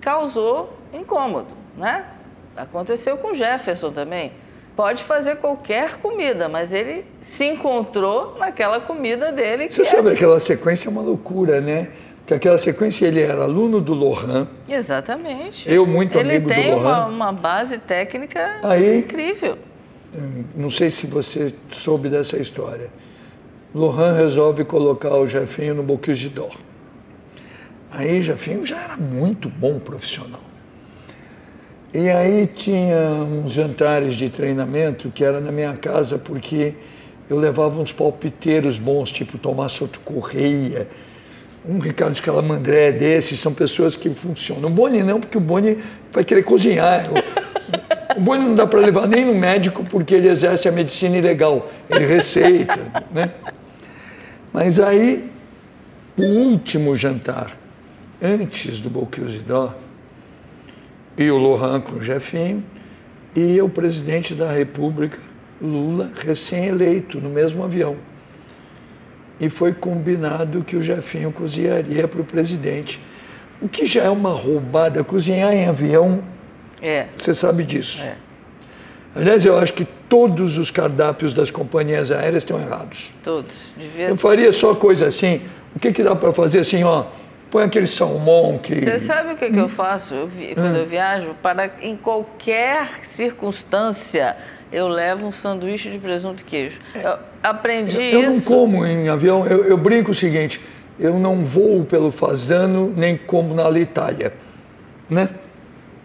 causou 0.00 0.72
incômodo, 0.90 1.54
né? 1.76 2.06
Aconteceu 2.56 3.18
com 3.18 3.34
Jefferson 3.34 3.92
também. 3.92 4.32
Pode 4.74 5.04
fazer 5.04 5.36
qualquer 5.36 5.98
comida, 5.98 6.48
mas 6.48 6.72
ele 6.72 7.04
se 7.20 7.44
encontrou 7.44 8.38
naquela 8.38 8.80
comida 8.80 9.30
dele. 9.30 9.68
Você 9.70 9.82
é... 9.82 9.84
sabe 9.84 10.10
aquela 10.10 10.40
sequência 10.40 10.88
é 10.88 10.90
uma 10.90 11.02
loucura, 11.02 11.60
né? 11.60 11.90
Que 12.30 12.34
aquela 12.34 12.58
sequência 12.58 13.06
ele 13.06 13.20
era 13.20 13.42
aluno 13.42 13.80
do 13.80 13.92
Lohan. 13.92 14.46
Exatamente. 14.68 15.68
Eu 15.68 15.84
muito 15.84 16.16
ele 16.16 16.36
amigo 16.36 16.48
do 16.48 16.54
Lohan. 16.54 16.60
Ele 16.60 16.70
tem 16.70 16.80
uma, 16.80 17.06
uma, 17.06 17.32
base 17.32 17.76
técnica 17.76 18.60
Aí, 18.62 18.98
incrível. 19.00 19.58
Não 20.54 20.70
sei 20.70 20.90
se 20.90 21.08
você 21.08 21.52
soube 21.70 22.08
dessa 22.08 22.36
história. 22.36 22.88
Lohan 23.74 24.14
resolve 24.14 24.64
colocar 24.64 25.16
o 25.16 25.26
Jefinho 25.26 25.74
no 25.74 25.82
Bocuse 25.82 26.28
d'Or. 26.28 26.52
Aí 27.90 28.22
Jefinho 28.22 28.64
já 28.64 28.80
era 28.80 28.96
muito 28.96 29.48
bom 29.48 29.80
profissional. 29.80 30.42
E 31.92 32.08
aí 32.08 32.46
tinha 32.46 33.24
uns 33.24 33.50
jantares 33.50 34.14
de 34.14 34.30
treinamento 34.30 35.10
que 35.10 35.24
era 35.24 35.40
na 35.40 35.50
minha 35.50 35.72
casa 35.72 36.16
porque 36.16 36.74
eu 37.28 37.36
levava 37.36 37.80
uns 37.80 37.90
palpiteiros 37.90 38.78
bons, 38.78 39.10
tipo 39.10 39.36
Tomás 39.36 39.72
Soto 39.72 39.98
Correia, 39.98 40.86
um 41.64 41.78
Ricardo 41.78 42.14
Scalamandré 42.14 42.92
desses, 42.92 43.38
são 43.38 43.52
pessoas 43.52 43.96
que 43.96 44.10
funcionam. 44.10 44.68
O 44.68 44.72
Boni 44.72 45.02
não, 45.02 45.20
porque 45.20 45.36
o 45.36 45.40
Boni 45.40 45.78
vai 46.12 46.24
querer 46.24 46.42
cozinhar. 46.42 47.06
O, 47.10 48.18
o 48.18 48.20
Boni 48.20 48.44
não 48.44 48.54
dá 48.54 48.66
para 48.66 48.80
levar 48.80 49.06
nem 49.06 49.24
no 49.24 49.34
médico 49.34 49.84
porque 49.84 50.14
ele 50.14 50.28
exerce 50.28 50.68
a 50.68 50.72
medicina 50.72 51.16
ilegal, 51.16 51.68
ele 51.88 52.06
receita, 52.06 52.78
né? 53.12 53.30
Mas 54.52 54.80
aí, 54.80 55.30
o 56.16 56.22
último 56.22 56.96
jantar, 56.96 57.52
antes 58.20 58.80
do 58.80 58.90
d'Or, 58.90 59.74
e 61.16 61.30
o 61.30 61.36
Lohan 61.36 61.80
com 61.80 61.96
o 61.96 62.02
Jefinho, 62.02 62.64
e 63.36 63.60
o 63.60 63.68
presidente 63.68 64.34
da 64.34 64.50
República, 64.50 65.18
Lula, 65.60 66.10
recém-eleito, 66.16 67.20
no 67.20 67.28
mesmo 67.28 67.62
avião 67.62 67.96
e 69.40 69.48
foi 69.48 69.72
combinado 69.72 70.62
que 70.62 70.76
o 70.76 70.82
Jefinho 70.82 71.32
cozinharia 71.32 72.06
para 72.06 72.20
o 72.20 72.24
presidente. 72.24 73.00
O 73.60 73.68
que 73.68 73.86
já 73.86 74.02
é 74.04 74.10
uma 74.10 74.32
roubada, 74.32 75.02
cozinhar 75.02 75.52
em 75.52 75.66
avião, 75.66 76.22
é. 76.80 77.06
você 77.16 77.32
sabe 77.32 77.64
disso. 77.64 78.02
É. 78.02 78.14
Aliás, 79.14 79.44
eu 79.44 79.58
acho 79.58 79.72
que 79.72 79.84
todos 80.08 80.58
os 80.58 80.70
cardápios 80.70 81.32
das 81.32 81.50
companhias 81.50 82.10
aéreas 82.10 82.42
estão 82.42 82.60
errados. 82.60 83.12
Todos. 83.22 83.50
Devia 83.76 84.08
eu 84.08 84.16
faria 84.16 84.52
só 84.52 84.74
coisa 84.74 85.06
assim. 85.06 85.40
O 85.74 85.78
que, 85.78 85.92
que 85.92 86.02
dá 86.02 86.14
para 86.14 86.32
fazer 86.32 86.60
assim, 86.60 86.84
ó? 86.84 87.06
Põe 87.50 87.64
aquele 87.64 87.86
salmão 87.86 88.58
que. 88.58 88.76
Você 88.76 88.98
sabe 88.98 89.32
o 89.32 89.36
que, 89.36 89.50
que 89.50 89.58
eu 89.58 89.68
faço 89.68 90.14
eu 90.14 90.26
vi, 90.26 90.54
quando 90.54 90.74
hum. 90.74 90.78
eu 90.78 90.86
viajo? 90.86 91.34
Para 91.42 91.70
em 91.82 91.96
qualquer 91.96 93.00
circunstância 93.02 94.36
eu 94.72 94.86
levo 94.86 95.26
um 95.26 95.32
sanduíche 95.32 95.90
de 95.90 95.98
presunto 95.98 96.42
e 96.42 96.44
queijo. 96.44 96.80
Eu 96.94 97.18
aprendi 97.42 98.00
eu, 98.02 98.04
isso. 98.04 98.16
Eu 98.18 98.30
não 98.30 98.40
como 98.40 98.86
em 98.86 99.08
avião, 99.08 99.44
eu, 99.46 99.64
eu, 99.64 99.76
brinco 99.76 100.12
o 100.12 100.14
seguinte, 100.14 100.60
eu 100.98 101.18
não 101.18 101.44
voo 101.44 101.84
pelo 101.84 102.12
Fazano 102.12 102.92
nem 102.96 103.16
como 103.16 103.52
na 103.52 103.68
Itália, 103.78 104.32
né? 105.08 105.28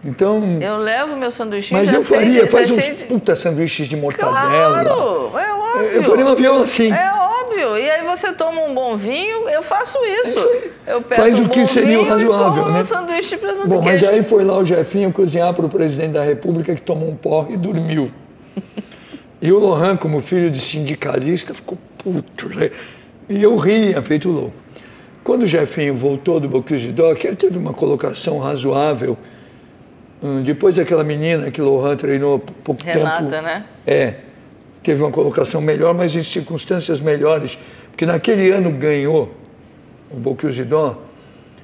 Então... 0.04 0.58
Eu 0.60 0.76
levo 0.76 1.16
meu 1.16 1.30
sanduíche 1.30 1.72
Mas 1.72 1.92
eu 1.92 2.00
faria, 2.00 2.46
faz 2.48 2.70
uns 2.70 2.84
de... 2.84 3.04
puta 3.04 3.34
sanduíches 3.34 3.88
de 3.88 3.96
mortadela. 3.96 4.84
Claro, 4.84 5.38
é 5.38 5.52
óbvio. 5.52 5.90
Eu 5.92 6.02
faria 6.04 6.26
um 6.26 6.28
avião 6.28 6.62
assim. 6.62 6.92
É 6.92 7.10
óbvio. 7.12 7.25
E 7.58 7.90
aí 7.90 8.04
você 8.04 8.32
toma 8.32 8.62
um 8.62 8.74
bom 8.74 8.96
vinho, 8.96 9.48
eu 9.48 9.62
faço 9.62 9.98
isso. 10.04 10.38
É 10.38 10.56
isso 10.56 10.72
eu 10.86 11.02
peço 11.02 11.20
faz 11.20 11.40
um 11.40 11.44
o 11.44 11.48
que 11.48 11.66
seria 11.66 12.00
o 12.00 12.08
razoável, 12.08 12.68
né? 12.70 12.80
Um 12.80 12.84
sanduíche 12.84 13.30
de 13.30 13.36
presunto 13.38 13.68
Bom, 13.68 13.82
mas 13.82 14.02
aí 14.04 14.22
foi 14.22 14.44
lá 14.44 14.58
o 14.58 14.64
Jefinho 14.64 15.12
cozinhar 15.12 15.52
para 15.52 15.66
o 15.66 15.68
presidente 15.68 16.12
da 16.12 16.22
República 16.22 16.74
que 16.74 16.82
tomou 16.82 17.08
um 17.08 17.16
porre 17.16 17.54
e 17.54 17.56
dormiu. 17.56 18.10
E 19.40 19.52
o 19.52 19.58
Lohan, 19.58 19.96
como 19.96 20.22
filho 20.22 20.50
de 20.50 20.60
sindicalista, 20.60 21.52
ficou 21.52 21.76
puto. 21.98 22.48
Né? 22.48 22.70
E 23.28 23.42
eu 23.42 23.56
ria, 23.56 24.00
feito 24.00 24.30
louco. 24.30 24.54
Quando 25.22 25.42
o 25.42 25.46
Jefinho 25.46 25.94
voltou 25.96 26.38
do 26.38 26.48
Bocuse 26.48 26.92
d'Or, 26.92 27.18
ele 27.22 27.36
teve 27.36 27.58
uma 27.58 27.72
colocação 27.72 28.38
razoável. 28.38 29.18
Hum, 30.22 30.42
depois 30.42 30.76
daquela 30.76 31.04
menina 31.04 31.50
que 31.50 31.60
Lohan 31.60 31.96
treinou 31.96 32.38
pouco 32.38 32.82
Renata, 32.82 33.24
tempo. 33.24 33.42
né? 33.42 33.64
É. 33.86 34.14
Teve 34.86 35.02
uma 35.02 35.10
colocação 35.10 35.60
melhor, 35.60 35.92
mas 35.92 36.14
em 36.14 36.22
circunstâncias 36.22 37.00
melhores. 37.00 37.58
Porque 37.90 38.06
naquele 38.06 38.52
ano 38.52 38.70
ganhou 38.70 39.34
o 40.08 40.16
Bocuse 40.16 40.62
d'Or 40.62 40.98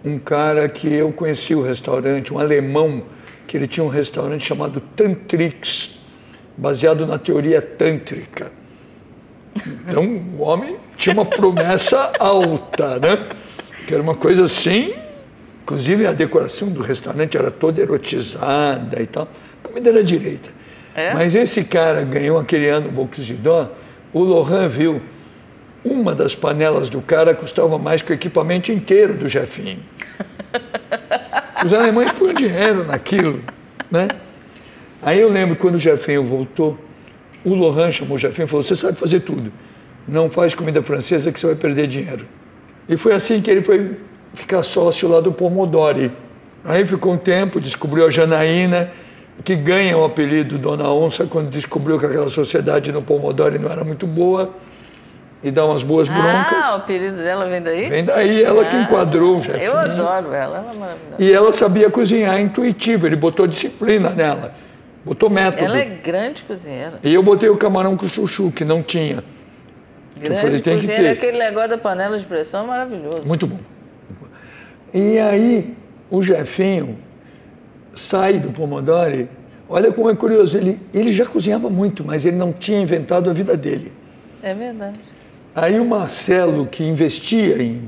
um 0.05 0.19
cara 0.19 0.69
que 0.69 0.93
eu 0.93 1.13
conheci 1.13 1.55
o 1.55 1.63
restaurante, 1.63 2.35
um 2.35 2.39
alemão, 2.41 3.05
que 3.47 3.57
ele 3.57 3.69
tinha 3.69 3.85
um 3.85 3.89
restaurante 3.89 4.45
chamado 4.45 4.83
Tantrix 4.97 6.01
baseado 6.57 7.07
na 7.07 7.17
teoria 7.17 7.63
tântrica. 7.63 8.51
Então, 9.87 10.03
o 10.37 10.43
homem 10.43 10.75
tinha 10.97 11.13
uma 11.13 11.25
promessa 11.25 12.13
alta, 12.19 12.99
né? 12.99 13.29
Que 13.87 13.95
era 13.95 14.03
uma 14.03 14.17
coisa 14.17 14.47
assim, 14.47 14.95
Inclusive 15.63 16.09
a 16.09 16.13
decoração 16.13 16.71
do 16.71 16.83
restaurante 16.83 17.37
era 17.37 17.49
toda 17.49 17.81
erotizada 17.81 19.01
e 19.01 19.07
tal. 19.07 19.29
A 19.63 19.69
comida 19.69 19.91
era 19.91 20.03
direita. 20.03 20.51
É? 20.95 21.15
Mas 21.15 21.35
esse 21.35 21.65
cara 21.65 22.03
ganhou 22.05 22.39
aquele 22.39 22.69
ano 22.69 22.89
o 22.89 22.93
Boxidó, 22.93 23.71
o 24.13 24.21
Lohan 24.23 24.69
viu 24.69 25.03
uma 25.85 26.15
das 26.15 26.35
panelas 26.35 26.89
do 26.89 27.01
cara 27.01 27.35
custava 27.35 27.79
mais 27.79 28.03
que 28.03 28.13
o 28.13 28.15
equipamento 28.15 28.71
inteiro 28.71 29.15
do 29.15 29.29
Jefinho. 29.29 29.81
Os 31.65 31.73
alemães 31.73 32.13
põem 32.13 32.35
dinheiro 32.35 32.85
naquilo, 32.85 33.41
né? 33.91 34.09
Aí 35.01 35.21
eu 35.21 35.29
lembro 35.29 35.57
quando 35.57 35.77
o 35.77 35.79
Jefinho 35.79 36.25
voltou, 36.25 36.79
o 37.45 37.55
Lohan 37.55 37.91
chamou 37.91 38.17
o 38.17 38.19
Jefinho 38.19 38.47
e 38.47 38.49
falou: 38.49 38.63
Você 38.63 38.77
sabe 38.77 38.99
fazer 38.99 39.21
tudo, 39.21 39.53
não 40.07 40.29
faz 40.31 40.55
comida 40.55 40.83
francesa 40.83 41.31
que 41.33 41.39
você 41.39 41.47
vai 41.47 41.55
perder 41.55 41.87
dinheiro. 41.87 42.27
E 42.89 42.97
foi 42.97 43.13
assim 43.15 43.41
que 43.41 43.51
ele 43.51 43.63
foi 43.63 43.97
ficar 44.35 44.63
sócio 44.63 45.09
lá 45.09 45.21
do 45.21 45.33
Pomodori. 45.33 46.11
Aí 46.65 46.85
ficou 46.87 47.13
um 47.13 47.19
tempo, 47.19 47.61
descobriu 47.61 48.07
a 48.07 48.11
Janaína, 48.11 48.91
que 49.45 49.57
ganha 49.57 49.97
o 49.97 50.05
apelido 50.05 50.59
Dona 50.59 50.89
Onça 50.93 51.27
quando 51.27 51.49
descobriu 51.49 51.99
que 51.99 52.07
aquela 52.07 52.29
sociedade 52.29 52.93
no 52.93 53.03
Pomodori 53.03 53.59
não 53.59 53.71
era 53.71 53.83
muito 53.83 54.07
boa 54.07 54.51
e 55.43 55.51
dá 55.51 55.65
umas 55.67 55.83
boas 55.83 56.09
broncas. 56.09 56.59
Ah, 56.65 56.73
o 56.75 56.77
apelido 56.77 57.17
dela 57.17 57.47
vem 57.47 57.61
daí? 57.61 57.89
Vem 57.89 58.05
daí, 58.05 58.45
ela 58.45 58.65
que 58.65 58.77
Ah, 58.77 58.83
enquadrou 58.83 59.39
o 59.39 59.43
Jefinho. 59.43 59.65
Eu 59.65 59.77
adoro 59.77 60.33
ela, 60.33 60.59
ela 60.59 60.71
é 60.73 60.79
maravilhosa. 60.79 61.17
E 61.19 61.33
ela 61.33 61.53
sabia 61.53 61.91
cozinhar 61.91 62.41
intuitivo, 62.41 63.07
ele 63.07 63.17
botou 63.17 63.47
disciplina 63.47 64.11
nela, 64.11 64.55
botou 65.05 65.29
método. 65.29 65.65
Ela 65.65 65.79
é 65.79 65.85
grande 65.85 66.45
cozinheira. 66.45 67.01
E 67.03 67.13
eu 67.13 67.23
botei 67.23 67.49
o 67.49 67.57
camarão 67.57 67.97
com 67.97 68.09
chuchu, 68.09 68.53
que 68.53 68.65
não 68.65 68.83
tinha. 68.83 69.25
Grande 70.21 70.41
falei, 70.41 70.61
tem 70.61 70.75
que 70.77 70.81
cozinheira, 70.83 71.17
ter. 71.17 71.27
aquele 71.27 71.39
negócio 71.39 71.71
da 71.71 71.79
panela 71.79 72.17
de 72.17 72.25
pressão 72.25 72.63
é 72.63 72.67
maravilhoso. 72.69 73.23
Muito 73.25 73.47
bom. 73.47 73.59
E 74.95 75.19
aí, 75.19 75.75
o 76.09 76.23
Jefinho 76.23 76.99
sai 77.95 78.39
do 78.39 78.51
Pomodori. 78.51 79.29
Olha 79.69 79.93
como 79.93 80.11
é 80.11 80.15
curioso, 80.15 80.57
ele, 80.57 80.81
ele 80.93 81.13
já 81.13 81.25
cozinhava 81.25 81.71
muito, 81.71 82.05
mas 82.05 82.27
ele 82.27 82.37
não 82.37 82.53
tinha 82.53 82.81
inventado 82.81 83.31
a 83.31 83.33
vida 83.33 83.57
dele. 83.57 83.93
É 84.43 84.55
verdade. 84.55 84.99
Aí 85.55 85.79
o 85.79 85.85
Marcelo, 85.85 86.67
que 86.67 86.83
investia 86.85 87.63
em 87.63 87.83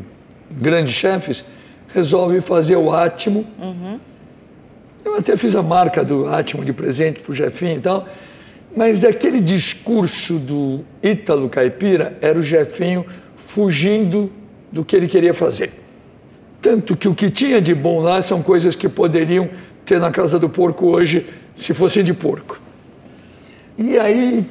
grandes 0.51 0.95
chefes, 0.95 1.45
resolve 1.89 2.41
fazer 2.41 2.77
o 2.77 2.93
Átimo. 2.93 3.47
Eu 5.05 5.17
até 5.17 5.37
fiz 5.37 5.55
a 5.55 5.63
marca 5.63 6.05
do 6.05 6.27
Átimo 6.27 6.65
de 6.65 6.73
presente 6.73 7.21
para 7.21 7.33
o 7.33 7.35
Jefinho 7.35 7.77
e 7.77 7.81
tal. 7.81 8.07
Mas 8.77 9.01
daquele 9.01 9.41
discurso 9.41 10.39
do 10.39 10.85
Ítalo 11.03 11.49
Caipira, 11.49 12.19
era 12.21 12.39
o 12.39 12.43
Jefinho 12.43 13.05
fugindo 13.37 14.33
do 14.73 14.85
que 14.85 14.97
ele 14.97 15.07
queria 15.07 15.33
fazer. 15.33 15.73
Tanto 16.61 16.97
que 16.97 17.07
o 17.07 17.15
que 17.15 17.31
tinha 17.31 17.61
de 17.61 17.75
bom 17.75 18.01
lá 18.01 18.21
são 18.21 18.43
coisas 18.43 18.75
que 18.75 18.89
poderiam 18.89 19.49
ter 19.85 20.01
na 20.01 20.11
Casa 20.11 20.39
do 20.39 20.49
Porco 20.49 20.87
hoje, 20.87 21.27
se 21.55 21.75
fossem 21.75 22.03
de 22.03 22.15
porco. 22.15 22.59
E 23.77 23.99
aí, 23.99 24.45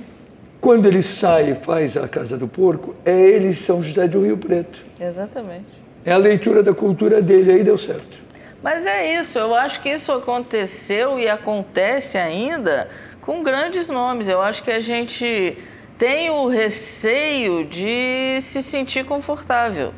quando 0.60 0.86
ele 0.86 1.02
sai 1.02 1.52
e 1.52 1.56
faz 1.56 1.98
a 1.98 2.08
Casa 2.08 2.38
do 2.38 2.48
Porco, 2.48 2.96
é 3.06 3.20
ele 3.20 3.54
São 3.54 3.84
José 3.84 4.08
do 4.08 4.22
Rio 4.22 4.38
Preto. 4.38 4.86
Exatamente. 5.00 5.66
É 6.06 6.12
a 6.12 6.18
leitura 6.18 6.62
da 6.62 6.74
cultura 6.74 7.22
dele, 7.22 7.52
aí 7.52 7.64
deu 7.64 7.78
certo. 7.78 8.22
Mas 8.62 8.86
é 8.86 9.20
isso, 9.20 9.38
eu 9.38 9.54
acho 9.54 9.82
que 9.82 9.90
isso 9.90 10.12
aconteceu 10.12 11.20
e 11.20 11.28
acontece 11.28 12.18
ainda 12.18 12.90
com 13.20 13.44
grandes 13.44 13.90
nomes. 13.90 14.28
Eu 14.28 14.42
acho 14.42 14.64
que 14.64 14.72
a 14.72 14.80
gente 14.80 15.58
tem 15.98 16.30
o 16.30 16.48
receio 16.48 17.66
de 17.66 18.40
se 18.42 18.62
sentir 18.62 19.06
confortável. 19.06 19.94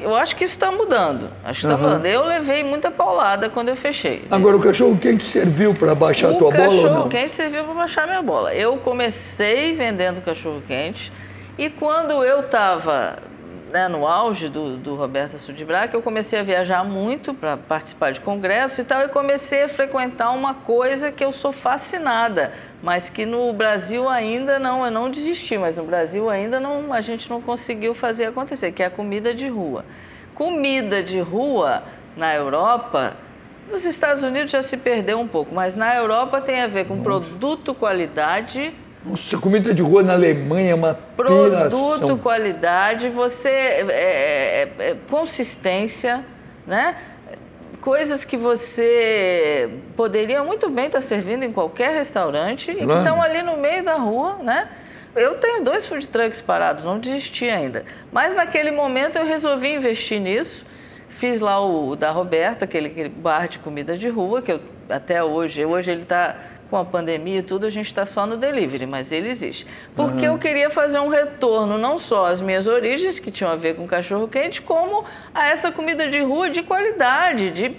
Eu 0.00 0.14
acho 0.14 0.36
que 0.36 0.44
isso 0.44 0.54
está 0.54 0.70
mudando. 0.70 1.28
Acho 1.44 1.60
que 1.60 1.66
está 1.66 1.74
Aham. 1.74 1.88
mudando. 1.88 2.06
Eu 2.06 2.24
levei 2.24 2.62
muita 2.62 2.90
paulada 2.90 3.48
quando 3.50 3.68
eu 3.68 3.76
fechei. 3.76 4.24
Agora, 4.30 4.56
o 4.56 4.60
cachorro 4.60 4.96
quente 4.98 5.24
serviu 5.24 5.74
para 5.74 5.94
baixar 5.94 6.28
a 6.28 6.30
o 6.32 6.38
tua 6.38 6.50
bola 6.50 6.64
ou 6.64 6.82
cachorro 6.82 7.08
quente 7.08 7.32
serviu 7.32 7.64
para 7.64 7.74
baixar 7.74 8.06
minha 8.06 8.22
bola. 8.22 8.54
Eu 8.54 8.76
comecei 8.78 9.74
vendendo 9.74 10.20
cachorro 10.20 10.62
quente 10.66 11.12
e 11.56 11.68
quando 11.68 12.12
eu 12.24 12.40
estava 12.40 13.16
no 13.90 14.06
auge 14.06 14.48
do, 14.48 14.76
do 14.76 14.94
Roberto 14.94 15.38
Sudibrac, 15.38 15.92
eu 15.92 16.00
comecei 16.00 16.38
a 16.38 16.42
viajar 16.42 16.84
muito 16.84 17.34
para 17.34 17.56
participar 17.56 18.12
de 18.12 18.20
congressos 18.20 18.78
e 18.78 18.84
tal, 18.84 19.02
e 19.02 19.08
comecei 19.08 19.64
a 19.64 19.68
frequentar 19.68 20.30
uma 20.30 20.54
coisa 20.54 21.12
que 21.12 21.24
eu 21.24 21.32
sou 21.32 21.52
fascinada, 21.52 22.52
mas 22.82 23.10
que 23.10 23.26
no 23.26 23.52
Brasil 23.52 24.08
ainda 24.08 24.58
não, 24.58 24.84
eu 24.84 24.90
não 24.90 25.10
desisti, 25.10 25.58
mas 25.58 25.76
no 25.76 25.84
Brasil 25.84 26.30
ainda 26.30 26.58
não, 26.58 26.92
a 26.92 27.00
gente 27.00 27.28
não 27.28 27.42
conseguiu 27.42 27.94
fazer 27.94 28.26
acontecer, 28.26 28.72
que 28.72 28.82
é 28.82 28.86
a 28.86 28.90
comida 28.90 29.34
de 29.34 29.48
rua. 29.48 29.84
Comida 30.34 31.02
de 31.02 31.20
rua 31.20 31.82
na 32.16 32.34
Europa 32.34 33.16
nos 33.70 33.84
Estados 33.84 34.22
Unidos 34.22 34.50
já 34.50 34.62
se 34.62 34.76
perdeu 34.76 35.20
um 35.20 35.28
pouco, 35.28 35.54
mas 35.54 35.74
na 35.74 35.94
Europa 35.94 36.40
tem 36.40 36.62
a 36.62 36.66
ver 36.66 36.86
com 36.86 37.02
produto, 37.02 37.74
qualidade, 37.74 38.74
Nossa, 39.08 39.38
comida 39.38 39.72
de 39.72 39.82
rua 39.82 40.02
na 40.02 40.12
Alemanha 40.12 40.72
é 40.72 40.74
uma 40.74 40.94
produto, 41.16 41.50
piração. 41.50 42.18
qualidade, 42.18 43.08
você 43.08 43.48
é, 43.48 43.86
é, 43.90 44.72
é, 44.90 44.96
consistência, 45.08 46.24
né? 46.66 46.96
Coisas 47.80 48.24
que 48.24 48.36
você 48.36 49.70
poderia 49.96 50.42
muito 50.42 50.68
bem 50.68 50.86
estar 50.86 51.00
servindo 51.00 51.44
em 51.44 51.52
qualquer 51.52 51.94
restaurante 51.94 52.70
e 52.70 52.74
que 52.74 52.84
Claro. 52.84 53.00
estão 53.00 53.22
ali 53.22 53.40
no 53.42 53.56
meio 53.56 53.84
da 53.84 53.94
rua, 53.94 54.38
né? 54.42 54.68
Eu 55.14 55.36
tenho 55.36 55.64
dois 55.64 55.88
food 55.88 56.06
trucks 56.08 56.40
parados, 56.40 56.84
não 56.84 56.98
desisti 56.98 57.48
ainda. 57.48 57.84
Mas 58.12 58.34
naquele 58.34 58.70
momento 58.70 59.16
eu 59.16 59.24
resolvi 59.24 59.74
investir 59.74 60.20
nisso. 60.20 60.66
Fiz 61.08 61.40
lá 61.40 61.60
o, 61.64 61.90
o 61.90 61.96
da 61.96 62.10
Roberta, 62.10 62.64
aquele, 62.64 62.88
aquele 62.88 63.08
bar 63.08 63.48
de 63.48 63.58
comida 63.58 63.96
de 63.96 64.08
rua, 64.08 64.42
que 64.42 64.52
eu 64.52 64.60
até 64.88 65.22
hoje, 65.22 65.64
hoje 65.64 65.90
ele 65.90 66.02
está 66.02 66.36
com 66.70 66.76
a 66.76 66.84
pandemia 66.84 67.38
e 67.38 67.42
tudo, 67.42 67.66
a 67.66 67.70
gente 67.70 67.86
está 67.86 68.04
só 68.04 68.26
no 68.26 68.36
delivery, 68.36 68.86
mas 68.86 69.10
ele 69.10 69.28
existe. 69.28 69.66
Porque 69.94 70.26
eu 70.26 70.38
queria 70.38 70.70
fazer 70.70 70.98
um 71.00 71.08
retorno 71.08 71.78
não 71.78 71.98
só 71.98 72.26
às 72.26 72.40
minhas 72.40 72.66
origens, 72.66 73.18
que 73.18 73.30
tinham 73.30 73.50
a 73.50 73.56
ver 73.56 73.76
com 73.76 73.86
cachorro 73.86 74.28
quente, 74.28 74.60
como 74.62 75.04
a 75.34 75.48
essa 75.48 75.72
comida 75.72 76.08
de 76.08 76.20
rua 76.20 76.50
de 76.50 76.62
qualidade, 76.62 77.50
de, 77.50 77.76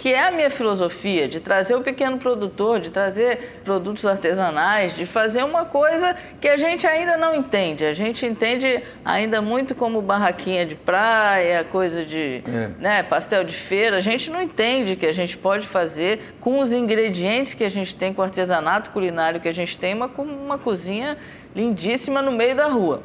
que 0.00 0.14
é 0.14 0.28
a 0.28 0.30
minha 0.30 0.48
filosofia, 0.48 1.28
de 1.28 1.40
trazer 1.40 1.74
o 1.74 1.82
pequeno 1.82 2.16
produtor, 2.16 2.80
de 2.80 2.90
trazer 2.90 3.60
produtos 3.62 4.06
artesanais, 4.06 4.96
de 4.96 5.04
fazer 5.04 5.44
uma 5.44 5.66
coisa 5.66 6.16
que 6.40 6.48
a 6.48 6.56
gente 6.56 6.86
ainda 6.86 7.18
não 7.18 7.34
entende. 7.34 7.84
A 7.84 7.92
gente 7.92 8.24
entende 8.24 8.82
ainda 9.04 9.42
muito 9.42 9.74
como 9.74 10.00
barraquinha 10.00 10.64
de 10.64 10.74
praia, 10.74 11.64
coisa 11.64 12.02
de 12.02 12.42
É. 12.46 12.70
né, 12.78 13.02
pastel 13.02 13.44
de 13.44 13.54
feira. 13.54 13.98
A 13.98 14.00
gente 14.00 14.30
não 14.30 14.40
entende 14.40 14.96
que 14.96 15.04
a 15.04 15.12
gente 15.12 15.36
pode 15.36 15.68
fazer 15.68 16.34
com 16.40 16.60
os 16.60 16.72
ingredientes 16.72 17.52
que 17.52 17.62
a 17.62 17.70
gente 17.70 17.94
tem, 17.94 18.14
com 18.14 18.22
o 18.22 18.24
artesanato 18.24 18.88
culinário 18.92 19.38
que 19.38 19.48
a 19.48 19.54
gente 19.54 19.78
tem, 19.78 19.92
uma, 19.92 20.06
uma 20.06 20.56
cozinha 20.56 21.18
lindíssima 21.54 22.22
no 22.22 22.32
meio 22.32 22.56
da 22.56 22.68
rua. 22.68 23.02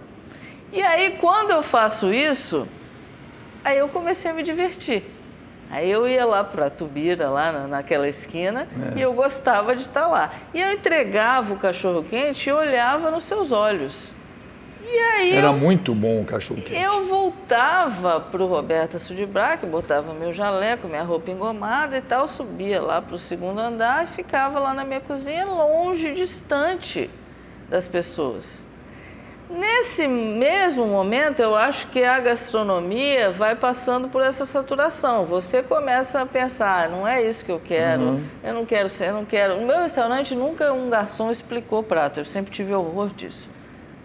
E 0.72 0.82
aí, 0.82 1.18
quando 1.20 1.52
eu 1.52 1.62
faço 1.62 2.14
isso, 2.14 2.66
aí 3.66 3.80
eu 3.80 3.90
comecei 3.90 4.32
a 4.32 4.34
me 4.34 4.44
divertir. 4.44 5.14
Aí 5.76 5.92
eu 5.92 6.08
ia 6.08 6.26
lá 6.26 6.44
para 6.44 6.70
Tubira, 6.70 7.30
lá 7.30 7.52
na- 7.52 7.68
naquela 7.68 8.08
esquina, 8.08 8.68
e 8.96 9.02
eu 9.02 9.12
gostava 9.14 9.76
de 9.76 9.82
estar 9.82 10.08
lá. 10.08 10.32
E 10.54 10.62
eu 10.62 10.72
entregava 10.72 11.54
o 11.54 11.58
cachorro 11.58 12.04
quente 12.04 12.50
e 12.50 12.54
olhava 12.54 13.12
nos 13.12 13.26
seus 13.26 13.52
olhos. 13.52 14.14
E 14.88 14.98
aí 14.98 15.34
Era 15.34 15.48
eu 15.48 15.54
muito 15.54 15.94
bom 15.96 16.22
o 16.22 16.26
cachorro 16.26 16.62
quente. 16.62 16.80
eu 16.80 17.06
voltava 17.08 18.20
para 18.22 18.42
o 18.42 18.48
Roberta 18.48 18.98
Sudibrac, 19.00 19.66
botava 19.66 20.14
meu 20.14 20.32
jaleco, 20.32 20.88
minha 20.88 21.02
roupa 21.04 21.32
engomada 21.32 21.98
e 21.98 22.02
tal, 22.02 22.28
subia 22.28 22.82
lá 22.82 23.02
para 23.02 23.16
o 23.16 23.20
segundo 23.20 23.60
andar 23.60 24.04
e 24.04 24.08
ficava 24.08 24.60
lá 24.60 24.74
na 24.74 24.86
minha 24.86 25.02
cozinha, 25.02 25.44
longe, 25.46 26.14
distante 26.14 27.10
das 27.68 27.88
pessoas. 27.88 28.66
Nesse 29.48 30.08
mesmo 30.08 30.88
momento, 30.88 31.40
eu 31.40 31.54
acho 31.56 31.88
que 31.88 32.04
a 32.04 32.20
gastronomia 32.20 33.30
vai 33.30 33.56
passando 33.56 34.08
por 34.10 34.24
essa 34.24 34.44
saturação. 34.44 35.26
Você 35.26 35.62
começa 35.62 36.22
a 36.22 36.26
pensar, 36.26 36.86
"Ah, 36.86 36.90
não 36.90 37.08
é 37.08 37.22
isso 37.22 37.46
que 37.46 37.52
eu 37.52 37.62
quero, 37.64 38.20
eu 38.44 38.54
não 38.56 38.66
quero 38.66 38.90
ser, 38.90 39.10
eu 39.10 39.14
não 39.14 39.26
quero. 39.26 39.60
No 39.60 39.68
meu 39.68 39.78
restaurante 39.78 40.34
nunca 40.34 40.74
um 40.74 40.90
garçom 40.90 41.30
explicou 41.30 41.84
prato, 41.84 42.20
eu 42.20 42.26
sempre 42.26 42.52
tive 42.52 42.74
horror 42.74 43.10
disso. 43.10 43.48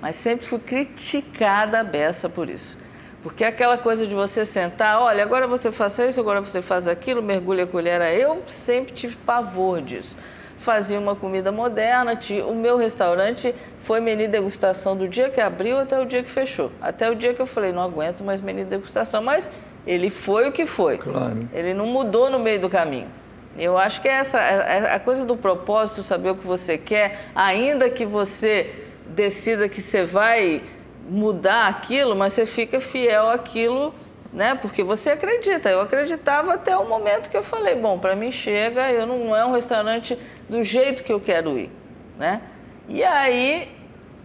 Mas 0.00 0.16
sempre 0.16 0.44
fui 0.46 0.58
criticada 0.58 1.80
a 1.80 1.84
beça 1.84 2.28
por 2.28 2.48
isso. 2.50 2.76
Porque 3.22 3.42
aquela 3.44 3.76
coisa 3.78 4.06
de 4.06 4.14
você 4.14 4.44
sentar, 4.44 5.00
olha, 5.00 5.22
agora 5.22 5.46
você 5.46 5.72
faça 5.72 6.06
isso, 6.06 6.20
agora 6.20 6.40
você 6.40 6.60
faz 6.62 6.86
aquilo, 6.86 7.22
mergulha 7.22 7.64
a 7.64 7.66
colher, 7.66 8.00
eu 8.18 8.42
sempre 8.46 8.92
tive 8.92 9.16
pavor 9.16 9.80
disso. 9.82 10.16
Fazia 10.60 10.98
uma 10.98 11.16
comida 11.16 11.50
moderna, 11.50 12.12
o 12.46 12.54
meu 12.54 12.76
restaurante 12.76 13.54
foi 13.78 13.98
menu 13.98 14.28
degustação 14.28 14.94
do 14.94 15.08
dia 15.08 15.30
que 15.30 15.40
abriu 15.40 15.78
até 15.78 15.98
o 15.98 16.04
dia 16.04 16.22
que 16.22 16.28
fechou. 16.30 16.70
Até 16.82 17.10
o 17.10 17.14
dia 17.14 17.32
que 17.32 17.40
eu 17.40 17.46
falei, 17.46 17.72
não 17.72 17.80
aguento 17.80 18.22
mais 18.22 18.42
menu 18.42 18.66
degustação, 18.66 19.22
mas 19.22 19.50
ele 19.86 20.10
foi 20.10 20.50
o 20.50 20.52
que 20.52 20.66
foi. 20.66 20.98
Claro. 20.98 21.48
Ele 21.54 21.72
não 21.72 21.86
mudou 21.86 22.28
no 22.28 22.38
meio 22.38 22.60
do 22.60 22.68
caminho. 22.68 23.08
Eu 23.56 23.78
acho 23.78 24.02
que 24.02 24.08
é 24.08 24.12
essa 24.12 24.38
é- 24.38 24.82
é 24.84 24.94
a 24.94 25.00
coisa 25.00 25.24
do 25.24 25.34
propósito, 25.34 26.02
saber 26.02 26.28
o 26.28 26.36
que 26.36 26.46
você 26.46 26.76
quer, 26.76 27.30
ainda 27.34 27.88
que 27.88 28.04
você 28.04 28.70
decida 29.06 29.66
que 29.66 29.80
você 29.80 30.04
vai 30.04 30.60
mudar 31.08 31.68
aquilo, 31.68 32.14
mas 32.14 32.34
você 32.34 32.44
fica 32.44 32.78
fiel 32.80 33.30
àquilo 33.30 33.94
né? 34.32 34.54
Porque 34.54 34.82
você 34.82 35.10
acredita. 35.10 35.68
Eu 35.68 35.80
acreditava 35.80 36.54
até 36.54 36.76
o 36.76 36.88
momento 36.88 37.28
que 37.28 37.36
eu 37.36 37.42
falei, 37.42 37.74
bom, 37.74 37.98
para 37.98 38.14
mim 38.14 38.30
chega, 38.30 38.90
eu 38.90 39.06
não, 39.06 39.18
não 39.26 39.36
é 39.36 39.44
um 39.44 39.52
restaurante 39.52 40.16
do 40.48 40.62
jeito 40.62 41.02
que 41.02 41.12
eu 41.12 41.20
quero 41.20 41.58
ir, 41.58 41.70
né? 42.18 42.40
E 42.88 43.04
aí 43.04 43.68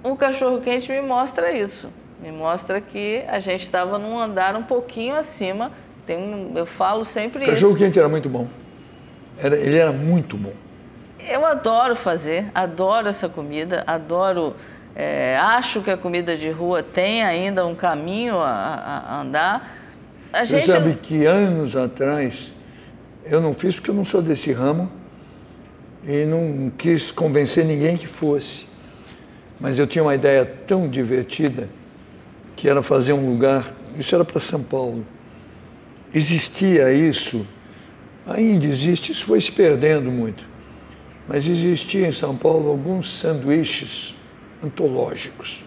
o 0.03 0.15
cachorro 0.15 0.59
quente 0.61 0.91
me 0.91 1.01
mostra 1.01 1.51
isso, 1.51 1.89
me 2.21 2.31
mostra 2.31 2.79
que 2.79 3.23
a 3.27 3.39
gente 3.39 3.61
estava 3.61 3.97
num 3.97 4.19
andar 4.19 4.55
um 4.55 4.63
pouquinho 4.63 5.15
acima. 5.15 5.71
Tem 6.05 6.17
um, 6.17 6.53
eu 6.55 6.65
falo 6.65 7.03
sempre 7.03 7.43
o 7.43 7.47
cachorro 7.47 7.75
quente 7.75 7.97
era 7.97 8.07
muito 8.07 8.29
bom. 8.29 8.47
Era, 9.37 9.55
ele 9.55 9.77
era 9.77 9.91
muito 9.91 10.37
bom. 10.37 10.53
Eu 11.27 11.45
adoro 11.45 11.95
fazer, 11.95 12.45
adoro 12.53 13.07
essa 13.07 13.27
comida, 13.27 13.83
adoro. 13.87 14.55
É, 14.95 15.37
acho 15.37 15.81
que 15.81 15.91
a 15.91 15.97
comida 15.97 16.37
de 16.37 16.49
rua 16.49 16.81
tem 16.81 17.21
ainda 17.21 17.65
um 17.65 17.75
caminho 17.75 18.39
a, 18.39 19.03
a 19.07 19.21
andar. 19.21 19.84
A 20.35 20.45
Você 20.45 20.57
gente... 20.57 20.71
sabe 20.71 20.95
que 21.01 21.25
anos 21.25 21.75
atrás 21.75 22.51
eu 23.23 23.39
não 23.39 23.53
fiz 23.53 23.75
porque 23.75 23.89
eu 23.89 23.95
não 23.95 24.03
sou 24.03 24.21
desse 24.21 24.51
ramo 24.51 24.91
e 26.07 26.25
não 26.25 26.71
quis 26.77 27.09
convencer 27.09 27.63
ninguém 27.65 27.95
que 27.97 28.07
fosse. 28.07 28.67
Mas 29.59 29.79
eu 29.79 29.87
tinha 29.87 30.03
uma 30.03 30.13
ideia 30.13 30.45
tão 30.45 30.89
divertida 30.89 31.69
que 32.55 32.67
era 32.67 32.83
fazer 32.83 33.13
um 33.13 33.29
lugar, 33.29 33.73
isso 33.97 34.13
era 34.13 34.25
para 34.25 34.39
São 34.39 34.61
Paulo. 34.61 35.05
Existia 36.13 36.93
isso, 36.93 37.47
ainda 38.27 38.65
existe, 38.65 39.11
isso 39.11 39.25
foi 39.25 39.39
se 39.39 39.51
perdendo 39.51 40.11
muito 40.11 40.55
mas 41.27 41.47
existia 41.47 42.07
em 42.07 42.11
São 42.11 42.35
Paulo 42.35 42.69
alguns 42.69 43.09
sanduíches 43.09 44.15
antológicos. 44.63 45.63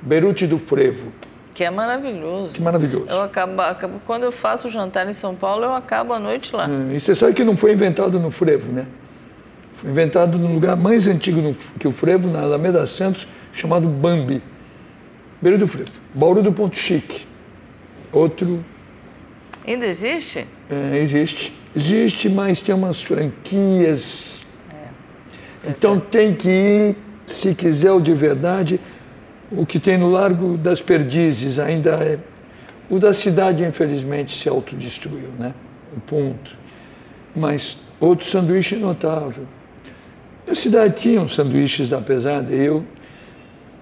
Beirute 0.00 0.46
do 0.46 0.58
Frevo. 0.58 1.12
Que 1.54 1.64
é 1.64 1.70
maravilhoso. 1.70 2.52
Que 2.52 2.62
maravilhoso. 2.62 3.06
Eu 3.08 3.22
acabo, 3.22 3.60
acabo, 3.60 4.00
quando 4.06 4.22
eu 4.22 4.32
faço 4.32 4.70
jantar 4.70 5.08
em 5.08 5.12
São 5.12 5.34
Paulo, 5.34 5.64
eu 5.64 5.74
acabo 5.74 6.12
a 6.12 6.18
noite 6.18 6.54
lá. 6.54 6.68
É, 6.68 6.96
e 6.96 7.00
você 7.00 7.14
sabe 7.14 7.34
que 7.34 7.44
não 7.44 7.56
foi 7.56 7.72
inventado 7.72 8.18
no 8.18 8.30
Frevo, 8.30 8.72
né? 8.72 8.86
Foi 9.74 9.90
inventado 9.90 10.38
no 10.38 10.52
lugar 10.52 10.76
mais 10.76 11.08
antigo 11.08 11.54
que 11.78 11.86
o 11.86 11.92
Frevo, 11.92 12.30
na 12.30 12.40
Alameda 12.40 12.84
Santos, 12.86 13.26
chamado 13.52 13.86
Bambi. 13.86 14.42
Beirute 15.40 15.60
do 15.60 15.68
Frevo. 15.68 15.90
Bauru 16.14 16.42
do 16.42 16.52
Ponto 16.52 16.76
Chique. 16.76 17.26
Outro. 18.12 18.64
Ainda 19.66 19.86
existe? 19.86 20.46
É, 20.70 20.98
existe. 20.98 21.52
Existe, 21.74 22.28
mas 22.28 22.60
tem 22.60 22.74
umas 22.74 23.02
franquias 23.02 24.42
então 25.64 25.98
tem 25.98 26.34
que 26.34 26.48
ir, 26.48 26.96
se 27.26 27.54
quiser 27.54 27.92
o 27.92 28.00
de 28.00 28.12
verdade, 28.14 28.80
o 29.56 29.66
que 29.66 29.78
tem 29.78 29.98
no 29.98 30.10
Largo 30.10 30.56
das 30.56 30.80
Perdizes 30.80 31.58
ainda 31.58 31.90
é. 31.90 32.18
O 32.90 32.98
da 32.98 33.12
cidade, 33.12 33.64
infelizmente, 33.64 34.36
se 34.36 34.48
autodestruiu, 34.48 35.30
né? 35.38 35.54
Um 35.96 36.00
ponto. 36.00 36.58
Mas 37.34 37.76
outro 38.00 38.26
sanduíche 38.26 38.76
notável. 38.76 39.46
A 40.46 40.54
cidade 40.54 40.94
tinha 40.96 41.20
uns 41.20 41.34
sanduíches 41.34 41.88
da 41.88 42.00
pesada 42.00 42.52
e 42.52 42.64
eu 42.64 42.84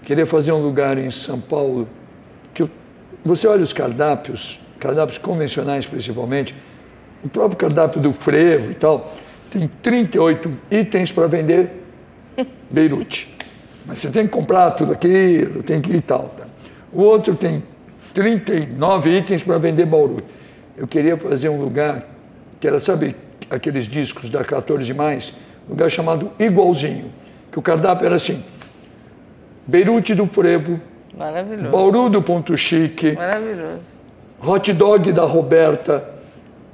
queria 0.02 0.26
fazer 0.26 0.52
um 0.52 0.62
lugar 0.62 0.98
em 0.98 1.10
São 1.10 1.40
Paulo 1.40 1.88
que 2.52 2.62
eu, 2.62 2.70
você 3.24 3.46
olha 3.46 3.62
os 3.62 3.72
cardápios, 3.72 4.60
cardápios 4.78 5.18
convencionais 5.18 5.86
principalmente, 5.86 6.54
o 7.24 7.28
próprio 7.28 7.56
cardápio 7.56 8.00
do 8.00 8.12
frevo 8.12 8.70
e 8.70 8.74
tal, 8.74 9.14
tem 9.50 9.70
38 9.82 10.50
itens 10.70 11.10
para 11.10 11.26
vender 11.26 11.70
Beirute. 12.70 13.39
Mas 13.86 13.98
você 13.98 14.10
tem 14.10 14.26
que 14.26 14.32
comprar 14.32 14.72
tudo 14.72 14.92
aquilo, 14.92 15.62
tem 15.62 15.80
que 15.80 15.92
ir 15.92 15.96
e 15.96 16.00
tal. 16.00 16.30
Tá? 16.36 16.44
O 16.92 17.02
outro 17.02 17.34
tem 17.34 17.62
39 18.14 19.10
itens 19.10 19.42
para 19.42 19.58
vender 19.58 19.86
Bauru. 19.86 20.18
Eu 20.76 20.86
queria 20.86 21.16
fazer 21.16 21.48
um 21.48 21.60
lugar 21.60 22.04
que 22.58 22.66
era, 22.66 22.80
sabe, 22.80 23.16
aqueles 23.48 23.84
discos 23.84 24.28
da 24.28 24.44
14 24.44 24.92
mais, 24.94 25.34
um 25.66 25.70
lugar 25.70 25.90
chamado 25.90 26.30
Igualzinho, 26.38 27.12
que 27.50 27.58
o 27.58 27.62
cardápio 27.62 28.06
era 28.06 28.16
assim: 28.16 28.44
Beirute 29.66 30.14
do 30.14 30.26
Frevo, 30.26 30.80
Maravilhoso. 31.16 31.70
Bauru 31.70 32.08
do 32.08 32.22
Ponto 32.22 32.56
Chique, 32.56 33.12
Maravilhoso. 33.12 34.00
Hot 34.42 34.72
Dog 34.72 35.12
da 35.12 35.24
Roberta, 35.24 36.04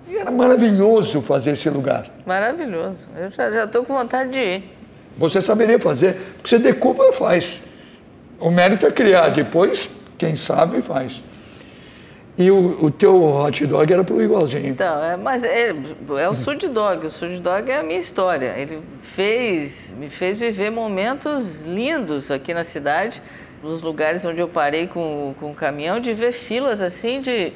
e 0.09 0.17
era 0.17 0.31
maravilhoso 0.31 1.21
fazer 1.21 1.53
esse 1.53 1.69
lugar. 1.69 2.05
Maravilhoso. 2.25 3.09
Eu 3.17 3.31
já 3.31 3.65
estou 3.65 3.85
com 3.85 3.95
vontade 3.95 4.31
de 4.31 4.39
ir. 4.39 4.76
Você 5.17 5.41
saberia 5.41 5.79
fazer, 5.79 6.15
porque 6.37 6.49
você 6.49 6.59
decupa 6.59 7.05
e 7.05 7.13
faz. 7.13 7.63
O 8.39 8.51
mérito 8.51 8.87
é 8.87 8.91
criar, 8.91 9.31
depois, 9.31 9.89
quem 10.19 10.37
sabe, 10.37 10.83
faz. 10.83 11.23
E 12.39 12.51
o, 12.51 12.85
o 12.85 12.91
teu 12.91 13.23
hot 13.25 13.67
dog 13.67 13.91
era 13.91 14.05
pro 14.05 14.23
igualzinho. 14.23 14.67
Então, 14.67 15.03
é, 15.03 15.17
mas 15.17 15.43
é, 15.43 15.75
é 16.19 16.29
o 16.29 16.35
Sud 16.35 16.69
Dog. 16.69 17.07
O 17.07 17.11
Sud 17.11 17.41
Dog 17.41 17.71
é 17.71 17.79
a 17.79 17.83
minha 17.83 17.99
história. 17.99 18.55
Ele 18.59 18.81
fez, 19.01 19.97
me 19.99 20.11
fez 20.11 20.39
viver 20.39 20.71
momentos 20.71 21.63
lindos 21.63 22.31
aqui 22.31 22.53
na 22.53 22.63
cidade, 22.63 23.23
nos 23.63 23.81
lugares 23.81 24.23
onde 24.27 24.41
eu 24.41 24.49
parei 24.49 24.87
com, 24.87 25.35
com 25.41 25.51
o 25.51 25.55
caminhão, 25.55 25.99
de 25.99 26.13
ver 26.13 26.33
filas 26.33 26.83
assim 26.83 27.21
de, 27.21 27.55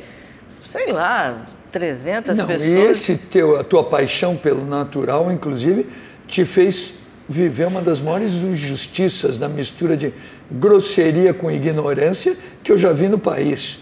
sei 0.65 0.91
lá, 0.93 1.45
300 1.71 2.39
Não, 2.39 2.47
pessoas. 2.47 2.73
E 2.73 2.79
esse 2.79 3.19
teu, 3.29 3.61
a 3.61 3.65
tua 3.65 3.85
paixão 3.85 4.35
pelo 4.35 4.65
natural, 4.65 5.31
inclusive, 5.31 5.87
te 6.27 6.47
fez 6.47 6.95
viver 7.31 7.69
uma 7.69 7.81
das 7.81 8.01
maiores 8.01 8.35
injustiças 8.35 9.39
da 9.39 9.49
mistura 9.49 9.97
de 9.97 10.13
grosseria 10.51 11.33
com 11.33 11.51
ignorância 11.51 12.37
que 12.63 12.73
eu 12.73 12.77
já 12.77 12.93
vi 12.93 13.09
no 13.09 13.19
país. 13.19 13.79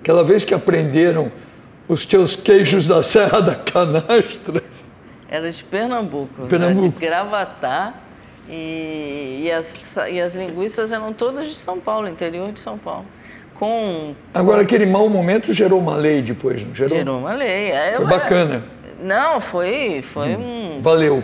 Aquela 0.00 0.22
vez 0.22 0.44
que 0.44 0.54
aprenderam 0.54 1.32
os 1.88 2.06
teus 2.06 2.36
queijos 2.36 2.86
da 2.86 3.02
Serra 3.02 3.40
da 3.40 3.54
Canastra. 3.56 4.62
Era 5.28 5.50
de 5.50 5.64
Pernambuco, 5.64 6.46
Pernambuco. 6.46 6.86
Né? 6.86 6.92
de 6.92 7.00
Gravatá. 7.00 7.94
E, 8.48 9.44
e, 9.44 9.50
as, 9.50 9.96
e 10.10 10.20
as 10.20 10.34
linguiças 10.34 10.92
eram 10.92 11.14
todas 11.14 11.48
de 11.48 11.54
São 11.54 11.80
Paulo, 11.80 12.06
interior 12.06 12.52
de 12.52 12.60
São 12.60 12.76
Paulo 12.76 13.06
com. 13.54 14.14
Agora, 14.32 14.62
aquele 14.62 14.84
mau 14.84 15.08
momento 15.08 15.52
gerou 15.52 15.80
uma 15.80 15.96
lei 15.96 16.20
depois, 16.20 16.64
não 16.64 16.74
gerou? 16.74 16.96
Gerou 16.96 17.18
uma 17.18 17.32
lei. 17.32 17.70
É, 17.70 17.94
foi 17.96 18.06
bacana. 18.06 18.64
Não, 19.00 19.40
foi, 19.40 20.02
foi 20.02 20.34
hum. 20.36 20.76
um. 20.76 20.80
Valeu. 20.80 21.22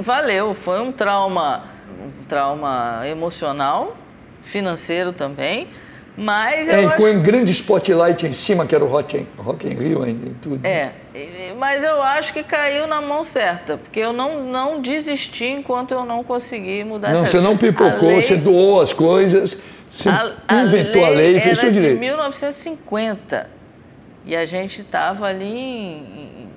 Valeu, 0.00 0.54
foi 0.54 0.80
um 0.80 0.92
trauma, 0.92 1.64
um 2.00 2.24
trauma 2.24 3.02
emocional, 3.06 3.96
financeiro 4.42 5.12
também. 5.12 5.68
Mas 6.16 6.68
é, 6.68 6.84
eu 6.84 6.90
com 6.90 7.06
acho... 7.06 7.16
um 7.16 7.22
grande 7.22 7.50
spotlight 7.52 8.26
em 8.26 8.32
cima, 8.32 8.66
que 8.66 8.74
era 8.74 8.84
o 8.84 8.88
Rock 8.88 9.16
in, 9.16 9.26
Rock 9.38 9.66
in 9.66 9.74
Rio 9.74 10.02
ainda 10.02 10.26
e 10.26 10.34
tudo. 10.34 10.66
É, 10.66 10.90
mas 11.56 11.82
eu 11.82 12.02
acho 12.02 12.32
que 12.32 12.42
caiu 12.42 12.86
na 12.86 13.00
mão 13.00 13.24
certa, 13.24 13.78
porque 13.78 14.00
eu 14.00 14.12
não, 14.12 14.44
não 14.44 14.82
desisti 14.82 15.46
enquanto 15.46 15.92
eu 15.92 16.04
não 16.04 16.22
consegui 16.22 16.84
mudar 16.84 17.14
não, 17.14 17.24
Você 17.24 17.40
não 17.40 17.56
pipocou, 17.56 18.08
lei... 18.08 18.22
você 18.22 18.36
doou 18.36 18.80
as 18.80 18.92
coisas, 18.92 19.56
você 19.88 20.10
a, 20.10 20.62
inventou 20.62 21.04
a 21.04 21.08
lei, 21.08 21.16
a 21.16 21.30
lei 21.30 21.36
e 21.36 21.40
fez 21.40 21.58
seu 21.58 21.72
direito. 21.72 21.94
de 21.94 22.00
1950 22.00 23.48
e 24.26 24.36
a 24.36 24.44
gente 24.44 24.82
estava 24.82 25.26
ali 25.26 25.46
em, 25.46 26.48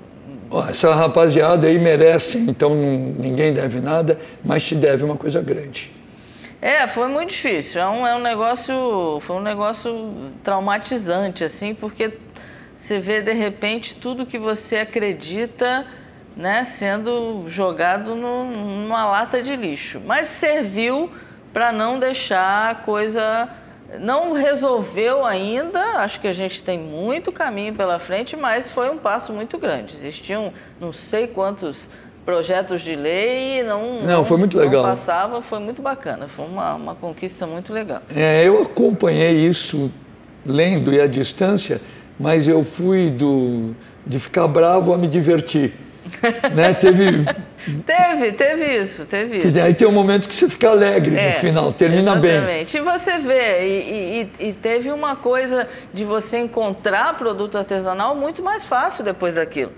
essa 0.69 0.93
rapaziada 0.93 1.67
aí 1.67 1.79
merece, 1.79 2.37
então 2.37 2.75
ninguém 2.75 3.53
deve 3.53 3.79
nada, 3.79 4.19
mas 4.43 4.63
te 4.63 4.75
deve 4.75 5.03
uma 5.03 5.17
coisa 5.17 5.41
grande. 5.41 5.91
É, 6.61 6.87
foi 6.87 7.07
muito 7.09 7.31
difícil. 7.31 7.81
É 7.81 7.89
um, 7.89 8.07
é 8.07 8.15
um 8.15 8.21
negócio, 8.21 9.19
foi 9.21 9.35
um 9.35 9.41
negócio 9.41 10.31
traumatizante, 10.43 11.43
assim, 11.43 11.73
porque 11.73 12.13
você 12.77 12.99
vê 12.99 13.21
de 13.21 13.33
repente 13.33 13.95
tudo 13.95 14.25
que 14.25 14.39
você 14.39 14.77
acredita, 14.77 15.85
né, 16.37 16.63
sendo 16.63 17.43
jogado 17.47 18.15
no, 18.15 18.45
numa 18.45 19.05
lata 19.05 19.43
de 19.43 19.55
lixo. 19.55 20.01
Mas 20.05 20.27
serviu 20.27 21.11
para 21.51 21.71
não 21.71 21.99
deixar 21.99 22.71
a 22.71 22.75
coisa. 22.75 23.49
Não 23.99 24.33
resolveu 24.33 25.25
ainda, 25.25 25.79
acho 25.97 26.19
que 26.19 26.27
a 26.27 26.33
gente 26.33 26.63
tem 26.63 26.77
muito 26.79 27.31
caminho 27.31 27.73
pela 27.73 27.99
frente, 27.99 28.35
mas 28.35 28.69
foi 28.69 28.89
um 28.89 28.97
passo 28.97 29.33
muito 29.33 29.57
grande. 29.57 29.95
Existiam 29.95 30.51
não 30.79 30.91
sei 30.91 31.27
quantos 31.27 31.89
projetos 32.25 32.81
de 32.81 32.95
lei 32.95 33.59
e 33.59 33.63
não, 33.63 33.99
não, 33.99 34.07
não 34.07 34.25
foi 34.25 34.37
muito 34.37 34.57
legal. 34.57 34.83
Não 34.83 34.89
passava, 34.89 35.41
foi 35.41 35.59
muito 35.59 35.81
bacana, 35.81 36.27
foi 36.27 36.45
uma, 36.45 36.75
uma 36.75 36.95
conquista 36.95 37.45
muito 37.45 37.73
legal. 37.73 38.01
É, 38.15 38.47
eu 38.47 38.61
acompanhei 38.61 39.33
isso 39.45 39.91
lendo 40.45 40.93
e 40.93 40.99
à 40.99 41.07
distância, 41.07 41.81
mas 42.19 42.47
eu 42.47 42.63
fui 42.63 43.09
do, 43.09 43.75
de 44.05 44.19
ficar 44.19 44.47
bravo 44.47 44.93
a 44.93 44.97
me 44.97 45.07
divertir. 45.07 45.73
né? 46.53 46.73
Teve 46.73 47.25
Teve, 47.85 48.33
teve 48.33 48.65
isso, 48.65 49.05
teve 49.05 49.37
isso. 49.37 49.51
Que 49.51 49.59
aí 49.59 49.73
tem 49.73 49.87
um 49.87 49.91
momento 49.91 50.27
que 50.27 50.35
você 50.35 50.49
fica 50.49 50.69
alegre 50.69 51.17
é, 51.17 51.33
no 51.33 51.39
final, 51.39 51.71
termina 51.71 52.11
exatamente. 52.11 52.21
bem. 52.21 52.61
Exatamente. 52.61 52.77
E 52.77 52.81
você 52.81 53.17
vê, 53.19 53.65
e, 53.65 54.29
e, 54.39 54.49
e, 54.49 54.53
teve 54.53 54.91
uma 54.91 55.15
coisa 55.15 55.67
de 55.93 56.03
você 56.03 56.39
encontrar 56.39 57.17
produto 57.17 57.57
artesanal 57.57 58.15
muito 58.15 58.43
mais 58.43 58.65
fácil 58.65 59.03
depois 59.03 59.35
daquilo. 59.35 59.71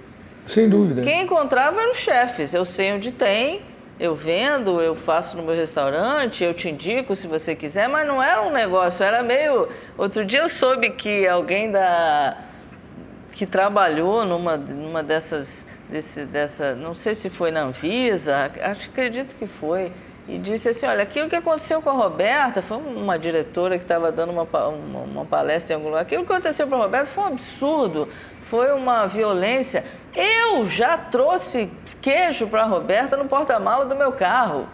Sem 0.47 0.67
dúvida. 0.67 1.03
Quem 1.03 1.21
encontrava 1.21 1.79
eram 1.79 1.91
os 1.91 1.97
chefes. 1.97 2.55
Eu 2.55 2.65
sei 2.65 2.91
onde 2.93 3.11
tem, 3.11 3.61
eu 3.99 4.15
vendo, 4.15 4.81
eu 4.81 4.95
faço 4.95 5.37
no 5.37 5.43
meu 5.43 5.55
restaurante, 5.55 6.43
eu 6.43 6.53
te 6.55 6.69
indico 6.69 7.15
se 7.15 7.27
você 7.27 7.55
quiser, 7.55 7.87
mas 7.87 8.07
não 8.07 8.21
era 8.21 8.41
um 8.41 8.51
negócio, 8.51 9.03
era 9.03 9.21
meio. 9.21 9.67
Outro 9.95 10.25
dia 10.25 10.39
eu 10.39 10.49
soube 10.49 10.89
que 10.91 11.27
alguém 11.27 11.71
da 11.71 12.37
que 13.35 13.45
trabalhou 13.45 14.25
numa, 14.25 14.55
numa 14.55 15.03
dessas, 15.03 15.65
desse, 15.89 16.25
dessa, 16.25 16.75
não 16.75 16.93
sei 16.93 17.15
se 17.15 17.29
foi 17.29 17.51
na 17.51 17.61
Anvisa, 17.61 18.51
acho, 18.61 18.89
acredito 18.89 19.35
que 19.35 19.45
foi, 19.45 19.91
e 20.27 20.39
disse 20.39 20.69
assim, 20.69 20.87
olha, 20.87 21.03
aquilo 21.03 21.29
que 21.29 21.35
aconteceu 21.35 21.81
com 21.81 21.89
a 21.89 21.93
Roberta, 21.93 22.61
foi 22.61 22.77
uma 22.77 23.17
diretora 23.17 23.77
que 23.77 23.83
estava 23.83 24.11
dando 24.11 24.31
uma, 24.31 24.43
uma, 24.43 24.99
uma, 25.01 25.25
palestra 25.25 25.73
em 25.73 25.75
algum 25.75 25.89
lugar, 25.89 26.01
aquilo 26.01 26.25
que 26.25 26.31
aconteceu 26.31 26.67
com 26.67 26.75
a 26.75 26.79
Roberta 26.79 27.05
foi 27.05 27.23
um 27.23 27.27
absurdo, 27.27 28.09
foi 28.41 28.71
uma 28.71 29.05
violência. 29.05 29.83
Eu 30.15 30.67
já 30.67 30.97
trouxe 30.97 31.69
queijo 32.01 32.47
para 32.47 32.63
a 32.63 32.65
Roberta 32.65 33.15
no 33.15 33.25
porta-mala 33.25 33.85
do 33.85 33.95
meu 33.95 34.11
carro. 34.11 34.67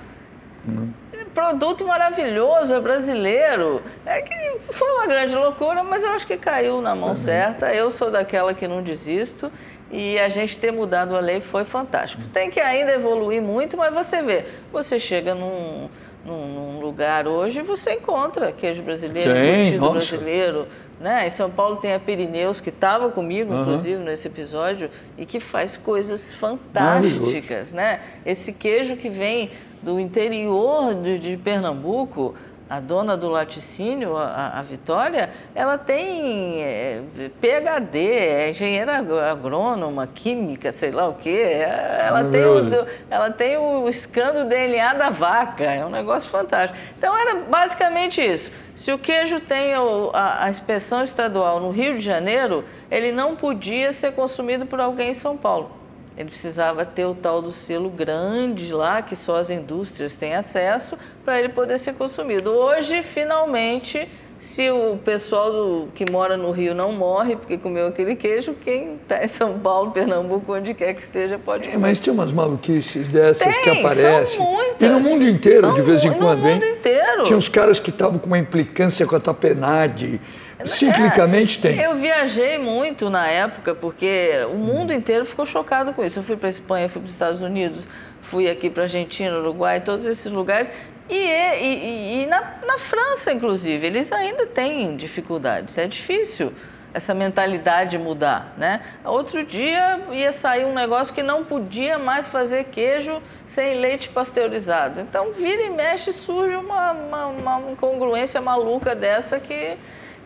Uhum 0.66 0.94
produto 1.34 1.86
maravilhoso, 1.86 2.74
é 2.74 2.80
brasileiro. 2.80 3.82
É 4.06 4.22
que 4.22 4.74
foi 4.74 4.90
uma 4.92 5.08
grande 5.08 5.36
loucura, 5.36 5.84
mas 5.84 6.04
eu 6.04 6.12
acho 6.12 6.28
que 6.28 6.38
caiu 6.38 6.82
na 6.82 6.96
mão 6.96 7.10
uhum. 7.10 7.16
certa. 7.16 7.74
Eu 7.74 7.92
sou 7.92 8.12
daquela 8.12 8.54
que 8.54 8.68
não 8.68 8.82
desisto 8.82 9.52
e 9.92 10.18
a 10.20 10.30
gente 10.30 10.58
ter 10.58 10.72
mudado 10.72 11.16
a 11.16 11.20
lei 11.20 11.42
foi 11.42 11.66
fantástico. 11.66 12.24
Tem 12.32 12.50
que 12.50 12.60
ainda 12.60 12.94
evoluir 12.94 13.42
muito, 13.42 13.76
mas 13.76 13.94
você 13.94 14.22
vê, 14.22 14.46
você 14.72 14.98
chega 14.98 15.36
num, 15.36 15.90
num, 16.26 16.48
num 16.48 16.80
lugar 16.80 17.28
hoje 17.28 17.60
e 17.60 17.64
você 17.64 17.96
encontra 17.96 18.52
queijo 18.52 18.82
brasileiro, 18.84 19.32
curtido 19.32 19.92
brasileiro. 19.92 20.68
Né? 21.00 21.28
Em 21.28 21.30
São 21.32 21.50
Paulo 21.50 21.78
tem 21.78 21.94
a 21.94 22.00
Pirineus, 22.00 22.62
que 22.62 22.70
estava 22.70 23.10
comigo, 23.10 23.52
uhum. 23.52 23.62
inclusive, 23.62 24.02
nesse 24.04 24.28
episódio, 24.28 24.90
e 25.18 25.26
que 25.26 25.40
faz 25.40 25.76
coisas 25.76 26.34
fantásticas. 26.34 27.74
Né? 27.74 28.00
Esse 28.26 28.54
queijo 28.54 28.96
que 28.96 29.10
vem 29.10 29.50
do 29.82 30.00
interior 30.00 30.94
de, 30.94 31.18
de 31.18 31.38
Pernambuco, 31.38 32.36
a 32.72 32.80
dona 32.80 33.18
do 33.18 33.28
laticínio, 33.28 34.16
a, 34.16 34.60
a 34.60 34.62
Vitória, 34.62 35.30
ela 35.54 35.78
tem 35.78 36.64
é, 36.64 37.02
PhD, 37.42 38.00
é 38.00 38.50
engenheira 38.52 38.96
agrônoma, 39.30 40.08
química, 40.08 40.72
sei 40.72 40.90
lá 40.90 41.10
o 41.10 41.16
quê. 41.16 41.66
Ela, 42.00 42.24
tem 42.24 42.46
o, 42.46 42.88
ela 43.10 43.30
tem 43.30 43.58
o 43.58 43.90
escândalo 43.90 44.48
DNA 44.48 44.94
da 44.94 45.10
vaca, 45.10 45.66
é 45.66 45.86
um 45.86 45.90
negócio 45.90 46.30
fantástico. 46.30 46.80
Então 46.98 47.14
era 47.18 47.42
basicamente 47.42 48.22
isso. 48.22 48.50
Se 48.74 48.90
o 48.94 48.98
queijo 48.98 49.42
tem 49.42 49.74
a, 49.74 50.46
a 50.46 50.50
inspeção 50.50 51.04
estadual 51.04 51.60
no 51.60 51.72
Rio 51.72 51.98
de 51.98 52.06
Janeiro, 52.06 52.64
ele 52.90 53.12
não 53.12 53.36
podia 53.36 53.92
ser 53.92 54.14
consumido 54.14 54.66
por 54.66 54.80
alguém 54.80 55.10
em 55.10 55.14
São 55.14 55.36
Paulo. 55.36 55.81
Ele 56.18 56.30
precisava 56.30 56.86
ter 56.86 57.06
o 57.06 57.16
tal 57.16 57.42
do 57.42 57.52
selo 57.52 57.90
grande 57.90 58.74
lá, 58.74 59.02
que 59.02 59.16
só 59.16 59.38
as 59.38 59.50
indústrias 59.50 60.16
têm 60.16 60.36
acesso, 60.36 60.98
para 61.24 61.40
ele 61.40 61.50
poder 61.50 61.78
ser 61.80 61.94
consumido. 61.94 62.52
Hoje, 62.52 63.02
finalmente, 63.02 64.10
se 64.42 64.72
o 64.72 64.98
pessoal 64.98 65.52
do, 65.52 65.88
que 65.94 66.12
mora 66.12 66.36
no 66.36 66.50
Rio 66.50 66.74
não 66.74 66.92
morre 66.92 67.36
porque 67.36 67.60
comeu 67.60 67.86
aquele 67.86 68.16
queijo, 68.16 68.56
quem 68.60 68.96
está 68.96 69.24
em 69.24 69.28
São 69.28 69.60
Paulo, 69.60 69.92
Pernambuco, 69.92 70.54
onde 70.54 70.74
quer 70.74 70.96
que 70.96 71.04
esteja, 71.04 71.38
pode 71.38 71.66
comer. 71.66 71.76
É, 71.76 71.78
mas 71.78 72.00
tem 72.00 72.12
umas 72.12 72.32
maluquices 72.32 73.08
dessas 73.08 73.56
tem, 73.56 73.64
que 73.64 73.70
aparecem. 73.70 74.26
São 74.26 74.52
muitas. 74.52 74.82
E 74.82 74.88
no 74.88 75.00
mundo 75.00 75.30
inteiro, 75.30 75.68
são 75.68 75.74
de 75.76 75.82
vez 75.84 76.04
em 76.04 76.14
quando, 76.14 76.48
hein? 76.48 76.56
No 76.56 76.66
mundo 76.66 76.78
inteiro. 76.78 77.24
Tinha 77.24 77.38
uns 77.38 77.48
caras 77.48 77.80
que 77.80 77.92
estavam 77.92 78.18
com 78.18 78.26
uma 78.26 78.40
implicância 78.40 79.06
com 79.06 79.16
a 79.16 79.20
tapenade 79.20 80.20
Ciclicamente 80.66 81.60
é, 81.60 81.62
tem. 81.62 81.80
Eu 81.80 81.96
viajei 81.96 82.58
muito 82.58 83.10
na 83.10 83.28
época, 83.28 83.74
porque 83.74 84.32
o 84.52 84.58
mundo 84.58 84.94
inteiro 84.94 85.26
ficou 85.26 85.46
chocado 85.46 85.94
com 85.94 86.04
isso. 86.04 86.20
Eu 86.20 86.24
fui 86.24 86.36
para 86.36 86.48
a 86.48 86.50
Espanha, 86.50 86.90
fui 86.90 87.02
para 87.02 87.08
os 87.08 87.12
Estados 87.12 87.42
Unidos, 87.42 87.88
fui 88.22 88.50
aqui 88.50 88.70
para 88.70 88.84
a 88.84 88.86
Argentina, 88.86 89.38
Uruguai, 89.38 89.82
todos 89.82 90.06
esses 90.06 90.32
lugares. 90.32 90.72
E, 91.10 91.16
e, 91.16 92.24
e 92.24 92.26
na, 92.28 92.42
na 92.66 92.78
França, 92.78 93.32
inclusive, 93.34 93.86
eles 93.86 94.12
ainda 94.12 94.46
têm 94.46 94.96
dificuldades. 94.96 95.78
É 95.78 95.88
difícil 95.88 96.54
essa 96.94 97.14
mentalidade 97.14 97.98
mudar, 97.98 98.54
né? 98.58 98.82
Outro 99.06 99.46
dia 99.46 100.00
ia 100.12 100.34
sair 100.34 100.66
um 100.66 100.74
negócio 100.74 101.14
que 101.14 101.24
não 101.24 101.44
podia 101.44 101.98
mais 101.98 102.28
fazer 102.28 102.66
queijo 102.66 103.22
sem 103.46 103.80
leite 103.80 104.10
pasteurizado. 104.10 105.00
Então, 105.00 105.32
vira 105.32 105.64
e 105.64 105.70
mexe, 105.70 106.12
surge 106.12 106.56
uma, 106.56 106.92
uma, 106.92 107.28
uma 107.28 107.72
incongruência 107.72 108.42
maluca 108.42 108.94
dessa 108.94 109.40
que 109.40 109.78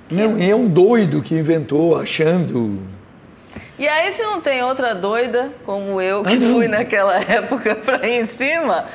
não, 0.10 0.38
e 0.38 0.50
é 0.50 0.56
um 0.56 0.68
doido 0.68 1.22
que 1.22 1.34
inventou 1.34 2.00
achando. 2.00 2.80
E 3.78 3.88
aí, 3.88 4.12
se 4.12 4.22
não 4.24 4.40
tem 4.40 4.64
outra 4.64 4.94
doida, 4.94 5.52
como 5.66 6.00
eu, 6.00 6.24
que 6.24 6.36
ah, 6.36 6.52
fui 6.54 6.68
naquela 6.68 7.16
época 7.30 7.76
para 7.76 8.08
ir 8.08 8.22
em 8.22 8.26
cima. 8.26 8.86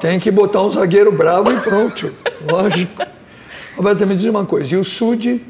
Tem 0.00 0.18
que 0.18 0.30
botar 0.30 0.62
um 0.62 0.70
zagueiro 0.70 1.12
bravo 1.12 1.52
e 1.52 1.60
pronto. 1.60 2.12
Lógico. 2.48 3.02
Roberta, 3.76 4.06
me 4.06 4.14
diz 4.14 4.26
uma 4.26 4.44
coisa: 4.44 4.74
e 4.74 4.78
o 4.78 4.84
SUD? 4.84 5.44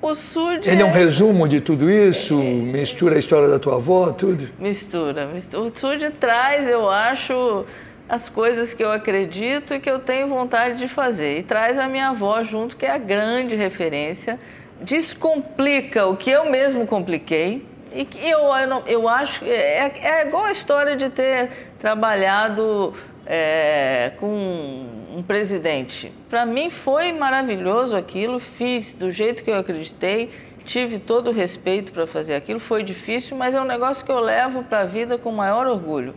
O 0.00 0.14
SUD. 0.14 0.68
Ele 0.68 0.82
é 0.82 0.84
um 0.84 0.88
é- 0.88 0.92
resumo 0.92 1.46
de 1.46 1.60
tudo 1.60 1.90
isso? 1.90 2.34
Mistura 2.34 3.16
a 3.16 3.18
história 3.18 3.48
da 3.48 3.58
tua 3.58 3.76
avó, 3.76 4.10
tudo? 4.10 4.48
Mistura. 4.58 5.30
O 5.54 5.78
SUD 5.78 6.10
traz, 6.18 6.66
eu 6.68 6.90
acho 6.90 7.64
as 8.08 8.28
coisas 8.28 8.74
que 8.74 8.82
eu 8.82 8.90
acredito 8.90 9.72
e 9.72 9.80
que 9.80 9.88
eu 9.88 9.98
tenho 9.98 10.26
vontade 10.26 10.76
de 10.76 10.88
fazer. 10.88 11.38
E 11.38 11.42
traz 11.42 11.78
a 11.78 11.86
minha 11.86 12.08
avó 12.08 12.42
junto, 12.42 12.76
que 12.76 12.84
é 12.84 12.90
a 12.90 12.98
grande 12.98 13.54
referência, 13.54 14.38
descomplica 14.80 16.06
o 16.06 16.16
que 16.16 16.30
eu 16.30 16.50
mesmo 16.50 16.86
compliquei. 16.86 17.64
E 17.94 18.06
eu, 18.22 18.40
eu, 18.40 18.82
eu 18.86 19.08
acho 19.08 19.44
é, 19.44 19.92
é 20.02 20.26
igual 20.26 20.44
a 20.44 20.52
história 20.52 20.96
de 20.96 21.10
ter 21.10 21.50
trabalhado 21.78 22.92
é, 23.26 24.12
com 24.18 24.86
um 25.16 25.22
presidente. 25.22 26.12
Para 26.28 26.44
mim 26.46 26.70
foi 26.70 27.12
maravilhoso 27.12 27.96
aquilo, 27.96 28.38
fiz 28.38 28.94
do 28.94 29.10
jeito 29.10 29.44
que 29.44 29.50
eu 29.50 29.56
acreditei, 29.56 30.30
tive 30.64 30.98
todo 30.98 31.28
o 31.28 31.32
respeito 31.32 31.92
para 31.92 32.06
fazer 32.06 32.34
aquilo. 32.34 32.58
Foi 32.58 32.82
difícil, 32.82 33.36
mas 33.36 33.54
é 33.54 33.60
um 33.60 33.64
negócio 33.64 34.04
que 34.04 34.12
eu 34.12 34.20
levo 34.20 34.62
para 34.62 34.80
a 34.80 34.84
vida 34.84 35.18
com 35.18 35.30
maior 35.32 35.66
orgulho 35.66 36.14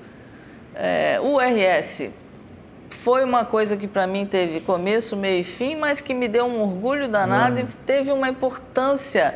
é, 0.75 1.19
o 1.21 1.39
RS 1.39 2.09
foi 2.89 3.23
uma 3.23 3.45
coisa 3.45 3.77
que 3.77 3.87
para 3.87 4.05
mim 4.05 4.25
teve 4.25 4.59
começo, 4.59 5.15
meio 5.15 5.41
e 5.41 5.43
fim, 5.43 5.75
mas 5.75 6.01
que 6.01 6.13
me 6.13 6.27
deu 6.27 6.45
um 6.45 6.61
orgulho 6.61 7.07
danado 7.07 7.59
e 7.59 7.65
teve 7.85 8.11
uma 8.11 8.27
importância 8.27 9.35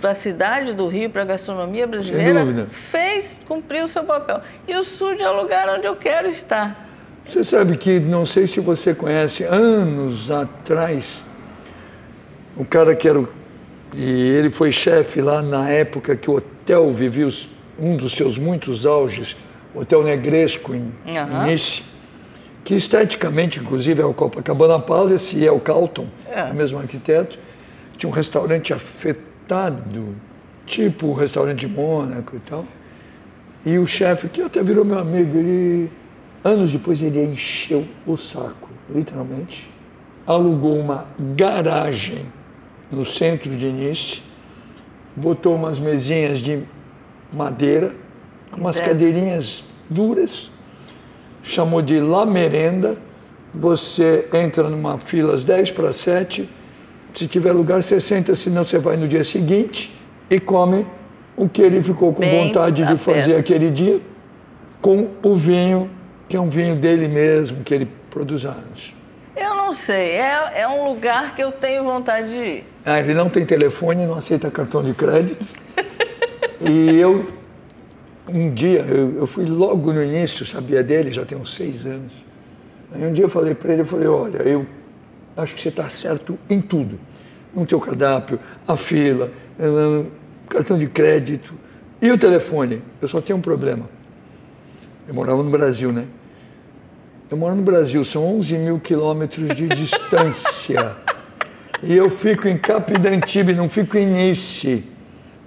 para 0.00 0.10
a 0.10 0.14
cidade 0.14 0.72
do 0.72 0.86
Rio, 0.88 1.08
para 1.08 1.22
a 1.22 1.24
gastronomia 1.24 1.86
brasileira, 1.86 2.66
fez, 2.68 3.38
cumpriu 3.46 3.84
o 3.84 3.88
seu 3.88 4.04
papel. 4.04 4.40
E 4.66 4.74
o 4.76 4.84
SUD 4.84 5.22
é 5.22 5.28
o 5.28 5.40
lugar 5.40 5.68
onde 5.68 5.86
eu 5.86 5.96
quero 5.96 6.28
estar. 6.28 6.85
Você 7.26 7.42
sabe 7.42 7.76
que, 7.76 7.98
não 7.98 8.24
sei 8.24 8.46
se 8.46 8.60
você 8.60 8.94
conhece, 8.94 9.42
anos 9.42 10.30
atrás, 10.30 11.24
o 12.56 12.64
cara 12.64 12.94
que 12.94 13.08
era. 13.08 13.24
E 13.94 14.02
ele 14.02 14.48
foi 14.48 14.70
chefe 14.70 15.20
lá 15.20 15.42
na 15.42 15.68
época 15.68 16.14
que 16.14 16.30
o 16.30 16.36
hotel 16.36 16.92
vivia 16.92 17.26
os, 17.26 17.48
um 17.78 17.96
dos 17.96 18.14
seus 18.14 18.38
muitos 18.38 18.86
auges, 18.86 19.36
Hotel 19.74 20.02
Negresco 20.04 20.74
em, 20.74 20.92
uhum. 21.06 21.42
Nice, 21.44 21.82
que 22.64 22.74
esteticamente, 22.74 23.60
inclusive, 23.60 24.00
é 24.00 24.04
o 24.04 24.14
Copacabana 24.14 24.78
Palace 24.78 25.36
e 25.36 25.46
é 25.46 25.52
o 25.52 25.60
Carlton, 25.60 26.06
é. 26.30 26.44
o 26.44 26.54
mesmo 26.54 26.78
arquiteto. 26.78 27.38
Tinha 27.96 28.08
um 28.08 28.12
restaurante 28.12 28.72
afetado, 28.72 30.14
tipo 30.64 31.08
o 31.08 31.12
restaurante 31.12 31.60
de 31.60 31.68
Mônaco 31.68 32.36
e 32.36 32.40
tal. 32.40 32.64
E 33.64 33.78
o 33.78 33.86
chefe, 33.86 34.28
que 34.28 34.42
até 34.42 34.62
virou 34.62 34.84
meu 34.84 34.98
amigo, 34.98 35.36
ele, 35.36 35.90
anos 36.46 36.72
depois 36.72 37.02
ele 37.02 37.22
encheu 37.24 37.84
o 38.06 38.16
saco, 38.16 38.68
literalmente. 38.94 39.68
Alugou 40.26 40.78
uma 40.78 41.06
garagem 41.36 42.26
no 42.90 43.04
centro 43.04 43.50
de 43.50 43.70
Nice, 43.70 44.22
botou 45.14 45.54
umas 45.54 45.78
mesinhas 45.78 46.38
de 46.38 46.62
madeira, 47.32 47.94
umas 48.56 48.78
cadeirinhas 48.78 49.64
duras, 49.90 50.50
chamou 51.42 51.82
de 51.82 52.00
La 52.00 52.24
Merenda. 52.24 52.96
Você 53.54 54.28
entra 54.34 54.68
numa 54.68 54.98
fila 54.98 55.34
às 55.34 55.42
10 55.42 55.70
para 55.70 55.92
7, 55.92 56.48
se 57.14 57.26
tiver 57.26 57.52
lugar 57.52 57.82
você 57.82 57.98
senta, 58.00 58.34
senão 58.34 58.62
você 58.62 58.78
vai 58.78 58.96
no 58.96 59.08
dia 59.08 59.24
seguinte 59.24 59.90
e 60.28 60.38
come 60.38 60.86
o 61.34 61.48
que 61.48 61.62
ele 61.62 61.82
ficou 61.82 62.12
com 62.12 62.20
Bem 62.20 62.48
vontade 62.48 62.84
de 62.84 62.96
fazer 62.98 63.30
peça. 63.30 63.38
aquele 63.38 63.70
dia, 63.70 64.00
com 64.82 65.08
o 65.22 65.34
vinho, 65.34 65.90
que 66.28 66.36
é 66.36 66.40
um 66.40 66.50
vinho 66.50 66.76
dele 66.76 67.08
mesmo, 67.08 67.62
que 67.62 67.74
ele 67.74 67.88
produz 68.10 68.44
anos. 68.44 68.94
Eu 69.36 69.54
não 69.54 69.72
sei, 69.74 70.12
é, 70.12 70.62
é 70.62 70.68
um 70.68 70.88
lugar 70.88 71.34
que 71.34 71.42
eu 71.42 71.52
tenho 71.52 71.84
vontade 71.84 72.28
de 72.28 72.34
ir. 72.34 72.64
Ah, 72.84 72.98
ele 72.98 73.14
não 73.14 73.28
tem 73.28 73.44
telefone, 73.44 74.06
não 74.06 74.14
aceita 74.14 74.50
cartão 74.50 74.82
de 74.82 74.94
crédito. 74.94 75.44
e 76.60 76.98
eu 76.98 77.26
um 78.28 78.52
dia, 78.52 78.80
eu, 78.80 79.18
eu, 79.18 79.26
fui 79.26 79.44
logo 79.44 79.92
no 79.92 80.02
início, 80.02 80.44
sabia 80.44 80.82
dele, 80.82 81.10
já 81.10 81.24
tem 81.24 81.38
uns 81.38 81.54
seis 81.54 81.86
anos. 81.86 82.12
Aí 82.92 83.06
um 83.06 83.12
dia 83.12 83.24
eu 83.24 83.28
falei 83.28 83.54
para 83.54 83.72
ele, 83.72 83.82
eu 83.82 83.86
falei, 83.86 84.08
olha, 84.08 84.38
eu 84.38 84.66
acho 85.36 85.54
que 85.54 85.60
você 85.60 85.68
está 85.68 85.88
certo 85.88 86.38
em 86.50 86.60
tudo. 86.60 86.98
No 87.54 87.64
teu 87.64 87.80
cardápio, 87.80 88.38
a 88.66 88.76
fila, 88.76 89.30
cartão 90.48 90.76
de 90.76 90.86
crédito 90.88 91.54
e 92.02 92.10
o 92.10 92.18
telefone. 92.18 92.82
Eu 93.00 93.08
só 93.08 93.20
tenho 93.20 93.38
um 93.38 93.42
problema. 93.42 93.88
Eu 95.08 95.14
morava 95.14 95.42
no 95.42 95.50
Brasil, 95.50 95.92
né? 95.92 96.04
Eu 97.30 97.36
moro 97.36 97.56
no 97.56 97.62
Brasil, 97.62 98.04
são 98.04 98.24
11 98.38 98.58
mil 98.58 98.78
quilômetros 98.78 99.54
de 99.54 99.66
distância. 99.74 100.96
e 101.82 101.96
eu 101.96 102.08
fico 102.08 102.48
em 102.48 102.56
Capitã 102.56 103.10
não 103.56 103.68
fico 103.68 103.98
em 103.98 104.06
Nice. 104.06 104.84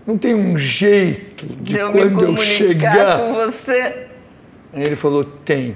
não 0.05 0.17
tem 0.17 0.35
um 0.35 0.57
jeito 0.57 1.45
de, 1.45 1.77
eu 1.77 1.91
quando 1.91 2.33
me 2.33 2.33
eu 2.33 2.37
chegar. 2.37 3.19
com 3.19 3.33
você. 3.33 4.07
Aí 4.73 4.83
ele 4.83 4.95
falou: 4.95 5.23
tem. 5.23 5.75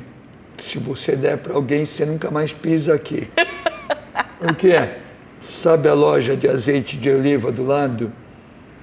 Se 0.57 0.77
você 0.77 1.15
der 1.15 1.37
para 1.37 1.55
alguém, 1.55 1.83
você 1.83 2.05
nunca 2.05 2.29
mais 2.29 2.53
pisa 2.53 2.93
aqui. 2.93 3.27
o 4.39 4.53
que 4.53 4.71
é? 4.71 4.99
Sabe 5.45 5.89
a 5.89 5.93
loja 5.93 6.37
de 6.37 6.47
azeite 6.47 6.95
de 6.95 7.09
oliva 7.09 7.51
do 7.51 7.65
lado? 7.65 8.11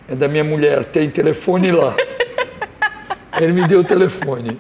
É 0.09 0.15
da 0.15 0.29
minha 0.29 0.45
mulher, 0.45 0.85
tem 0.87 1.09
telefone 1.09 1.71
lá. 1.71 1.95
ele 3.41 3.53
me 3.53 3.67
deu 3.67 3.81
o 3.81 3.85
telefone. 3.85 4.59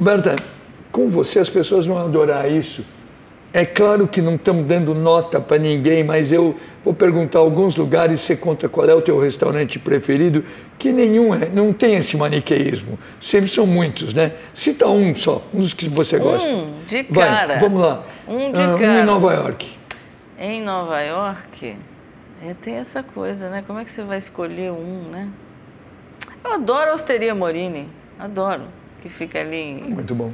Roberta, 0.00 0.34
com 0.90 1.10
você 1.10 1.40
as 1.40 1.50
pessoas 1.50 1.86
vão 1.86 1.98
adorar 1.98 2.50
isso. 2.50 2.82
É 3.52 3.66
claro 3.66 4.08
que 4.08 4.22
não 4.22 4.36
estamos 4.36 4.64
dando 4.64 4.94
nota 4.94 5.38
para 5.38 5.58
ninguém, 5.58 6.02
mas 6.02 6.32
eu 6.32 6.56
vou 6.82 6.94
perguntar 6.94 7.40
alguns 7.40 7.76
lugares, 7.76 8.22
você 8.22 8.34
conta 8.34 8.66
qual 8.66 8.88
é 8.88 8.94
o 8.94 9.02
teu 9.02 9.20
restaurante 9.20 9.78
preferido, 9.78 10.42
que 10.78 10.90
nenhum 10.90 11.34
é, 11.34 11.50
não 11.50 11.70
tem 11.70 11.96
esse 11.96 12.16
maniqueísmo. 12.16 12.98
Sempre 13.20 13.50
são 13.50 13.66
muitos, 13.66 14.14
né? 14.14 14.32
Cita 14.54 14.88
um 14.88 15.14
só, 15.14 15.42
um 15.52 15.60
dos 15.60 15.74
que 15.74 15.86
você 15.86 16.18
gosta. 16.18 16.48
Um 16.48 16.72
de 16.88 17.02
Vai, 17.10 17.28
cara. 17.28 17.58
vamos 17.58 17.80
lá. 17.82 18.02
Um 18.26 18.52
de 18.52 18.62
Ah, 18.62 18.74
cara. 18.78 19.00
em 19.00 19.04
Nova 19.04 19.34
York. 19.34 19.70
Em 20.38 20.62
Nova 20.62 20.98
York, 21.02 21.76
é, 22.42 22.54
tem 22.54 22.76
essa 22.76 23.02
coisa, 23.02 23.50
né? 23.50 23.62
Como 23.66 23.78
é 23.78 23.84
que 23.84 23.90
você 23.90 24.02
vai 24.02 24.16
escolher 24.16 24.70
um, 24.72 25.02
né? 25.10 25.28
Eu 26.42 26.54
adoro 26.54 26.90
a 26.90 26.94
Osteria 26.94 27.34
Morini. 27.34 27.86
Adoro. 28.18 28.79
Que 29.00 29.08
fica 29.08 29.40
ali. 29.40 29.56
em- 29.56 29.90
Muito 29.90 30.14
bom. 30.14 30.32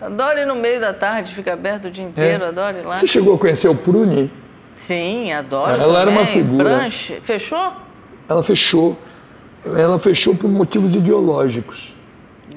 Adoro 0.00 0.38
ir 0.38 0.46
no 0.46 0.54
meio 0.54 0.80
da 0.80 0.92
tarde, 0.92 1.32
fica 1.34 1.52
aberto 1.54 1.86
o 1.86 1.90
dia 1.90 2.04
inteiro, 2.04 2.44
É. 2.44 2.48
adoro 2.48 2.76
ir 2.78 2.82
lá. 2.82 2.96
Você 2.98 3.06
chegou 3.06 3.34
a 3.34 3.38
conhecer 3.38 3.68
o 3.68 3.74
Pruni? 3.74 4.30
Sim, 4.74 5.32
adoro. 5.32 5.72
Ela 5.72 6.02
era 6.02 6.10
também. 6.10 6.18
uma 6.18 6.26
figura. 6.26 6.64
Branche. 6.64 7.18
Fechou? 7.22 7.72
Ela 8.28 8.42
fechou. 8.42 8.98
Ela 9.64 9.98
fechou 9.98 10.34
por 10.36 10.48
motivos 10.50 10.94
ideológicos. 10.94 11.94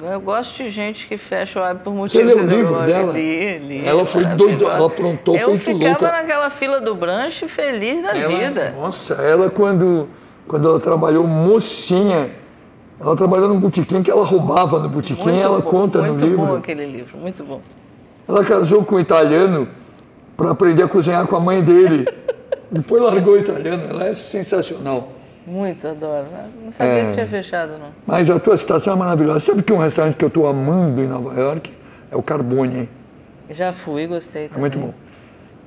Eu 0.02 0.20
gosto 0.20 0.62
de 0.62 0.70
gente 0.70 1.06
que 1.08 1.16
fecha 1.16 1.58
o 1.60 1.62
hábito 1.62 1.84
por 1.84 1.92
Você 2.08 2.22
motivos 2.22 2.34
leu 2.34 2.44
o 2.44 2.46
livro 2.46 2.82
ideológicos. 2.82 2.94
dela? 2.94 3.12
Li, 3.12 3.58
li, 3.58 3.86
Ela 3.86 4.06
foi 4.06 4.24
doida, 4.24 4.64
ela 4.64 4.86
aprontou 4.86 5.36
Eu 5.36 5.56
ficava 5.58 5.84
louca. 5.88 6.12
naquela 6.12 6.48
fila 6.50 6.80
do 6.80 6.94
branche 6.94 7.48
feliz 7.48 8.00
da 8.02 8.16
Ela- 8.16 8.28
vida. 8.28 8.74
Nossa, 8.78 9.14
ela 9.14 9.50
quando, 9.50 10.08
quando 10.46 10.68
ela 10.68 10.80
trabalhou 10.80 11.26
mocinha, 11.26 12.30
ela 13.00 13.16
trabalhou 13.16 13.48
no 13.48 13.58
botequim 13.58 14.02
que 14.02 14.10
ela 14.10 14.24
roubava 14.24 14.78
no 14.78 14.88
botequim, 14.88 15.22
Muito 15.22 15.38
ela 15.42 15.60
bom, 15.60 15.70
conta 15.70 16.00
no 16.02 16.08
muito 16.08 16.24
livro. 16.24 16.46
bom 16.46 16.54
aquele 16.56 16.84
livro, 16.86 17.16
muito 17.18 17.42
bom. 17.44 17.60
Ela 18.28 18.44
casou 18.44 18.84
com 18.84 18.96
um 18.96 19.00
italiano 19.00 19.66
para 20.36 20.50
aprender 20.50 20.82
a 20.82 20.88
cozinhar 20.88 21.26
com 21.26 21.34
a 21.36 21.40
mãe 21.40 21.62
dele. 21.62 22.06
Depois 22.70 23.02
largou 23.02 23.34
o 23.34 23.38
italiano, 23.38 23.84
ela 23.88 24.04
é 24.06 24.14
sensacional. 24.14 25.08
Muito 25.46 25.88
adoro. 25.88 26.26
Não 26.62 26.70
sabia 26.70 26.92
É. 26.92 27.06
que 27.06 27.12
tinha 27.12 27.26
fechado, 27.26 27.72
não. 27.72 27.88
Mas 28.06 28.28
a 28.30 28.38
tua 28.38 28.56
situação 28.56 28.92
é 28.92 28.96
maravilhosa. 28.96 29.40
Sabe 29.40 29.62
que 29.62 29.72
um 29.72 29.78
restaurante 29.78 30.14
que 30.16 30.24
eu 30.24 30.28
estou 30.28 30.46
amando 30.46 31.00
em 31.00 31.08
Nova 31.08 31.34
York 31.40 31.72
é 32.12 32.14
o 32.16 32.22
Carbone. 32.22 32.88
Já 33.48 33.72
fui, 33.72 34.06
gostei 34.06 34.44
É 34.44 34.48
também. 34.48 34.60
muito 34.60 34.78
bom. 34.78 34.94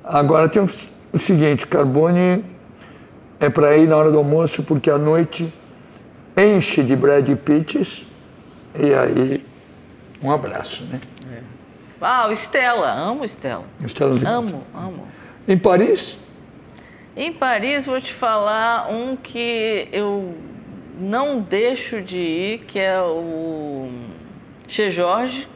Agora 0.02 0.48
tem 0.48 0.62
o- 0.62 0.68
o 1.12 1.18
seguinte, 1.18 1.66
Carbone 1.66 2.44
é 3.40 3.50
para 3.50 3.76
ir 3.76 3.86
na 3.88 3.96
hora 3.96 4.10
do 4.10 4.16
almoço 4.18 4.62
porque 4.62 4.88
à 4.88 4.96
noite 4.96 5.52
enche 6.36 6.82
de 6.82 6.96
Brad 6.96 7.28
Pitts 7.36 8.02
e 8.78 8.92
aí 8.94 9.44
um 10.22 10.30
abraço, 10.30 10.84
né? 10.84 11.00
Ah, 12.00 12.26
o 12.28 12.32
Estela, 12.32 12.90
amo 12.92 13.24
Estela. 13.24 13.64
Estela 13.84 14.18
de- 14.18 14.26
Amo, 14.26 14.62
amo. 14.74 15.06
Em 15.48 15.56
Paris, 15.56 16.18
Em 17.16 17.32
Paris, 17.32 17.86
vou 17.86 18.00
te 18.00 18.12
falar 18.12 18.90
um 18.90 19.14
que 19.16 19.88
eu 19.92 20.34
não 20.98 21.38
deixo 21.40 22.02
de 22.02 22.18
ir, 22.18 22.58
que 22.66 22.78
é 22.78 23.00
o 23.00 23.88
Che 24.66 24.90
Jorge, 24.90 25.48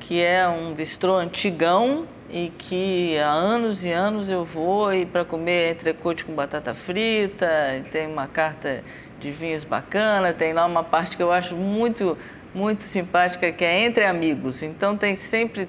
que 0.00 0.20
é 0.20 0.48
um 0.48 0.72
bistrô 0.74 1.14
antigão 1.16 2.04
e 2.28 2.52
que 2.58 3.16
há 3.18 3.30
anos 3.30 3.84
e 3.84 3.90
anos 3.92 4.28
eu 4.28 4.44
vou 4.44 4.88
para 5.12 5.24
comer 5.24 5.70
entrecote 5.72 6.24
com 6.24 6.32
batata 6.34 6.74
frita, 6.74 7.46
e 7.78 7.82
tem 7.84 8.08
uma 8.08 8.26
carta 8.26 8.82
de 9.20 9.30
vinhos 9.30 9.64
bacana, 9.64 10.32
tem 10.32 10.52
lá 10.52 10.64
uma 10.66 10.82
parte 10.82 11.16
que 11.16 11.22
eu 11.22 11.30
acho 11.30 11.54
muito 11.54 12.16
muito 12.52 12.82
simpática 12.82 13.52
que 13.52 13.64
é 13.64 13.84
entre 13.84 14.04
amigos. 14.04 14.62
Então 14.62 14.96
tem 14.96 15.14
sempre 15.14 15.68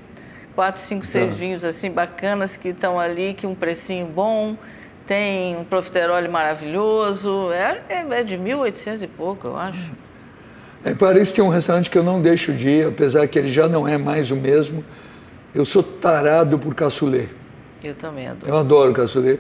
quatro, 0.55 0.81
cinco, 0.81 1.05
seis 1.05 1.31
Tá. 1.31 1.37
vinhos 1.37 1.63
assim 1.63 1.91
bacanas 1.91 2.57
que 2.57 2.69
estão 2.69 2.99
ali, 2.99 3.33
que 3.35 3.45
um 3.45 3.53
precinho 3.53 4.07
bom. 4.07 4.55
Tem 5.05 5.57
um 5.57 5.63
profiterole 5.63 6.27
maravilhoso. 6.27 7.51
É, 7.51 7.81
é, 7.89 8.19
é 8.19 8.23
de 8.23 8.37
1800 8.37 9.03
e 9.03 9.07
pouco, 9.07 9.47
eu 9.47 9.57
acho. 9.57 9.91
em 10.85 10.95
Paris 10.95 11.31
tem 11.31 11.43
um 11.43 11.49
restaurante 11.49 11.89
que 11.89 11.97
eu 11.97 12.03
não 12.03 12.21
deixo 12.21 12.51
de 12.53 12.67
ir, 12.69 12.87
apesar 12.87 13.27
que 13.27 13.37
ele 13.37 13.51
já 13.51 13.67
não 13.67 13.87
é 13.87 13.97
mais 13.97 14.31
o 14.31 14.35
mesmo. 14.35 14.83
Eu 15.53 15.65
sou 15.65 15.83
tarado 15.83 16.57
por 16.57 16.73
cassoulet. 16.73 17.29
Eu 17.83 17.93
também 17.93 18.27
adoro. 18.27 18.51
Eu 18.51 18.57
adoro 18.57 18.93
cassoulet. 18.93 19.39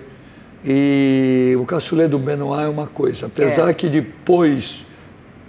E 0.63 1.55
o 1.59 1.65
cassoulet 1.65 2.07
do 2.07 2.19
Benoit 2.19 2.63
é 2.65 2.67
uma 2.69 2.87
coisa. 2.87 3.25
Apesar 3.25 3.69
É. 3.69 3.73
que 3.73 3.89
depois 3.89 4.85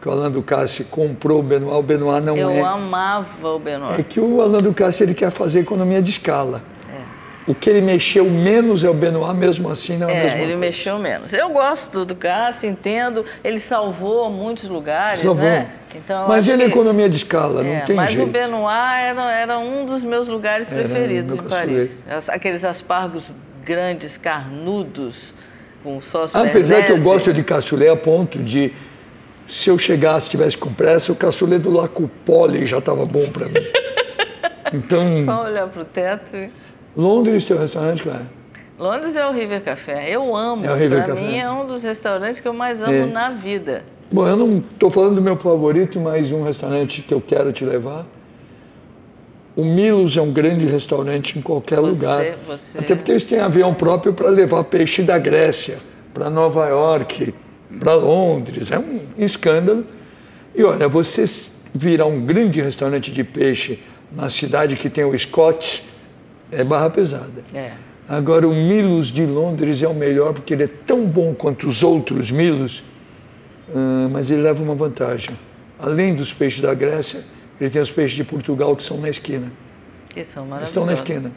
que 0.00 0.08
o 0.08 0.12
Alain 0.12 0.30
Ducasse 0.30 0.84
comprou 0.84 1.40
o 1.40 1.42
Benoit, 1.42 1.74
o 1.78 1.82
Benoit 1.82 2.24
não 2.24 2.36
Eu 2.36 2.50
é. 2.50 2.60
amava 2.60 3.48
o 3.50 3.58
Benoit. 3.58 4.00
É 4.00 4.02
que 4.02 4.18
o 4.18 4.40
Alain 4.40 4.62
Ducasse 4.62 5.02
ele 5.02 5.14
quer 5.14 5.30
fazer 5.30 5.60
economia 5.60 6.00
de 6.02 6.10
escala. 6.10 6.62
É. 6.90 7.50
O 7.50 7.54
que 7.54 7.68
ele 7.68 7.80
mexeu 7.82 8.24
menos 8.24 8.82
é 8.82 8.88
o 8.90 8.94
Benoit, 8.94 9.36
mesmo 9.36 9.68
assim 9.70 9.98
não 9.98 10.08
é, 10.08 10.12
a 10.12 10.16
É, 10.16 10.22
mesma 10.22 10.38
ele 10.38 10.44
coisa. 10.46 10.58
mexeu 10.58 10.98
menos. 10.98 11.32
Eu 11.32 11.50
gosto 11.50 12.04
do 12.06 12.16
Cássio, 12.16 12.68
entendo. 12.70 13.24
Ele 13.44 13.58
salvou 13.60 14.30
muitos 14.30 14.68
lugares, 14.68 15.20
Salvou. 15.22 15.44
né? 15.44 15.68
Então, 15.94 16.22
eu 16.22 16.28
Mas 16.28 16.48
ele 16.48 16.62
é 16.62 16.66
que- 16.66 16.72
economia 16.72 17.08
de 17.08 17.16
escala, 17.18 17.64
É, 17.64 17.78
não 17.80 17.86
tem 17.86 17.94
mas 17.94 18.12
jeito. 18.14 18.26
o 18.28 18.32
Benoit 18.32 18.74
era, 19.02 19.30
era 19.30 19.58
um 19.58 19.84
dos 19.84 20.02
meus 20.02 20.26
lugares 20.26 20.72
Era 20.72 20.80
preferidos 20.82 21.36
em 21.36 21.42
Paris. 21.42 22.02
As- 22.10 22.30
Aqueles 22.30 22.64
aspargos 22.64 23.30
grandes, 23.64 24.16
carnudos, 24.18 25.32
com 25.82 26.00
sócio 26.00 26.38
Apesar 26.38 26.84
que 26.84 26.92
eu 26.92 27.00
gosto 27.00 27.32
de 27.32 27.42
cassoulet 27.42 27.88
a 27.90 27.96
ponto 27.96 28.38
de, 28.38 28.72
se 29.46 29.68
eu 29.70 29.78
chegasse, 29.78 30.28
tivesse 30.30 30.56
com 30.56 30.72
pressa, 30.72 31.12
o 31.12 31.16
cassoulet 31.16 31.60
do 31.60 31.70
Lacupoli 31.70 32.66
já 32.66 32.78
estava 32.78 33.04
bom 33.06 33.26
para 33.30 33.46
mim. 33.48 33.54
Então, 34.74 35.14
Só 35.16 35.44
olhar 35.44 35.66
para 35.68 35.82
o 35.82 35.84
teto 35.84 36.34
e... 36.34 36.50
Londres, 36.96 37.44
teu 37.44 37.58
restaurante, 37.58 38.02
cara. 38.02 38.26
Londres 38.78 39.16
é 39.16 39.26
o 39.26 39.30
River 39.30 39.62
Café. 39.62 40.08
Eu 40.08 40.34
amo. 40.34 40.64
É 40.64 40.72
o 40.72 40.74
River 40.74 41.04
Para 41.04 41.14
Café. 41.14 41.26
mim 41.26 41.36
é 41.36 41.50
um 41.50 41.66
dos 41.66 41.82
restaurantes 41.82 42.40
que 42.40 42.48
eu 42.48 42.54
mais 42.54 42.82
amo 42.82 42.90
É. 42.92 43.04
na 43.04 43.28
vida. 43.28 43.82
Bom, 44.10 44.26
eu 44.26 44.34
não 44.34 44.58
estou 44.72 44.90
falando 44.90 45.16
do 45.16 45.20
meu 45.20 45.36
favorito, 45.36 46.00
mas 46.00 46.32
um 46.32 46.42
restaurante 46.42 47.02
que 47.02 47.12
eu 47.12 47.20
quero 47.20 47.52
te 47.52 47.66
levar. 47.66 48.06
O 49.54 49.64
Milos 49.64 50.16
é 50.16 50.22
um 50.22 50.32
grande 50.32 50.66
restaurante 50.66 51.38
em 51.38 51.42
qualquer 51.42 51.78
Você- 51.80 51.90
lugar. 52.06 52.36
você- 52.46 52.78
Até 52.78 52.94
porque 52.94 53.10
eles 53.12 53.22
têm 53.22 53.38
avião 53.40 53.74
próprio 53.74 54.14
para 54.14 54.28
levar 54.30 54.64
peixe 54.64 55.02
da 55.02 55.18
Grécia 55.18 55.76
para 56.14 56.30
Nova 56.30 56.66
York, 56.68 57.34
para 57.78 57.94
Londres. 57.94 58.70
É 58.70 58.78
um 58.78 59.00
escândalo. 59.18 59.84
E 60.54 60.62
olha, 60.64 60.88
você 60.88 61.24
virar 61.74 62.06
um 62.06 62.24
grande 62.24 62.60
restaurante 62.62 63.10
de 63.12 63.22
peixe 63.24 63.78
na 64.10 64.30
cidade 64.30 64.76
que 64.76 64.88
tem 64.88 65.04
o 65.04 65.18
Scott's 65.18 65.84
é 66.50 66.64
barra 66.64 66.88
pesada. 66.90 67.42
É. 67.54 67.72
Agora, 68.08 68.46
o 68.48 68.54
Milos 68.54 69.08
de 69.08 69.24
Londres 69.24 69.82
é 69.82 69.88
o 69.88 69.94
melhor 69.94 70.32
porque 70.34 70.52
ele 70.54 70.64
é 70.64 70.68
tão 70.86 71.04
bom 71.04 71.34
quanto 71.34 71.66
os 71.66 71.82
outros 71.82 72.30
Milos, 72.30 72.82
ah, 73.74 74.08
mas 74.10 74.30
ele 74.30 74.42
leva 74.42 74.62
uma 74.62 74.74
vantagem. 74.74 75.30
Além 75.78 76.14
dos 76.14 76.32
peixes 76.32 76.60
da 76.60 76.74
Grécia, 76.74 77.20
ele 77.62 77.70
tem 77.70 77.80
os 77.80 77.92
peixes 77.92 78.16
de 78.16 78.24
Portugal 78.24 78.74
que 78.74 78.82
são 78.82 78.98
na 78.98 79.08
esquina. 79.08 79.52
Que 80.08 80.24
são 80.24 80.44
maravilhosos. 80.44 80.70
Estão 80.70 80.84
na 80.84 80.92
esquina. 80.94 81.30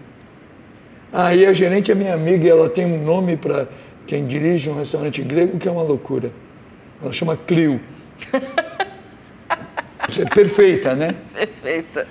Aí 1.14 1.46
a 1.46 1.54
gerente 1.54 1.92
é 1.92 1.96
minha 1.96 2.16
amiga 2.16 2.48
e 2.48 2.50
ela 2.50 2.68
tem 2.68 2.84
um 2.84 3.04
nome 3.04 3.38
para 3.38 3.68
quem 4.08 4.26
dirige 4.26 4.68
um 4.68 4.76
restaurante 4.76 5.22
grego 5.22 5.60
que 5.60 5.68
é 5.68 5.72
uma 5.72 5.84
loucura. 5.84 6.32
Ela 7.00 7.14
chama 7.14 7.38
Clio. 7.38 7.80
Você 10.10 10.24
é 10.24 10.26
perfeita, 10.26 10.96
né? 10.96 11.14
Perfeita. 11.32 12.08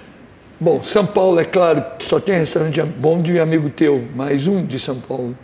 Bom, 0.60 0.80
São 0.80 1.04
Paulo, 1.04 1.40
é 1.40 1.44
claro, 1.44 1.84
só 1.98 2.20
tem 2.20 2.38
restaurante 2.38 2.80
bom 2.82 3.20
de 3.20 3.40
amigo 3.40 3.68
teu, 3.68 4.06
mais 4.14 4.46
um 4.46 4.64
de 4.64 4.78
São 4.78 5.00
Paulo. 5.00 5.36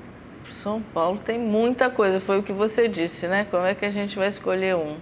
São 0.61 0.83
Paulo 0.93 1.19
tem 1.25 1.39
muita 1.39 1.89
coisa, 1.89 2.21
foi 2.21 2.39
o 2.39 2.43
que 2.43 2.53
você 2.53 2.87
disse, 2.87 3.27
né? 3.27 3.47
Como 3.51 3.65
é 3.65 3.75
que 3.75 3.83
a 3.87 3.91
gente 3.91 4.19
vai 4.19 4.29
escolher 4.29 4.77
um? 4.77 4.97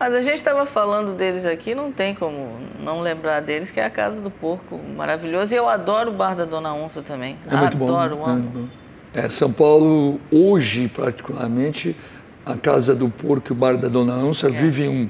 Mas 0.00 0.14
a 0.14 0.22
gente 0.22 0.36
estava 0.36 0.64
falando 0.64 1.12
deles 1.12 1.44
aqui, 1.44 1.74
não 1.74 1.92
tem 1.92 2.14
como 2.14 2.56
não 2.80 3.02
lembrar 3.02 3.40
deles, 3.40 3.70
que 3.70 3.78
é 3.78 3.84
a 3.84 3.90
Casa 3.90 4.22
do 4.22 4.30
Porco, 4.30 4.80
maravilhoso. 4.96 5.52
E 5.52 5.56
eu 5.58 5.68
adoro 5.68 6.10
o 6.10 6.14
Bar 6.14 6.34
da 6.34 6.46
Dona 6.46 6.72
Onça 6.72 7.02
também. 7.02 7.36
É 7.50 7.54
muito 7.58 7.76
bom. 7.76 7.84
adoro, 7.84 8.16
né? 8.16 8.22
amo. 8.26 8.70
É, 9.12 9.28
São 9.28 9.52
Paulo, 9.52 10.18
hoje 10.30 10.88
particularmente, 10.88 11.94
a 12.46 12.54
Casa 12.56 12.94
do 12.94 13.10
Porco 13.10 13.48
e 13.50 13.52
o 13.52 13.54
Bar 13.54 13.76
da 13.76 13.88
Dona 13.88 14.14
Onça 14.16 14.48
vivem 14.48 14.88
um- 14.88 15.08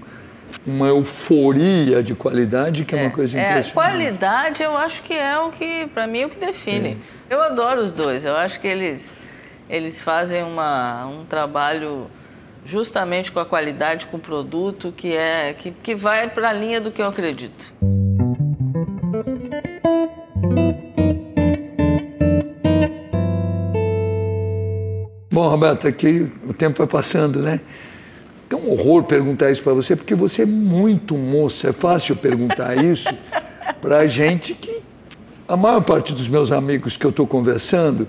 uma 0.66 0.88
euforia 0.88 2.02
de 2.02 2.12
qualidade 2.16 2.84
que 2.84 2.96
é, 2.96 3.02
uma 3.02 3.10
coisa 3.10 3.38
É, 3.38 3.40
impressionante. 3.40 3.72
qualidade 3.72 4.62
eu 4.64 4.76
acho 4.76 5.00
que 5.04 5.14
é 5.14 5.38
o 5.38 5.50
que, 5.50 5.86
para 5.94 6.08
mim, 6.08 6.22
é 6.22 6.26
o 6.26 6.28
que 6.28 6.38
define. 6.38 6.98
Eu 7.30 7.40
adoro 7.40 7.80
os 7.80 7.92
dois, 7.92 8.24
eu 8.24 8.36
acho 8.36 8.58
que 8.60 8.66
eles, 8.66 9.18
eles 9.68 10.02
fazem 10.02 10.43
uma, 10.43 11.06
um 11.06 11.24
trabalho 11.24 12.06
justamente 12.64 13.32
com 13.32 13.40
a 13.40 13.44
qualidade, 13.44 14.06
com 14.06 14.16
o 14.16 14.20
produto 14.20 14.93
que 14.97 15.14
é 15.14 15.52
que, 15.52 15.70
que 15.70 15.94
vai 15.94 16.28
para 16.28 16.51
a 16.51 16.52
linha 16.52 16.80
do 16.80 16.90
que 16.90 17.02
eu 17.02 17.06
acredito. 17.06 17.72
Bom, 25.32 25.48
Roberto, 25.48 25.89
aqui 25.89 26.30
o 26.47 26.52
tempo 26.52 26.78
vai 26.78 26.86
passando, 26.86 27.40
né? 27.40 27.60
É 28.51 28.55
um 28.55 28.70
horror 28.70 29.02
perguntar 29.05 29.51
isso 29.51 29.62
para 29.62 29.72
você, 29.72 29.97
porque 29.97 30.14
você 30.14 30.43
é 30.43 30.47
muito 30.47 31.16
moça. 31.16 31.70
É 31.70 31.72
fácil 31.72 32.14
perguntar 32.14 32.76
isso 32.84 33.09
para 33.80 34.06
gente 34.06 34.52
que. 34.52 34.82
A 35.48 35.56
maior 35.56 35.82
parte 35.82 36.14
dos 36.14 36.28
meus 36.28 36.52
amigos 36.52 36.97
que 36.97 37.05
eu 37.05 37.10
estou 37.10 37.26
conversando 37.26 38.06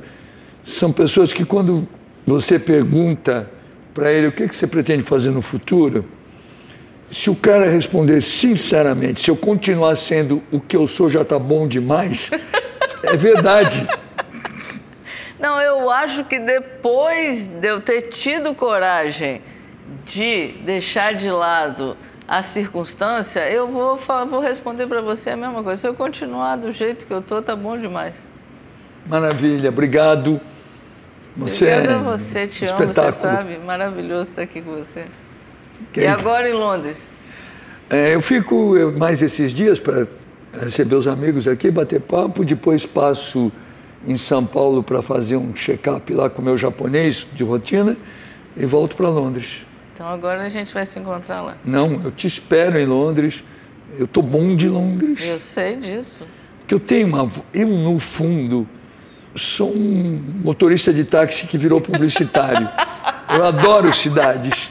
são 0.63 0.91
pessoas 0.91 1.33
que, 1.33 1.43
quando 1.43 1.87
você 2.25 2.57
pergunta 2.57 3.51
para 3.93 4.11
ele 4.11 4.27
o 4.27 4.31
que, 4.31 4.47
que 4.47 4.55
você 4.55 4.65
pretende 4.65 5.03
fazer 5.03 5.29
no 5.29 5.41
futuro, 5.41 6.05
se 7.11 7.29
o 7.29 7.35
cara 7.35 7.69
responder 7.69 8.21
sinceramente, 8.21 9.21
se 9.21 9.29
eu 9.29 9.35
continuar 9.35 9.95
sendo 9.95 10.41
o 10.51 10.59
que 10.59 10.75
eu 10.75 10.87
sou 10.87 11.09
já 11.09 11.21
está 11.21 11.37
bom 11.37 11.67
demais, 11.67 12.31
é 13.03 13.15
verdade. 13.15 13.87
Não, 15.39 15.61
eu 15.61 15.89
acho 15.91 16.23
que 16.23 16.39
depois 16.39 17.45
de 17.45 17.67
eu 17.67 17.81
ter 17.81 18.03
tido 18.03 18.55
coragem 18.55 19.41
de 20.05 20.53
deixar 20.65 21.13
de 21.13 21.29
lado 21.29 21.97
a 22.27 22.41
circunstância, 22.41 23.47
eu 23.49 23.67
vou, 23.67 23.99
vou 24.29 24.39
responder 24.39 24.87
para 24.87 25.01
você 25.01 25.31
a 25.31 25.37
mesma 25.37 25.61
coisa. 25.61 25.81
Se 25.81 25.87
eu 25.87 25.93
continuar 25.93 26.55
do 26.55 26.71
jeito 26.71 27.05
que 27.05 27.13
eu 27.13 27.21
tô, 27.21 27.41
tá 27.41 27.55
bom 27.55 27.77
demais. 27.77 28.31
Maravilha, 29.05 29.69
obrigado. 29.69 30.39
Você 31.35 31.65
Obrigada 31.65 31.91
é 31.91 31.95
a 31.95 32.11
você, 32.11 32.47
te 32.47 32.65
amo, 32.65 32.85
você 32.85 33.11
sabe. 33.11 33.57
Maravilhoso 33.57 34.29
estar 34.29 34.43
aqui 34.43 34.61
com 34.61 34.75
você. 34.75 35.05
Que 35.91 36.01
e 36.01 36.07
agora 36.07 36.47
em 36.47 36.53
Londres? 36.53 37.19
É, 37.89 38.13
eu 38.13 38.21
fico 38.21 38.75
mais 38.97 39.21
esses 39.21 39.51
dias 39.51 39.79
para 39.79 40.07
receber 40.61 40.95
os 40.95 41.07
amigos 41.07 41.47
aqui, 41.47 41.71
bater 41.71 41.99
papo, 42.01 42.45
depois 42.45 42.85
passo 42.85 43.51
em 44.07 44.15
São 44.15 44.45
Paulo 44.45 44.83
para 44.83 45.01
fazer 45.01 45.37
um 45.37 45.53
check-up 45.53 46.13
lá 46.13 46.29
com 46.29 46.41
o 46.41 46.45
meu 46.45 46.57
japonês 46.57 47.25
de 47.33 47.43
rotina 47.43 47.97
e 48.55 48.65
volto 48.65 48.95
para 48.95 49.09
Londres. 49.09 49.65
Então 49.93 50.07
agora 50.07 50.43
a 50.43 50.49
gente 50.49 50.73
vai 50.73 50.85
se 50.85 50.99
encontrar 50.99 51.41
lá. 51.41 51.57
Não, 51.63 52.01
eu 52.03 52.11
te 52.11 52.27
espero 52.27 52.77
em 52.77 52.85
Londres. 52.85 53.43
Eu 53.97 54.07
tô 54.07 54.21
bom 54.21 54.55
de 54.55 54.67
Londres. 54.67 55.23
Eu 55.23 55.39
sei 55.39 55.77
disso. 55.77 56.25
Que 56.67 56.73
eu 56.73 56.79
tenho 56.79 57.07
uma, 57.07 57.31
eu 57.53 57.67
no 57.67 57.99
fundo 57.99 58.67
sou 59.35 59.71
um 59.73 60.21
motorista 60.43 60.93
de 60.93 61.03
táxi 61.03 61.47
que 61.47 61.57
virou 61.57 61.81
publicitário. 61.81 62.69
eu 63.29 63.45
adoro 63.45 63.91
cidades. 63.93 64.69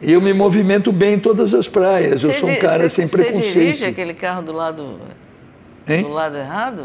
E 0.00 0.12
eu 0.12 0.20
me 0.20 0.32
movimento 0.32 0.92
bem 0.92 1.14
em 1.14 1.18
todas 1.18 1.54
as 1.54 1.66
praias. 1.66 2.22
eu 2.22 2.32
sou 2.32 2.48
um 2.48 2.56
cara 2.56 2.88
cê, 2.88 2.88
sem 2.88 3.08
preconceito. 3.08 3.44
Você 3.44 3.52
dirige 3.52 3.84
aquele 3.84 4.14
carro 4.14 4.42
do 4.42 4.52
lado, 4.52 5.00
hein? 5.88 6.02
do 6.02 6.08
lado 6.08 6.36
errado? 6.36 6.84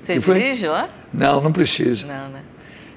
Você 0.00 0.18
dirige 0.18 0.66
lá? 0.66 0.88
Não, 1.12 1.40
não 1.40 1.52
precisa. 1.52 2.06
Não, 2.06 2.28
né? 2.30 2.42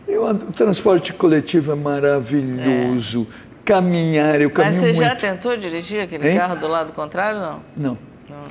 Eu, 0.08 0.26
o 0.26 0.36
transporte 0.52 1.14
coletivo 1.14 1.72
é 1.72 1.76
maravilhoso. 1.76 3.28
É. 3.46 3.50
Caminhar, 3.64 4.42
eu 4.42 4.50
caminho 4.50 4.74
Mas 4.74 4.82
você 4.82 4.94
muito. 4.94 5.08
já 5.08 5.16
tentou 5.16 5.56
dirigir 5.56 6.02
aquele 6.02 6.28
hein? 6.28 6.36
carro 6.36 6.56
do 6.56 6.68
lado 6.68 6.92
contrário, 6.94 7.40
não? 7.40 7.62
Não. 7.78 7.98
não. 8.28 8.46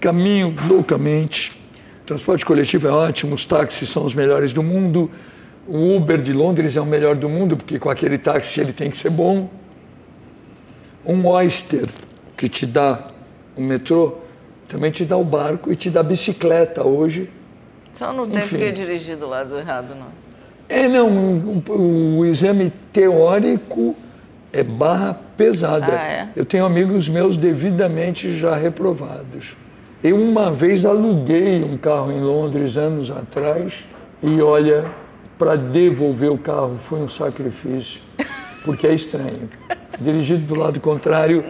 Caminho 0.00 0.54
loucamente 0.66 1.62
transporte 2.04 2.44
coletivo 2.44 2.88
é 2.88 2.90
ótimo, 2.90 3.34
os 3.34 3.44
táxis 3.44 3.88
são 3.88 4.04
os 4.04 4.14
melhores 4.14 4.52
do 4.52 4.62
mundo. 4.62 5.10
O 5.66 5.96
Uber 5.96 6.20
de 6.20 6.32
Londres 6.32 6.76
é 6.76 6.80
o 6.80 6.86
melhor 6.86 7.16
do 7.16 7.28
mundo, 7.28 7.56
porque 7.56 7.78
com 7.78 7.88
aquele 7.88 8.18
táxi 8.18 8.60
ele 8.60 8.72
tem 8.72 8.90
que 8.90 8.96
ser 8.96 9.10
bom. 9.10 9.48
Um 11.04 11.26
Oyster, 11.26 11.88
que 12.36 12.48
te 12.48 12.66
dá 12.66 13.06
o 13.56 13.62
metrô, 13.62 14.18
também 14.68 14.90
te 14.90 15.04
dá 15.04 15.16
o 15.16 15.24
barco 15.24 15.72
e 15.72 15.76
te 15.76 15.90
dá 15.90 16.00
a 16.00 16.02
bicicleta 16.02 16.86
hoje. 16.86 17.30
Só 17.94 18.12
não 18.12 18.28
tem 18.28 18.46
porque 18.46 18.72
dirigir 18.72 19.16
do 19.16 19.26
lado 19.26 19.56
errado, 19.58 19.94
não. 19.94 20.08
É, 20.68 20.88
não. 20.88 21.08
O, 21.08 22.18
o 22.18 22.26
exame 22.26 22.72
teórico 22.92 23.94
é 24.52 24.62
barra 24.62 25.14
pesada. 25.36 25.98
Ah, 25.98 26.06
é? 26.06 26.28
Eu 26.34 26.44
tenho 26.44 26.64
amigos 26.64 27.08
meus 27.08 27.36
devidamente 27.36 28.36
já 28.36 28.54
reprovados. 28.54 29.56
Eu 30.04 30.20
uma 30.20 30.52
vez 30.52 30.84
aluguei 30.84 31.64
um 31.64 31.78
carro 31.78 32.12
em 32.12 32.20
Londres 32.20 32.76
anos 32.76 33.10
atrás 33.10 33.72
e 34.22 34.38
olha, 34.42 34.84
para 35.38 35.56
devolver 35.56 36.30
o 36.30 36.36
carro 36.36 36.78
foi 36.78 36.98
um 36.98 37.08
sacrifício, 37.08 38.02
porque 38.66 38.86
é 38.86 38.92
estranho. 38.92 39.48
Dirigido 39.98 40.44
do 40.44 40.60
lado 40.60 40.78
contrário, 40.78 41.42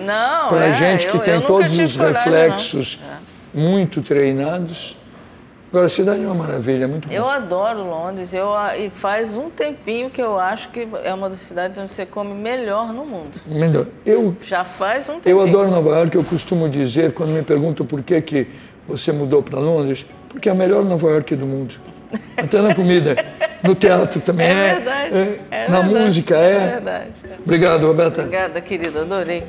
para 0.48 0.66
é, 0.66 0.72
gente 0.72 1.08
que 1.08 1.16
eu, 1.16 1.20
tem 1.20 1.34
eu 1.34 1.42
todos 1.42 1.76
os 1.76 1.96
reflexos 1.96 3.00
é. 3.02 3.58
muito 3.58 4.00
treinados, 4.00 4.96
Agora, 5.74 5.86
a 5.86 5.88
cidade 5.88 6.22
é 6.22 6.26
uma 6.26 6.36
maravilha, 6.36 6.84
é 6.84 6.86
muito 6.86 7.08
bom. 7.08 7.12
Eu 7.12 7.28
adoro 7.28 7.82
Londres. 7.82 8.32
Eu, 8.32 8.52
e 8.78 8.90
faz 8.90 9.36
um 9.36 9.50
tempinho 9.50 10.08
que 10.08 10.22
eu 10.22 10.38
acho 10.38 10.68
que 10.68 10.86
é 11.02 11.12
uma 11.12 11.28
das 11.28 11.40
cidades 11.40 11.76
onde 11.76 11.90
você 11.90 12.06
come 12.06 12.32
melhor 12.32 12.92
no 12.92 13.04
mundo. 13.04 13.40
Melhor. 13.44 13.86
Eu, 14.06 14.36
Já 14.46 14.62
faz 14.62 15.08
um 15.08 15.14
tempinho. 15.14 15.32
Eu 15.32 15.40
adoro 15.40 15.72
Nova 15.72 15.90
York. 15.98 16.14
Eu 16.14 16.22
costumo 16.22 16.68
dizer, 16.68 17.12
quando 17.12 17.30
me 17.30 17.42
perguntam 17.42 17.84
por 17.84 18.00
que, 18.02 18.22
que 18.22 18.46
você 18.86 19.10
mudou 19.10 19.42
para 19.42 19.58
Londres, 19.58 20.06
porque 20.28 20.48
é 20.48 20.52
a 20.52 20.54
melhor 20.54 20.84
Nova 20.84 21.08
York 21.08 21.34
do 21.34 21.44
mundo. 21.44 21.74
Até 22.36 22.62
na 22.62 22.72
comida. 22.72 23.16
No 23.60 23.74
teatro 23.74 24.20
também 24.20 24.46
é. 24.46 24.50
É 24.50 24.74
verdade. 24.74 25.14
É, 25.16 25.40
é 25.64 25.68
na 25.68 25.80
verdade, 25.80 26.04
música 26.04 26.36
é. 26.36 26.54
É 26.54 26.70
verdade. 26.70 27.10
Obrigado, 27.42 27.84
Roberta. 27.84 28.20
Obrigada, 28.20 28.60
querida. 28.60 29.00
Adorei. 29.00 29.42